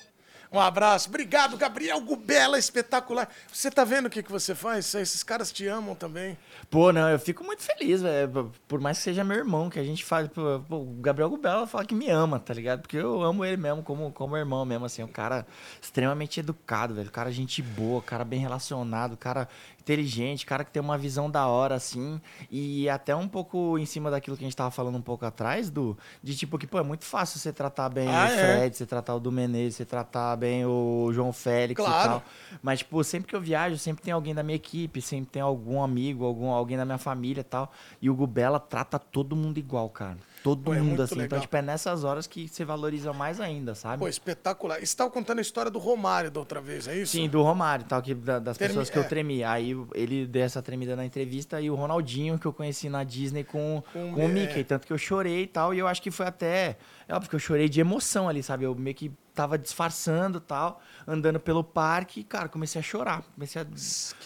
Um 0.54 0.60
abraço. 0.60 1.10
Obrigado, 1.10 1.58
Gabriel 1.58 2.00
Gubela, 2.00 2.60
espetacular. 2.60 3.28
Você 3.52 3.72
tá 3.72 3.84
vendo 3.84 4.06
o 4.06 4.10
que, 4.10 4.22
que 4.22 4.32
você 4.32 4.54
faz? 4.54 4.94
Esses 4.94 5.24
caras 5.24 5.52
te 5.52 5.66
amam 5.66 5.96
também. 5.96 6.38
Pô, 6.70 6.94
não, 6.94 7.10
eu 7.10 7.18
fico 7.18 7.44
muito 7.44 7.64
feliz, 7.64 8.04
velho. 8.04 8.52
Por 8.68 8.80
mais 8.80 9.00
que 9.00 9.04
seja 9.04 9.24
meu 9.24 9.36
irmão, 9.36 9.68
que 9.68 9.80
a 9.80 9.84
gente 9.84 10.06
faz. 10.06 10.28
Pô, 10.28 10.62
o 10.70 10.98
Gabriel 11.02 11.32
Gubela 11.32 11.66
fala 11.66 11.84
que 11.84 11.96
me 11.96 12.08
ama, 12.08 12.40
tá 12.40 12.54
ligado? 12.54 12.82
Porque 12.82 12.98
eu 12.98 13.24
amo 13.24 13.44
ele 13.44 13.58
mesmo, 13.58 13.82
como, 13.82 14.12
como 14.12 14.38
irmão 14.38 14.64
mesmo, 14.64 14.86
assim. 14.86 15.02
Um 15.02 15.08
cara 15.08 15.48
extremamente 15.82 16.40
educado, 16.40 16.94
velho. 16.94 17.10
Cara, 17.10 17.32
gente 17.32 17.60
boa, 17.64 18.00
cara 18.00 18.24
bem 18.24 18.40
relacionado, 18.40 19.18
cara 19.18 19.50
inteligente, 19.84 20.46
cara 20.46 20.64
que 20.64 20.72
tem 20.72 20.82
uma 20.82 20.98
visão 20.98 21.30
da 21.30 21.46
hora, 21.48 21.76
assim. 21.76 22.20
E 22.50 22.88
até 22.90 23.14
um 23.16 23.28
pouco 23.28 23.78
em 23.78 23.86
cima 23.86 24.10
daquilo 24.10 24.38
que 24.38 24.44
a 24.44 24.48
gente 24.48 24.56
tava 24.56 24.72
falando 24.72 24.98
um 24.98 25.02
pouco 25.02 25.26
atrás, 25.26 25.70
do 25.70 25.98
de 26.24 26.36
tipo 26.36 26.58
que, 26.58 26.66
pô, 26.66 26.80
é 26.80 26.84
muito 26.84 27.04
fácil 27.06 27.38
você 27.40 27.52
tratar 27.52 27.90
bem 27.90 28.08
Ah, 28.08 28.24
o 28.24 28.28
é? 28.28 28.38
Fred, 28.60 28.78
você 28.78 28.86
tratar 28.86 29.16
o 29.16 29.20
do 29.20 29.32
Menezes, 29.32 29.76
você 29.76 29.86
tratar 29.86 30.36
bem 30.38 30.66
o 30.66 31.12
João 31.14 31.34
Félix 31.34 31.84
Claro. 31.84 32.00
e 32.00 32.10
tal. 32.10 32.24
Mas, 32.62 32.80
tipo, 32.80 33.04
sempre 33.04 33.28
que 33.30 33.36
eu 33.36 33.42
viajo, 33.42 33.78
sempre 33.78 34.02
tem 34.04 34.14
alguém 34.14 34.34
da 34.34 34.42
minha 34.42 34.56
equipe, 34.56 35.02
sempre 35.02 35.30
tem 35.32 35.42
algum 35.42 35.84
amigo, 35.84 36.24
algum, 36.26 36.50
alguém 36.50 36.78
da 36.78 36.86
minha 36.86 36.98
família 36.98 37.42
e 37.42 37.44
tal. 37.44 37.72
E 38.02 38.10
o 38.10 38.16
Gubela 38.16 38.60
trata 38.60 38.98
todo 38.98 39.36
mundo 39.36 39.58
igual, 39.58 39.90
cara. 39.90 40.18
Todo 40.44 40.62
Pô, 40.62 40.74
é 40.74 40.78
mundo, 40.78 40.88
muito 40.90 41.02
assim. 41.04 41.16
legal. 41.16 41.26
Então, 41.28 41.40
tipo, 41.40 41.56
é 41.56 41.62
nessas 41.62 42.04
horas 42.04 42.28
que 42.28 42.50
você 42.50 42.66
valoriza 42.66 43.14
mais 43.14 43.40
ainda, 43.40 43.74
sabe? 43.74 44.00
Pô, 44.00 44.08
espetacular. 44.10 44.76
Você 44.80 44.84
estava 44.84 45.10
contando 45.10 45.40
a 45.40 45.42
história 45.42 45.72
do 45.72 45.80
Romário 45.80 46.30
da 46.30 46.40
outra 46.42 46.60
vez, 46.60 46.86
é 46.88 46.98
isso? 46.98 47.14
Sim, 47.14 47.30
do 47.30 47.42
Romário 47.42 47.84
e 47.86 47.88
tal, 47.88 48.02
que, 48.02 48.14
da- 48.14 48.40
das 48.40 48.58
Termi- 48.58 48.74
pessoas 48.74 48.90
que 48.90 48.98
eu 48.98 49.04
é. 49.04 49.08
tremi. 49.08 49.42
Aí 49.44 49.74
ele 49.96 50.28
deu 50.28 50.44
essa 50.44 50.62
tremida 50.62 50.96
na 50.98 51.06
entrevista 51.06 51.62
e 51.62 51.70
o 51.72 51.76
Ronaldinho, 51.76 52.38
que 52.38 52.46
eu 52.46 52.52
conheci 52.52 52.90
na 52.90 53.04
Disney 53.06 53.46
com, 53.46 53.82
Com- 53.94 54.14
com, 54.14 54.20
o 54.22 54.24
é. 54.24 54.28
Mickey. 54.28 54.64
Tanto 54.66 54.86
que 54.86 54.92
eu 54.92 54.98
chorei 54.98 55.44
e 55.44 55.48
tal. 55.48 55.74
E 55.74 55.80
eu 55.80 55.88
acho 55.88 56.02
que 56.02 56.12
foi 56.12 56.26
até. 56.26 56.76
É 57.08 57.16
óbvio 57.16 57.30
que 57.30 57.36
eu 57.36 57.40
chorei 57.40 57.70
de 57.70 57.80
emoção 57.80 58.28
ali, 58.28 58.44
sabe? 58.44 58.66
Eu 58.66 58.76
meio 58.76 58.96
que 58.96 59.12
tava 59.34 59.58
disfarçando 59.58 60.38
e 60.38 60.42
tal, 60.42 60.82
andando 61.08 61.40
pelo 61.40 61.64
parque 61.64 62.20
e, 62.20 62.24
cara, 62.24 62.48
comecei 62.48 62.80
a 62.80 62.84
chorar. 62.84 63.24
Comecei 63.34 63.62
a 63.62 63.66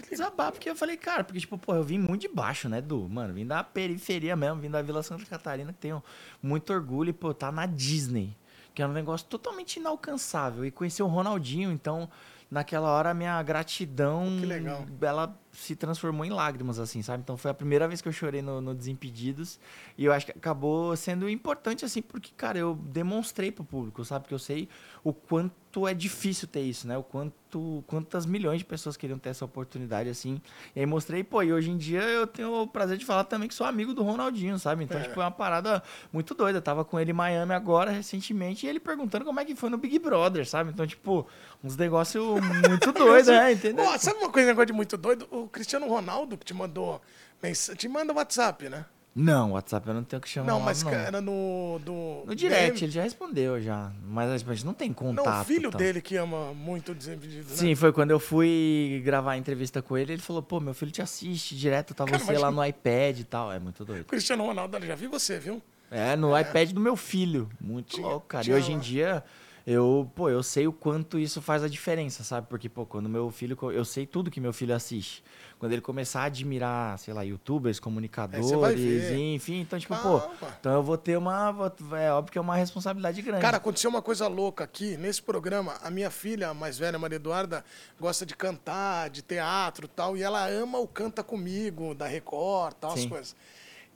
desabar, 0.09 0.51
porque 0.51 0.69
eu 0.69 0.75
falei, 0.75 0.97
cara, 0.97 1.23
porque, 1.23 1.39
tipo, 1.39 1.57
pô, 1.57 1.73
eu 1.75 1.83
vim 1.83 1.97
muito 1.97 2.21
de 2.21 2.27
baixo, 2.27 2.67
né, 2.67 2.81
Du? 2.81 3.07
Mano, 3.09 3.33
vim 3.33 3.45
da 3.45 3.63
periferia 3.63 4.35
mesmo, 4.35 4.59
vim 4.61 4.69
da 4.69 4.81
Vila 4.81 5.01
Santa 5.01 5.25
Catarina, 5.25 5.71
que 5.71 5.79
tenho 5.79 6.03
muito 6.41 6.73
orgulho 6.73 7.09
e, 7.09 7.13
pô, 7.13 7.33
tá 7.33 7.51
na 7.51 7.65
Disney. 7.65 8.35
que 8.73 8.81
era 8.81 8.91
um 8.91 8.93
negócio 8.93 9.25
totalmente 9.27 9.77
inalcançável. 9.77 10.63
E 10.65 10.69
conheci 10.71 11.01
o 11.01 11.07
Ronaldinho, 11.07 11.71
então 11.71 12.09
naquela 12.49 12.89
hora 12.89 13.13
minha 13.13 13.41
gratidão 13.43 14.25
Que 14.39 14.45
legal. 14.45 14.85
ela 15.01 15.35
se 15.57 15.75
transformou 15.75 16.23
em 16.23 16.29
lágrimas 16.29 16.77
assim 16.77 17.01
sabe? 17.01 17.23
Então 17.23 17.35
foi 17.35 17.49
a 17.49 17.53
primeira 17.53 17.87
vez 17.87 17.99
que 17.99 18.07
eu 18.07 18.11
chorei 18.13 18.43
no, 18.43 18.61
no 18.61 18.75
Desimpedidos. 18.75 19.59
E 19.97 20.05
eu 20.05 20.13
acho 20.13 20.27
que 20.27 20.31
acabou 20.31 20.95
sendo 20.95 21.27
importante 21.27 21.83
assim 21.83 21.99
porque 21.99 22.31
cara 22.37 22.59
eu 22.59 22.75
demonstrei 22.75 23.51
pro 23.51 23.63
público 23.63 24.05
sabe? 24.05 24.23
Porque 24.25 24.35
eu 24.35 24.39
sei 24.39 24.69
o 25.03 25.11
quanto 25.11 25.87
é 25.87 25.93
difícil 25.95 26.47
ter 26.47 26.61
isso 26.61 26.87
né? 26.87 26.95
O 26.97 27.03
quanto 27.03 27.83
quantas 27.87 28.25
milhões 28.25 28.59
de 28.59 28.65
pessoas 28.65 28.95
queriam 28.97 29.17
ter 29.17 29.29
essa 29.29 29.45
oportunidade 29.45 30.09
assim. 30.09 30.39
E 30.75 30.79
aí 30.81 30.85
mostrei 30.85 31.23
pô 31.23 31.41
e 31.41 31.51
hoje 31.51 31.71
em 31.71 31.77
dia 31.77 32.01
eu 32.01 32.27
tenho 32.27 32.53
o 32.61 32.67
prazer 32.67 32.97
de 32.97 33.05
falar 33.05 33.23
também 33.23 33.47
que 33.47 33.55
sou 33.55 33.65
amigo 33.65 33.93
do 33.95 34.03
Ronaldinho 34.03 34.59
sabe? 34.59 34.83
Então 34.83 34.99
É. 34.99 35.03
tipo 35.03 35.19
é 35.19 35.23
uma 35.23 35.31
parada 35.31 35.81
muito 36.13 36.35
doida. 36.35 36.59
Eu 36.59 36.61
tava 36.61 36.85
com 36.85 36.99
ele 36.99 37.09
em 37.11 37.13
Miami 37.15 37.53
agora 37.53 37.89
recentemente 37.89 38.65
e 38.65 38.69
ele 38.69 38.79
perguntando 38.79 39.25
como 39.25 39.39
é 39.39 39.45
que 39.45 39.55
foi 39.55 39.69
no 39.71 39.77
Big 39.77 39.97
Brother 39.97 40.47
sabe? 40.47 40.69
Então 40.69 40.85
tipo 40.85 41.25
uns 41.63 41.75
negócios 41.75 42.23
muito 42.69 42.91
doidos 42.93 43.27
né? 43.27 43.53
Entendeu 43.53 43.85
Ó, 43.85 43.97
sabe 43.97 44.19
uma 44.19 44.29
coisa 44.29 44.47
negócio 44.47 44.67
de 44.67 44.73
muito 44.73 44.97
doido? 44.97 45.27
O 45.31 45.46
Cristiano 45.47 45.87
Ronaldo 45.87 46.37
que 46.37 46.45
te 46.45 46.53
mandou. 46.53 47.01
mens- 47.41 47.71
Te 47.77 47.87
manda 47.87 48.13
WhatsApp, 48.13 48.69
né? 48.69 48.85
Não, 49.19 49.53
WhatsApp 49.53 49.87
eu 49.87 49.95
não 49.95 50.03
tenho 50.03 50.21
que 50.21 50.29
chamar. 50.29 50.45
Não, 50.51 50.59
mas 50.59 50.83
não. 50.83 50.91
era 50.93 51.19
no. 51.19 51.79
Do, 51.83 52.23
No 52.27 52.35
direct, 52.35 52.73
dele. 52.73 52.85
ele 52.85 52.91
já 52.91 53.01
respondeu 53.01 53.59
já. 53.59 53.91
Mas 54.07 54.29
a 54.29 54.37
gente 54.53 54.63
não 54.63 54.75
tem 54.75 54.93
contato. 54.93 55.25
Não, 55.25 55.41
o 55.41 55.43
filho 55.43 55.67
então. 55.69 55.79
dele 55.79 56.01
que 56.01 56.15
ama 56.17 56.53
muito 56.53 56.91
o 56.91 56.95
Desimpedido, 56.95 57.49
né? 57.49 57.55
Sim, 57.55 57.73
foi 57.73 57.91
quando 57.91 58.11
eu 58.11 58.19
fui 58.19 59.01
gravar 59.03 59.31
a 59.31 59.37
entrevista 59.37 59.81
com 59.81 59.97
ele, 59.97 60.13
ele 60.13 60.21
falou, 60.21 60.43
pô, 60.43 60.59
meu 60.59 60.75
filho 60.75 60.91
te 60.91 61.01
assiste 61.01 61.55
direto, 61.57 61.95
tá 61.95 62.05
Cara, 62.05 62.19
você 62.19 62.37
lá 62.37 62.51
no 62.51 62.63
iPad 62.63 63.19
e 63.19 63.23
tal. 63.23 63.51
É 63.51 63.57
muito 63.57 63.81
O 63.81 63.85
doido. 63.87 64.05
Cristiano 64.05 64.45
Ronaldo, 64.45 64.79
já 64.85 64.93
vi 64.93 65.07
você, 65.07 65.39
viu? 65.39 65.63
É, 65.89 66.15
no 66.15 66.37
iPad 66.39 66.69
do 66.71 66.79
meu 66.79 66.95
filho. 66.95 67.49
Muito 67.59 67.95
Tinha- 67.95 68.05
louco, 68.07 68.27
cara. 68.27 68.43
tinha 68.43 68.55
e 68.55 68.59
hoje 68.59 68.71
em 68.71 68.77
dia, 68.77 69.23
eu, 69.69 70.09
pô, 70.15 70.29
eu 70.29 70.41
sei 70.41 70.65
o 70.65 70.71
quanto 70.71 71.19
isso 71.19 71.41
faz 71.41 71.61
a 71.61 71.67
diferença, 71.67 72.23
sabe? 72.23 72.47
Porque, 72.47 72.69
pô, 72.69 72.85
quando 72.85 73.09
meu 73.09 73.29
filho. 73.29 73.57
Eu 73.69 73.83
sei 73.83 74.05
tudo 74.05 74.31
que 74.31 74.39
meu 74.39 74.53
filho 74.53 74.73
assiste. 74.73 75.21
Quando 75.59 75.73
ele 75.73 75.81
começar 75.81 76.21
a 76.21 76.23
admirar, 76.23 76.97
sei 76.97 77.13
lá, 77.13 77.21
youtubers, 77.21 77.77
comunicadores, 77.77 78.79
ver. 78.79 79.17
enfim, 79.17 79.59
então, 79.59 79.77
tipo, 79.77 79.93
pô, 79.97 80.21
Calma. 80.21 80.57
então 80.57 80.71
eu 80.71 80.81
vou 80.81 80.97
ter 80.97 81.17
uma. 81.17 81.53
É 81.99 82.13
óbvio 82.13 82.31
que 82.31 82.37
é 82.37 82.41
uma 82.41 82.55
responsabilidade 82.55 83.21
grande. 83.21 83.41
Cara, 83.41 83.57
aconteceu 83.57 83.89
uma 83.89 84.01
coisa 84.01 84.25
louca 84.29 84.63
aqui 84.63 84.95
nesse 84.95 85.21
programa. 85.21 85.75
A 85.83 85.91
minha 85.91 86.09
filha, 86.09 86.47
a 86.47 86.53
mais 86.53 86.77
velha, 86.77 86.97
Maria 86.97 87.17
Eduarda, 87.17 87.65
gosta 87.99 88.25
de 88.25 88.37
cantar, 88.37 89.09
de 89.09 89.21
teatro 89.21 89.83
e 89.83 89.89
tal, 89.89 90.15
e 90.15 90.23
ela 90.23 90.47
ama 90.47 90.79
o 90.79 90.87
Canta 90.87 91.21
Comigo, 91.21 91.93
da 91.93 92.07
Record, 92.07 92.73
tal, 92.79 92.93
as 92.93 93.01
Sim. 93.01 93.09
coisas. 93.09 93.35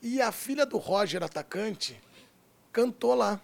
E 0.02 0.22
a 0.22 0.34
filha 0.34 0.66
do 0.66 0.78
Roger, 0.78 1.24
atacante, 1.24 1.98
cantou 2.74 3.16
lá. 3.16 3.40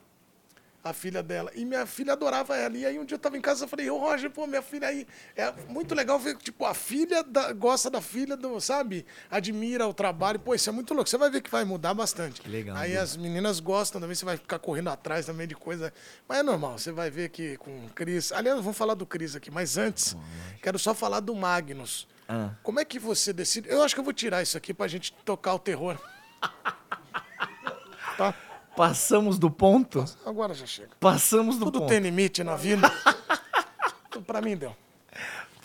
A 0.84 0.94
filha 0.94 1.22
dela. 1.22 1.52
E 1.54 1.66
minha 1.66 1.86
filha 1.86 2.14
adorava 2.14 2.56
ela. 2.56 2.78
E 2.78 2.86
aí 2.86 2.98
um 2.98 3.04
dia 3.04 3.16
eu 3.16 3.20
tava 3.20 3.36
em 3.38 3.42
casa 3.42 3.66
e 3.66 3.68
falei, 3.68 3.90
ô 3.90 3.98
Roger, 3.98 4.30
pô, 4.32 4.48
minha 4.48 4.62
filha 4.62 4.88
aí. 4.88 5.06
É 5.36 5.52
muito 5.68 5.94
legal 5.94 6.18
ver, 6.18 6.38
tipo, 6.38 6.64
a 6.64 6.74
filha 6.74 7.22
da- 7.24 7.52
gosta 7.52 7.90
da 7.90 8.00
filha 8.00 8.38
do, 8.38 8.62
sabe? 8.62 9.06
Admira 9.30 9.86
o 9.86 9.94
trabalho. 9.94 10.40
Pô, 10.40 10.56
isso 10.56 10.70
é 10.70 10.72
muito 10.72 10.94
louco. 10.94 11.10
Você 11.10 11.18
vai 11.18 11.30
ver 11.30 11.42
que 11.42 11.50
vai 11.50 11.66
mudar 11.66 11.94
bastante. 11.94 12.40
Que 12.40 12.48
legal, 12.48 12.78
Aí 12.78 12.96
as 12.96 13.18
meninas 13.18 13.60
gostam 13.60 14.00
também, 14.00 14.16
você 14.16 14.24
vai 14.24 14.38
ficar 14.38 14.60
correndo 14.60 14.90
atrás 14.90 15.26
também 15.26 15.46
de 15.46 15.56
coisa. 15.56 15.92
Mas 16.26 16.38
é 16.40 16.44
normal, 16.44 16.78
você 16.78 16.92
vai 16.92 17.10
ver 17.10 17.30
que 17.30 17.58
com 17.58 17.86
o 17.86 17.90
Cris. 17.90 18.32
Aliás, 18.32 18.58
vamos 18.62 18.78
falar 18.78 18.94
do 18.94 19.06
Cris 19.06 19.36
aqui, 19.36 19.52
mas 19.52 19.78
antes, 19.78 20.16
quero 20.62 20.80
só 20.80 20.94
falar 20.94 21.20
do 21.20 21.36
Magnus. 21.36 22.08
Ah. 22.30 22.52
Como 22.64 22.80
é 22.80 22.86
que 22.86 22.98
você 22.98 23.34
decide? 23.34 23.68
Eu 23.70 23.84
acho 23.84 23.94
que 23.94 24.00
eu 24.00 24.06
vou 24.06 24.14
tirar 24.14 24.42
isso 24.42 24.58
aqui 24.58 24.74
pra 24.74 24.88
gente 24.88 25.12
tocar 25.26 25.54
o 25.54 25.60
terror. 25.60 25.98
Tá? 28.18 28.34
Passamos 28.78 29.40
do 29.40 29.50
ponto? 29.50 30.06
Agora 30.26 30.54
já 30.54 30.66
chega. 30.68 30.90
Passamos 31.00 31.58
do 31.58 31.66
Tudo 31.66 31.80
ponto. 31.80 31.90
tem 31.90 32.00
limite 32.00 32.44
na 32.44 32.56
vida. 32.56 32.90
Tudo 34.12 34.24
pra 34.24 34.40
mim 34.40 34.56
deu. 34.56 34.76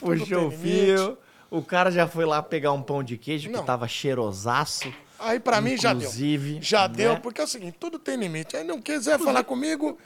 Puxou 0.00 0.48
o 0.48 0.50
fio. 0.50 1.18
O 1.50 1.62
cara 1.62 1.90
já 1.90 2.08
foi 2.08 2.24
lá 2.24 2.42
pegar 2.42 2.72
um 2.72 2.82
pão 2.82 3.02
de 3.04 3.18
queijo 3.18 3.50
Não. 3.50 3.60
que 3.60 3.66
tava 3.66 3.86
cheirosaço. 3.86 4.90
Aí 5.18 5.38
pra 5.38 5.60
mim 5.60 5.76
já 5.76 5.92
deu. 5.92 6.00
Inclusive, 6.08 6.58
Já 6.62 6.88
né? 6.88 6.94
deu, 6.94 7.20
porque 7.20 7.40
é 7.42 7.44
o 7.44 7.46
seguinte, 7.46 7.76
tudo 7.78 7.98
tem 7.98 8.16
limite. 8.16 8.56
Aí 8.56 8.64
não 8.64 8.80
quiser 8.80 9.18
falar 9.20 9.44
comigo, 9.44 9.98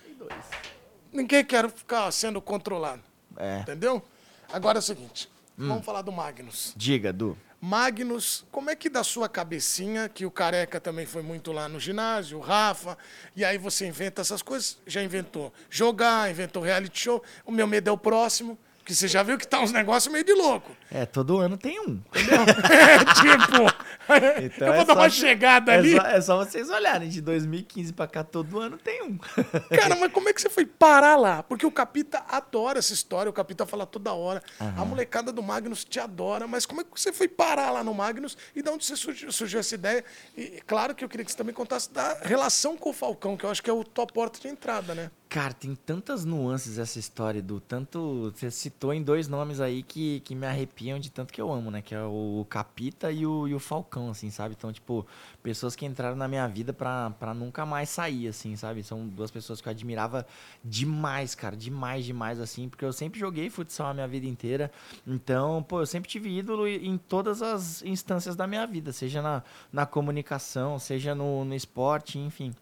ninguém 1.13 1.45
quer 1.45 1.71
ficar 1.71 2.11
sendo 2.11 2.41
controlado. 2.43 3.01
É. 3.37 3.61
Entendeu? 3.61 4.03
Agora 4.53 4.79
é 4.79 4.81
o 4.81 4.83
seguinte, 4.83 5.31
Hum. 5.59 5.69
vamos 5.69 5.85
falar 5.87 6.03
do 6.03 6.11
Magnus. 6.13 6.75
Diga, 6.77 7.13
Du. 7.13 7.39
Magnus, 7.67 8.47
como 8.53 8.71
é 8.71 8.77
que 8.77 8.89
da 8.89 9.03
sua 9.03 9.29
cabecinha, 9.29 10.09
que 10.09 10.25
o 10.25 10.31
Careca 10.31 10.81
também 10.81 11.05
foi 11.05 11.21
muito 11.21 11.51
lá 11.51 11.69
no 11.69 11.81
ginásio, 11.81 12.39
o 12.39 12.41
Rafa, 12.41 12.97
e 13.35 13.45
aí 13.45 13.59
você 13.59 13.85
inventa 13.89 14.21
essas 14.21 14.41
coisas, 14.41 14.79
já 14.87 15.03
inventou 15.03 15.53
jogar, 15.69 16.31
inventou 16.31 16.63
reality 16.63 17.01
show, 17.01 17.21
o 17.45 17.51
meu 17.51 17.67
medo 17.67 17.91
é 17.91 17.93
o 17.93 17.99
próximo, 17.99 18.57
que 18.87 18.95
você 18.95 19.09
já 19.09 19.23
viu 19.23 19.37
que 19.37 19.47
tá 19.47 19.61
uns 19.61 19.73
negócios 19.73 20.11
meio 20.13 20.25
de 20.25 20.33
louco. 20.33 20.71
É, 20.91 21.05
todo 21.05 21.39
ano 21.39 21.59
tem 21.59 21.79
um. 21.81 22.01
É, 22.77 22.99
tipo, 23.15 24.47
Então 24.55 24.69
eu 24.69 24.73
vou 24.75 24.83
é 24.83 24.85
dar 24.85 24.95
uma 24.95 25.05
que- 25.11 25.17
chegada 25.17 25.73
é 25.73 25.77
ali. 25.79 25.97
Só, 25.97 26.03
é 26.03 26.21
só 26.21 26.37
vocês 26.39 26.71
olharem. 26.71 27.09
De 27.09 27.21
2015 27.21 27.93
pra 27.93 28.07
cá, 28.07 28.23
todo 28.23 28.61
ano 28.61 28.79
tem 28.79 29.03
um. 29.03 29.19
Cara, 29.77 29.97
mas 29.97 30.13
como 30.13 30.29
é 30.29 30.33
que 30.33 30.41
você 30.41 30.49
foi 30.49 30.65
parar 30.65 31.17
lá? 31.17 31.43
Porque 31.43 31.67
o 31.67 31.71
Capita 31.71 32.25
adora 32.29 32.79
essa 32.79 32.93
história, 32.93 33.29
o 33.29 33.33
Capita 33.33 33.67
fala 33.67 33.85
toda 33.87 34.13
hora. 34.13 34.43
A 34.61 34.85
molecada 34.85 35.33
do 35.33 35.43
Magnus 35.43 35.85
te 35.85 35.99
adora, 35.99 36.47
mas 36.47 36.65
como 36.65 36.81
é 36.81 36.85
que 36.85 36.91
você 36.95 37.13
foi 37.13 37.27
parar 37.29 37.71
lá 37.71 37.83
no 37.83 37.93
Magnus 37.93 38.37
e 38.55 38.63
de 38.63 38.71
onde 38.71 38.85
você 38.85 38.95
surgiu, 38.97 39.33
surgiu 39.33 39.61
essa 39.61 39.75
ideia? 39.75 40.05
E 40.37 40.63
claro 40.67 40.95
que 40.95 41.05
eu 41.05 41.09
queria 41.09 41.25
que 41.25 41.33
você 41.33 41.37
também 41.39 41.55
contasse 41.55 41.93
da 41.93 42.19
relação 42.23 42.77
com 42.77 42.91
o 42.91 42.93
Falcão, 42.93 43.37
que 43.37 43.45
eu 43.45 43.51
acho 43.51 43.63
que 43.63 43.69
é 43.71 43.73
o 43.73 43.83
tua 43.83 44.07
porta 44.07 44.39
de 44.39 44.49
entrada, 44.49 44.95
né? 44.95 45.11
Cara, 45.37 45.53
tem 45.53 45.75
tantas 45.75 46.25
nuances 46.25 46.79
essa 46.79 46.99
história, 46.99 47.43
do 47.43 47.61
tanto. 47.61 48.33
Você 48.35 48.51
citou 48.51 48.95
em 48.95 49.03
dois 49.03 49.29
nomes 49.29 49.61
aí 49.61 49.83
que, 49.83 50.21
que 50.21 50.35
me 50.35 50.47
arrepiam 50.47 50.99
de 50.99 51.11
tanto 51.11 51.31
que 51.31 51.39
eu 51.39 51.53
amo, 51.53 51.71
né? 51.71 51.83
Que 51.83 51.95
é 51.95 52.03
o 52.03 52.47
Capita 52.49 53.13
e 53.13 53.27
o, 53.27 53.47
e 53.47 53.55
o 53.55 53.59
Falcão, 53.59 54.09
assim, 54.09 54.31
sabe? 54.31 54.55
Então, 54.57 54.73
tipo, 54.73 55.07
pessoas 55.43 55.77
que 55.77 55.85
entraram 55.85 56.17
na 56.17 56.27
minha 56.27 56.49
vida 56.49 56.73
pra, 56.73 57.11
pra 57.11 57.35
nunca 57.35 57.67
mais 57.67 57.91
sair, 57.91 58.29
assim, 58.29 58.57
sabe? 58.57 58.83
São 58.83 59.07
duas 59.07 59.31
pessoas 59.31 59.61
que 59.61 59.69
eu 59.69 59.73
admirava 59.73 60.27
demais, 60.65 61.35
cara. 61.35 61.55
Demais, 61.55 62.07
demais, 62.07 62.41
assim. 62.41 62.71
Porque 62.71 62.87
eu 62.87 62.93
sempre 62.95 63.21
joguei 63.21 63.51
futsal 63.51 63.89
a 63.89 63.93
minha 63.95 64.09
vida 64.09 64.27
inteira. 64.27 64.73
Então, 65.07 65.63
pô, 65.63 65.81
eu 65.81 65.87
sempre 65.87 66.09
tive 66.09 66.35
ídolo 66.35 66.67
em 66.67 66.97
todas 66.97 67.43
as 67.43 67.83
instâncias 67.83 68.37
da 68.37 68.47
minha 68.47 68.67
vida, 68.67 68.91
seja 68.91 69.21
na, 69.21 69.43
na 69.71 69.85
comunicação, 69.85 70.79
seja 70.79 71.15
no, 71.15 71.45
no 71.45 71.55
esporte, 71.55 72.19
enfim. 72.19 72.55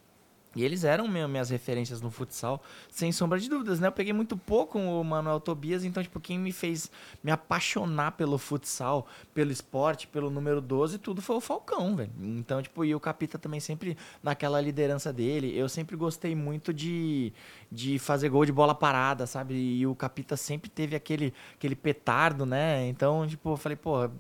E 0.55 0.65
eles 0.65 0.85
eram 0.85 1.09
minhas 1.09 1.51
referências 1.51 2.01
no 2.01 2.11
futsal, 2.11 2.63
sem 2.91 3.11
sombra 3.13 3.39
de 3.39 3.49
dúvidas, 3.49 3.81
né? 3.81 3.89
Eu 3.89 3.93
peguei 3.93 4.13
muito 4.13 4.37
pouco 4.37 4.79
o 4.79 5.03
Manuel 5.05 5.41
Tobias, 5.41 5.85
então, 5.85 6.03
tipo, 6.03 6.21
quem 6.21 6.39
me 6.39 6.53
fez 6.53 6.91
me 7.23 7.31
apaixonar 7.31 8.13
pelo 8.13 8.39
futsal, 8.39 9.07
pelo 9.33 9.51
esporte, 9.51 10.07
pelo 10.07 10.31
número 10.31 10.61
12, 10.61 10.99
tudo 10.99 11.21
foi 11.21 11.37
o 11.37 11.41
Falcão, 11.41 11.97
velho. 11.97 12.13
Então, 12.21 12.63
tipo, 12.63 12.85
e 12.85 12.95
o 12.95 13.01
Capita 13.01 13.39
também 13.39 13.61
sempre 13.61 13.97
naquela 14.23 14.61
liderança 14.61 15.13
dele. 15.13 15.57
Eu 15.57 15.69
sempre 15.69 15.97
gostei 15.97 16.35
muito 16.35 16.73
de, 16.73 17.33
de 17.71 17.99
fazer 17.99 18.29
gol 18.29 18.45
de 18.45 18.53
bola 18.53 18.75
parada, 18.75 19.27
sabe? 19.27 19.55
E 19.55 19.87
o 19.87 19.95
Capita 19.95 20.37
sempre 20.37 20.71
teve 20.71 20.95
aquele, 20.97 21.33
aquele 21.55 21.75
petardo, 21.77 22.47
né? 22.47 22.87
Então, 22.89 23.27
tipo, 23.27 23.51
eu 23.51 23.57
falei, 23.57 23.77
come- 23.77 24.11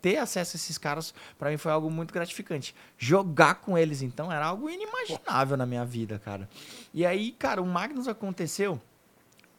ter 0.00 0.16
acesso 0.18 0.56
a 0.56 0.58
esses 0.58 0.78
caras 0.78 1.12
pra 1.38 1.50
mim 1.50 1.56
foi 1.56 1.70
algo 1.72 1.90
muito 1.90 2.12
gratificante. 2.14 2.74
Jogar 2.96 3.56
com 3.56 3.76
eles 3.76 4.02
então 4.02 4.30
era 4.32 4.46
algo 4.46 4.68
inimaginável 4.70 5.56
na 5.56 5.66
minha 5.66 5.84
vida, 5.84 6.18
cara. 6.18 6.48
E 6.92 7.04
aí, 7.04 7.32
cara, 7.32 7.60
o 7.62 7.66
Magnus 7.66 8.08
aconteceu 8.08 8.80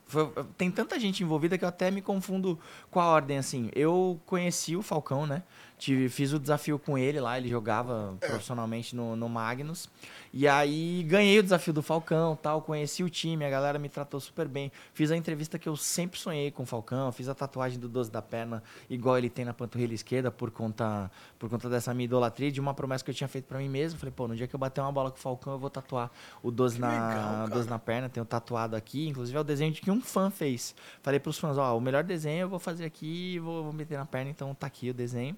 foi- 0.05 0.31
tem 0.57 0.71
tanta 0.71 0.99
gente 0.99 1.21
envolvida 1.23 1.55
que 1.55 1.63
eu 1.63 1.69
até 1.69 1.91
me 1.91 2.01
confundo 2.01 2.59
com 2.89 2.99
a 2.99 3.05
ordem, 3.05 3.37
assim. 3.37 3.69
Eu 3.75 4.19
conheci 4.25 4.75
o 4.75 4.81
Falcão, 4.81 5.27
né? 5.27 5.43
Tive, 5.79 6.09
fiz 6.09 6.33
o 6.33 6.39
desafio 6.39 6.77
com 6.77 6.97
ele 6.97 7.21
lá, 7.21 7.37
ele 7.37 7.47
jogava 7.47 8.17
profissionalmente 8.19 8.93
no, 8.93 9.15
no 9.15 9.29
Magnus. 9.29 9.89
E 10.33 10.45
aí 10.45 11.03
ganhei 11.03 11.39
o 11.39 11.43
desafio 11.43 11.73
do 11.73 11.81
Falcão 11.81 12.35
tal, 12.35 12.61
conheci 12.61 13.01
o 13.01 13.09
time, 13.09 13.45
a 13.45 13.49
galera 13.49 13.79
me 13.79 13.87
tratou 13.87 14.19
super 14.19 14.45
bem. 14.45 14.73
Fiz 14.93 15.09
a 15.09 15.15
entrevista 15.15 15.57
que 15.57 15.69
eu 15.69 15.77
sempre 15.77 16.19
sonhei 16.19 16.51
com 16.51 16.63
o 16.63 16.65
Falcão, 16.65 17.09
fiz 17.13 17.29
a 17.29 17.33
tatuagem 17.33 17.79
do 17.79 17.87
12 17.87 18.11
da 18.11 18.21
perna, 18.21 18.61
igual 18.89 19.17
ele 19.17 19.29
tem 19.29 19.45
na 19.45 19.53
panturrilha 19.53 19.93
esquerda, 19.93 20.29
por 20.29 20.51
conta, 20.51 21.09
por 21.39 21.49
conta 21.49 21.69
dessa 21.69 21.93
minha 21.93 22.03
idolatria, 22.03 22.51
de 22.51 22.59
uma 22.59 22.73
promessa 22.73 23.01
que 23.01 23.11
eu 23.11 23.15
tinha 23.15 23.29
feito 23.29 23.45
pra 23.45 23.57
mim 23.57 23.69
mesmo. 23.69 23.97
Falei, 23.97 24.13
pô, 24.13 24.27
no 24.27 24.35
dia 24.35 24.47
que 24.47 24.53
eu 24.53 24.59
bater 24.59 24.81
uma 24.81 24.91
bola 24.91 25.09
com 25.11 25.17
o 25.17 25.21
Falcão, 25.21 25.53
eu 25.53 25.59
vou 25.59 25.69
tatuar 25.69 26.11
o 26.43 26.51
12 26.51 26.77
na, 26.77 26.89
legal, 26.89 27.09
cara. 27.09 27.47
12 27.47 27.69
na 27.69 27.79
perna, 27.79 28.09
tenho 28.09 28.25
tatuado 28.25 28.75
aqui, 28.75 29.07
inclusive 29.07 29.37
é 29.37 29.39
o 29.39 29.45
desenho 29.45 29.71
de 29.71 29.79
que 29.79 29.89
um 29.89 30.01
fã 30.01 30.29
fez. 30.29 30.75
Falei 31.01 31.21
pros 31.21 31.39
fãs, 31.39 31.57
ó, 31.57 31.75
o 31.77 31.79
melhor 31.79 32.03
desenho 32.03 32.41
eu 32.41 32.49
vou 32.49 32.59
fazer 32.59 32.83
aqui 32.83 33.39
vou, 33.39 33.63
vou 33.63 33.73
meter 33.73 33.97
na 33.97 34.05
perna, 34.05 34.29
então 34.29 34.53
tá 34.53 34.67
aqui 34.67 34.89
o 34.89 34.93
desenho. 34.93 35.37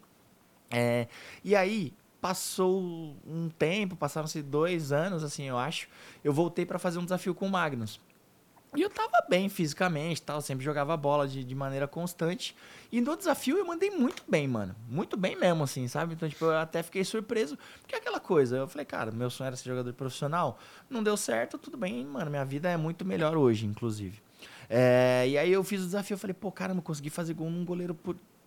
É, 0.71 1.07
e 1.43 1.55
aí, 1.55 1.93
passou 2.21 3.15
um 3.25 3.49
tempo, 3.49 3.95
passaram-se 3.95 4.41
dois 4.41 4.91
anos, 4.91 5.23
assim, 5.23 5.43
eu 5.43 5.57
acho, 5.57 5.87
eu 6.23 6.31
voltei 6.31 6.65
pra 6.65 6.77
fazer 6.79 6.99
um 6.99 7.03
desafio 7.03 7.33
com 7.33 7.47
o 7.47 7.49
Magnus. 7.49 7.99
E 8.73 8.81
eu 8.81 8.89
tava 8.89 9.25
bem 9.27 9.49
fisicamente, 9.49 10.21
tal, 10.21 10.39
sempre 10.39 10.63
jogava 10.63 10.95
bola 10.95 11.27
de, 11.27 11.43
de 11.43 11.53
maneira 11.53 11.89
constante. 11.89 12.55
E 12.89 13.01
no 13.01 13.17
desafio 13.17 13.57
eu 13.57 13.65
mandei 13.65 13.89
muito 13.89 14.23
bem, 14.29 14.47
mano. 14.47 14.73
Muito 14.87 15.17
bem 15.17 15.35
mesmo, 15.35 15.63
assim, 15.65 15.89
sabe? 15.89 16.13
Então, 16.13 16.29
tipo, 16.29 16.45
eu 16.45 16.57
até 16.57 16.81
fiquei 16.81 17.03
surpreso. 17.03 17.57
Porque 17.81 17.95
é 17.95 17.97
aquela 17.97 18.19
coisa, 18.19 18.55
eu 18.55 18.67
falei, 18.69 18.85
cara, 18.85 19.11
meu 19.11 19.29
sonho 19.29 19.47
era 19.47 19.57
ser 19.57 19.67
jogador 19.67 19.91
profissional. 19.91 20.57
Não 20.89 21.03
deu 21.03 21.17
certo, 21.17 21.57
tudo 21.57 21.75
bem, 21.75 22.05
mano. 22.05 22.31
Minha 22.31 22.45
vida 22.45 22.69
é 22.69 22.77
muito 22.77 23.03
melhor 23.03 23.35
hoje, 23.35 23.65
inclusive. 23.65 24.21
É, 24.69 25.25
e 25.27 25.37
aí 25.37 25.51
eu 25.51 25.65
fiz 25.65 25.81
o 25.81 25.85
desafio, 25.85 26.13
eu 26.13 26.17
falei, 26.17 26.33
pô, 26.33 26.49
caramba, 26.49 26.81
consegui 26.81 27.09
fazer 27.09 27.33
gol 27.33 27.49
num 27.49 27.65
goleiro 27.65 27.93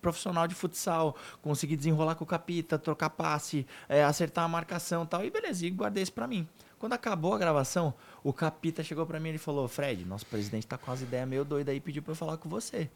profissional 0.05 0.47
de 0.47 0.55
futsal, 0.55 1.17
consegui 1.41 1.77
desenrolar 1.77 2.15
com 2.15 2.25
o 2.25 2.27
capita, 2.27 2.79
trocar 2.79 3.09
passe, 3.09 3.67
é, 3.89 4.05
acertar 4.05 4.45
a 4.45 4.49
marcação 4.49 5.05
e 5.05 5.07
tal. 5.07 5.25
E 5.25 5.31
beleza, 5.31 5.65
e 5.65 5.71
guardei 5.71 6.03
isso 6.03 6.13
pra 6.13 6.27
mim. 6.27 6.47
Quando 6.79 6.93
acabou 6.93 7.33
a 7.33 7.39
gravação, 7.39 7.95
o 8.23 8.31
Capita 8.31 8.83
chegou 8.83 9.07
para 9.07 9.19
mim 9.19 9.31
e 9.31 9.39
falou: 9.39 9.67
Fred, 9.67 10.05
nosso 10.05 10.27
presidente 10.27 10.67
tá 10.67 10.77
com 10.77 10.93
as 10.93 11.01
ideias 11.01 11.27
meio 11.27 11.43
doidas 11.43 11.73
aí, 11.73 11.81
pediu 11.81 12.03
pra 12.03 12.13
eu 12.13 12.17
falar 12.17 12.37
com 12.37 12.47
você. 12.47 12.91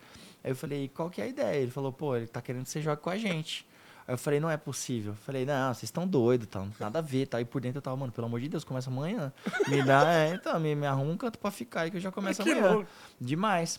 Aí 0.45 0.51
eu 0.51 0.57
falei: 0.57 0.89
qual 0.89 1.09
que 1.09 1.23
é 1.23 1.25
a 1.25 1.27
ideia? 1.27 1.57
Ele 1.57 1.71
falou: 1.71 1.91
pô, 1.91 2.15
ele 2.15 2.27
tá 2.27 2.43
querendo 2.43 2.65
que 2.65 2.71
você 2.71 2.83
jogue 2.83 3.01
com 3.01 3.09
a 3.09 3.17
gente. 3.17 3.67
Aí 4.07 4.13
eu 4.13 4.19
falei, 4.19 4.41
não 4.41 4.51
é 4.51 4.57
possível. 4.57 5.13
Eu 5.13 5.17
falei, 5.17 5.45
não, 5.45 5.73
vocês 5.73 5.85
estão 5.85 6.07
doidos, 6.07 6.49
tá? 6.49 6.67
nada 6.81 6.99
a 6.99 7.03
ver, 7.03 7.27
tá? 7.27 7.41
E 7.43 7.45
por 7.45 7.61
dentro 7.61 7.79
eu 7.79 7.83
tava, 7.83 7.95
mano, 7.95 8.11
pelo 8.11 8.27
amor 8.27 8.41
de 8.41 8.49
Deus, 8.49 8.65
começa 8.65 8.89
amanhã. 8.89 9.31
Me 9.69 9.83
dá, 9.83 10.11
é, 10.11 10.35
então, 10.35 10.59
me, 10.59 10.75
me 10.75 10.87
arruma 10.87 11.13
um 11.13 11.17
canto 11.17 11.39
pra 11.39 11.51
ficar 11.51 11.83
aí 11.83 11.91
que 11.91 11.99
eu 11.99 12.01
já 12.01 12.11
começo 12.11 12.41
amanhã. 12.43 12.73
Louco. 12.73 12.89
Demais. 13.21 13.79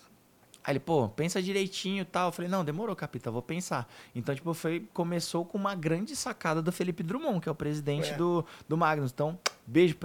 Aí 0.69 0.73
ele, 0.73 0.79
pô, 0.79 1.09
pensa 1.09 1.41
direitinho 1.41 2.03
e 2.03 2.05
tal. 2.05 2.27
Eu 2.27 2.31
falei, 2.31 2.47
não, 2.47 2.63
demorou, 2.63 2.95
capita, 2.95 3.31
vou 3.31 3.41
pensar. 3.41 3.91
Então, 4.13 4.35
tipo, 4.35 4.53
foi, 4.53 4.87
começou 4.93 5.43
com 5.43 5.57
uma 5.57 5.73
grande 5.73 6.15
sacada 6.15 6.61
do 6.61 6.71
Felipe 6.71 7.01
Drummond, 7.01 7.41
que 7.41 7.49
é 7.49 7.51
o 7.51 7.55
presidente 7.55 8.11
é. 8.11 8.15
Do, 8.15 8.45
do 8.67 8.77
Magnus. 8.77 9.09
Então, 9.11 9.35
beijo, 9.65 9.95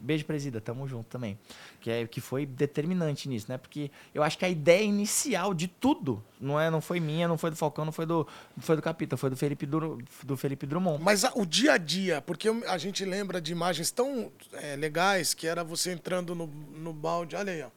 beijo, 0.00 0.24
presida, 0.24 0.58
tamo 0.58 0.88
junto 0.88 1.04
também. 1.08 1.38
Que, 1.82 1.90
é, 1.90 2.06
que 2.06 2.22
foi 2.22 2.46
determinante 2.46 3.28
nisso, 3.28 3.44
né? 3.50 3.58
Porque 3.58 3.90
eu 4.14 4.22
acho 4.22 4.38
que 4.38 4.46
a 4.46 4.48
ideia 4.48 4.82
inicial 4.82 5.52
de 5.52 5.68
tudo 5.68 6.24
não, 6.40 6.58
é, 6.58 6.70
não 6.70 6.80
foi 6.80 6.98
minha, 6.98 7.28
não 7.28 7.36
foi 7.36 7.50
do 7.50 7.56
Falcão, 7.56 7.84
não 7.84 7.92
foi 7.92 8.06
do, 8.06 8.26
não 8.56 8.62
foi 8.62 8.74
do 8.74 8.80
Capita, 8.80 9.18
foi 9.18 9.28
do 9.28 9.36
Felipe, 9.36 9.66
do, 9.66 9.98
do 10.22 10.34
Felipe 10.34 10.64
Drummond. 10.64 11.04
Mas 11.04 11.26
a, 11.26 11.32
o 11.34 11.44
dia 11.44 11.74
a 11.74 11.76
dia, 11.76 12.22
porque 12.22 12.48
a 12.48 12.78
gente 12.78 13.04
lembra 13.04 13.38
de 13.38 13.52
imagens 13.52 13.90
tão 13.90 14.32
é, 14.54 14.76
legais 14.76 15.34
que 15.34 15.46
era 15.46 15.62
você 15.62 15.92
entrando 15.92 16.34
no, 16.34 16.46
no 16.46 16.94
balde, 16.94 17.36
olha 17.36 17.52
aí, 17.52 17.62
ó. 17.62 17.68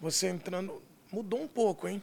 Você 0.00 0.28
entrando 0.28 0.82
Mudou 1.12 1.40
um 1.40 1.48
pouco, 1.48 1.88
hein? 1.88 2.02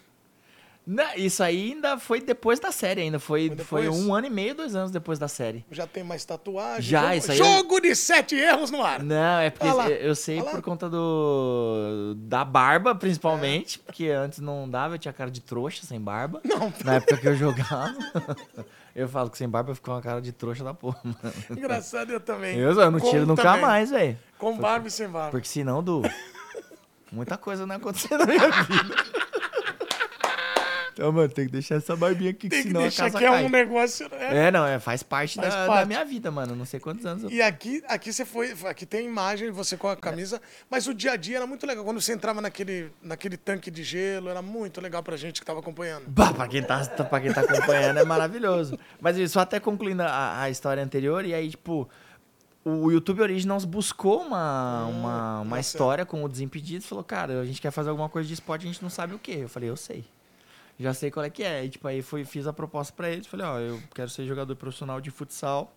Não, 0.86 1.16
isso 1.16 1.42
aí 1.42 1.72
ainda 1.72 1.98
foi 1.98 2.20
depois 2.20 2.60
da 2.60 2.70
série, 2.70 3.02
ainda. 3.02 3.18
Foi, 3.18 3.50
foi, 3.56 3.86
foi, 3.86 3.90
um 3.90 4.14
ano 4.14 4.28
e 4.28 4.30
meio, 4.30 4.54
dois 4.54 4.76
anos 4.76 4.92
depois 4.92 5.18
da 5.18 5.30
série. 5.30 5.66
Já 5.72 5.88
tem 5.88 6.04
mais 6.04 6.26
tatuagem. 6.26 6.82
Já, 6.82 7.04
jogo, 7.04 7.14
isso 7.16 7.32
aí. 7.32 7.38
Jogo 7.38 7.80
de 7.80 7.96
sete 7.96 8.36
erros 8.36 8.70
no 8.70 8.84
ar. 8.84 9.02
Não, 9.02 9.40
é 9.40 9.50
porque 9.50 9.94
eu 10.02 10.14
sei 10.14 10.42
por 10.42 10.62
conta 10.62 10.90
do. 10.90 12.16
Da 12.18 12.44
barba, 12.44 12.94
principalmente. 12.94 13.80
É. 13.80 13.86
Porque 13.86 14.08
antes 14.08 14.40
não 14.40 14.70
dava, 14.70 14.96
eu 14.96 15.00
tinha 15.00 15.14
cara 15.14 15.32
de 15.32 15.40
trouxa 15.40 15.86
sem 15.86 16.02
barba. 16.02 16.42
Não. 16.44 16.74
Na 16.84 16.96
época 16.96 17.16
que 17.16 17.28
eu 17.30 17.36
jogava. 17.36 17.96
eu 18.94 19.08
falo 19.08 19.30
que 19.30 19.38
sem 19.38 19.48
barba 19.48 19.74
ficou 19.74 19.94
uma 19.94 20.02
cara 20.02 20.22
de 20.22 20.34
trouxa 20.34 20.66
da 20.66 20.74
porra, 20.74 21.00
mano. 21.02 21.34
Engraçado, 21.50 22.12
eu 22.12 22.20
também. 22.20 22.58
Eu, 22.58 22.72
eu 22.74 22.92
não 22.92 23.00
tiro 23.00 23.26
nunca 23.26 23.56
mais, 23.56 23.90
velho. 23.90 24.18
Com 24.38 24.58
barba 24.58 24.90
e 24.90 24.92
sem 24.92 25.08
barba. 25.08 25.32
Porque 25.32 25.48
senão, 25.48 25.82
do. 25.82 26.02
Muita 27.14 27.38
coisa 27.38 27.66
não 27.68 27.76
aconteceu 27.76 28.18
na 28.18 28.26
minha 28.26 28.50
vida. 28.64 28.96
Então, 30.94 31.12
mano, 31.12 31.28
tem 31.28 31.48
que 31.48 31.52
deixar 31.52 31.76
essa 31.76 31.96
barbinha 31.96 32.30
aqui, 32.30 32.48
tem 32.48 32.62
que 32.62 32.68
senão 32.68 32.82
deixar 32.82 33.06
a 33.06 33.12
casa 33.12 33.18
que 33.18 33.26
cai. 33.26 33.44
é 33.44 33.46
um 33.46 33.50
negócio... 33.50 34.08
É, 34.12 34.46
é 34.46 34.52
não, 34.52 34.64
é, 34.64 34.80
faz 34.80 35.02
parte, 35.02 35.38
faz 35.38 35.50
da, 35.50 35.66
parte 35.66 35.80
da, 35.82 35.86
minha 35.88 36.06
vida, 36.06 36.30
mano. 36.30 36.56
Não 36.56 36.66
sei 36.66 36.80
quantos 36.80 37.04
anos 37.04 37.24
eu... 37.24 37.32
E 37.32 37.42
aqui, 37.42 37.84
aqui 37.88 38.14
você 38.14 38.24
foi... 38.24 38.56
Aqui 38.66 38.86
tem 38.86 39.08
imagem, 39.08 39.50
você 39.50 39.76
com 39.76 39.88
a 39.88 39.96
camisa, 39.96 40.38
é. 40.38 40.40
mas 40.70 40.86
o 40.86 40.94
dia 40.94 41.14
a 41.14 41.16
dia 41.16 41.38
era 41.38 41.48
muito 41.48 41.66
legal. 41.66 41.84
Quando 41.84 42.00
você 42.00 42.14
entrava 42.14 42.42
naquele, 42.42 42.92
naquele 43.02 43.38
tanque 43.38 43.72
de 43.72 43.84
gelo, 43.84 44.30
era 44.30 44.42
muito 44.44 44.80
legal 44.80 45.02
pra 45.02 45.18
gente 45.18 45.40
que 45.40 45.46
tava 45.46 45.62
acompanhando. 45.62 46.06
Bah, 46.08 46.32
pra 46.32 46.48
quem 46.48 46.62
tá, 46.62 46.86
pra 46.86 47.20
quem 47.20 47.34
tá 47.34 47.42
acompanhando 47.42 47.98
é 48.00 48.04
maravilhoso. 48.04 48.78
Mas 49.02 49.32
só 49.32 49.40
até 49.40 49.60
concluindo 49.60 50.04
a, 50.04 50.44
a 50.44 50.50
história 50.52 50.84
anterior, 50.84 51.26
e 51.26 51.34
aí, 51.34 51.50
tipo 51.50 51.90
o 52.66 52.90
YouTube 52.92 53.22
Originals 53.22 53.66
buscou 53.66 54.22
uma, 54.22 54.86
hum, 54.86 55.00
uma, 55.00 55.40
uma 55.42 55.60
história 55.60 56.06
com 56.06 56.24
o 56.24 56.30
Desimpedidos 56.30 56.86
e 56.86 56.90
falou, 56.90 57.04
cara, 57.04 57.42
a 57.42 57.46
gente 57.46 57.62
quer 57.62 57.72
fazer 57.72 57.90
alguma 57.90 58.08
coisa 58.08 58.28
de 58.28 58.34
esporte, 58.34 58.64
a 58.64 58.72
gente 58.72 58.82
não 58.82 58.90
sabe 58.90 59.14
o 59.14 59.20
que. 59.20 59.32
Eu 59.32 59.50
falei, 59.50 59.70
eu 59.70 59.76
sei. 59.76 60.06
Já 60.80 60.94
sei 60.94 61.12
qual 61.12 61.26
é 61.26 61.30
que 61.30 61.44
é. 61.44 61.66
E, 61.66 61.70
tipo, 61.70 61.88
aí 61.88 62.02
fui, 62.02 62.26
fiz 62.26 62.48
a 62.48 62.54
proposta 62.54 62.94
para 62.96 63.10
eles. 63.10 63.28
Falei, 63.28 63.46
ó, 63.46 63.60
eu 63.60 63.82
quero 63.94 64.10
ser 64.10 64.26
jogador 64.26 64.56
profissional 64.56 65.02
de 65.02 65.12
futsal. 65.12 65.74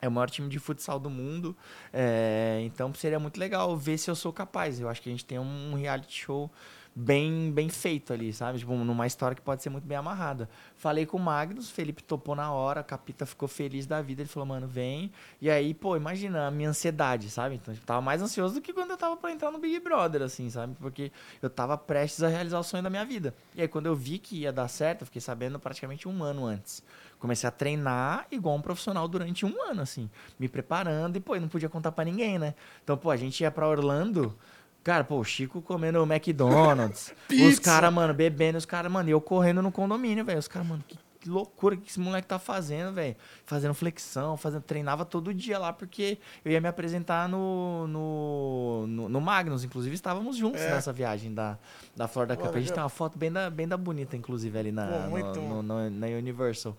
É 0.00 0.08
o 0.08 0.10
maior 0.10 0.28
time 0.28 0.48
de 0.48 0.58
futsal 0.58 0.98
do 0.98 1.08
mundo. 1.08 1.56
É, 1.92 2.60
então 2.64 2.92
seria 2.94 3.20
muito 3.20 3.38
legal 3.38 3.76
ver 3.76 3.98
se 3.98 4.10
eu 4.10 4.16
sou 4.16 4.32
capaz. 4.32 4.80
Eu 4.80 4.88
acho 4.88 5.00
que 5.00 5.08
a 5.08 5.12
gente 5.12 5.24
tem 5.24 5.38
um 5.38 5.74
reality 5.74 6.24
show 6.24 6.50
bem, 6.94 7.50
bem 7.50 7.68
feito 7.68 8.12
ali, 8.12 8.32
sabe? 8.32 8.58
Tipo, 8.58 8.74
numa 8.74 9.06
história 9.06 9.34
que 9.34 9.40
pode 9.40 9.62
ser 9.62 9.70
muito 9.70 9.86
bem 9.86 9.96
amarrada. 9.96 10.48
Falei 10.76 11.06
com 11.06 11.16
o 11.16 11.20
Magnus, 11.20 11.70
Felipe 11.70 12.02
topou 12.02 12.34
na 12.34 12.52
hora, 12.52 12.82
Capita 12.82 13.24
ficou 13.24 13.48
feliz 13.48 13.86
da 13.86 14.02
vida, 14.02 14.22
ele 14.22 14.28
falou, 14.28 14.46
mano, 14.46 14.66
vem. 14.66 15.10
E 15.40 15.50
aí, 15.50 15.72
pô, 15.72 15.96
imagina 15.96 16.46
a 16.46 16.50
minha 16.50 16.68
ansiedade, 16.68 17.30
sabe? 17.30 17.54
Então, 17.54 17.72
eu 17.72 17.76
tipo, 17.76 17.86
tava 17.86 18.00
mais 18.00 18.20
ansioso 18.20 18.54
do 18.54 18.60
que 18.60 18.72
quando 18.72 18.90
eu 18.90 18.96
tava 18.96 19.16
pra 19.16 19.32
entrar 19.32 19.50
no 19.50 19.58
Big 19.58 19.80
Brother, 19.80 20.22
assim, 20.22 20.50
sabe? 20.50 20.76
Porque 20.78 21.10
eu 21.40 21.48
tava 21.48 21.76
prestes 21.78 22.22
a 22.22 22.28
realizar 22.28 22.58
o 22.58 22.64
sonho 22.64 22.82
da 22.82 22.90
minha 22.90 23.04
vida. 23.04 23.34
E 23.54 23.62
aí, 23.62 23.68
quando 23.68 23.86
eu 23.86 23.96
vi 23.96 24.18
que 24.18 24.40
ia 24.40 24.52
dar 24.52 24.68
certo, 24.68 25.02
eu 25.02 25.06
fiquei 25.06 25.20
sabendo 25.20 25.58
praticamente 25.58 26.08
um 26.08 26.22
ano 26.22 26.44
antes. 26.44 26.82
Comecei 27.18 27.48
a 27.48 27.52
treinar 27.52 28.26
igual 28.32 28.56
um 28.56 28.60
profissional 28.60 29.06
durante 29.06 29.46
um 29.46 29.62
ano, 29.62 29.80
assim, 29.80 30.10
me 30.38 30.48
preparando 30.48 31.16
e, 31.16 31.20
pô, 31.20 31.36
eu 31.36 31.40
não 31.40 31.48
podia 31.48 31.68
contar 31.68 31.92
para 31.92 32.04
ninguém, 32.04 32.36
né? 32.36 32.54
Então, 32.82 32.96
pô, 32.96 33.10
a 33.10 33.16
gente 33.16 33.40
ia 33.42 33.50
para 33.50 33.66
Orlando 33.66 34.36
Cara, 34.82 35.04
pô, 35.04 35.18
o 35.18 35.24
Chico 35.24 35.62
comendo 35.62 36.02
McDonald's. 36.02 37.14
os 37.30 37.58
caras, 37.58 37.92
mano, 37.92 38.12
bebendo, 38.12 38.58
os 38.58 38.66
caras, 38.66 38.90
mano, 38.90 39.08
e 39.08 39.12
eu 39.12 39.20
correndo 39.20 39.62
no 39.62 39.70
condomínio, 39.70 40.24
velho. 40.24 40.38
Os 40.38 40.48
caras, 40.48 40.66
mano, 40.66 40.82
que, 40.86 40.98
que, 41.20 41.28
loucura 41.28 41.76
que 41.76 41.88
esse 41.88 42.00
moleque 42.00 42.26
tá 42.26 42.38
fazendo, 42.38 42.92
velho. 42.92 43.14
Fazendo 43.46 43.74
flexão, 43.74 44.36
fazendo, 44.36 44.62
treinava 44.62 45.04
todo 45.04 45.32
dia 45.32 45.56
lá, 45.56 45.72
porque 45.72 46.18
eu 46.44 46.50
ia 46.50 46.60
me 46.60 46.66
apresentar 46.66 47.28
no, 47.28 47.86
no, 47.86 48.86
no, 48.88 49.08
no 49.08 49.20
Magnus. 49.20 49.62
Inclusive, 49.62 49.94
estávamos 49.94 50.36
juntos 50.36 50.60
é. 50.60 50.70
nessa 50.70 50.92
viagem 50.92 51.32
da, 51.32 51.56
da 51.94 52.08
Florida 52.08 52.36
Cup. 52.36 52.54
A 52.54 52.58
gente 52.58 52.72
tem 52.72 52.82
uma 52.82 52.88
foto 52.88 53.16
bem 53.16 53.30
da, 53.30 53.48
bem 53.48 53.68
da 53.68 53.76
bonita, 53.76 54.16
inclusive, 54.16 54.58
ali 54.58 54.72
na, 54.72 55.08
pô, 55.08 55.18
no, 55.18 55.62
no, 55.62 55.90
na 55.90 56.06
Universal. 56.08 56.76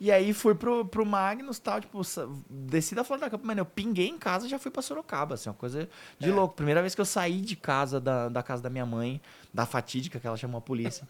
E 0.00 0.12
aí 0.12 0.32
fui 0.32 0.54
pro, 0.54 0.84
pro 0.84 1.04
Magnus 1.04 1.58
tal, 1.58 1.80
tipo, 1.80 2.00
desci 2.48 2.94
da 2.94 3.02
Florida 3.02 3.28
Cup, 3.28 3.44
mano, 3.44 3.60
eu 3.60 3.64
pinguei 3.66 4.08
em 4.08 4.16
casa 4.16 4.46
e 4.46 4.48
já 4.48 4.58
fui 4.58 4.70
pra 4.70 4.80
Sorocaba, 4.80 5.34
assim, 5.34 5.48
uma 5.48 5.54
coisa 5.54 5.88
de 6.18 6.28
é. 6.28 6.32
louco. 6.32 6.54
Primeira 6.54 6.80
vez 6.80 6.94
que 6.94 7.00
eu 7.00 7.04
saí 7.04 7.40
de 7.40 7.56
casa, 7.56 8.00
da, 8.00 8.28
da 8.28 8.42
casa 8.42 8.62
da 8.62 8.70
minha 8.70 8.86
mãe, 8.86 9.20
da 9.52 9.66
fatídica, 9.66 10.20
que 10.20 10.26
ela 10.26 10.36
chamou 10.36 10.58
a 10.58 10.62
polícia. 10.62 11.06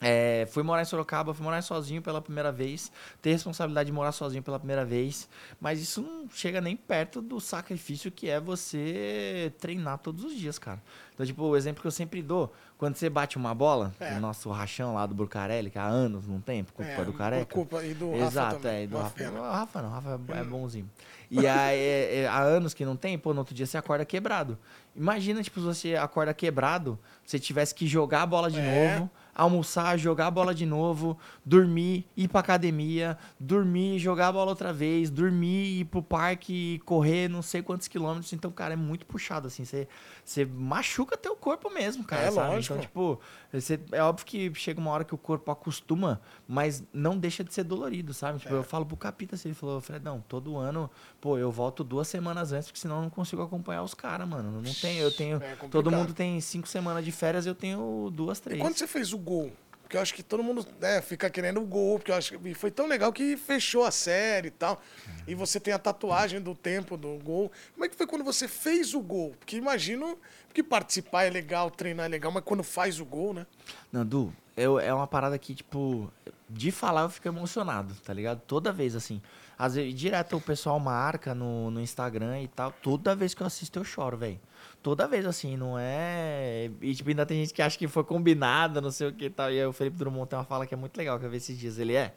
É, 0.00 0.46
fui 0.50 0.62
morar 0.62 0.82
em 0.82 0.84
Sorocaba, 0.84 1.34
fui 1.34 1.44
morar 1.44 1.60
sozinho 1.62 2.02
pela 2.02 2.20
primeira 2.20 2.50
vez, 2.50 2.90
ter 3.20 3.32
responsabilidade 3.32 3.86
de 3.86 3.92
morar 3.92 4.12
sozinho 4.12 4.42
pela 4.42 4.58
primeira 4.58 4.84
vez, 4.84 5.28
mas 5.60 5.80
isso 5.80 6.00
não 6.00 6.28
chega 6.30 6.60
nem 6.60 6.76
perto 6.76 7.20
do 7.20 7.40
sacrifício 7.40 8.10
que 8.10 8.28
é 8.28 8.40
você 8.40 9.52
treinar 9.58 9.98
todos 9.98 10.24
os 10.24 10.34
dias, 10.34 10.58
cara. 10.58 10.80
Então, 11.14 11.26
tipo, 11.26 11.44
o 11.44 11.56
exemplo 11.56 11.82
que 11.82 11.86
eu 11.86 11.92
sempre 11.92 12.22
dou, 12.22 12.50
quando 12.78 12.96
você 12.96 13.10
bate 13.10 13.36
uma 13.36 13.54
bola, 13.54 13.92
é. 14.00 14.16
o 14.16 14.20
nosso 14.20 14.50
rachão 14.50 14.94
lá 14.94 15.04
do 15.04 15.14
Burcarelli, 15.14 15.68
que 15.68 15.78
há 15.78 15.86
anos 15.86 16.26
não 16.26 16.40
tem, 16.40 16.64
por 16.64 16.72
culpa 16.72 16.90
é, 16.90 17.04
do 17.04 17.12
careca. 17.12 17.46
Por 17.46 17.54
culpa 17.54 17.84
e 17.84 17.92
do 17.92 18.14
Exato, 18.14 18.54
Rafa 18.54 18.68
é, 18.70 18.84
e 18.84 18.86
do 18.86 18.96
Rafa. 18.96 19.24
Rafa 19.52 19.82
não, 19.82 19.88
o 19.90 19.92
Rafa 19.92 20.20
é, 20.28 20.38
é 20.38 20.44
bonzinho. 20.44 20.90
E 21.30 21.46
aí, 21.46 21.78
é, 21.78 22.20
é, 22.20 22.26
há 22.26 22.40
anos 22.40 22.72
que 22.72 22.84
não 22.84 22.96
tem, 22.96 23.18
pô, 23.18 23.34
no 23.34 23.40
outro 23.40 23.54
dia 23.54 23.66
você 23.66 23.76
acorda 23.76 24.04
quebrado. 24.04 24.58
Imagina, 25.00 25.42
tipo, 25.42 25.58
se 25.60 25.64
você 25.66 25.96
acorda 25.96 26.34
quebrado, 26.34 26.98
você 27.24 27.38
tivesse 27.38 27.74
que 27.74 27.86
jogar 27.86 28.20
a 28.20 28.26
bola 28.26 28.50
de 28.50 28.60
é. 28.60 28.98
novo, 28.98 29.10
almoçar, 29.34 29.98
jogar 29.98 30.26
a 30.26 30.30
bola 30.30 30.54
de 30.54 30.66
novo, 30.66 31.16
dormir, 31.42 32.06
ir 32.14 32.28
pra 32.28 32.40
academia, 32.40 33.16
dormir, 33.38 33.98
jogar 33.98 34.28
a 34.28 34.32
bola 34.32 34.50
outra 34.50 34.74
vez, 34.74 35.08
dormir, 35.08 35.80
ir 35.80 35.84
pro 35.86 36.02
parque, 36.02 36.80
correr 36.84 37.28
não 37.28 37.40
sei 37.40 37.62
quantos 37.62 37.88
quilômetros. 37.88 38.30
Então, 38.34 38.50
cara, 38.50 38.74
é 38.74 38.76
muito 38.76 39.06
puxado, 39.06 39.46
assim. 39.46 39.64
Você, 39.64 39.88
você 40.22 40.44
machuca 40.44 41.16
teu 41.16 41.34
corpo 41.34 41.70
mesmo, 41.70 42.04
cara. 42.04 42.24
É, 42.24 42.30
sabe? 42.30 42.54
lógico. 42.54 42.74
Então, 42.74 42.82
tipo, 42.82 43.20
você, 43.50 43.80
é 43.92 44.02
óbvio 44.02 44.26
que 44.26 44.52
chega 44.54 44.78
uma 44.78 44.90
hora 44.90 45.04
que 45.04 45.14
o 45.14 45.18
corpo 45.18 45.50
acostuma, 45.50 46.20
mas 46.46 46.84
não 46.92 47.16
deixa 47.16 47.42
de 47.42 47.54
ser 47.54 47.64
dolorido, 47.64 48.12
sabe? 48.12 48.38
Tipo, 48.38 48.54
é. 48.54 48.58
eu 48.58 48.62
falo 48.62 48.84
pro 48.84 48.96
Capita, 48.96 49.36
assim, 49.36 49.48
ele 49.48 49.54
falou, 49.54 49.80
Fredão, 49.80 50.22
todo 50.28 50.58
ano, 50.58 50.90
pô, 51.20 51.38
eu 51.38 51.50
volto 51.50 51.82
duas 51.82 52.08
semanas 52.08 52.52
antes, 52.52 52.68
porque 52.68 52.80
senão 52.80 52.96
eu 52.96 53.02
não 53.02 53.10
consigo 53.10 53.40
acompanhar 53.42 53.82
os 53.82 53.94
caras, 53.94 54.28
mano. 54.28 54.60
Não 54.60 54.74
tem, 54.74 54.89
eu 54.98 55.10
tenho. 55.10 55.42
É 55.42 55.56
todo 55.70 55.90
mundo 55.90 56.12
tem 56.12 56.40
cinco 56.40 56.68
semanas 56.68 57.04
de 57.04 57.12
férias, 57.12 57.46
eu 57.46 57.54
tenho 57.54 58.10
duas, 58.12 58.40
três. 58.40 58.58
E 58.58 58.62
quando 58.62 58.76
você 58.76 58.86
fez 58.86 59.12
o 59.12 59.18
gol? 59.18 59.52
Porque 59.90 59.96
eu 59.96 60.02
acho 60.02 60.14
que 60.14 60.22
todo 60.22 60.40
mundo 60.40 60.64
né, 60.80 61.02
fica 61.02 61.28
querendo 61.28 61.60
o 61.60 61.66
gol, 61.66 61.98
porque 61.98 62.12
eu 62.12 62.14
acho 62.14 62.38
que 62.38 62.54
foi 62.54 62.70
tão 62.70 62.86
legal 62.86 63.12
que 63.12 63.36
fechou 63.36 63.84
a 63.84 63.90
série 63.90 64.46
e 64.46 64.50
tal. 64.52 64.80
E 65.26 65.34
você 65.34 65.58
tem 65.58 65.74
a 65.74 65.80
tatuagem 65.80 66.40
do 66.40 66.54
tempo 66.54 66.96
do 66.96 67.18
gol. 67.18 67.50
Como 67.74 67.84
é 67.84 67.88
que 67.88 67.96
foi 67.96 68.06
quando 68.06 68.22
você 68.22 68.46
fez 68.46 68.94
o 68.94 69.00
gol? 69.00 69.34
Porque 69.40 69.56
imagino 69.56 70.16
que 70.54 70.62
participar 70.62 71.24
é 71.24 71.30
legal, 71.30 71.72
treinar 71.72 72.06
é 72.06 72.08
legal, 72.08 72.30
mas 72.30 72.44
quando 72.44 72.62
faz 72.62 73.00
o 73.00 73.04
gol, 73.04 73.34
né? 73.34 73.44
Nandu, 73.92 74.32
eu, 74.56 74.78
é 74.78 74.94
uma 74.94 75.08
parada 75.08 75.36
que, 75.36 75.56
tipo, 75.56 76.08
de 76.48 76.70
falar 76.70 77.02
eu 77.02 77.10
fico 77.10 77.26
emocionado, 77.26 77.92
tá 78.04 78.12
ligado? 78.12 78.40
Toda 78.46 78.72
vez, 78.72 78.94
assim. 78.94 79.20
Às 79.58 79.74
vezes, 79.74 79.92
direto 79.92 80.36
o 80.36 80.40
pessoal 80.40 80.78
marca 80.78 81.34
no, 81.34 81.68
no 81.68 81.80
Instagram 81.80 82.42
e 82.42 82.46
tal. 82.48 82.72
Toda 82.80 83.16
vez 83.16 83.34
que 83.34 83.42
eu 83.42 83.46
assisto, 83.46 83.78
eu 83.78 83.84
choro, 83.84 84.16
velho. 84.16 84.40
Toda 84.82 85.06
vez, 85.06 85.26
assim, 85.26 85.56
não 85.56 85.78
é. 85.78 86.70
E, 86.80 86.94
tipo, 86.94 87.10
ainda 87.10 87.26
tem 87.26 87.38
gente 87.40 87.52
que 87.52 87.60
acha 87.60 87.78
que 87.78 87.86
foi 87.86 88.02
combinado, 88.02 88.80
não 88.80 88.90
sei 88.90 89.08
o 89.08 89.12
que 89.12 89.26
e 89.26 89.30
tal. 89.30 89.52
E 89.52 89.60
aí 89.60 89.66
o 89.66 89.72
Felipe 89.72 89.96
Drummond 89.98 90.28
tem 90.28 90.38
uma 90.38 90.44
fala 90.44 90.66
que 90.66 90.72
é 90.72 90.76
muito 90.76 90.96
legal, 90.96 91.18
que 91.18 91.26
eu 91.26 91.30
vi 91.30 91.36
esses 91.36 91.58
dias. 91.58 91.78
Ele 91.78 91.94
é. 91.94 92.14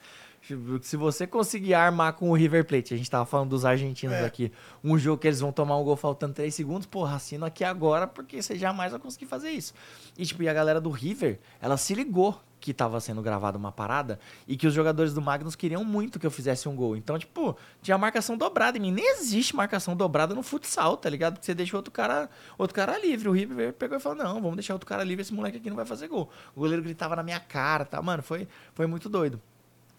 Se 0.81 0.97
você 0.97 1.25
conseguir 1.25 1.73
armar 1.73 2.13
com 2.13 2.29
o 2.29 2.33
River 2.33 2.65
Plate, 2.65 2.93
a 2.93 2.97
gente 2.97 3.09
tava 3.09 3.25
falando 3.25 3.49
dos 3.51 3.63
argentinos 3.63 4.15
É. 4.17 4.25
aqui, 4.25 4.51
um 4.83 4.97
jogo 4.97 5.17
que 5.21 5.27
eles 5.27 5.39
vão 5.39 5.53
tomar 5.53 5.77
um 5.77 5.83
gol 5.83 5.95
faltando 5.95 6.33
3 6.33 6.53
segundos, 6.53 6.85
porra, 6.85 7.15
assina 7.15 7.47
aqui 7.47 7.63
agora, 7.63 8.05
porque 8.07 8.41
você 8.41 8.57
jamais 8.57 8.91
vai 8.91 8.99
conseguir 8.99 9.25
fazer 9.25 9.51
isso. 9.51 9.73
E, 10.17 10.25
tipo, 10.25 10.43
e 10.43 10.49
a 10.49 10.53
galera 10.53 10.81
do 10.81 10.89
River, 10.89 11.39
ela 11.61 11.77
se 11.77 11.93
ligou 11.95 12.37
que 12.59 12.73
tava 12.73 12.99
sendo 12.99 13.21
gravada 13.21 13.57
uma 13.57 13.71
parada 13.73 14.19
e 14.47 14.55
que 14.55 14.65
os 14.67 14.73
jogadores 14.73 15.13
do 15.13 15.21
Magnus 15.21 15.53
queriam 15.55 15.83
muito 15.83 16.17
que 16.17 16.25
eu 16.25 16.31
fizesse 16.31 16.67
um 16.69 16.75
gol. 16.75 16.95
Então, 16.95 17.17
tipo, 17.19 17.57
tinha 17.81 17.97
marcação 17.97 18.37
dobrada 18.37 18.77
em 18.77 18.81
mim. 18.81 18.91
Nem 18.91 19.05
existe 19.17 19.53
marcação 19.55 19.95
dobrada 19.97 20.33
no 20.33 20.41
futsal, 20.43 20.95
tá 20.95 21.09
ligado? 21.09 21.33
Porque 21.33 21.45
você 21.45 21.53
deixa 21.53 21.75
outro 21.75 21.91
cara, 21.91 22.29
outro 22.57 22.73
cara 22.73 22.97
livre. 22.97 23.27
O 23.27 23.33
River 23.33 23.73
pegou 23.73 23.97
e 23.97 23.99
falou: 23.99 24.17
não, 24.17 24.35
vamos 24.41 24.55
deixar 24.55 24.73
outro 24.73 24.87
cara 24.87 25.03
livre, 25.03 25.21
esse 25.23 25.33
moleque 25.33 25.57
aqui 25.57 25.69
não 25.69 25.75
vai 25.75 25.85
fazer 25.85 26.07
gol. 26.07 26.29
O 26.55 26.61
goleiro 26.61 26.81
gritava 26.81 27.17
na 27.17 27.23
minha 27.23 27.39
cara, 27.39 27.83
tá? 27.83 28.01
Mano, 28.01 28.23
foi, 28.23 28.47
foi 28.73 28.87
muito 28.87 29.09
doido. 29.09 29.41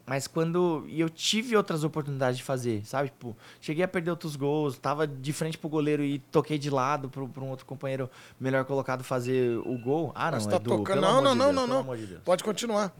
Mas 0.07 0.27
quando. 0.27 0.85
E 0.87 1.01
eu 1.01 1.09
tive 1.09 1.57
outras 1.57 1.83
oportunidades 1.83 2.37
de 2.37 2.45
fazer, 2.45 2.85
sabe? 2.85 3.09
Tipo, 3.09 3.35
cheguei 3.61 3.85
a 3.85 3.89
perder 3.89 4.11
outros 4.11 4.37
gols, 4.37 4.79
tava 4.79 5.07
de 5.07 5.33
frente 5.33 5.57
pro 5.57 5.69
goleiro 5.69 6.05
e 6.05 6.19
toquei 6.19 6.59
de 6.59 6.69
lado 6.69 7.09
pro, 7.09 7.27
pro 7.27 7.45
um 7.45 7.49
outro 7.49 7.65
companheiro 7.65 8.11
melhor 8.39 8.67
colocado 8.67 9.03
fazer 9.03 9.57
o 9.59 9.79
gol. 9.79 10.13
Ah, 10.15 10.31
não, 10.31 10.41
Você 10.41 10.51
tá 10.51 10.57
Edu, 10.57 10.77
tocando. 10.77 11.01
Não, 11.01 11.23
não, 11.23 11.35
não, 11.35 11.55
Deus, 11.55 11.69
não, 11.69 11.85
não. 11.85 11.97
de. 11.97 12.17
Pode 12.17 12.45
continuar. 12.45 12.95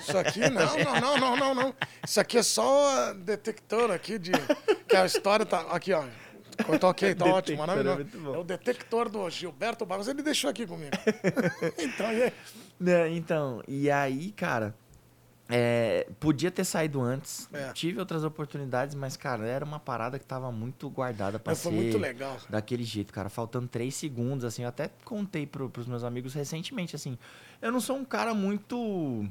Isso 0.00 0.16
aqui, 0.16 0.40
não, 0.48 0.78
não, 0.78 1.00
não, 1.00 1.18
não, 1.18 1.36
não, 1.36 1.54
não. 1.54 1.74
Isso 2.02 2.18
aqui 2.18 2.38
é 2.38 2.42
só 2.42 3.12
detector 3.14 3.90
aqui 3.90 4.18
de. 4.18 4.32
Que 4.88 4.96
a 4.96 5.04
história 5.04 5.44
tá. 5.44 5.60
Aqui, 5.70 5.92
ó. 5.92 6.02
Tá 6.80 6.88
ok, 6.88 7.14
tá 7.14 7.26
ótimo, 7.26 7.62
é 7.62 7.66
maravilhoso. 7.66 8.04
bom. 8.18 8.34
É 8.34 8.38
o 8.38 8.42
detector 8.42 9.10
do 9.10 9.28
Gilberto 9.28 9.84
Barros, 9.84 10.08
ele 10.08 10.22
deixou 10.22 10.48
aqui 10.48 10.66
comigo. 10.66 10.90
então, 11.78 12.10
e 12.10 12.22
aí? 12.22 12.32
Né, 12.80 13.10
então, 13.10 13.62
e 13.68 13.90
aí, 13.90 14.32
cara, 14.32 14.74
é, 15.48 16.06
podia 16.20 16.50
ter 16.50 16.64
saído 16.64 17.00
antes. 17.00 17.48
É. 17.52 17.72
Tive 17.72 17.98
outras 17.98 18.22
oportunidades, 18.22 18.94
mas, 18.94 19.16
cara, 19.16 19.46
era 19.46 19.64
uma 19.64 19.80
parada 19.80 20.18
que 20.18 20.26
tava 20.26 20.52
muito 20.52 20.90
guardada 20.90 21.38
pra 21.38 21.52
Mas 21.52 21.62
foi 21.62 21.72
ser 21.72 21.76
muito 21.78 21.98
legal. 21.98 22.36
daquele 22.50 22.84
jeito, 22.84 23.12
cara. 23.12 23.28
Faltando 23.30 23.66
três 23.66 23.94
segundos, 23.94 24.44
assim. 24.44 24.62
Eu 24.62 24.68
até 24.68 24.90
contei 25.04 25.46
pro, 25.46 25.70
pros 25.70 25.86
meus 25.86 26.04
amigos 26.04 26.34
recentemente, 26.34 26.94
assim. 26.94 27.16
Eu 27.62 27.72
não 27.72 27.80
sou 27.80 27.96
um 27.96 28.04
cara 28.04 28.34
muito 28.34 29.26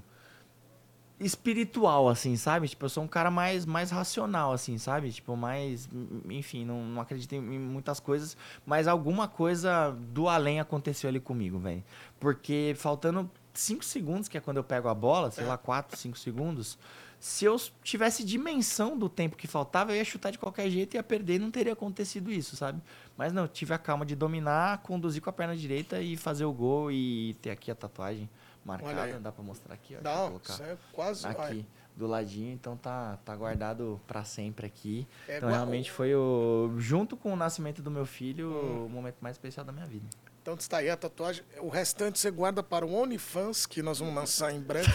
espiritual, 1.19 2.07
assim, 2.09 2.35
sabe? 2.35 2.67
Tipo, 2.67 2.85
eu 2.85 2.89
sou 2.89 3.03
um 3.03 3.07
cara 3.07 3.31
mais, 3.31 3.65
mais 3.65 3.89
racional, 3.91 4.53
assim, 4.53 4.77
sabe? 4.77 5.11
Tipo, 5.11 5.35
mais. 5.35 5.89
Enfim, 6.29 6.65
não, 6.65 6.83
não 6.83 7.01
acredito 7.01 7.33
em 7.33 7.37
em 7.37 7.59
muitas 7.59 7.99
coisas, 7.99 8.37
mas 8.65 8.87
alguma 8.87 9.27
coisa 9.27 9.91
do 10.11 10.27
além 10.27 10.59
aconteceu 10.59 11.09
ali 11.09 11.19
comigo, 11.19 11.57
velho. 11.59 11.83
Porque 12.19 12.73
faltando 12.77 13.29
5 13.59 13.83
segundos, 13.83 14.27
que 14.27 14.37
é 14.37 14.41
quando 14.41 14.57
eu 14.57 14.63
pego 14.63 14.87
a 14.87 14.93
bola, 14.93 15.31
sei 15.31 15.43
lá, 15.45 15.57
4, 15.57 15.97
5 15.97 16.17
segundos. 16.17 16.77
Se 17.19 17.45
eu 17.45 17.57
tivesse 17.83 18.23
dimensão 18.23 18.95
do 18.95 19.09
tempo 19.09 19.35
que 19.35 19.47
faltava, 19.47 19.91
eu 19.91 19.95
ia 19.95 20.05
chutar 20.05 20.31
de 20.31 20.37
qualquer 20.37 20.69
jeito, 20.69 20.93
ia 20.93 21.01
perder 21.01 21.35
e 21.35 21.39
não 21.39 21.49
teria 21.49 21.73
acontecido 21.73 22.31
isso, 22.31 22.55
sabe? 22.55 22.79
Mas 23.17 23.33
não, 23.33 23.47
tive 23.47 23.73
a 23.73 23.77
calma 23.79 24.05
de 24.05 24.15
dominar, 24.15 24.77
conduzir 24.83 25.21
com 25.21 25.29
a 25.29 25.33
perna 25.33 25.55
direita 25.55 25.99
e 25.99 26.15
fazer 26.15 26.45
o 26.45 26.53
gol 26.53 26.91
e 26.91 27.33
ter 27.41 27.49
aqui 27.49 27.71
a 27.71 27.75
tatuagem 27.75 28.29
marcada. 28.63 29.19
Dá 29.19 29.31
pra 29.31 29.43
mostrar 29.43 29.73
aqui, 29.73 29.97
ó. 29.99 30.27
Colocar 30.27 30.53
isso 30.53 30.63
é 30.63 30.77
quase. 30.93 31.25
aqui 31.27 31.41
ai, 31.41 31.65
do 31.95 32.05
ladinho, 32.05 32.53
então 32.53 32.77
tá, 32.77 33.17
tá 33.25 33.35
guardado 33.35 33.99
pra 34.05 34.23
sempre 34.23 34.67
aqui. 34.67 35.07
É 35.27 35.37
então 35.37 35.49
igual- 35.49 35.53
realmente 35.63 35.91
foi 35.91 36.13
o 36.13 36.75
junto 36.77 37.17
com 37.17 37.33
o 37.33 37.35
nascimento 37.35 37.81
do 37.81 37.89
meu 37.89 38.05
filho 38.05 38.51
Hum. 38.51 38.85
o 38.85 38.89
momento 38.89 39.15
mais 39.21 39.35
especial 39.35 39.65
da 39.65 39.71
minha 39.71 39.87
vida. 39.87 40.05
Então 40.47 40.55
está 40.55 40.77
aí 40.77 40.89
a 40.89 40.95
tatuagem. 40.95 41.43
O 41.59 41.67
restante 41.67 42.17
você 42.17 42.31
guarda 42.31 42.63
para 42.63 42.85
o 42.85 42.93
OnlyFans, 42.95 43.65
que 43.65 43.81
nós 43.81 43.99
vamos 43.99 44.15
lançar 44.15 44.53
em 44.53 44.61
breve. 44.61 44.89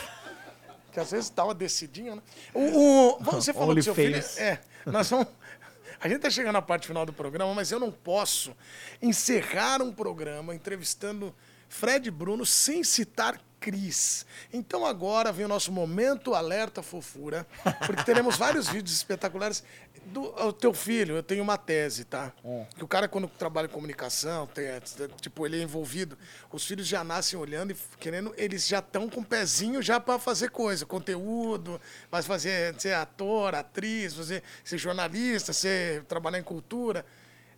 que 0.91 0.99
às 0.99 1.11
vezes 1.11 1.29
dá 1.29 1.45
uma 1.45 1.55
descidinha, 1.55 2.17
né? 2.17 2.23
O, 2.55 2.61
o- 2.61 3.19
você 3.23 3.53
falou 3.53 3.75
do 3.75 3.83
seu 3.83 3.95
filho. 3.95 4.17
É, 4.39 4.59
nós 4.87 5.11
vamos. 5.11 5.27
A 6.01 6.09
gente 6.09 6.23
tá 6.23 6.31
chegando 6.31 6.55
na 6.55 6.63
parte 6.63 6.87
final 6.87 7.05
do 7.05 7.13
programa, 7.13 7.53
mas 7.53 7.71
eu 7.71 7.79
não 7.79 7.93
posso 7.93 8.57
encerrar 9.03 9.83
um 9.83 9.93
programa 9.93 10.55
entrevistando 10.55 11.35
Fred 11.69 12.11
Bruno 12.11 12.47
sem 12.47 12.83
citar 12.83 13.39
Cris. 13.61 14.25
Então 14.55 14.87
agora 14.87 15.31
vem 15.33 15.45
o 15.45 15.49
nosso 15.49 15.71
momento 15.71 16.35
alerta 16.35 16.83
fofura, 16.83 17.47
porque 17.87 18.05
teremos 18.05 18.39
vários 18.39 18.69
vídeos 18.69 18.97
espetaculares 18.97 19.63
do 20.07 20.23
o 20.47 20.53
teu 20.53 20.73
filho. 20.75 21.17
Eu 21.17 21.23
tenho 21.23 21.43
uma 21.43 21.57
tese, 21.57 22.05
tá? 22.05 22.33
Que 22.77 22.85
o 22.85 22.89
cara 22.89 23.09
quando 23.09 23.29
trabalha 23.29 23.67
em 23.67 23.71
comunicação, 23.71 24.47
tem, 24.47 24.67
tipo 25.21 25.47
ele 25.47 25.59
é 25.61 25.63
envolvido, 25.63 26.19
os 26.51 26.65
filhos 26.67 26.87
já 26.87 27.03
nascem 27.05 27.39
olhando 27.39 27.73
e 27.73 27.77
querendo, 27.99 28.35
eles 28.37 28.67
já 28.67 28.79
estão 28.81 29.09
com 29.09 29.21
o 29.21 29.25
pezinho 29.25 29.81
já 29.83 29.99
para 30.01 30.19
fazer 30.19 30.51
coisa, 30.51 30.85
conteúdo, 30.85 31.81
mas 32.11 32.27
fazer 32.27 32.75
ser 32.81 32.95
ator, 32.95 33.55
atriz, 33.55 34.15
fazer 34.15 34.43
ser 34.65 34.79
jornalista, 34.79 35.53
ser 35.53 36.05
trabalhar 36.05 36.39
em 36.39 36.43
cultura. 36.43 37.05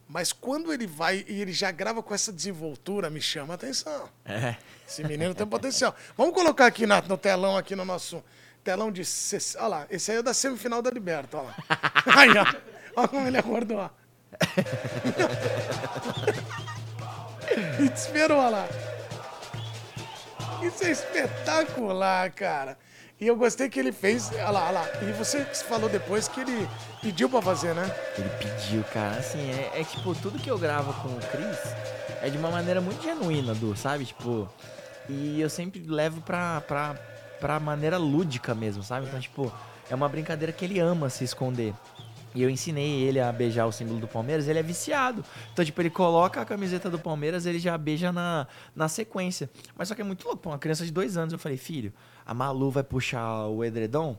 Mas 0.06 0.34
quando 0.34 0.70
ele 0.70 0.86
vai 0.86 1.24
e 1.26 1.40
ele 1.40 1.52
já 1.52 1.70
grava 1.70 2.02
com 2.02 2.14
essa 2.14 2.30
desenvoltura, 2.30 3.08
me 3.08 3.22
chama 3.22 3.54
a 3.54 3.56
atenção. 3.56 4.08
É. 4.24 4.54
Esse 4.86 5.02
menino 5.02 5.34
tem 5.34 5.46
potencial. 5.46 5.94
Vamos 6.14 6.34
colocar 6.34 6.66
aqui 6.66 6.86
na- 6.86 7.00
no 7.00 7.16
telão, 7.16 7.56
aqui 7.56 7.74
no 7.74 7.86
nosso 7.86 8.22
telão 8.64 8.90
de. 8.90 9.02
Olha 9.58 9.66
lá, 9.68 9.86
esse 9.90 10.10
aí 10.10 10.18
é 10.18 10.22
da 10.22 10.34
semifinal 10.34 10.80
da 10.80 10.90
Liberta, 10.90 11.36
olha 11.36 11.48
lá. 11.48 11.54
Aí, 12.16 12.30
ó. 12.30 12.46
Olha 12.96 13.08
como 13.08 13.26
ele 13.26 13.38
acordou, 13.38 13.78
ó. 13.78 13.90
E 17.78 17.88
te 17.88 17.96
esperou, 17.96 18.38
olha 18.38 18.48
lá. 18.50 18.68
Isso 20.62 20.84
é 20.84 20.90
espetacular, 20.90 22.30
cara. 22.32 22.78
E 23.20 23.26
eu 23.26 23.36
gostei 23.36 23.68
que 23.68 23.78
ele 23.78 23.92
fez. 23.92 24.30
Olha 24.32 24.50
lá, 24.50 24.64
olha 24.64 24.72
lá. 24.72 24.88
E 25.02 25.12
você 25.12 25.44
falou 25.44 25.88
depois 25.88 26.26
que 26.28 26.40
ele 26.40 26.68
pediu 27.02 27.28
pra 27.28 27.42
fazer, 27.42 27.74
né? 27.74 27.84
Ele 28.16 28.30
pediu, 28.30 28.82
cara. 28.84 29.18
Assim, 29.18 29.50
é, 29.50 29.80
é 29.80 29.84
tipo, 29.84 30.14
tudo 30.14 30.38
que 30.38 30.50
eu 30.50 30.58
gravo 30.58 30.92
com 31.02 31.08
o 31.08 31.20
Chris 31.30 31.58
é 32.22 32.30
de 32.30 32.38
uma 32.38 32.50
maneira 32.50 32.80
muito 32.80 33.02
genuína, 33.02 33.54
Du, 33.54 33.76
sabe? 33.76 34.06
Tipo, 34.06 34.48
e 35.08 35.40
eu 35.40 35.50
sempre 35.50 35.80
levo 35.86 36.20
pra, 36.22 36.60
pra, 36.62 36.94
pra 37.44 37.60
maneira 37.60 37.98
lúdica 37.98 38.54
mesmo, 38.54 38.82
sabe? 38.82 39.06
Então, 39.06 39.20
tipo, 39.20 39.52
é 39.90 39.94
uma 39.94 40.08
brincadeira 40.08 40.50
que 40.50 40.64
ele 40.64 40.80
ama 40.80 41.10
se 41.10 41.24
esconder. 41.24 41.74
E 42.34 42.42
eu 42.42 42.48
ensinei 42.48 43.02
ele 43.02 43.20
a 43.20 43.30
beijar 43.30 43.66
o 43.66 43.70
símbolo 43.70 44.00
do 44.00 44.08
Palmeiras, 44.08 44.48
ele 44.48 44.58
é 44.58 44.62
viciado. 44.62 45.22
Então, 45.52 45.62
tipo, 45.62 45.78
ele 45.82 45.90
coloca 45.90 46.40
a 46.40 46.44
camiseta 46.46 46.88
do 46.88 46.98
Palmeiras, 46.98 47.44
ele 47.44 47.58
já 47.58 47.76
beija 47.76 48.10
na, 48.10 48.46
na 48.74 48.88
sequência. 48.88 49.50
Mas 49.76 49.88
só 49.88 49.94
que 49.94 50.00
é 50.00 50.04
muito 50.04 50.26
louco, 50.26 50.48
uma 50.48 50.58
criança 50.58 50.86
de 50.86 50.90
dois 50.90 51.18
anos. 51.18 51.34
Eu 51.34 51.38
falei, 51.38 51.58
filho, 51.58 51.92
a 52.24 52.32
Malu 52.32 52.70
vai 52.70 52.82
puxar 52.82 53.46
o 53.48 53.62
edredom, 53.62 54.16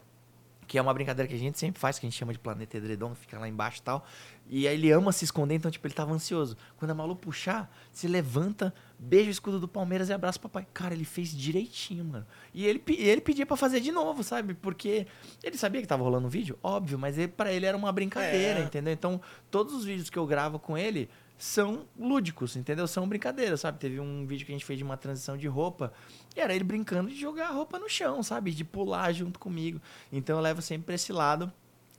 que 0.68 0.77
é 0.77 0.81
uma 0.84 0.93
brincadeira 0.93 1.27
que 1.27 1.34
a 1.34 1.39
gente 1.39 1.57
sempre 1.57 1.81
faz, 1.81 1.97
que 1.97 2.06
a 2.06 2.10
gente 2.10 2.19
chama 2.19 2.31
de 2.31 2.38
planeta 2.38 2.77
edredom, 2.77 3.15
fica 3.15 3.39
lá 3.39 3.49
embaixo 3.49 3.80
e 3.80 3.81
tal. 3.81 4.06
E 4.47 4.68
aí 4.68 4.76
ele 4.76 4.91
ama 4.91 5.11
se 5.11 5.26
esconder, 5.26 5.56
então, 5.56 5.72
tipo, 5.72 5.88
ele 5.88 5.95
tava 5.95 6.14
ansioso. 6.14 6.56
Quando 6.77 6.91
a 6.91 6.93
Malu 6.93 7.15
puxar, 7.15 7.76
se 7.91 8.07
levanta, 8.07 8.72
beija 8.98 9.28
o 9.28 9.32
escudo 9.32 9.60
do 9.60 9.68
Palmeiras 9.68 10.10
e 10.10 10.14
abraça 10.14 10.38
o 10.38 10.42
papai. 10.42 10.66
Cara, 10.74 10.94
ele 10.94 11.06
fez 11.06 11.30
direitinho, 11.36 12.04
mano. 12.06 12.26
E 12.54 12.66
ele, 12.66 12.82
ele 12.88 13.22
pedia 13.22 13.46
pra 13.46 13.58
fazer 13.58 13.80
de 13.80 13.92
novo, 13.92 14.24
sabe? 14.24 14.54
Porque 14.54 15.06
ele 15.44 15.58
sabia 15.58 15.82
que 15.82 15.88
tava 15.88 16.04
rolando 16.04 16.28
um 16.28 16.30
vídeo, 16.30 16.58
óbvio, 16.64 16.98
mas 16.98 17.18
ele, 17.18 17.28
pra 17.28 17.52
ele 17.52 17.66
era 17.66 17.76
uma 17.78 17.92
brincadeira, 17.92 18.60
É. 18.60 18.64
entendeu? 18.64 18.94
Então, 18.94 19.22
todos 19.52 19.74
os 19.74 19.86
vídeos 19.86 20.10
que 20.10 20.18
eu 20.18 20.26
gravo 20.26 20.58
com 20.60 20.78
ele 20.78 21.10
são 21.38 21.86
lúdicos, 22.00 22.56
entendeu? 22.56 22.88
São 22.88 23.06
brincadeiras, 23.08 23.60
sabe? 23.60 23.78
Teve 23.78 24.00
um 24.00 24.26
vídeo 24.26 24.46
que 24.46 24.52
a 24.54 24.56
gente 24.56 24.64
fez 24.66 24.78
de 24.80 24.86
uma 24.86 24.96
transição 24.96 25.36
de 25.38 25.48
roupa 25.48 25.92
e 26.36 26.40
era 26.40 26.56
ele 26.56 26.64
brincando 26.64 27.10
de 27.10 27.16
jogar 27.20 27.50
a 27.50 27.52
roupa 27.52 27.78
no 27.78 27.90
chão, 27.90 28.24
sabe? 28.24 28.52
De 28.52 28.64
pular 28.64 29.12
junto 29.12 29.38
comigo. 29.38 29.82
Então 30.12 30.38
eu 30.38 30.42
levo 30.42 30.62
sempre 30.62 30.86
pra 30.86 30.96
esse 30.96 31.12
lado. 31.12 31.52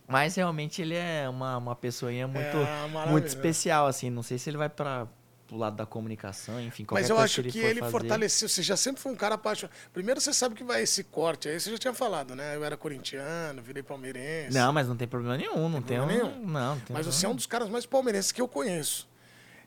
Mas 0.09 0.37
realmente 0.37 0.81
ele 0.81 0.95
é 0.95 1.29
uma, 1.29 1.59
uma 1.59 1.75
pessoinha 1.77 2.27
muito, 2.29 2.57
É, 2.57 3.11
muito 3.11 3.27
especial, 3.27 3.87
assim. 3.89 4.09
Não 4.09 4.23
sei 4.23 4.39
se 4.39 4.49
ele 4.49 4.57
vai 4.57 4.69
para 4.71 5.07
o 5.53 5.57
lado 5.57 5.77
da 5.77 5.87
comunicação, 5.87 6.61
enfim, 6.61 6.85
qualquer 6.85 7.03
Mas 7.03 7.11
eu 7.11 7.19
acho 7.19 7.43
que 7.43 7.61
for 7.61 7.67
ele 7.67 7.81
fazer. 7.81 7.93
fortaleceu. 7.93 8.49
Você 8.49 8.63
já 8.63 8.77
sempre 8.77 9.01
foi 9.01 9.13
um 9.13 9.17
cara 9.17 9.37
apaixonado. 9.37 9.75
Primeiro 9.93 10.21
você 10.21 10.33
sabe 10.33 10.55
que 10.55 10.65
vai 10.65 10.83
esse 10.83 11.05
corte 11.05 11.49
aí, 11.49 11.61
você 11.61 11.71
já 11.71 11.79
tinha 11.79 11.95
falado, 11.95 12.35
né? 12.35 12.57
Eu 12.57 12.65
era 12.65 12.77
corintiano, 12.77 13.63
virei 13.63 13.83
palmeirense. 13.83 14.57
Não, 14.57 14.73
mas 14.73 14.89
não 14.89 14.97
tem 14.97 15.07
problema 15.07 15.37
nenhum, 15.37 15.69
não 15.69 15.83
tem, 15.83 15.99
problema 15.99 16.25
um... 16.25 16.31
nenhum. 16.31 16.47
Não, 16.47 16.75
não 16.75 16.81
tem 16.81 16.95
Mas 16.95 17.07
você 17.07 17.27
é 17.27 17.29
um 17.29 17.35
dos 17.35 17.47
caras 17.47 17.69
mais 17.69 17.87
palmeirenses 17.87 18.33
que 18.33 18.41
eu 18.41 18.49
conheço. 18.49 19.09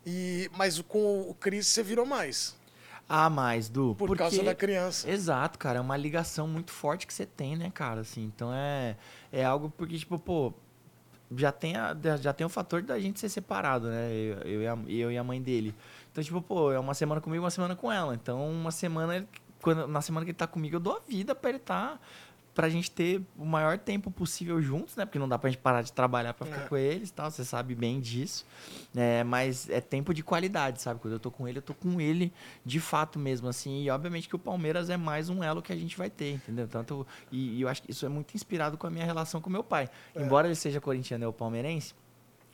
E, 0.06 0.50
mas 0.56 0.82
com 0.82 1.22
o 1.22 1.34
Cris 1.34 1.68
você 1.68 1.84
virou 1.84 2.06
mais. 2.06 2.58
Ah, 3.08 3.28
mais, 3.28 3.70
Du. 3.70 3.96
Por 3.96 4.08
porque... 4.08 4.22
causa 4.22 4.44
da 4.44 4.54
criança. 4.54 5.10
Exato, 5.10 5.58
cara. 5.58 5.80
É 5.80 5.82
uma 5.82 5.98
ligação 5.98 6.48
muito 6.48 6.72
forte 6.72 7.08
que 7.08 7.14
você 7.14 7.26
tem, 7.26 7.56
né, 7.58 7.72
cara? 7.74 8.02
Assim, 8.02 8.24
então 8.24 8.54
é, 8.54 8.96
é 9.32 9.44
algo 9.44 9.74
porque, 9.76 9.98
tipo, 9.98 10.20
pô, 10.20 10.54
já 11.36 11.52
tem, 11.52 11.76
a, 11.76 11.96
já 12.20 12.34
tem 12.34 12.46
o 12.46 12.50
fator 12.50 12.82
da 12.82 13.00
gente 13.00 13.20
ser 13.20 13.30
separado, 13.30 13.88
né? 13.88 14.12
Eu, 14.12 14.38
eu, 14.40 14.62
e 14.62 14.68
a, 14.68 14.78
eu 14.88 15.12
e 15.12 15.18
a 15.18 15.24
mãe 15.24 15.42
dele. 15.42 15.76
Então, 16.12 16.24
tipo, 16.24 16.42
pô, 16.42 16.72
é 16.72 16.80
uma 16.80 16.94
semana 16.94 17.22
comigo, 17.22 17.44
uma 17.44 17.52
semana 17.52 17.76
com 17.76 17.92
ela. 17.92 18.16
Então, 18.16 18.50
uma 18.50 18.72
semana, 18.72 19.26
quando, 19.62 19.88
na 19.88 20.02
semana 20.02 20.26
que 20.26 20.32
ele 20.32 20.38
tá 20.38 20.48
comigo, 20.48 20.76
eu 20.76 20.80
dou 20.80 20.98
a 20.98 21.00
vida 21.08 21.36
pra 21.36 21.50
ele 21.50 21.60
tá, 21.60 22.00
pra 22.60 22.68
gente 22.68 22.92
ter 22.92 23.22
o 23.38 23.46
maior 23.46 23.78
tempo 23.78 24.12
possível 24.12 24.62
juntos, 24.62 24.94
né? 24.98 25.06
Porque 25.06 25.18
não 25.18 25.30
dá 25.30 25.40
pra 25.40 25.50
gente 25.50 25.62
parar 25.62 25.82
de 25.82 25.94
trabalhar 25.94 26.34
pra 26.34 26.46
ficar 26.46 26.64
É. 26.64 26.68
com 26.68 26.76
eles 26.76 27.10
tal, 27.10 27.32
você 27.32 27.46
sabe 27.46 27.74
bem 27.74 28.02
disso. 28.02 28.46
É, 28.94 29.24
mas 29.24 29.70
é 29.70 29.80
tempo 29.80 30.14
de 30.14 30.22
qualidade, 30.22 30.82
sabe? 30.82 31.00
Quando 31.00 31.14
eu 31.14 31.20
tô 31.22 31.32
com 31.32 31.48
ele, 31.48 31.60
eu 31.60 31.62
tô 31.62 31.74
com 31.74 32.02
ele 32.02 32.34
de 32.66 32.82
fato 32.82 33.18
mesmo, 33.18 33.48
assim. 33.48 33.84
E 33.84 33.90
obviamente 33.90 34.28
que 34.28 34.36
o 34.36 34.40
Palmeiras 34.40 34.90
é 34.90 34.98
mais 34.98 35.30
um 35.30 35.42
elo 35.42 35.62
que 35.62 35.72
a 35.72 35.76
gente 35.78 35.98
vai 35.98 36.10
ter, 36.10 36.34
entendeu? 36.34 36.68
Tanto, 36.68 37.08
e, 37.32 37.60
e 37.60 37.62
eu 37.62 37.70
acho 37.70 37.82
que 37.82 37.92
isso 37.92 38.06
é 38.06 38.10
muito 38.10 38.36
inspirado 38.36 38.78
com 38.78 38.86
a 38.86 38.90
minha 38.90 39.06
relação 39.06 39.40
com 39.40 39.50
meu 39.50 39.64
pai. 39.64 39.90
Embora 40.14 40.46
ele 40.48 40.56
seja 40.56 40.82
corintiano 40.82 41.24
e 41.24 41.26
eu 41.26 41.32
palmeirense, 41.32 41.94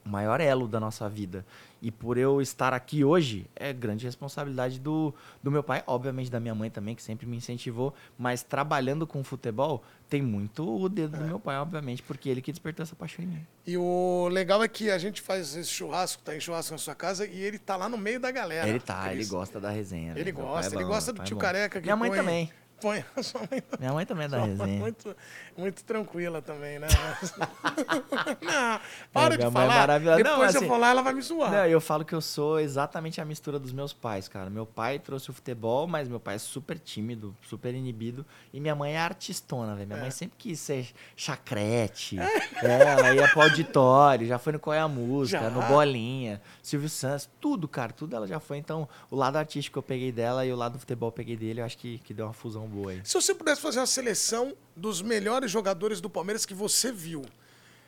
o 0.05 0.09
maior 0.09 0.39
elo 0.39 0.67
da 0.67 0.79
nossa 0.79 1.09
vida. 1.09 1.45
E 1.81 1.91
por 1.91 2.17
eu 2.17 2.41
estar 2.41 2.73
aqui 2.73 3.03
hoje, 3.03 3.47
é 3.55 3.73
grande 3.73 4.05
responsabilidade 4.05 4.79
do, 4.79 5.13
do 5.41 5.51
meu 5.51 5.61
pai, 5.63 5.83
obviamente 5.85 6.31
da 6.31 6.39
minha 6.39 6.55
mãe 6.55 6.69
também, 6.69 6.95
que 6.95 7.01
sempre 7.03 7.25
me 7.25 7.37
incentivou, 7.37 7.93
mas 8.17 8.41
trabalhando 8.43 9.05
com 9.05 9.23
futebol, 9.23 9.83
tem 10.09 10.21
muito 10.21 10.63
o 10.81 10.87
dedo 10.87 11.17
do 11.17 11.23
meu 11.25 11.39
pai, 11.39 11.57
obviamente, 11.57 12.01
porque 12.03 12.29
ele 12.29 12.41
que 12.41 12.51
despertou 12.51 12.83
essa 12.83 12.95
paixão 12.95 13.23
em 13.25 13.27
mim. 13.27 13.47
E 13.67 13.77
o 13.77 14.27
legal 14.31 14.63
é 14.63 14.67
que 14.67 14.89
a 14.89 14.97
gente 14.97 15.21
faz 15.21 15.55
esse 15.55 15.69
churrasco, 15.69 16.21
tá 16.23 16.35
em 16.35 16.39
churrasco 16.39 16.71
na 16.71 16.77
sua 16.77 16.95
casa, 16.95 17.25
e 17.27 17.39
ele 17.39 17.59
tá 17.59 17.75
lá 17.75 17.89
no 17.89 17.97
meio 17.97 18.19
da 18.19 18.31
galera. 18.31 18.67
ele 18.67 18.79
tá, 18.79 19.11
ele 19.13 19.25
gosta 19.25 19.59
da 19.59 19.69
resenha. 19.69 20.11
Ele 20.11 20.23
velho. 20.31 20.35
Meu 20.37 20.45
pai 20.45 20.53
gosta, 20.55 20.73
é 20.73 20.77
ele 20.77 20.83
bom, 20.85 20.89
gosta 20.89 21.11
meu 21.13 21.17
do 21.17 21.21
é 21.23 21.25
tio 21.25 21.35
bom. 21.35 21.41
careca 21.41 21.79
que 21.81 21.85
Minha 21.85 21.95
mãe 21.95 22.09
põe- 22.09 22.17
também. 22.19 22.51
Põe, 22.81 23.03
a 23.15 23.23
sua 23.23 23.41
mãe 23.49 23.63
Minha 23.79 23.93
mãe 23.93 24.05
também 24.05 24.25
é 24.25 24.27
da 24.29 24.43
resenha. 24.43 24.79
Muito, 24.79 25.15
muito 25.57 25.83
tranquila 25.83 26.41
também, 26.41 26.77
né? 26.77 26.87
não, 28.41 28.79
para 29.13 29.35
É, 29.35 29.37
de 29.37 29.43
é 29.43 29.51
falar. 29.51 29.99
Não, 29.99 30.15
Depois 30.17 30.53
eu 30.55 30.59
assim, 30.59 30.67
for 30.67 30.77
lá, 30.77 30.89
ela 30.89 31.01
vai 31.01 31.13
me 31.13 31.21
zoar. 31.21 31.51
Não, 31.51 31.65
eu 31.65 31.79
falo 31.81 32.03
que 32.03 32.13
eu 32.13 32.21
sou 32.21 32.59
exatamente 32.59 33.19
a 33.21 33.25
mistura 33.25 33.57
dos 33.59 33.71
meus 33.71 33.93
pais, 33.93 34.27
cara. 34.27 34.49
Meu 34.49 34.65
pai 34.65 34.99
trouxe 34.99 35.29
o 35.29 35.33
futebol, 35.33 35.87
mas 35.87 36.07
meu 36.07 36.19
pai 36.19 36.35
é 36.35 36.37
super 36.39 36.77
tímido, 36.77 37.35
super 37.47 37.73
inibido. 37.73 38.25
E 38.53 38.59
minha 38.59 38.75
mãe 38.75 38.93
é 38.93 38.99
artistona, 38.99 39.73
velho. 39.75 39.87
Minha 39.87 39.99
É. 39.99 40.01
mãe 40.01 40.11
sempre 40.11 40.35
quis 40.37 40.59
ser 40.59 40.87
chacrete. 41.15 42.19
é, 42.19 42.81
ela 42.83 43.13
ia 43.13 43.27
pro 43.29 43.41
auditório, 43.41 44.27
já 44.27 44.37
foi 44.37 44.53
no 44.53 44.59
Qual 44.59 44.73
é 44.73 44.79
a 44.79 44.87
Música, 44.87 45.41
Já? 45.41 45.49
no 45.49 45.61
Bolinha, 45.63 46.41
Silvio 46.61 46.89
Santos, 46.89 47.29
tudo, 47.39 47.67
cara. 47.67 47.91
Tudo 47.93 48.15
ela 48.15 48.27
já 48.27 48.39
foi. 48.39 48.57
Então, 48.57 48.87
o 49.09 49.15
lado 49.15 49.37
artístico 49.37 49.79
eu 49.79 49.83
peguei 49.83 50.11
dela 50.11 50.45
e 50.45 50.51
o 50.51 50.55
lado 50.55 50.73
do 50.73 50.79
futebol 50.79 51.09
eu 51.09 51.13
peguei 51.13 51.35
dele. 51.35 51.61
Eu 51.61 51.65
acho 51.65 51.77
que, 51.77 51.97
que 51.99 52.13
deu 52.13 52.25
uma 52.25 52.33
fusão 52.33 52.64
boa 52.67 52.91
aí. 52.91 53.01
Se 53.03 53.13
você 53.13 53.33
pudesse 53.33 53.61
fazer 53.61 53.79
uma 53.79 53.87
seleção 53.87 54.55
dos 54.75 55.01
melhores 55.01 55.49
jogadores 55.51 56.01
do 56.01 56.09
Palmeiras 56.09 56.45
que 56.45 56.53
você 56.53 56.91
viu, 56.91 57.23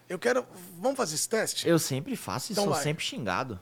eu 0.10 0.18
quero. 0.18 0.46
Vamos 0.80 0.98
fazer 0.98 1.16
esse 1.16 1.28
teste? 1.28 1.68
Eu 1.68 1.78
sempre 1.80 2.16
faço 2.16 2.52
e 2.52 2.54
Então 2.54 2.66
sou 2.66 2.74
vai. 2.74 2.84
sempre 2.84 3.04
xingado. 3.04 3.60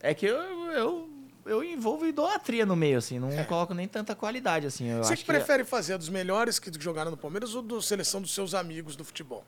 É 0.00 0.14
que 0.14 0.26
eu, 0.26 0.36
eu, 0.72 1.10
eu 1.44 1.64
envolvo 1.64 2.06
idolatria 2.06 2.64
no 2.64 2.76
meio, 2.76 2.98
assim. 2.98 3.18
Não 3.18 3.44
coloco 3.44 3.74
nem 3.74 3.88
tanta 3.88 4.14
qualidade, 4.14 4.66
assim. 4.66 4.88
Eu 4.88 4.98
É. 5.00 5.02
Você 5.02 5.12
acho 5.14 5.22
que 5.22 5.26
prefere 5.26 5.64
fazer 5.64 5.94
a 5.94 5.96
dos 5.96 6.08
melhores 6.08 6.58
que 6.58 6.70
jogaram 6.80 7.10
no 7.10 7.16
Palmeiras 7.16 7.54
ou 7.54 7.62
da 7.62 7.80
seleção 7.82 8.20
dos 8.22 8.32
seus 8.32 8.54
amigos 8.54 8.96
do 8.96 9.04
futebol? 9.04 9.44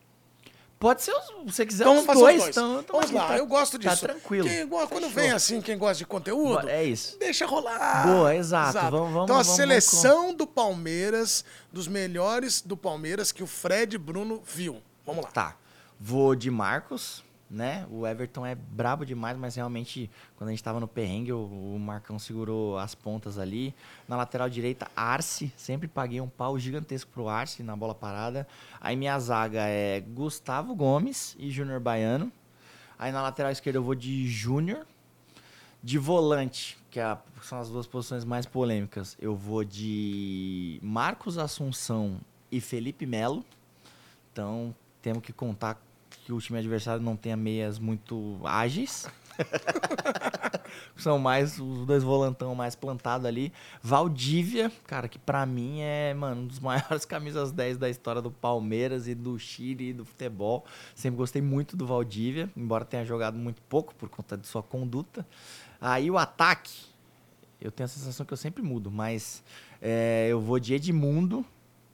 Pode 0.82 1.00
ser, 1.02 1.12
os, 1.12 1.24
se 1.26 1.32
você 1.44 1.64
quiser, 1.64 1.84
Então 1.84 1.96
os 2.00 2.04
vamos 2.04 2.20
dois. 2.20 2.36
os 2.36 2.42
dois. 2.42 2.56
Então, 2.56 2.84
vamos 3.00 3.10
lá, 3.12 3.28
tá- 3.28 3.38
eu 3.38 3.46
gosto 3.46 3.78
disso. 3.78 4.00
Tá 4.00 4.09
tranquilo. 4.09 4.48
Quem- 4.48 4.66
quando 4.68 4.88
Fechou. 4.88 5.10
vem 5.10 5.30
assim, 5.30 5.60
quem 5.62 5.78
gosta 5.78 5.94
de 5.98 6.04
conteúdo, 6.06 6.68
É 6.68 6.82
isso. 6.82 7.16
deixa 7.20 7.46
rolar. 7.46 8.04
Boa, 8.06 8.34
exato. 8.34 8.72
Vamos- 8.90 9.12
vamos- 9.12 9.22
então 9.24 9.36
a 9.38 9.42
vamos- 9.42 9.56
seleção 9.56 10.34
do 10.34 10.44
Palmeiras, 10.46 11.44
dos 11.72 11.86
melhores 11.86 12.60
do 12.60 12.76
Palmeiras 12.76 13.30
que 13.30 13.42
o 13.42 13.46
Fred 13.46 13.96
Bruno 13.96 14.42
viu. 14.44 14.82
Vamos 15.06 15.24
lá. 15.24 15.30
Tá. 15.30 15.56
Vou 16.00 16.34
de 16.34 16.50
Marcos, 16.50 17.22
né? 17.52 17.86
O 17.90 18.06
Everton 18.06 18.46
é 18.46 18.54
brabo 18.54 19.04
demais, 19.04 19.36
mas 19.36 19.54
realmente, 19.54 20.10
quando 20.36 20.48
a 20.48 20.52
gente 20.52 20.64
tava 20.64 20.80
no 20.80 20.88
perrengue, 20.88 21.32
o, 21.32 21.74
o 21.74 21.78
Marcão 21.78 22.18
segurou 22.18 22.78
as 22.78 22.94
pontas 22.94 23.38
ali. 23.38 23.74
Na 24.08 24.16
lateral 24.16 24.48
direita, 24.48 24.90
Arce. 24.96 25.52
Sempre 25.56 25.86
paguei 25.86 26.20
um 26.20 26.28
pau 26.28 26.58
gigantesco 26.58 27.10
pro 27.12 27.28
Arce 27.28 27.62
na 27.62 27.76
bola 27.76 27.94
parada. 27.94 28.48
Aí 28.80 28.96
minha 28.96 29.18
zaga 29.20 29.60
é 29.66 30.00
Gustavo 30.00 30.74
Gomes 30.74 31.36
e 31.38 31.50
Júnior 31.50 31.78
Baiano. 31.78 32.32
Aí 32.98 33.12
na 33.12 33.20
lateral 33.20 33.52
esquerda 33.52 33.78
eu 33.78 33.82
vou 33.84 33.94
de 33.94 34.26
Júnior. 34.26 34.86
De 35.82 35.98
volante, 35.98 36.78
que 36.90 37.00
é 37.00 37.02
a- 37.02 37.18
são 37.42 37.58
as 37.58 37.68
duas 37.68 37.86
posições 37.88 38.24
mais 38.24 38.46
polêmicas, 38.46 39.16
eu 39.20 39.34
vou 39.34 39.64
de 39.64 40.78
Marcos 40.80 41.36
Assunção 41.38 42.20
e 42.52 42.60
Felipe 42.60 43.04
Melo. 43.04 43.44
Então, 44.32 44.72
temos 45.02 45.22
que 45.24 45.32
contar 45.32 45.82
que 46.24 46.32
o 46.32 46.40
time 46.40 46.59
adversário 46.59 47.03
não 47.03 47.16
tenha 47.16 47.36
meias 47.36 47.78
muito 47.78 48.40
ágeis. 48.44 49.09
São 50.97 51.19
mais 51.19 51.59
os 51.59 51.86
dois 51.86 52.03
volantão 52.03 52.55
mais 52.55 52.74
plantado 52.74 53.27
ali. 53.27 53.53
Valdívia, 53.82 54.70
cara, 54.86 55.09
que 55.09 55.19
pra 55.19 55.44
mim 55.44 55.81
é, 55.81 56.15
mano, 56.15 56.43
um 56.43 56.47
dos 56.47 56.61
maiores 56.61 57.05
camisas 57.07 57.51
10 57.51 57.78
da 57.78 57.90
história 57.90 58.23
do 58.23 58.31
Palmeiras 58.31 59.09
e 59.09 59.15
do 59.15 59.39
Chile 59.39 59.90
e 59.90 59.93
do 59.93 60.05
futebol. 60.05 60.65
Sempre 60.94 61.16
gostei 61.16 61.43
muito 61.43 61.77
do 61.77 61.86
Valdívia, 61.86 62.49
embora 62.57 62.85
tenha 62.85 63.05
jogado 63.05 63.36
muito 63.36 63.61
pouco 63.62 63.94
por 63.94 64.09
conta 64.09 64.36
de 64.36 64.47
sua 64.47 64.62
conduta. 64.62 65.27
Aí 65.81 66.11
o 66.11 66.19
ataque, 66.19 66.85
eu 67.61 67.70
tenho 67.70 67.86
a 67.86 67.89
sensação 67.89 68.24
que 68.24 68.32
eu 68.32 68.36
sempre 68.36 68.62
mudo, 68.62 68.90
mas 68.90 69.43
é, 69.81 70.28
eu 70.31 70.40
vou 70.40 70.61
de 70.61 70.74
Edmundo, 70.74 71.44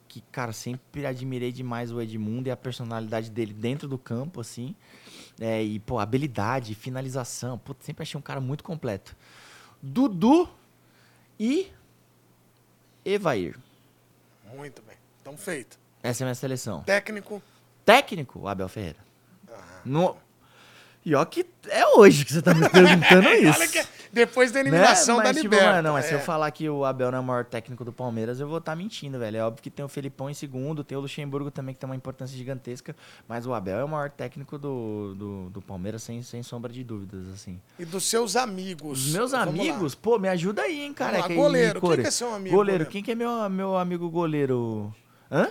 que, 0.09 0.21
cara, 0.31 0.51
sempre 0.51 1.05
admirei 1.05 1.51
demais 1.51 1.91
o 1.91 2.01
Edmundo 2.01 2.49
e 2.49 2.51
a 2.51 2.57
personalidade 2.57 3.29
dele 3.29 3.53
dentro 3.53 3.87
do 3.87 3.97
campo, 3.97 4.41
assim. 4.41 4.75
É, 5.39 5.63
e, 5.63 5.79
pô, 5.79 5.99
habilidade, 5.99 6.73
finalização. 6.73 7.57
Pô, 7.57 7.75
sempre 7.79 8.01
achei 8.01 8.17
um 8.17 8.21
cara 8.21 8.41
muito 8.41 8.63
completo. 8.63 9.15
Dudu 9.81 10.49
e 11.39 11.71
Evair. 13.05 13.57
Muito 14.53 14.81
bem. 14.81 14.97
Então, 15.21 15.37
feito. 15.37 15.79
Essa 16.01 16.23
é 16.23 16.25
a 16.25 16.27
minha 16.27 16.35
seleção. 16.35 16.81
Técnico. 16.81 17.41
Técnico, 17.85 18.47
Abel 18.47 18.67
Ferreira. 18.67 18.99
No... 19.85 20.17
E 21.05 21.15
ó 21.15 21.23
que 21.25 21.45
é 21.69 21.85
hoje 21.97 22.25
que 22.25 22.33
você 22.33 22.41
tá 22.41 22.53
me 22.53 22.67
perguntando 22.69 23.29
isso. 23.33 23.71
Que 23.71 23.85
depois 24.11 24.51
da 24.51 24.61
Né? 24.61 24.69
eliminação 24.69 25.17
da 25.17 25.25
Mas, 25.25 25.37
tipo, 25.37 25.49
Liberta. 25.53 25.71
mano, 25.71 25.93
mas 25.93 26.05
se 26.05 26.13
eu 26.13 26.17
é. 26.17 26.21
falar 26.21 26.49
que 26.51 26.67
o 26.67 26.83
Abel 26.83 27.11
não 27.11 27.17
é 27.19 27.21
o 27.21 27.23
maior 27.23 27.45
técnico 27.45 27.85
do 27.85 27.93
Palmeiras, 27.93 28.39
eu 28.39 28.47
vou 28.47 28.57
estar 28.57 28.75
mentindo, 28.75 29.19
velho. 29.19 29.37
É 29.37 29.43
óbvio 29.43 29.61
que 29.61 29.69
tem 29.69 29.85
o 29.85 29.87
Felipão 29.87 30.29
em 30.29 30.33
segundo, 30.33 30.83
tem 30.83 30.97
o 30.97 31.01
Luxemburgo 31.01 31.51
também, 31.51 31.73
que 31.75 31.79
tem 31.79 31.87
uma 31.89 31.95
importância 31.95 32.35
gigantesca, 32.35 32.95
mas 33.27 33.45
o 33.45 33.53
Abel 33.53 33.77
é 33.79 33.83
o 33.83 33.87
maior 33.87 34.09
técnico 34.09 34.57
do, 34.57 35.13
do, 35.15 35.49
do 35.51 35.61
Palmeiras, 35.61 36.01
sem, 36.03 36.21
sem 36.23 36.41
sombra 36.43 36.73
de 36.73 36.83
dúvidas, 36.83 37.27
assim. 37.29 37.61
E 37.77 37.85
dos 37.85 38.03
seus 38.05 38.35
amigos. 38.35 39.05
Os 39.07 39.13
meus 39.13 39.31
Vamos 39.31 39.45
lá. 39.55 39.61
amigos, 39.61 39.93
pô, 39.95 40.17
me 40.17 40.27
ajuda 40.27 40.63
aí, 40.63 40.81
hein, 40.81 40.93
cara. 40.93 41.19
Lá, 41.19 41.27
goleiro. 41.27 41.79
Quem 41.79 42.01
que 42.01 42.07
é 42.07 42.11
seu 42.11 42.33
amigo, 42.33 42.55
Goleiro, 42.55 42.79
goleiro? 42.85 42.85
quem 42.91 43.03
que 43.03 43.11
é 43.11 43.15
meu, 43.15 43.47
meu 43.49 43.77
amigo 43.77 44.09
goleiro? 44.09 44.93
Hã? 45.31 45.49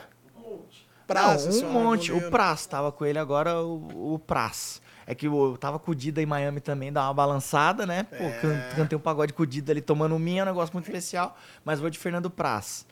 Praça, 1.07 1.49
não, 1.62 1.69
um 1.69 1.73
monte. 1.73 2.09
goleiro. 2.09 2.29
O 2.29 2.31
Praz 2.31 2.66
tava 2.66 2.93
com 2.93 3.05
ele 3.07 3.19
agora, 3.19 3.62
o, 3.62 4.15
o 4.15 4.19
Praz. 4.19 4.83
É 5.10 5.14
que 5.14 5.26
eu 5.26 5.56
tava 5.59 5.78
com 5.78 5.90
o 5.93 5.94
Dida 5.94 6.20
em 6.20 6.26
Miami 6.26 6.60
também, 6.60 6.93
dá 6.93 7.06
uma 7.06 7.14
balançada, 7.14 7.86
né? 7.86 8.02
Pô, 8.02 8.16
É. 8.24 8.30
can- 8.43 8.62
cantei 8.76 8.98
um 8.98 9.01
pagode 9.01 9.32
com 9.32 9.43
o 9.43 9.47
Dida 9.47 9.72
ali 9.72 9.80
tomando 9.80 10.18
minha, 10.18 10.40
é 10.40 10.43
um 10.43 10.47
negócio 10.47 10.70
muito 10.74 10.85
especial. 10.85 11.35
Mas 11.64 11.80
vou 11.80 11.89
de 11.89 11.98
Fernando 11.98 12.28
Praz. 12.28 12.85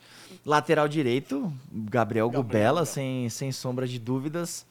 Lateral 0.43 0.87
direito, 0.87 1.53
Gabriel, 1.71 2.27
Gubela, 2.31 2.85
sem, 2.85 3.29
sem 3.29 3.51
sombra 3.51 3.85
de 3.87 3.99
dúvidas. 3.99 4.65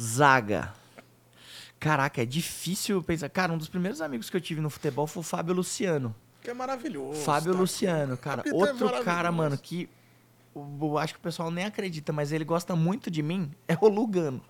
Zaga. 0.00 0.72
Caraca, 1.80 2.22
é 2.22 2.26
difícil 2.26 3.02
pensar. 3.02 3.28
Cara, 3.30 3.52
um 3.52 3.58
dos 3.58 3.68
primeiros 3.68 4.00
amigos 4.00 4.30
que 4.30 4.36
eu 4.36 4.40
tive 4.40 4.60
no 4.60 4.70
futebol 4.70 5.06
foi 5.08 5.22
o 5.22 5.24
Fábio 5.24 5.54
Luciano. 5.54 6.14
Que 6.42 6.50
é 6.50 6.54
maravilhoso. 6.54 7.20
Fábio 7.22 7.52
tá? 7.52 7.58
Luciano, 7.58 8.16
cara. 8.16 8.42
É 8.46 8.52
Outro 8.54 8.74
maravilhoso. 8.76 9.04
cara, 9.04 9.32
mano, 9.32 9.58
que 9.58 9.88
eu 10.54 10.98
acho 10.98 11.14
que 11.14 11.20
o 11.20 11.22
pessoal 11.22 11.50
nem 11.50 11.64
acredita, 11.64 12.12
mas 12.12 12.32
ele 12.32 12.44
gosta 12.44 12.74
muito 12.74 13.10
de 13.10 13.22
mim, 13.22 13.50
é 13.68 13.76
o 13.80 13.88
Lugano. 13.88 14.42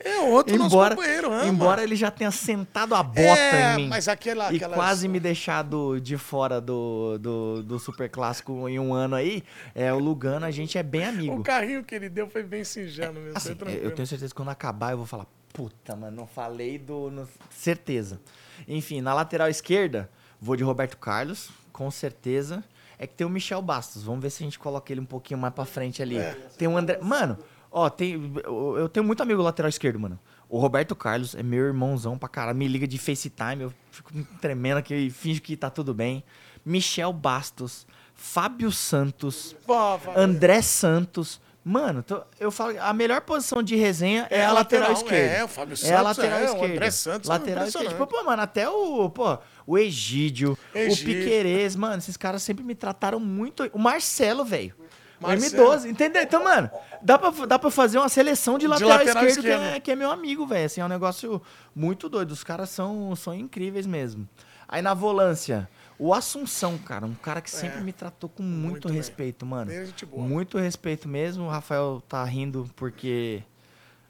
É 0.00 0.18
outro 0.20 0.56
nosso 0.56 0.74
embora, 0.74 0.96
companheiro, 0.96 1.32
ama. 1.32 1.46
embora 1.46 1.82
ele 1.84 1.94
já 1.96 2.10
tenha 2.10 2.30
sentado 2.30 2.94
a 2.94 3.02
bota 3.02 3.20
é, 3.40 3.72
em 3.72 3.76
mim 3.76 3.88
mas 3.88 4.08
aquela, 4.08 4.52
e 4.52 4.56
aquelas- 4.56 4.74
quase 4.76 5.06
me 5.08 5.20
deixado 5.20 6.00
de 6.00 6.16
fora 6.16 6.60
do, 6.60 7.16
do, 7.18 7.62
do 7.62 7.78
Super 7.78 8.08
Clássico 8.10 8.68
em 8.68 8.78
um 8.78 8.92
ano 8.92 9.14
aí, 9.14 9.42
é 9.74 9.92
o 9.92 9.98
Lugano, 9.98 10.44
a 10.46 10.50
gente 10.50 10.76
é 10.78 10.82
bem 10.82 11.04
amigo. 11.04 11.36
O 11.36 11.42
carrinho 11.42 11.84
que 11.84 11.94
ele 11.94 12.08
deu 12.08 12.28
foi 12.28 12.42
bem 12.42 12.64
singelo 12.64 13.14
mesmo. 13.20 13.36
Assim, 13.36 13.56
eu 13.82 13.92
tenho 13.92 14.06
certeza 14.06 14.30
que 14.30 14.34
quando 14.36 14.48
acabar 14.50 14.90
eu 14.92 14.96
vou 14.98 15.06
falar, 15.06 15.26
puta, 15.52 15.94
mano, 15.96 16.16
não 16.16 16.26
falei 16.26 16.76
do. 16.78 17.10
no- 17.10 17.28
Certeza. 17.50 18.20
Enfim, 18.66 19.00
na 19.00 19.14
lateral 19.14 19.48
esquerda, 19.48 20.10
vou 20.40 20.56
de 20.56 20.64
Roberto 20.64 20.96
Carlos, 20.98 21.50
com 21.72 21.90
certeza. 21.90 22.64
É 22.98 23.06
que 23.06 23.14
tem 23.14 23.26
o 23.26 23.30
Michel 23.30 23.60
Bastos. 23.62 24.02
Vamos 24.02 24.22
ver 24.22 24.30
se 24.30 24.42
a 24.42 24.46
gente 24.46 24.58
coloca 24.58 24.92
ele 24.92 25.00
um 25.00 25.06
pouquinho 25.06 25.38
mais 25.38 25.52
pra 25.52 25.64
frente 25.64 26.02
ali. 26.02 26.16
É. 26.16 26.32
Tem 26.56 26.66
o 26.66 26.76
André. 26.76 26.98
Mano, 27.02 27.38
ó, 27.70 27.88
tem. 27.90 28.32
Eu 28.44 28.88
tenho 28.88 29.04
muito 29.04 29.22
amigo 29.22 29.42
lateral 29.42 29.68
esquerdo, 29.68 29.98
mano. 30.00 30.18
O 30.48 30.58
Roberto 30.58 30.94
Carlos 30.94 31.34
é 31.34 31.42
meu 31.42 31.64
irmãozão 31.64 32.16
pra 32.16 32.28
caralho. 32.28 32.56
Me 32.56 32.68
liga 32.68 32.86
de 32.86 32.98
FaceTime, 32.98 33.62
eu 33.62 33.72
fico 33.90 34.12
tremendo 34.40 34.78
aqui 34.78 34.94
e 34.94 35.10
finge 35.10 35.40
que 35.40 35.56
tá 35.56 35.68
tudo 35.68 35.92
bem. 35.92 36.22
Michel 36.64 37.12
Bastos, 37.12 37.86
Fábio 38.14 38.70
Santos, 38.72 39.54
Pô. 39.66 39.74
André 40.16 40.62
Santos. 40.62 41.40
Mano, 41.68 42.00
tô- 42.00 42.22
eu 42.38 42.52
falo, 42.52 42.76
a 42.80 42.92
melhor 42.92 43.20
posição 43.22 43.60
de 43.60 43.74
resenha 43.74 44.28
é, 44.30 44.44
a 44.44 44.52
lateral, 44.52 44.92
esquerda. 44.92 45.34
É, 45.34 45.42
o 45.44 45.48
Fábio 45.48 45.72
É 45.72 45.74
a 45.74 45.76
Santos, 45.76 46.04
lateral 46.04 46.38
é, 46.38 46.42
o 46.42 46.44
esquerda. 46.54 46.74
André 46.74 46.90
Santos 46.92 47.28
é 47.28 47.32
lateral 47.32 47.66
esquerda. 47.66 47.88
Tipo, 47.88 48.06
pô, 48.06 48.22
mano, 48.22 48.40
até 48.42 48.68
o, 48.68 49.10
pô, 49.10 49.36
o 49.66 49.76
Egídio, 49.76 50.56
Egídio. 50.72 51.02
o 51.02 51.06
Piquerez, 51.24 51.74
mano, 51.74 51.96
esses 51.98 52.16
caras 52.16 52.44
sempre 52.44 52.62
me 52.62 52.76
trataram 52.76 53.18
muito. 53.18 53.68
O 53.72 53.80
Marcelo, 53.80 54.44
velho. 54.44 54.74
O 55.20 55.26
Marcelo. 55.26 55.70
M12, 55.72 55.86
entendeu? 55.90 56.22
Então, 56.22 56.44
mano, 56.44 56.70
dá 57.02 57.18
pra, 57.18 57.30
dá 57.46 57.58
pra 57.58 57.68
fazer 57.72 57.98
uma 57.98 58.08
seleção 58.08 58.58
de 58.58 58.68
lateral, 58.68 58.98
lateral 58.98 59.24
esquerdo, 59.24 59.42
que 59.44 59.48
esquerdo. 59.50 59.74
é, 59.76 59.80
que 59.80 59.90
é 59.90 59.96
meu 59.96 60.10
amigo, 60.12 60.46
velho. 60.46 60.66
Assim, 60.66 60.80
é 60.80 60.84
um 60.84 60.88
negócio 60.88 61.42
muito 61.74 62.08
doido. 62.08 62.30
Os 62.30 62.44
caras 62.44 62.70
são, 62.70 63.16
são 63.16 63.34
incríveis 63.34 63.86
mesmo. 63.88 64.28
Aí 64.68 64.80
na 64.82 64.94
volância, 64.94 65.68
o 65.98 66.12
Assunção, 66.14 66.76
cara, 66.78 67.06
um 67.06 67.14
cara 67.14 67.40
que 67.40 67.50
sempre 67.50 67.78
É. 67.78 67.80
me 67.80 67.92
tratou 67.92 68.28
com 68.28 68.42
muito, 68.42 68.66
Muito 68.86 68.88
respeito, 68.88 69.44
mano. 69.46 69.70
Bem 69.70 69.92
boa. 70.08 70.26
Muito 70.26 70.58
respeito 70.58 71.08
mesmo. 71.08 71.44
O 71.44 71.48
Rafael 71.48 72.02
tá 72.08 72.22
rindo 72.24 72.68
porque. 72.76 73.42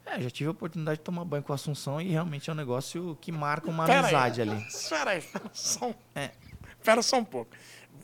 É, 0.04 0.20
já 0.20 0.30
tive 0.30 0.46
a 0.48 0.50
oportunidade 0.52 0.98
de 0.98 1.04
tomar 1.04 1.24
banho 1.24 1.42
com 1.42 1.52
o 1.52 1.54
Assunção 1.54 2.00
e 2.00 2.10
realmente 2.10 2.48
é 2.48 2.52
um 2.52 2.56
negócio 2.56 3.18
que 3.20 3.32
marca 3.32 3.68
uma 3.68 3.86
Pera 3.86 4.00
amizade 4.00 4.40
aí. 4.40 4.48
ali. 4.50 4.66
Espera 4.68 5.10
aí, 5.10 5.24
só 5.52 5.88
um, 5.88 5.94
É. 6.14 6.30
espera 6.78 7.02
só 7.02 7.18
um 7.18 7.24
pouco. 7.24 7.50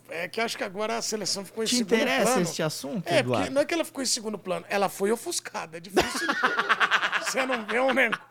É 0.08 0.26
que 0.28 0.40
acho 0.40 0.58
que 0.58 0.64
agora 0.64 0.98
a 0.98 1.02
seleção 1.02 1.44
ficou 1.44 1.62
em 1.62 1.66
Te 1.66 1.76
segundo 1.76 1.94
interessa 1.94 2.24
plano. 2.24 2.42
este 2.42 2.60
assunto, 2.62 3.06
É, 3.06 3.22
porque 3.22 3.34
Eduardo? 3.36 3.50
não 3.52 3.62
é 3.62 3.64
que 3.64 3.72
ela 3.72 3.84
ficou 3.84 4.02
em 4.02 4.06
segundo 4.06 4.36
plano, 4.36 4.66
ela 4.68 4.88
foi 4.88 5.12
ofuscada. 5.12 5.76
É 5.76 5.80
difícil. 5.80 6.26
você 7.24 7.46
não 7.46 7.64
vê 7.66 7.78
um 7.80 7.94
negócio. 7.94 8.24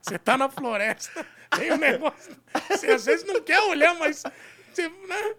Você 0.00 0.18
tá 0.18 0.38
na 0.38 0.48
floresta, 0.48 1.26
tem 1.58 1.72
um 1.72 1.76
negócio. 1.78 2.36
Você 2.70 2.86
às 2.92 3.04
vezes 3.06 3.26
não 3.26 3.40
quer 3.42 3.58
olhar, 3.62 3.94
mas. 3.98 4.22
Você, 4.74 4.88
né? 4.88 5.36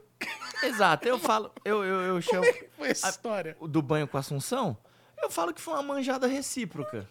Exato, 0.63 1.07
eu 1.07 1.19
falo, 1.19 1.51
eu, 1.65 1.83
eu, 1.83 2.01
eu 2.01 2.21
chamo. 2.21 2.45
Como 2.45 2.47
é 2.47 2.53
que 2.53 2.69
foi 2.77 2.89
essa 2.89 3.09
história? 3.09 3.57
o 3.59 3.67
do 3.67 3.81
banho 3.81 4.07
com 4.07 4.15
a 4.15 4.21
Assunção, 4.21 4.77
eu 5.21 5.29
falo 5.29 5.53
que 5.53 5.59
foi 5.59 5.73
uma 5.73 5.83
manjada 5.83 6.25
recíproca. 6.25 7.07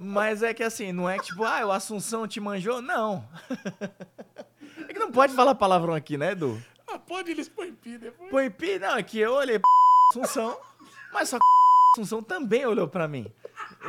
Mas 0.00 0.42
é 0.42 0.52
que 0.52 0.62
assim, 0.64 0.92
não 0.92 1.08
é 1.08 1.18
que 1.18 1.26
tipo, 1.26 1.44
ah, 1.44 1.64
o 1.66 1.70
Assunção 1.70 2.26
te 2.26 2.40
manjou? 2.40 2.82
Não. 2.82 3.26
É 4.88 4.92
que 4.92 4.98
não 4.98 5.12
pode 5.12 5.34
falar 5.34 5.54
palavrão 5.54 5.94
aqui, 5.94 6.16
né, 6.16 6.32
Edu? 6.32 6.60
Ah, 6.88 6.98
pode 6.98 7.30
eles 7.30 7.48
põem 7.48 7.72
pi 7.72 7.96
depois. 7.96 8.28
Põe 8.28 8.50
pi, 8.50 8.78
não, 8.80 8.96
é 8.96 9.02
que 9.04 9.20
eu 9.20 9.34
olhei 9.34 9.56
pra 9.56 9.68
Assunção, 10.10 10.58
mas 11.12 11.28
só 11.28 11.36
que 11.36 11.44
Assunção 11.94 12.20
também 12.20 12.66
olhou 12.66 12.88
pra 12.88 13.06
mim. 13.06 13.30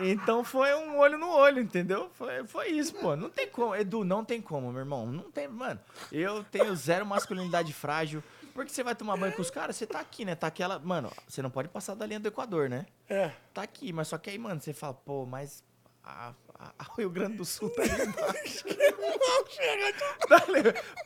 Então 0.02 0.44
foi 0.44 0.74
um 0.76 0.98
olho 0.98 1.18
no 1.18 1.30
olho, 1.30 1.62
entendeu? 1.62 2.10
Foi, 2.14 2.46
foi 2.48 2.68
isso, 2.70 2.94
pô. 2.96 3.16
Não 3.16 3.30
tem 3.30 3.48
como. 3.48 3.76
Edu, 3.76 4.04
não 4.06 4.24
tem 4.24 4.42
como, 4.42 4.72
meu 4.72 4.80
irmão. 4.82 5.06
Não 5.06 5.30
tem, 5.32 5.48
mano. 5.48 5.80
Eu 6.12 6.44
tenho 6.46 6.74
zero 6.76 7.06
masculinidade 7.06 7.74
frágil. 7.74 8.24
Porque 8.54 8.72
você 8.72 8.84
vai 8.84 8.94
tomar 8.96 9.16
banho 9.18 9.34
com 9.34 9.42
os 9.42 9.50
caras, 9.50 9.76
você 9.78 9.86
tá 9.88 10.00
aqui, 10.00 10.24
né? 10.26 10.36
Tá 10.36 10.48
aquela. 10.48 10.78
Mano, 10.80 11.12
você 11.28 11.42
não 11.42 11.50
pode 11.50 11.68
passar 11.70 11.96
da 11.96 12.06
linha 12.06 12.20
do 12.20 12.28
Equador, 12.28 12.70
né? 12.70 12.86
É. 13.10 13.32
Tá 13.54 13.62
aqui, 13.64 13.92
mas 13.94 14.08
só 14.10 14.18
que 14.18 14.30
aí, 14.30 14.38
mano, 14.38 14.60
você 14.62 14.74
fala, 14.74 14.94
pô, 14.94 15.26
mas. 15.26 15.64
A, 16.04 16.34
a- 16.58 16.72
a 16.80 16.84
Rio 16.98 17.10
Grande 17.12 17.38
do 17.38 17.46
Sul 17.46 17.70
tá 17.70 17.84
ali 17.84 17.92
embaixo. 18.06 18.64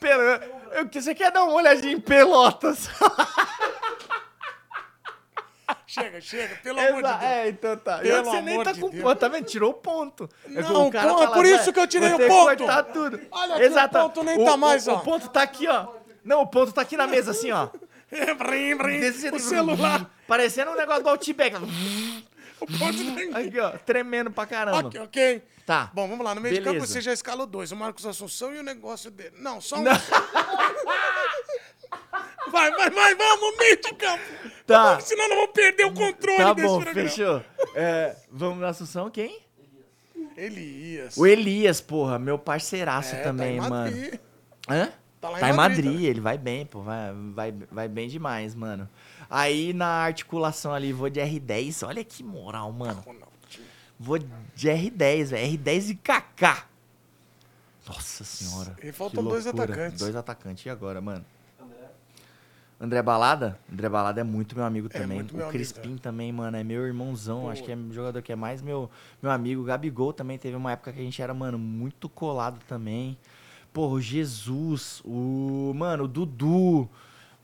Pera, 0.00 0.50
eu, 0.72 0.88
você 0.92 1.14
quer 1.14 1.30
dar 1.32 1.44
uma 1.44 1.54
olhadinha 1.54 1.92
em 1.92 2.00
Pelotas? 2.00 2.88
Chega, 5.98 6.20
chega, 6.20 6.56
pelo 6.62 6.78
amor 6.78 6.92
de 7.02 7.08
Exa- 7.08 7.16
Deus. 7.16 7.30
É, 7.30 7.48
então 7.48 7.76
tá. 7.78 7.98
Pelo 7.98 8.24
você 8.24 8.40
nem 8.42 8.62
tá 8.62 8.74
com 8.74 8.90
ponto, 8.90 9.16
tá 9.18 9.28
vendo? 9.28 9.44
Tirou 9.46 9.70
o 9.70 9.74
ponto. 9.74 10.28
É 10.44 10.60
Não, 10.60 10.88
o 10.88 10.92
fala, 10.92 11.32
por 11.32 11.46
isso 11.46 11.58
"Velho, 11.58 11.72
que 11.72 11.80
eu 11.80 11.86
tirei 11.86 12.12
o 12.12 12.18
ponto." 12.28 12.58
cortar 12.58 12.82
tudo. 12.84 13.20
Olha 13.30 13.54
aqui, 13.56 13.66
o 13.68 13.88
ponto 13.88 14.22
nem 14.22 14.44
tá 14.44 14.56
mais, 14.56 14.86
ó. 14.88 14.96
O 14.96 15.00
ponto 15.00 15.28
tá 15.30 15.42
aqui, 15.42 15.66
ó. 15.66 15.86
Não, 16.24 16.42
o 16.42 16.46
ponto 16.46 16.72
tá 16.72 16.82
aqui 16.82 16.96
na 16.96 17.06
mesa, 17.06 17.30
assim, 17.30 17.50
ó. 17.50 17.68
Brim, 18.38 18.76
brim, 18.76 19.00
Desse 19.00 19.28
o 19.30 19.38
celular. 19.40 20.08
Parecendo 20.28 20.70
um 20.70 20.76
negócio 20.76 21.02
do 21.02 21.08
Outback. 21.10 21.56
O 22.58 22.66
ponto 22.66 23.32
tá 23.32 23.38
Aqui, 23.38 23.60
ó. 23.60 23.70
Tremendo 23.84 24.30
pra 24.30 24.46
caramba. 24.46 24.88
Ok, 24.88 24.98
ok. 24.98 25.42
Tá. 25.66 25.90
Bom, 25.92 26.08
vamos 26.08 26.24
lá. 26.24 26.34
No 26.34 26.40
meio 26.40 26.54
de 26.54 26.60
campo 26.62 26.72
Beleza. 26.76 26.86
você 26.94 27.00
já 27.02 27.12
escalou 27.12 27.46
dois. 27.46 27.70
O 27.70 27.76
Marcos 27.76 28.06
Assunção 28.06 28.54
e 28.54 28.58
o 28.58 28.62
negócio 28.62 29.10
dele. 29.10 29.34
Não, 29.38 29.60
só 29.60 29.76
um. 29.76 29.82
Não. 29.82 29.92
Vai, 32.50 32.70
vai, 32.70 32.90
vai, 32.90 33.14
vamos, 33.14 33.56
meio 33.58 33.76
de 33.76 33.94
campo. 33.94 34.22
Tá. 34.66 34.90
Vamos, 34.92 35.04
senão 35.04 35.28
não 35.28 35.36
vou 35.36 35.48
perder 35.48 35.84
o 35.84 35.94
controle 35.94 36.38
Tá 36.38 36.52
desse 36.52 36.66
bom, 36.68 36.80
programa. 36.82 37.08
fechou. 37.08 37.44
É, 37.74 38.16
vamos 38.30 38.58
na 38.60 38.68
Assunção, 38.68 39.08
quem? 39.10 39.40
Elias. 40.36 41.16
O 41.16 41.26
Elias, 41.26 41.80
porra, 41.80 42.18
meu 42.18 42.38
parceiraço 42.38 43.14
É, 43.14 43.22
também, 43.22 43.58
tá 43.58 43.66
em 43.66 43.70
mano. 43.70 43.84
Madrid. 43.96 44.20
Hã? 44.68 44.92
Tá 45.20 45.28
lá 45.30 45.38
em 45.38 45.40
Tá 45.40 45.48
em 45.50 45.52
Madrid 45.54 45.84
Madrid, 45.86 46.04
ele 46.04 46.20
vai 46.20 46.36
bem, 46.36 46.66
pô. 46.66 46.80
Vai, 46.82 47.12
vai, 47.32 47.54
vai 47.70 47.88
bem 47.88 48.08
demais, 48.08 48.54
mano. 48.54 48.88
Aí 49.30 49.72
na 49.72 49.86
articulação 49.86 50.74
ali, 50.74 50.92
vou 50.92 51.08
de 51.08 51.20
R10. 51.20 51.86
Olha 51.86 52.04
que 52.04 52.22
moral, 52.22 52.70
mano. 52.72 53.02
Vou 53.98 54.18
de 54.18 54.68
R10, 54.68 55.24
velho. 55.26 55.58
R10 55.58 55.90
e 55.90 55.94
KK. 55.94 56.66
Nossa 57.88 58.24
senhora. 58.24 58.76
E 58.82 58.92
faltam 58.92 59.22
dois 59.24 59.46
atacantes. 59.46 60.00
Dois 60.00 60.14
atacantes. 60.16 60.66
E 60.66 60.70
agora, 60.70 61.00
mano? 61.00 61.24
André 62.78 63.00
Balada? 63.02 63.58
André 63.72 63.88
Balada 63.88 64.20
é 64.20 64.24
muito 64.24 64.54
meu 64.54 64.64
amigo 64.64 64.88
É 64.92 64.98
também. 64.98 65.16
muito 65.18 65.34
meu 65.34 65.46
o 65.46 65.48
amigo, 65.48 65.58
Crispim 65.58 65.96
também, 65.96 66.30
mano, 66.30 66.56
é 66.56 66.62
meu 66.62 66.86
irmãozão. 66.86 67.48
Acho 67.48 67.62
que 67.64 67.72
é 67.72 67.76
o 67.76 67.92
jogador 67.92 68.20
que 68.20 68.32
é 68.32 68.36
mais 68.36 68.60
meu, 68.60 68.90
meu 69.22 69.30
amigo. 69.30 69.62
O 69.62 69.64
Gabigol 69.64 70.12
também 70.12 70.36
teve 70.38 70.54
uma 70.56 70.72
época 70.72 70.92
que 70.92 71.00
a 71.00 71.02
gente 71.02 71.20
era, 71.22 71.32
mano, 71.32 71.58
muito 71.58 72.08
colado 72.08 72.58
também. 72.68 73.16
Porra, 73.72 73.94
o 73.94 74.00
Jesus, 74.00 75.00
o. 75.04 75.72
Mano, 75.74 76.04
o 76.04 76.08
Dudu, 76.08 76.88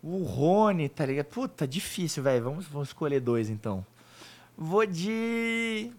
o 0.03 0.23
Rony, 0.23 0.89
tá 0.89 1.07
ligado? 1.07 1.27
Puta, 1.27 1.67
difícil, 1.67 2.23
velho. 2.23 2.45
Vamos, 2.45 2.67
vamos 2.67 2.89
escolher 2.89 3.21
dois 3.21 3.49
então. 3.49 3.85
Vou 4.57 4.85
de. 4.85 5.91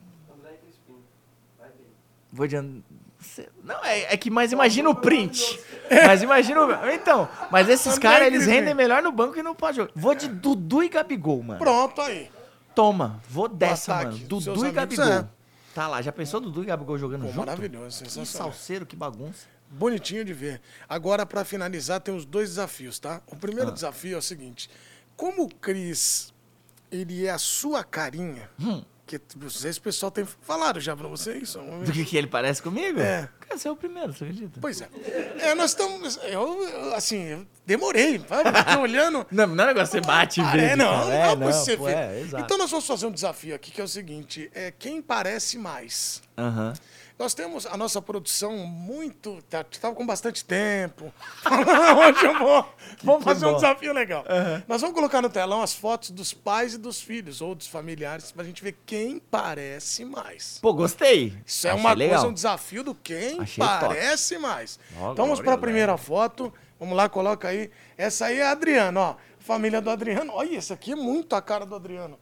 Vou 2.31 2.47
de. 2.47 2.55
And- 2.57 2.81
Cê- 2.81 3.02
Não, 3.63 3.83
é, 3.85 4.13
é 4.13 4.17
que, 4.17 4.29
mas 4.29 4.51
imagina 4.51 4.89
o 4.89 4.95
print. 4.95 5.59
Mas 6.05 6.21
imagina 6.21 6.61
o. 6.61 6.89
Então, 6.91 7.27
mas 7.51 7.67
esses 7.69 7.87
André 7.95 8.01
caras, 8.01 8.27
eles 8.27 8.45
rendem 8.45 8.73
melhor 8.73 9.01
no 9.03 9.11
banco 9.11 9.37
e 9.37 9.43
no 9.43 9.53
pode 9.55 9.77
jogar. 9.77 9.91
Vou 9.95 10.13
de 10.15 10.27
Dudu 10.27 10.83
e 10.83 10.89
Gabigol, 10.89 11.41
mano. 11.43 11.59
Pronto 11.59 12.01
aí. 12.01 12.29
Toma, 12.75 13.21
vou 13.29 13.47
dessa, 13.47 13.93
ataque, 13.93 14.15
mano. 14.15 14.27
Dudu 14.27 14.49
e 14.49 14.51
amigos, 14.69 14.73
Gabigol. 14.73 15.05
é. 15.05 15.27
Tá 15.75 15.87
lá, 15.87 16.01
já 16.01 16.11
pensou 16.11 16.39
Dudu 16.39 16.63
e 16.63 16.65
Gabigol 16.65 16.97
jogando 16.97 17.21
Pô, 17.21 17.27
junto? 17.27 17.37
maravilhoso, 17.39 18.03
Que 18.03 18.09
sensacional. 18.11 18.51
salseiro, 18.51 18.85
que 18.85 18.95
bagunça. 18.95 19.47
Bonitinho 19.69 20.23
de 20.23 20.33
ver. 20.33 20.61
Agora, 20.87 21.25
pra 21.25 21.43
finalizar, 21.43 21.99
tem 21.99 22.15
os 22.15 22.25
dois 22.25 22.49
desafios, 22.49 22.99
tá? 22.99 23.21
O 23.27 23.35
primeiro 23.35 23.69
Ah. 23.69 23.73
desafio 23.73 24.15
é 24.15 24.17
o 24.19 24.21
seguinte: 24.21 24.69
como 25.15 25.43
o 25.43 25.49
Cris, 25.55 26.31
ele 26.91 27.25
é 27.25 27.31
a 27.31 27.39
sua 27.39 27.83
carinha, 27.83 28.49
Hum. 28.59 28.83
Que 29.05 29.19
vocês, 29.35 29.77
o 29.77 29.81
pessoal 29.81 30.09
tem 30.11 30.25
falado 30.41 30.80
já 30.80 30.95
pra 30.95 31.07
vocês. 31.07 31.53
Do 31.85 31.91
que, 31.91 32.05
que 32.05 32.17
ele 32.17 32.27
parece 32.27 32.61
comigo? 32.61 32.99
É. 32.99 33.27
Cara, 33.41 33.57
você 33.59 33.67
é 33.67 33.71
o 33.71 33.75
primeiro, 33.75 34.13
você 34.13 34.23
acredita? 34.23 34.59
Pois 34.61 34.81
é. 34.81 34.88
É, 35.39 35.53
nós 35.55 35.71
estamos. 35.71 36.17
Eu, 36.23 36.93
assim, 36.95 37.21
eu 37.23 37.45
demorei. 37.65 38.19
Fiquei 38.19 38.77
olhando. 38.81 39.25
Não, 39.31 39.47
não 39.47 39.63
é 39.63 39.67
negócio 39.67 39.91
que 39.99 40.01
você 40.05 40.07
bate 40.07 40.39
e 40.39 40.43
Ah, 40.43 40.51
vê. 40.51 40.61
é, 40.63 40.75
não, 40.75 40.85
cara. 40.88 41.05
não, 41.05 41.11
É, 41.13 41.35
pra 41.35 41.45
você 41.51 41.77
pô, 41.77 41.88
é, 41.89 42.19
exato. 42.21 42.43
então 42.45 42.57
nós 42.57 42.69
vamos 42.71 42.88
fazer 42.88 43.05
um 43.05 43.11
desafio 43.11 43.53
aqui 43.55 43.71
que 43.71 43.81
é 43.81 43.84
o 43.84 43.88
seguinte: 43.88 44.49
é 44.53 44.71
quem 44.71 45.01
parece 45.01 45.57
mais. 45.57 46.21
Aham. 46.38 46.73
Nós 47.23 47.33
temos 47.33 47.65
a 47.65 47.77
nossa 47.77 48.01
produção 48.01 48.57
muito. 48.67 49.41
Tá, 49.49 49.63
tava 49.63 49.95
com 49.95 50.05
bastante 50.05 50.43
tempo. 50.43 51.05
Hoje 51.47 52.25
eu 52.25 52.37
vou. 52.37 52.65
Vamos 53.01 53.23
fazer 53.23 53.45
um 53.45 53.55
desafio 53.55 53.93
legal. 53.93 54.25
Nós 54.67 54.81
vamos 54.81 54.93
colocar 54.93 55.21
no 55.21 55.29
telão 55.29 55.61
as 55.61 55.73
fotos 55.73 56.09
dos 56.09 56.33
pais 56.33 56.73
e 56.73 56.77
dos 56.77 56.99
filhos, 56.99 57.39
ou 57.39 57.55
dos 57.55 57.65
familiares, 57.65 58.29
pra 58.33 58.43
gente 58.43 58.61
ver 58.61 58.77
quem 58.85 59.19
parece 59.19 60.03
mais. 60.03 60.59
Pô, 60.61 60.73
gostei. 60.73 61.33
Isso 61.45 61.65
é 61.65 61.69
Achei 61.69 61.81
uma 61.81 61.93
legal. 61.93 62.15
coisa, 62.15 62.29
um 62.29 62.33
desafio 62.33 62.83
do 62.83 62.93
quem 62.93 63.39
Achei 63.39 63.65
top. 63.65 63.85
parece 63.87 64.37
mais. 64.37 64.77
Ó, 64.99 65.13
então 65.13 65.23
vamos 65.23 65.39
para 65.39 65.53
a 65.53 65.57
primeira 65.57 65.95
foto. 65.95 66.53
Vamos 66.77 66.93
lá, 66.97 67.07
coloca 67.07 67.47
aí. 67.47 67.71
Essa 67.97 68.25
aí 68.25 68.39
é 68.39 68.43
a 68.47 68.51
Adriana, 68.51 68.99
ó. 68.99 69.15
Família 69.39 69.79
do 69.79 69.89
Adriano. 69.89 70.33
Olha, 70.33 70.57
esse 70.57 70.73
aqui 70.73 70.91
é 70.91 70.95
muito 70.95 71.37
a 71.37 71.41
cara 71.41 71.65
do 71.65 71.73
Adriano. 71.73 72.19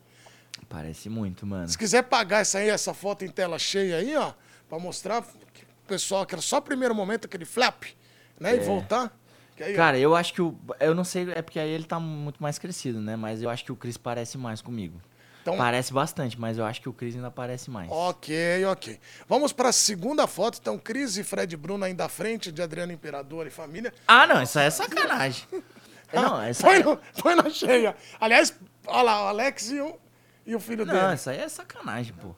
Parece 0.69 1.09
muito, 1.09 1.43
mano. 1.43 1.67
Se 1.67 1.75
quiser 1.75 2.03
pagar 2.03 2.41
essa 2.41 2.59
aí, 2.59 2.69
essa 2.69 2.93
foto 2.93 3.25
em 3.25 3.29
tela 3.29 3.57
cheia 3.57 3.97
aí, 3.97 4.15
ó, 4.15 4.31
pra 4.71 4.79
mostrar 4.79 5.21
pro 5.21 5.33
pessoal 5.85 6.25
que 6.25 6.33
era 6.33 6.41
só 6.41 6.59
o 6.59 6.61
primeiro 6.61 6.95
momento, 6.95 7.25
aquele 7.25 7.43
flap, 7.43 7.83
né? 8.39 8.55
E 8.55 8.59
voltar. 8.61 9.11
Aí, 9.59 9.73
É. 9.73 9.75
Cara, 9.75 9.99
eu 9.99 10.15
acho 10.15 10.33
que 10.33 10.41
o. 10.41 10.57
Eu 10.79 10.95
não 10.95 11.03
sei, 11.03 11.29
é 11.33 11.41
porque 11.41 11.59
aí 11.59 11.69
ele 11.69 11.83
tá 11.83 11.99
muito 11.99 12.41
mais 12.41 12.57
crescido, 12.57 12.99
né? 13.01 13.17
Mas 13.17 13.43
eu 13.43 13.49
acho 13.49 13.65
que 13.65 13.71
o 13.71 13.75
Cris 13.75 13.97
parece 13.97 14.37
mais 14.37 14.61
comigo. 14.61 14.99
Então- 15.41 15.57
Parece 15.57 15.91
bastante, 15.91 16.39
mas 16.39 16.57
eu 16.57 16.63
acho 16.65 16.79
que 16.81 16.87
o 16.87 16.93
Cris 16.93 17.15
ainda 17.15 17.29
parece 17.29 17.69
mais. 17.69 17.89
Ok, 17.91 18.63
ok. 18.65 18.97
Vamos 19.27 19.51
para 19.51 19.69
a 19.69 19.73
segunda 19.73 20.25
foto. 20.25 20.57
Então, 20.61 20.77
Cris 20.79 21.17
e 21.17 21.23
Fred 21.23 21.55
Bruno 21.57 21.83
ainda 21.83 22.05
à 22.05 22.09
frente 22.09 22.49
de 22.51 22.61
Adriano 22.61 22.93
Imperador 22.93 23.45
e 23.45 23.49
família. 23.49 23.93
Ah, 24.07 24.25
não, 24.25 24.41
isso 24.41 24.57
aí 24.57 24.67
é 24.67 24.69
sacanagem. 24.69 25.45
não, 26.13 26.41
essa 26.41 26.65
Põe, 26.65 26.75
é... 26.77 26.83
no, 26.83 26.97
põe 27.21 27.35
na 27.35 27.49
cheia. 27.49 27.95
Aliás, 28.19 28.53
olha 28.87 29.01
lá, 29.03 29.25
o 29.25 29.27
Alex 29.27 29.69
e 29.71 29.81
o, 29.81 29.99
e 30.45 30.55
o 30.55 30.59
filho 30.59 30.85
Não, 30.85 30.93
dele. 30.93 31.15
isso 31.15 31.29
aí 31.29 31.39
é 31.39 31.49
sacanagem, 31.49 32.13
pô. 32.13 32.33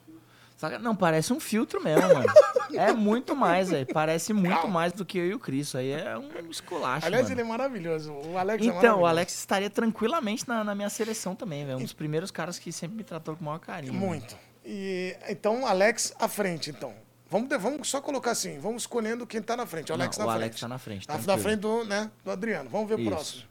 Não, 0.80 0.94
parece 0.96 1.32
um 1.32 1.40
filtro 1.40 1.82
mesmo, 1.82 2.02
mano. 2.14 2.24
É 2.76 2.92
muito 2.92 3.36
mais, 3.36 3.68
velho. 3.70 3.86
Parece 3.92 4.32
muito 4.32 4.66
mais 4.66 4.92
do 4.92 5.04
que 5.04 5.16
eu 5.18 5.26
e 5.26 5.34
o 5.34 5.38
Cris. 5.38 5.74
Aí 5.76 5.92
é 5.92 6.16
um 6.18 6.50
esculacho, 6.50 7.06
Aliás, 7.06 7.24
mano. 7.28 7.34
ele 7.34 7.40
é 7.42 7.44
maravilhoso. 7.44 8.12
O 8.12 8.36
Alex 8.36 8.60
é 8.62 8.66
Então, 8.66 8.74
maravilhoso. 8.76 9.02
o 9.02 9.06
Alex 9.06 9.34
estaria 9.38 9.70
tranquilamente 9.70 10.48
na, 10.48 10.64
na 10.64 10.74
minha 10.74 10.90
seleção 10.90 11.36
também, 11.36 11.64
velho. 11.64 11.78
Um 11.78 11.82
dos 11.82 11.92
primeiros 11.92 12.32
caras 12.32 12.58
que 12.58 12.72
sempre 12.72 12.96
me 12.96 13.04
tratou 13.04 13.36
com 13.36 13.42
o 13.42 13.44
maior 13.44 13.60
carinho. 13.60 13.92
Muito. 13.94 14.36
E, 14.64 15.16
então, 15.28 15.64
Alex 15.66 16.14
à 16.18 16.26
frente, 16.26 16.70
então. 16.70 16.94
Vamos, 17.30 17.48
vamos 17.62 17.88
só 17.88 18.00
colocar 18.00 18.32
assim, 18.32 18.58
vamos 18.58 18.82
escolhendo 18.82 19.24
quem 19.24 19.40
tá 19.40 19.56
na 19.56 19.66
frente. 19.66 19.92
O 19.92 19.96
Não, 19.96 20.02
Alex 20.02 20.16
o 20.16 20.20
na 20.20 20.26
frente. 20.26 20.42
Alex 20.42 20.60
tá 20.60 20.68
na 20.68 20.78
frente, 20.78 21.06
Tá 21.06 21.18
na 21.18 21.38
frente 21.38 21.60
do, 21.60 21.84
né, 21.84 22.10
do 22.24 22.30
Adriano. 22.32 22.68
Vamos 22.70 22.88
ver 22.88 22.94
o 22.96 23.00
Isso. 23.00 23.10
próximo. 23.10 23.42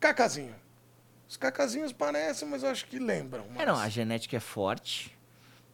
Cacazinho. 0.00 0.54
Os 1.28 1.36
cacazinhos 1.36 1.92
parecem, 1.92 2.46
mas 2.48 2.62
eu 2.62 2.70
acho 2.70 2.86
que 2.86 2.98
lembram. 2.98 3.44
É, 3.58 3.66
não, 3.66 3.76
a 3.76 3.88
genética 3.88 4.36
é 4.36 4.40
forte, 4.40 5.16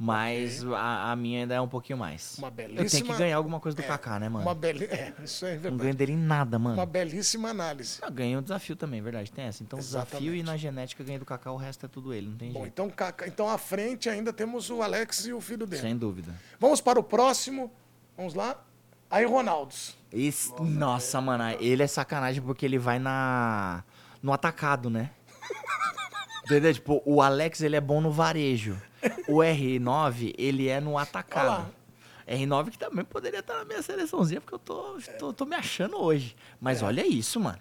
mas 0.02 0.64
a, 0.64 1.12
a 1.12 1.16
minha 1.16 1.40
ainda 1.40 1.54
é 1.54 1.60
um 1.60 1.68
pouquinho 1.68 1.98
mais. 1.98 2.36
Uma 2.38 2.48
Eu 2.48 2.52
tenho 2.52 2.74
belíssima- 2.74 3.12
que 3.12 3.18
ganhar 3.18 3.36
alguma 3.36 3.60
coisa 3.60 3.76
do 3.76 3.82
É, 3.82 3.86
Kaká, 3.86 4.18
né, 4.18 4.30
mano? 4.30 4.46
Uma 4.46 4.54
beli... 4.54 4.86
É, 4.86 5.12
isso 5.22 5.44
é 5.44 5.52
Não 5.56 5.60
verdade. 5.60 5.82
ganho 5.82 5.94
dele 5.94 6.12
em 6.12 6.16
nada, 6.16 6.58
mano. 6.58 6.74
Uma 6.76 6.86
belíssima 6.86 7.50
análise. 7.50 7.98
Eu 8.02 8.10
ganhei 8.10 8.34
um 8.34 8.40
desafio 8.40 8.74
também, 8.74 9.02
verdade. 9.02 9.30
Tem 9.30 9.44
essa. 9.44 9.62
Então, 9.62 9.78
desafio 9.78 10.34
e 10.34 10.42
na 10.42 10.56
genética 10.56 11.04
ganhei 11.04 11.18
do 11.18 11.26
Kaká, 11.26 11.52
o 11.52 11.56
resto 11.58 11.84
é 11.84 11.88
tudo 11.90 12.14
ele, 12.14 12.28
não 12.28 12.36
tem 12.38 12.50
Bom, 12.50 12.60
jeito. 12.60 12.72
então, 12.72 12.88
Kaká- 12.88 13.26
então 13.28 13.46
à 13.46 13.58
frente 13.58 14.08
ainda 14.08 14.32
temos 14.32 14.70
o 14.70 14.80
Alex 14.80 15.26
e 15.26 15.34
o 15.34 15.40
filho 15.42 15.66
dele. 15.66 15.82
Sem 15.82 15.94
dúvida. 15.98 16.34
Vamos 16.58 16.80
para 16.80 16.98
o 16.98 17.02
próximo. 17.02 17.70
Vamos 18.16 18.32
lá. 18.32 18.56
Aí, 19.10 19.26
Ronaldos. 19.26 19.94
Esse- 20.10 20.50
nossa, 20.62 21.20
mano, 21.20 21.44
ele 21.60 21.82
é 21.82 21.86
sacanagem 21.86 22.40
porque 22.42 22.64
ele 22.64 22.78
vai 22.78 22.98
na 22.98 23.84
no 24.22 24.32
atacado, 24.32 24.88
né? 24.88 25.10
Entendeu? 26.50 26.74
Tipo, 26.74 27.00
o 27.04 27.22
Alex, 27.22 27.60
ele 27.60 27.76
é 27.76 27.80
bom 27.80 28.00
no 28.00 28.10
varejo. 28.10 28.80
O 29.28 29.36
R9, 29.38 30.34
ele 30.36 30.68
é 30.68 30.80
no 30.80 30.98
atacado. 30.98 31.72
R9 32.26 32.70
que 32.70 32.78
também 32.78 33.04
poderia 33.04 33.40
estar 33.40 33.54
na 33.58 33.64
minha 33.64 33.82
seleçãozinha, 33.82 34.40
porque 34.40 34.54
eu 34.54 34.58
tô, 34.58 34.98
tô, 35.18 35.32
tô 35.32 35.44
me 35.46 35.54
achando 35.56 35.96
hoje. 36.00 36.36
Mas 36.60 36.82
olha 36.82 37.06
isso, 37.06 37.38
mano. 37.40 37.58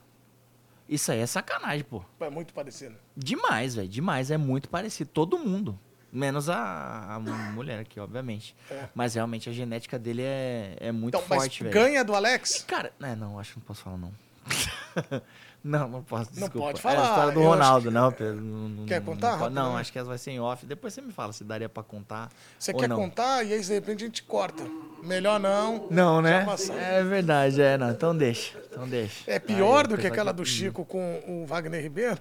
Isso 0.88 1.12
aí 1.12 1.20
é 1.20 1.26
sacanagem, 1.28 1.84
pô. 1.84 2.04
É 2.20 2.30
muito 2.32 2.52
parecido. 2.54 2.96
Demais, 3.16 3.76
velho. 3.76 3.88
Demais. 3.88 4.32
É 4.32 4.38
muito 4.38 4.70
parecido. 4.70 5.10
Todo 5.14 5.38
mundo. 5.38 5.80
Menos 6.12 6.50
a, 6.50 7.16
a 7.16 7.20
mulher 7.20 7.78
aqui, 7.80 8.00
obviamente. 8.00 8.56
É. 8.72 8.90
Mas 8.96 9.14
realmente 9.14 9.48
a 9.48 9.54
genética 9.54 10.00
dele 10.00 10.24
é, 10.24 10.76
é 10.80 10.92
muito 10.92 11.16
Então, 11.16 11.28
forte, 11.28 11.62
velho. 11.62 11.74
ganha 11.74 12.04
do 12.04 12.16
Alex? 12.16 12.64
Cara, 12.68 12.92
é, 13.00 13.16
não, 13.16 13.38
acho 13.38 13.54
que 13.54 13.60
não 13.60 13.66
posso 13.66 13.84
falar, 13.84 13.98
não. 13.98 14.12
não, 15.64 15.88
não 15.90 16.02
posso, 16.04 16.32
Não 16.36 16.42
desculpa. 16.48 16.68
pode 16.68 16.80
É 16.80 16.82
falar, 16.82 17.02
a 17.02 17.10
história 17.10 17.34
do 17.34 17.42
Ronaldo, 17.42 17.88
que- 17.90 17.94
não, 17.94 18.12
Pedro. 18.12 18.42
não- 18.42 18.70
não- 18.70 18.86
Quer 18.86 19.00
não 19.00 19.06
contar 19.06 19.30
pode- 19.38 19.40
Não, 19.54 19.62
rapidamente? 19.64 19.82
acho 19.82 19.92
que 19.92 20.00
essa 20.00 20.08
vai 20.08 20.18
ser 20.18 20.32
em 20.32 20.40
off. 20.40 20.66
Depois 20.66 20.94
você 20.94 21.02
me 21.02 21.12
fala 21.12 21.34
se 21.34 21.44
daria 21.44 21.68
pra 21.70 21.84
contar 21.84 22.30
Você 22.58 22.74
quer 22.74 22.88
não. 22.90 22.96
contar 22.96 23.44
e 23.46 23.54
aí, 23.54 23.60
de 23.62 23.74
repente, 23.74 24.04
a 24.04 24.08
gente 24.08 24.24
corta. 24.24 24.64
Melhor 25.04 25.40
não. 25.40 25.88
Não, 25.90 26.22
né? 26.22 26.46
É 26.78 27.04
verdade, 27.04 27.62
é, 27.62 27.78
não. 27.78 27.90
Então 27.92 28.16
deixa, 28.16 28.58
então 28.72 28.88
deixa. 28.88 29.30
É 29.32 29.40
pior 29.40 29.86
Aí, 29.86 29.88
do 29.88 29.98
que 29.98 30.08
aquela 30.08 30.32
do 30.32 30.46
Chico 30.46 30.84
com 30.86 31.22
o 31.28 31.46
Wagner 31.46 31.82
Ribeiro? 31.82 32.20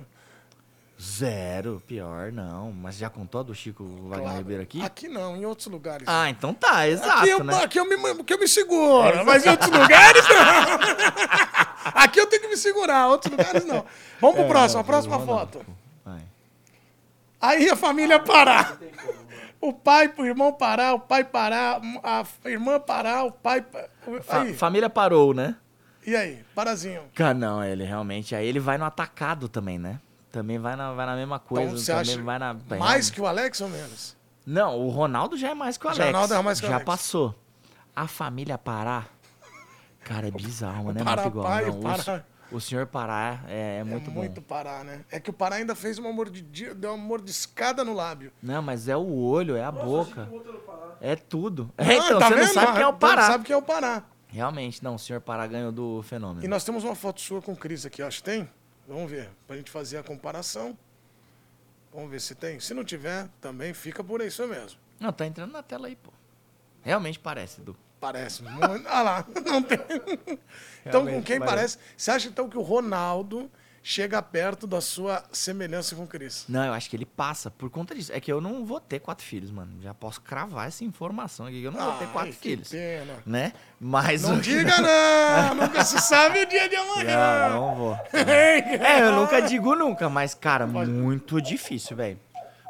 Zero, 1.01 1.81
pior, 1.87 2.33
não. 2.33 2.73
Mas 2.73 2.97
já 2.97 3.09
contou 3.09 3.41
a 3.41 3.45
do 3.45 3.55
Chico 3.55 3.85
Wagner 3.85 4.21
Claro. 4.23 4.39
Ribeiro 4.39 4.63
aqui? 4.65 4.83
Aqui 4.83 5.07
não, 5.09 5.37
em 5.37 5.45
outros 5.47 5.69
lugares. 5.69 6.05
Ah, 6.09 6.29
então 6.29 6.53
tá, 6.53 6.89
exato, 6.89 7.21
aqui, 7.21 7.29
eu, 7.29 7.45
né? 7.45 7.63
aqui 7.63 7.79
eu 7.79 7.85
me, 7.85 7.95
aqui 8.21 8.35
eu 8.35 8.39
me 8.41 8.49
seguro, 8.49 9.25
mas 9.25 9.47
em 9.47 9.51
outros 9.51 9.71
lugares 9.71 10.25
não. 10.29 11.68
aqui 11.85 12.21
eu 12.21 12.27
tenho 12.27 12.43
que 12.43 12.49
me 12.49 12.57
segurar, 12.57 13.09
outros 13.09 13.31
lugares 13.31 13.65
não. 13.65 13.85
Vamos 14.21 14.37
pro 14.37 14.45
É, 14.45 14.49
próximo, 14.49 14.81
a 14.81 14.85
próxima 14.85 15.19
foto. 15.21 15.65
Vai. 16.05 16.23
Aí 17.41 17.71
a 17.71 17.77
família 17.77 18.19
parar. 18.19 18.79
O 19.61 19.73
pai 19.73 20.09
pro 20.09 20.25
irmão 20.25 20.53
parar, 20.53 20.95
o 20.95 21.01
pai 21.01 21.25
parar, 21.25 21.81
a 22.03 22.25
irmã 22.49 22.79
parar, 22.79 23.25
o 23.25 23.33
pai. 23.33 23.65
Aí, 24.29 24.55
família 24.55 24.89
parou, 24.89 25.35
né? 25.35 25.57
e 26.07 26.15
aí, 26.17 26.45
parazinho. 26.55 27.03
Cara, 27.15 27.35
não, 27.35 27.63
ele 27.63 27.85
realmente. 27.85 28.35
Aí 28.35 28.47
ele 28.47 28.61
vai 28.61 28.79
no 28.79 28.85
atacado 28.85 29.49
também, 29.49 29.79
né? 29.79 30.01
Também 30.31 30.59
vai 30.59 30.77
na, 30.77 30.93
vai 30.93 31.07
na 31.07 31.17
mesma 31.17 31.39
coisa. 31.39 31.65
Então 31.65 31.77
você 31.79 31.93
acha 31.93 32.23
vai 32.23 32.39
na. 32.39 32.55
mais 32.79 33.11
que 33.11 33.21
o 33.21 33.27
Alex 33.27 33.61
ou 33.61 33.69
menos? 33.69 34.17
Não, 34.47 34.79
o 34.79 34.89
Ronaldo 34.89 35.37
já 35.37 35.49
é 35.51 35.55
mais 35.55 35.77
que 35.77 35.87
o 35.87 35.93
Já 35.93 36.05
Alex. 36.05 36.13
Ronaldo 36.13 36.35
é 36.35 36.43
mais 36.43 36.61
que 36.61 36.67
o 36.67 36.69
já 36.69 36.77
Alex. 36.77 36.87
passou. 36.87 37.35
A 37.95 38.07
família 38.07 38.57
Pará. 38.57 39.05
Cara, 40.05 40.29
é 40.29 40.31
bizarro, 40.31 40.93
né? 40.93 41.03
Pará 41.05 41.23
Muito 41.23 41.33
igual. 41.35 41.47
pai, 41.47 41.65
não, 41.67 41.75
o 41.75 41.79
o, 41.79 41.83
Pará. 41.83 42.25
o 42.53 42.61
senhor 42.61 42.87
Pará 42.87 43.41
é, 43.47 43.77
é 43.77 43.79
É 43.81 43.85
muito 43.85 44.11
muito, 44.11 44.41
bom. 44.41 44.47
parar, 44.47 44.85
né? 44.85 45.05
É 45.11 45.21
que 45.21 45.29
o 45.29 45.33
Pará 45.33 45.57
ainda 45.57 45.75
fez 45.75 45.99
uma 45.99 46.13
mordidinha, 46.13 46.75
deu 46.75 46.95
uma 46.95 47.05
mordiscada 47.05 47.85
no 47.85 47.93
lábio. 47.95 48.33
Não, 48.43 48.63
mas 48.63 48.89
é 48.89 48.97
o 48.97 49.07
olho, 49.17 49.57
é 49.57 49.65
a 49.65 49.71
boca. 49.73 50.29
É 51.01 51.15
tudo. 51.15 51.71
É, 51.77 51.85
Ah, 51.85 51.95
então, 51.95 52.19
tá 52.19 52.29
você 52.29 52.35
não 52.35 52.45
vendo? 52.45 52.55
sabe 52.55 52.73
quem 52.73 52.83
é 52.83 52.87
o 52.89 52.93
Não 52.93 52.99
Pará. 52.99 53.27
sabe 53.27 53.45
quem 53.45 53.55
é 53.55 53.57
o 53.57 53.63
Pará. 53.63 54.03
Realmente, 54.29 54.83
não, 54.85 54.95
o 54.95 54.99
senhor 54.99 55.21
Pará 55.21 55.47
ganhou 55.47 55.73
do 55.73 56.03
fenômeno. 56.03 56.45
E 56.45 56.49
nós 56.49 56.65
temos 56.65 56.85
uma 56.85 56.95
foto 56.95 57.21
sua 57.21 57.41
com 57.41 57.53
o 57.53 57.57
Cris 57.57 57.85
aqui, 57.87 58.03
acho 58.03 58.19
que 58.19 58.25
tem? 58.25 58.49
Vamos 58.87 59.11
ver, 59.11 59.31
pra 59.47 59.57
gente 59.57 59.71
fazer 59.71 59.99
a 59.99 60.03
comparação. 60.03 60.77
Vamos 61.93 62.11
ver 62.11 62.21
se 62.21 62.35
tem. 62.35 62.59
Se 62.61 62.73
não 62.75 62.85
tiver, 62.85 63.29
também 63.41 63.73
fica 63.75 64.03
por 64.05 64.21
isso 64.21 64.47
mesmo. 64.47 64.79
Não, 65.01 65.13
tá 65.13 65.27
entrando 65.27 65.53
na 65.53 65.63
tela 65.63 65.87
aí, 65.87 65.97
pô. 65.97 66.11
Realmente 66.83 67.19
parece, 67.19 67.61
Du. 67.61 67.77
Parece 68.01 68.43
muito. 68.43 68.87
Ah 68.89 69.03
lá, 69.03 69.25
não 69.45 69.63
tem. 69.63 69.79
Então, 70.87 71.05
com 71.07 71.23
quem 71.23 71.39
parece. 71.39 71.77
parece? 71.77 71.79
Você 71.97 72.11
acha 72.11 72.29
então 72.29 72.49
que 72.49 72.57
o 72.57 72.63
Ronaldo 72.63 73.51
chega 73.83 74.21
perto 74.21 74.67
da 74.67 74.81
sua 74.81 75.25
semelhança 75.33 75.97
com 75.97 76.03
o 76.05 76.07
Cris? 76.07 76.45
Não, 76.49 76.65
eu 76.65 76.73
acho 76.75 76.89
que 76.91 76.97
ele 76.97 77.07
passa 77.07 77.51
por 77.51 77.71
conta 77.71 77.95
disso. 77.95 78.13
É 78.13 78.21
que 78.21 78.31
eu 78.31 78.41
não 78.41 78.65
vou 78.65 78.79
ter 78.81 79.01
quatro 79.01 79.25
filhos, 79.25 79.51
mano. 79.51 79.73
Já 79.83 79.95
posso 79.95 80.21
cravar 80.21 80.69
essa 80.69 80.85
informação 80.85 81.47
aqui. 81.47 81.61
que 81.61 81.67
Eu 81.67 81.73
não 81.73 81.81
vou 81.83 81.93
ter 81.95 82.05
Ai, 82.05 82.13
quatro 82.13 82.33
que 82.33 82.39
filhos. 82.39 82.69
pena. 82.69 83.15
Né? 83.27 83.53
Mas. 83.81 84.23
Não 84.23 84.39
diga 84.39 84.77
não, 84.81 85.55
nunca 85.55 85.85
se 85.85 85.99
sabe 86.01 86.43
o 86.43 86.47
dia 86.47 86.69
de 86.69 86.77
amanhã. 86.77 87.49
Não, 87.49 87.61
não 87.61 87.75
vou. 87.77 87.99
É, 88.13 89.01
eu 89.03 89.13
nunca 89.13 89.41
digo 89.41 89.75
nunca, 89.75 90.09
mas, 90.09 90.35
cara, 90.35 90.67
muito 90.67 91.41
difícil, 91.41 91.97
velho. 91.97 92.19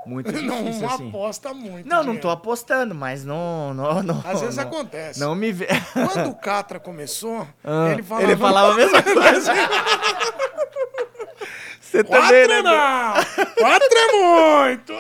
Muito 0.06 0.30
Não, 0.42 0.62
difícil, 0.64 0.82
não 0.86 0.94
assim. 0.94 1.08
aposta 1.08 1.52
muito. 1.52 1.86
Não, 1.88 1.96
não 1.96 2.02
dinheiro. 2.04 2.22
tô 2.22 2.30
apostando, 2.30 2.94
mas 2.94 3.24
não. 3.24 3.74
não, 3.74 4.02
não 4.02 4.22
Às 4.24 4.40
vezes 4.40 4.56
não, 4.56 4.64
acontece. 4.64 5.20
Não 5.20 5.34
me 5.34 5.52
vê. 5.52 5.66
Quando 5.92 6.30
o 6.30 6.34
Catra 6.34 6.80
começou, 6.80 7.46
Ah, 7.64 7.90
ele 7.92 8.02
falava... 8.02 8.26
ele 8.26 8.36
falava 8.36 8.72
a 8.72 8.76
mesma 8.76 9.02
coisa. 9.04 9.52
Você 11.90 12.04
também, 12.04 12.20
Quatro 12.20 12.48
né? 12.48 12.62
não! 12.62 13.54
Quatro 13.54 13.98
é 13.98 14.12
muito! 14.12 14.92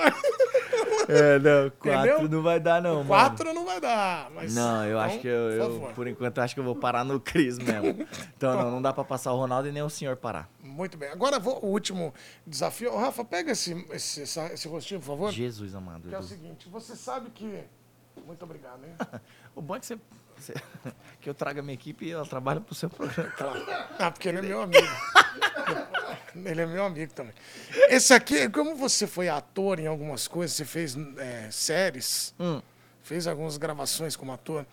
É, 1.08 1.38
não, 1.38 1.70
quatro 1.70 2.10
Entendeu? 2.10 2.28
não 2.28 2.42
vai 2.42 2.60
dar, 2.60 2.82
não, 2.82 2.96
mano. 2.96 3.06
Quatro 3.08 3.52
não 3.54 3.64
vai 3.64 3.80
dar. 3.80 4.30
Mas, 4.30 4.54
Não, 4.54 4.84
eu 4.84 4.90
então, 4.90 5.00
acho 5.00 5.18
que 5.20 5.26
eu, 5.28 5.48
por 5.50 5.54
eu, 5.88 5.92
por 5.94 6.06
enquanto, 6.08 6.36
eu 6.38 6.42
acho 6.44 6.54
que 6.54 6.60
eu 6.60 6.64
vou 6.64 6.76
parar 6.76 7.04
no 7.04 7.18
Cris 7.20 7.58
mesmo. 7.58 8.06
Então, 8.36 8.54
não, 8.62 8.70
não 8.72 8.82
dá 8.82 8.92
pra 8.92 9.04
passar 9.04 9.32
o 9.32 9.36
Ronaldo 9.36 9.68
e 9.68 9.72
nem 9.72 9.82
o 9.82 9.88
senhor 9.90 10.16
parar. 10.16 10.48
Muito 10.62 10.96
bem. 10.98 11.08
Agora 11.10 11.38
vou, 11.38 11.58
o 11.64 11.68
último 11.68 12.12
desafio. 12.46 12.94
Rafa, 12.96 13.24
pega 13.24 13.52
esse, 13.52 13.72
esse, 13.90 14.22
essa- 14.22 14.52
esse 14.52 14.68
rostinho, 14.68 15.00
por 15.00 15.06
favor. 15.06 15.32
Jesus 15.32 15.74
amado. 15.74 16.08
Que 16.08 16.14
é 16.14 16.18
o 16.18 16.22
seguinte, 16.22 16.68
você 16.68 16.94
sabe 16.94 17.30
que. 17.30 17.62
Muito 18.26 18.42
obrigado, 18.44 18.80
hein? 18.84 18.94
O 19.54 19.62
bom 19.62 19.76
é 19.76 19.80
que 19.80 19.86
você- 19.86 19.98
que 21.20 21.28
eu 21.28 21.34
trago 21.34 21.60
a 21.60 21.62
minha 21.62 21.74
equipe 21.74 22.06
e 22.06 22.12
ela 22.12 22.26
trabalha 22.26 22.60
pro 22.60 22.74
seu 22.74 22.88
programa. 22.88 23.30
Claro. 23.30 23.64
Ah, 23.98 24.10
porque 24.10 24.28
ele 24.28 24.38
é 24.38 24.42
meu 24.42 24.62
amigo. 24.62 24.86
Ele 26.44 26.60
é 26.60 26.66
meu 26.66 26.84
amigo 26.84 27.12
também. 27.12 27.34
Esse 27.88 28.14
aqui, 28.14 28.48
como 28.48 28.76
você 28.76 29.06
foi 29.06 29.28
ator 29.28 29.80
em 29.80 29.86
algumas 29.86 30.28
coisas, 30.28 30.56
você 30.56 30.64
fez 30.64 30.96
é, 31.16 31.50
séries, 31.50 32.32
Hum. 32.38 32.62
fez 33.02 33.26
algumas 33.26 33.56
gravações 33.56 34.14
como 34.14 34.32
ator. 34.32 34.64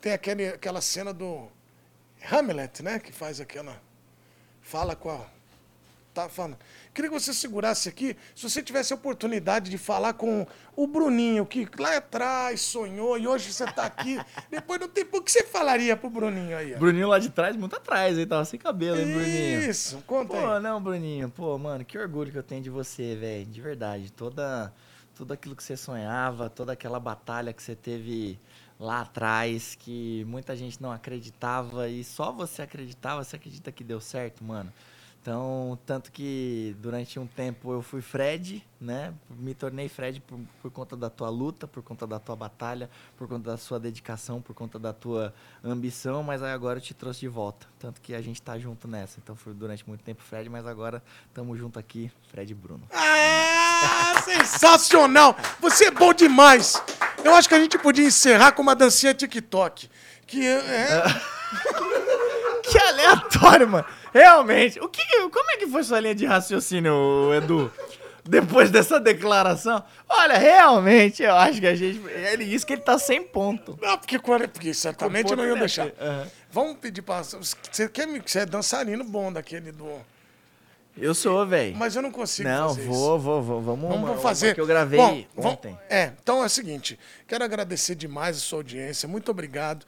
Tem 0.00 0.12
aquele, 0.12 0.48
aquela 0.48 0.80
cena 0.80 1.12
do 1.12 1.50
Hamlet, 2.30 2.82
né? 2.82 2.98
Que 3.00 3.10
faz 3.10 3.40
aquela. 3.40 3.80
Fala 4.62 4.94
com 4.94 5.10
a. 5.10 5.26
Tá 6.14 6.28
falando. 6.28 6.56
Queria 6.98 7.12
que 7.12 7.20
você 7.20 7.32
segurasse 7.32 7.88
aqui, 7.88 8.16
se 8.34 8.50
você 8.50 8.60
tivesse 8.60 8.92
a 8.92 8.96
oportunidade 8.96 9.70
de 9.70 9.78
falar 9.78 10.14
com 10.14 10.44
o 10.74 10.84
Bruninho, 10.84 11.46
que 11.46 11.64
lá 11.78 11.96
atrás 11.96 12.60
sonhou 12.60 13.16
e 13.16 13.24
hoje 13.24 13.52
você 13.52 13.62
está 13.62 13.84
aqui. 13.84 14.18
Depois 14.50 14.80
do 14.80 14.88
tempo, 14.88 15.18
o 15.18 15.22
que 15.22 15.30
você 15.30 15.44
falaria 15.44 15.96
pro 15.96 16.10
Bruninho 16.10 16.56
aí? 16.56 16.74
ó? 16.74 16.78
Bruninho 16.80 17.06
lá 17.06 17.20
de 17.20 17.30
trás, 17.30 17.54
muito 17.54 17.76
atrás, 17.76 18.18
aí 18.18 18.26
tava 18.26 18.44
sem 18.44 18.58
cabelo, 18.58 18.98
hein, 18.98 19.14
Bruninho? 19.14 19.70
Isso, 19.70 20.02
conta 20.08 20.34
Pô, 20.34 20.50
aí. 20.50 20.60
não, 20.60 20.82
Bruninho, 20.82 21.30
pô, 21.30 21.56
mano, 21.56 21.84
que 21.84 21.96
orgulho 21.96 22.32
que 22.32 22.38
eu 22.38 22.42
tenho 22.42 22.62
de 22.62 22.68
você, 22.68 23.14
velho, 23.14 23.46
de 23.46 23.60
verdade. 23.60 24.10
Toda, 24.10 24.74
tudo 25.14 25.32
aquilo 25.32 25.54
que 25.54 25.62
você 25.62 25.76
sonhava, 25.76 26.50
toda 26.50 26.72
aquela 26.72 26.98
batalha 26.98 27.52
que 27.52 27.62
você 27.62 27.76
teve 27.76 28.40
lá 28.76 29.02
atrás, 29.02 29.76
que 29.76 30.24
muita 30.26 30.56
gente 30.56 30.82
não 30.82 30.90
acreditava 30.90 31.88
e 31.88 32.02
só 32.02 32.32
você 32.32 32.62
acreditava, 32.62 33.22
você 33.22 33.36
acredita 33.36 33.70
que 33.70 33.84
deu 33.84 34.00
certo, 34.00 34.42
mano. 34.42 34.72
Então, 35.28 35.78
tanto 35.84 36.10
que 36.10 36.74
durante 36.78 37.18
um 37.18 37.26
tempo 37.26 37.70
eu 37.70 37.82
fui 37.82 38.00
Fred, 38.00 38.66
né? 38.80 39.12
Me 39.28 39.52
tornei 39.52 39.86
Fred 39.86 40.20
por, 40.20 40.40
por 40.62 40.70
conta 40.70 40.96
da 40.96 41.10
tua 41.10 41.28
luta, 41.28 41.68
por 41.68 41.82
conta 41.82 42.06
da 42.06 42.18
tua 42.18 42.34
batalha, 42.34 42.88
por 43.14 43.28
conta 43.28 43.50
da 43.50 43.58
sua 43.58 43.78
dedicação, 43.78 44.40
por 44.40 44.54
conta 44.54 44.78
da 44.78 44.90
tua 44.90 45.34
ambição, 45.62 46.22
mas 46.22 46.42
aí 46.42 46.50
agora 46.50 46.78
eu 46.78 46.82
te 46.82 46.94
trouxe 46.94 47.20
de 47.20 47.28
volta. 47.28 47.66
Tanto 47.78 48.00
que 48.00 48.14
a 48.14 48.22
gente 48.22 48.40
tá 48.40 48.58
junto 48.58 48.88
nessa. 48.88 49.18
Então 49.22 49.36
fui 49.36 49.52
durante 49.52 49.86
muito 49.86 50.02
tempo 50.02 50.22
Fred, 50.22 50.48
mas 50.48 50.66
agora 50.66 51.02
estamos 51.26 51.58
junto 51.58 51.78
aqui, 51.78 52.10
Fred 52.30 52.50
e 52.50 52.54
Bruno. 52.54 52.88
Ah, 52.90 54.22
sensacional! 54.24 55.36
Você 55.60 55.88
é 55.88 55.90
bom 55.90 56.14
demais! 56.14 56.82
Eu 57.22 57.34
acho 57.34 57.46
que 57.46 57.54
a 57.54 57.60
gente 57.60 57.76
podia 57.76 58.06
encerrar 58.06 58.52
com 58.52 58.62
uma 58.62 58.74
dancinha 58.74 59.12
TikTok. 59.12 59.90
Que 60.26 60.46
é. 60.46 61.02
Que 62.70 62.78
aleatório, 62.78 63.68
mano. 63.68 63.86
Realmente. 64.12 64.78
O 64.80 64.84
é 64.84 64.88
que 64.88 65.02
foi 65.70 65.82
sua 65.84 66.00
linha 66.00 66.14
de 66.14 66.26
raciocínio, 66.26 67.32
Edu? 67.34 67.72
Depois 68.24 68.70
dessa 68.70 69.00
declaração? 69.00 69.82
Olha, 70.06 70.36
realmente, 70.36 71.22
eu 71.22 71.34
acho 71.34 71.60
que 71.60 71.66
a 71.66 71.74
gente. 71.74 71.98
Ele 72.08 72.44
disse 72.44 72.66
que 72.66 72.74
ele 72.74 72.82
tá 72.82 72.98
sem 72.98 73.22
ponto. 73.22 73.78
Não, 73.80 73.96
porque, 73.96 74.18
porque 74.18 74.74
certamente 74.74 75.34
não 75.34 75.44
iam 75.44 75.52
Ponto 75.54 75.60
deixar. 75.60 75.86
Aham. 75.98 76.26
Vamos 76.50 76.76
pedir 76.78 77.00
pra. 77.02 77.22
Você, 77.22 77.88
quer, 77.88 78.06
você 78.06 78.40
é 78.40 78.46
dançarino 78.46 79.02
bom 79.02 79.32
daquele 79.32 79.72
do. 79.72 79.88
Eu 81.00 81.14
sou, 81.14 81.46
velho. 81.46 81.76
Mas 81.76 81.94
eu 81.94 82.02
não 82.02 82.10
consigo 82.10 82.48
Não, 82.48 82.68
fazer 82.70 82.82
vou, 82.86 82.92
isso. 83.16 83.18
vou, 83.24 83.42
vou, 83.42 83.60
vamos, 83.62 83.88
Vamos, 83.88 84.10
uma- 84.10 84.18
fazer. 84.18 84.54
que 84.54 84.60
eu 84.60 84.66
gravei 84.66 84.98
Bom, 85.34 85.48
ontem. 85.48 85.78
É, 85.88 86.12
então 86.20 86.42
é 86.42 86.46
o 86.46 86.48
seguinte. 86.48 86.98
Quero 87.26 87.44
agradecer 87.44 87.94
demais 87.94 88.36
a 88.36 88.40
sua 88.40 88.58
audiência. 88.58 89.08
Muito 89.08 89.30
obrigado. 89.30 89.86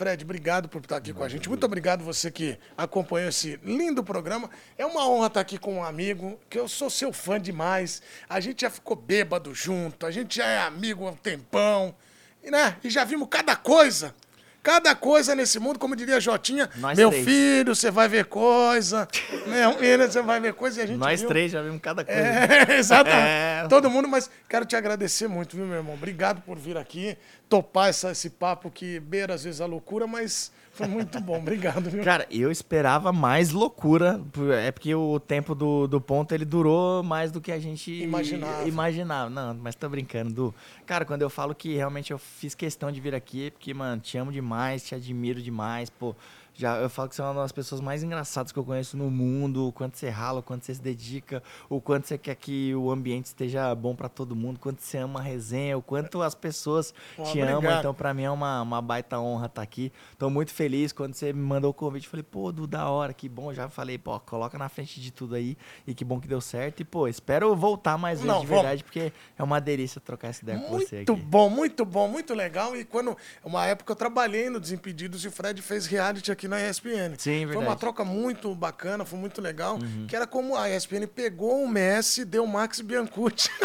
Fred, 0.00 0.24
obrigado 0.24 0.66
por 0.66 0.80
estar 0.80 0.96
aqui 0.96 1.12
com 1.12 1.22
a 1.22 1.28
gente. 1.28 1.46
Muito 1.46 1.66
obrigado 1.66 2.02
você 2.02 2.30
que 2.30 2.58
acompanhou 2.74 3.28
esse 3.28 3.60
lindo 3.62 4.02
programa. 4.02 4.48
É 4.78 4.86
uma 4.86 5.06
honra 5.06 5.26
estar 5.26 5.40
aqui 5.40 5.58
com 5.58 5.74
um 5.74 5.84
amigo, 5.84 6.40
que 6.48 6.58
eu 6.58 6.66
sou 6.66 6.88
seu 6.88 7.12
fã 7.12 7.38
demais. 7.38 8.00
A 8.26 8.40
gente 8.40 8.62
já 8.62 8.70
ficou 8.70 8.96
bêbado 8.96 9.54
junto, 9.54 10.06
a 10.06 10.10
gente 10.10 10.36
já 10.36 10.46
é 10.46 10.58
amigo 10.62 11.06
há 11.06 11.10
um 11.10 11.16
tempão, 11.16 11.94
e, 12.42 12.50
né? 12.50 12.78
E 12.82 12.88
já 12.88 13.04
vimos 13.04 13.28
cada 13.30 13.54
coisa. 13.54 14.14
Cada 14.62 14.94
coisa 14.94 15.34
nesse 15.34 15.58
mundo, 15.58 15.78
como 15.78 15.96
diria 15.96 16.16
a 16.16 16.20
Jotinha, 16.20 16.68
Nós 16.76 16.96
meu 16.98 17.08
três. 17.10 17.24
filho, 17.24 17.74
você 17.74 17.90
vai 17.90 18.08
ver 18.08 18.26
coisa. 18.26 19.08
meu 19.48 19.72
filho, 19.78 20.10
você 20.10 20.20
vai 20.20 20.38
ver 20.38 20.52
coisa 20.52 20.80
e 20.80 20.82
a 20.82 20.86
gente 20.86 20.98
Nós 20.98 21.20
viu. 21.20 21.28
três 21.30 21.50
já 21.50 21.62
vimos 21.62 21.80
cada 21.80 22.04
coisa. 22.04 22.20
É, 22.20 22.76
exatamente. 22.78 23.16
É. 23.64 23.66
Todo 23.70 23.88
mundo, 23.88 24.06
mas 24.06 24.30
quero 24.48 24.66
te 24.66 24.76
agradecer 24.76 25.28
muito, 25.28 25.56
viu, 25.56 25.64
meu 25.64 25.76
irmão? 25.78 25.94
Obrigado 25.94 26.42
por 26.42 26.58
vir 26.58 26.76
aqui, 26.76 27.16
topar 27.48 27.88
essa- 27.88 28.10
esse 28.10 28.28
papo 28.28 28.70
que 28.70 29.00
beira 29.00 29.32
às 29.34 29.44
vezes 29.44 29.60
a 29.62 29.66
loucura, 29.66 30.06
mas 30.06 30.52
foi 30.80 30.88
muito 30.88 31.20
bom. 31.20 31.38
Obrigado, 31.38 31.90
viu? 31.90 32.02
Cara, 32.02 32.26
eu 32.30 32.50
esperava 32.50 33.12
mais 33.12 33.50
loucura. 33.50 34.20
É 34.62 34.70
porque 34.70 34.94
o 34.94 35.20
tempo 35.20 35.54
do, 35.54 35.86
do 35.86 36.00
ponto 36.00 36.32
ele 36.34 36.44
durou 36.44 37.02
mais 37.02 37.30
do 37.30 37.40
que 37.40 37.52
a 37.52 37.58
gente 37.58 37.90
Imaginava. 38.02 38.68
imaginava. 38.68 39.30
Não, 39.30 39.54
mas 39.54 39.74
tô 39.74 39.88
brincando, 39.88 40.32
Du. 40.32 40.54
Cara, 40.86 41.04
quando 41.04 41.22
eu 41.22 41.30
falo 41.30 41.54
que 41.54 41.74
realmente 41.76 42.10
eu 42.12 42.18
fiz 42.18 42.54
questão 42.54 42.90
de 42.90 43.00
vir 43.00 43.14
aqui, 43.14 43.46
é 43.46 43.50
porque, 43.50 43.72
mano, 43.74 44.00
te 44.00 44.16
amo 44.18 44.32
demais, 44.32 44.82
te 44.84 44.94
admiro 44.94 45.40
demais, 45.42 45.90
pô. 45.90 46.14
Já, 46.52 46.76
eu 46.76 46.90
falo 46.90 47.08
que 47.08 47.14
você 47.14 47.22
é 47.22 47.24
uma 47.24 47.40
das 47.42 47.52
pessoas 47.52 47.80
mais 47.80 48.02
engraçadas 48.02 48.52
que 48.52 48.58
eu 48.58 48.64
conheço 48.64 48.94
no 48.96 49.10
mundo. 49.10 49.68
O 49.68 49.72
quanto 49.72 49.96
você 49.96 50.10
rala, 50.10 50.40
o 50.40 50.42
quanto 50.42 50.64
você 50.66 50.74
se 50.74 50.82
dedica, 50.82 51.42
o 51.70 51.80
quanto 51.80 52.06
você 52.06 52.18
quer 52.18 52.34
que 52.34 52.74
o 52.74 52.90
ambiente 52.90 53.26
esteja 53.26 53.74
bom 53.74 53.94
pra 53.94 54.08
todo 54.10 54.36
mundo, 54.36 54.56
o 54.56 54.60
quanto 54.60 54.82
você 54.82 54.98
ama 54.98 55.20
a 55.20 55.22
resenha, 55.22 55.78
o 55.78 55.82
quanto 55.82 56.20
as 56.20 56.34
pessoas 56.34 56.92
Pô, 57.16 57.22
te 57.22 57.28
obrigado. 57.40 57.58
amam. 57.64 57.78
Então, 57.78 57.94
pra 57.94 58.12
mim 58.12 58.24
é 58.24 58.30
uma, 58.30 58.60
uma 58.60 58.82
baita 58.82 59.18
honra 59.18 59.46
estar 59.46 59.62
aqui. 59.62 59.90
Tô 60.18 60.28
muito 60.28 60.52
feliz 60.52 60.92
quando 60.92 61.14
você 61.14 61.32
me 61.32 61.40
mandou 61.40 61.70
o 61.70 61.74
convite. 61.74 62.06
Falei, 62.08 62.24
pô, 62.24 62.52
Du, 62.52 62.66
da 62.66 62.88
hora, 62.90 63.14
que 63.14 63.28
bom. 63.28 63.54
Já 63.54 63.68
falei, 63.70 63.96
pô, 63.96 64.20
coloca 64.20 64.58
na 64.58 64.68
frente 64.68 65.00
de 65.00 65.10
tudo 65.10 65.36
aí. 65.36 65.56
E 65.86 65.94
que 65.94 66.04
bom 66.04 66.20
que 66.20 66.28
deu 66.28 66.40
certo. 66.42 66.80
E, 66.80 66.84
pô, 66.84 67.08
espero 67.08 67.56
voltar 67.56 67.96
mais 67.96 68.18
vezes 68.20 68.26
Não, 68.34 68.40
de 68.40 68.46
vamos. 68.46 68.62
verdade, 68.62 68.84
porque 68.84 69.12
é 69.38 69.42
uma 69.42 69.60
delícia 69.60 70.00
trocar 70.00 70.28
essa 70.28 70.42
ideia 70.44 70.58
com 70.58 70.68
você 70.78 70.96
Muito 70.96 71.12
aqui. 71.12 71.22
bom, 71.22 71.48
muito 71.48 71.84
bom, 71.86 72.06
muito 72.08 72.34
legal. 72.34 72.76
E 72.76 72.84
quando, 72.84 73.16
uma 73.42 73.64
época 73.66 73.92
eu 73.92 73.96
trabalhei 73.96 74.50
no 74.50 74.60
Desimpedidos 74.60 75.24
e 75.24 75.28
o 75.28 75.32
Fred 75.32 75.62
fez 75.62 75.86
reality 75.86 76.30
aqui 76.30 76.39
na 76.48 76.60
ESPN. 76.60 77.14
Sim, 77.18 77.38
Foi 77.40 77.46
verdade. 77.46 77.66
uma 77.66 77.76
troca 77.76 78.04
muito 78.04 78.54
bacana, 78.54 79.04
foi 79.04 79.18
muito 79.18 79.40
legal. 79.40 79.78
Que 80.08 80.14
era 80.16 80.26
como 80.26 80.56
a 80.56 80.68
ESPN 80.70 81.06
pegou 81.06 81.62
o 81.62 81.68
Messi 81.68 82.22
e 82.22 82.24
deu 82.24 82.44
o 82.44 82.48
Max 82.48 82.80
Biancucci. 82.80 83.50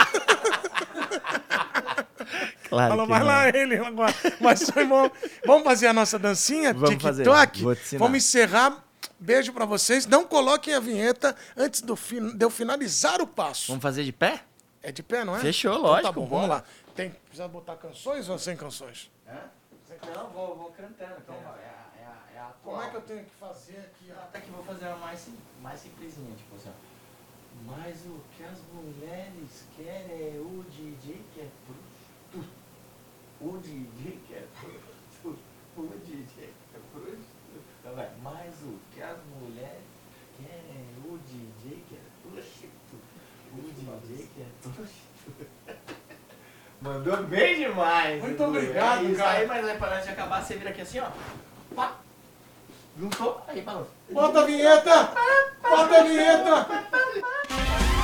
Claro 2.70 2.90
Falou, 2.90 3.08
vai 3.08 3.24
lá 3.24 3.48
ele 3.50 3.78
agora. 3.78 4.14
Mas 4.42 4.70
foi 4.70 4.86
bom. 4.86 5.10
Vamos 5.46 5.64
fazer 5.64 5.88
a 5.88 5.94
nossa 5.94 6.18
dancinha? 6.18 6.74
Vamos 6.74 7.02
fazer. 7.02 7.24
TikTok? 7.24 7.62
Vou 7.62 7.76
te 7.76 7.82
ensinar. 7.82 8.00
Vamos 8.00 8.18
encerrar. 8.18 8.84
Beijo 9.20 9.54
pra 9.54 9.66
vocês. 9.66 10.06
Não 10.08 10.26
coloquem 10.26 10.74
a 10.74 10.80
vinheta 10.80 11.36
antes 11.56 11.82
do 11.82 11.96
fin... 11.96 12.36
de 12.36 12.44
eu 12.44 12.50
finalizar 12.50 13.22
o 13.22 13.28
passo. 13.28 13.68
Vamos 13.68 13.84
fazer 13.84 14.04
de 14.04 14.12
pé? 14.12 14.42
É 14.82 14.92
de 14.92 15.02
pé, 15.04 15.24
não 15.24 15.36
é? 15.36 15.40
Fechou, 15.40 15.74
Então 15.74 15.84
lógico, 15.84 16.08
Tá 16.08 16.12
bom, 16.12 16.26
vamos 16.26 16.50
lá. 16.50 16.64
Tem, 16.96 17.12
precisa 17.12 17.48
botar 17.48 17.76
canções 17.76 18.28
ou 18.30 18.38
sem 18.38 18.56
canções? 18.58 19.12
Não, 20.14 20.30
vou, 20.30 20.56
vou 20.56 20.72
cantando. 20.72 21.16
Então, 21.24 21.36
é, 21.36 21.75
é 22.50 22.54
Como 22.64 22.82
é 22.82 22.90
que 22.90 22.96
eu 22.96 23.02
tenho 23.02 23.24
que 23.26 23.36
fazer 23.36 23.78
aqui? 23.78 24.12
ó? 24.12 24.22
Até 24.22 24.42
que 24.42 24.52
vou 24.52 24.64
fazer 24.64 24.88
uma 24.88 24.98
mais, 24.98 25.30
mais 25.62 25.80
simplesinha, 25.80 26.36
tipo 26.36 26.56
assim, 26.56 26.70
ó. 26.70 26.96
Mas 27.66 28.06
o 28.06 28.20
que 28.36 28.44
as 28.44 28.60
mulheres 28.74 29.66
querem 29.76 30.36
é 30.36 30.40
o 30.40 30.64
DJ 30.70 31.24
que 31.34 31.42
é 31.42 31.50
bruxo. 31.66 32.50
O 33.42 33.58
DJ 33.58 34.20
que 34.28 34.34
é 34.34 34.46
bruxo. 34.60 35.40
O 35.78 35.88
DJ 36.06 36.26
que 36.36 36.76
é 36.76 36.80
bruxo. 36.94 37.36
Então 37.80 37.96
vai, 37.96 38.10
Mas 38.22 38.54
o 38.62 38.78
que 38.94 39.02
as 39.02 39.18
mulheres 39.40 39.84
querem 40.38 40.82
é 40.82 41.08
o 41.08 41.18
DJ 41.18 41.84
que 41.88 41.96
é 41.96 42.30
bruxo. 42.30 42.68
O 43.54 43.62
DJ 43.62 44.28
que 44.28 44.42
é 44.42 44.48
bruxo. 44.70 45.06
Mandou 46.82 47.24
bem 47.24 47.56
demais. 47.56 48.22
Muito 48.22 48.44
obrigado, 48.44 49.06
É 49.06 49.10
isso 49.10 49.18
cara. 49.18 49.32
aí, 49.40 49.48
mas 49.48 49.66
aí, 49.66 49.78
para 49.78 49.94
antes 49.96 50.06
de 50.06 50.12
acabar, 50.12 50.44
você 50.44 50.56
vira 50.58 50.70
aqui 50.72 50.82
assim, 50.82 51.00
ó. 51.00 51.10
Pá. 51.74 52.00
Juntou, 52.98 53.42
aí 53.48 53.62
parou. 53.62 53.88
Bota 54.10 54.40
a 54.40 54.46
vinheta! 54.46 54.92
Ah, 54.94 55.14
ah, 55.64 55.70
Bota 55.70 56.00
a 56.00 56.04
vinheta! 56.04 56.68
Ah, 56.70 57.95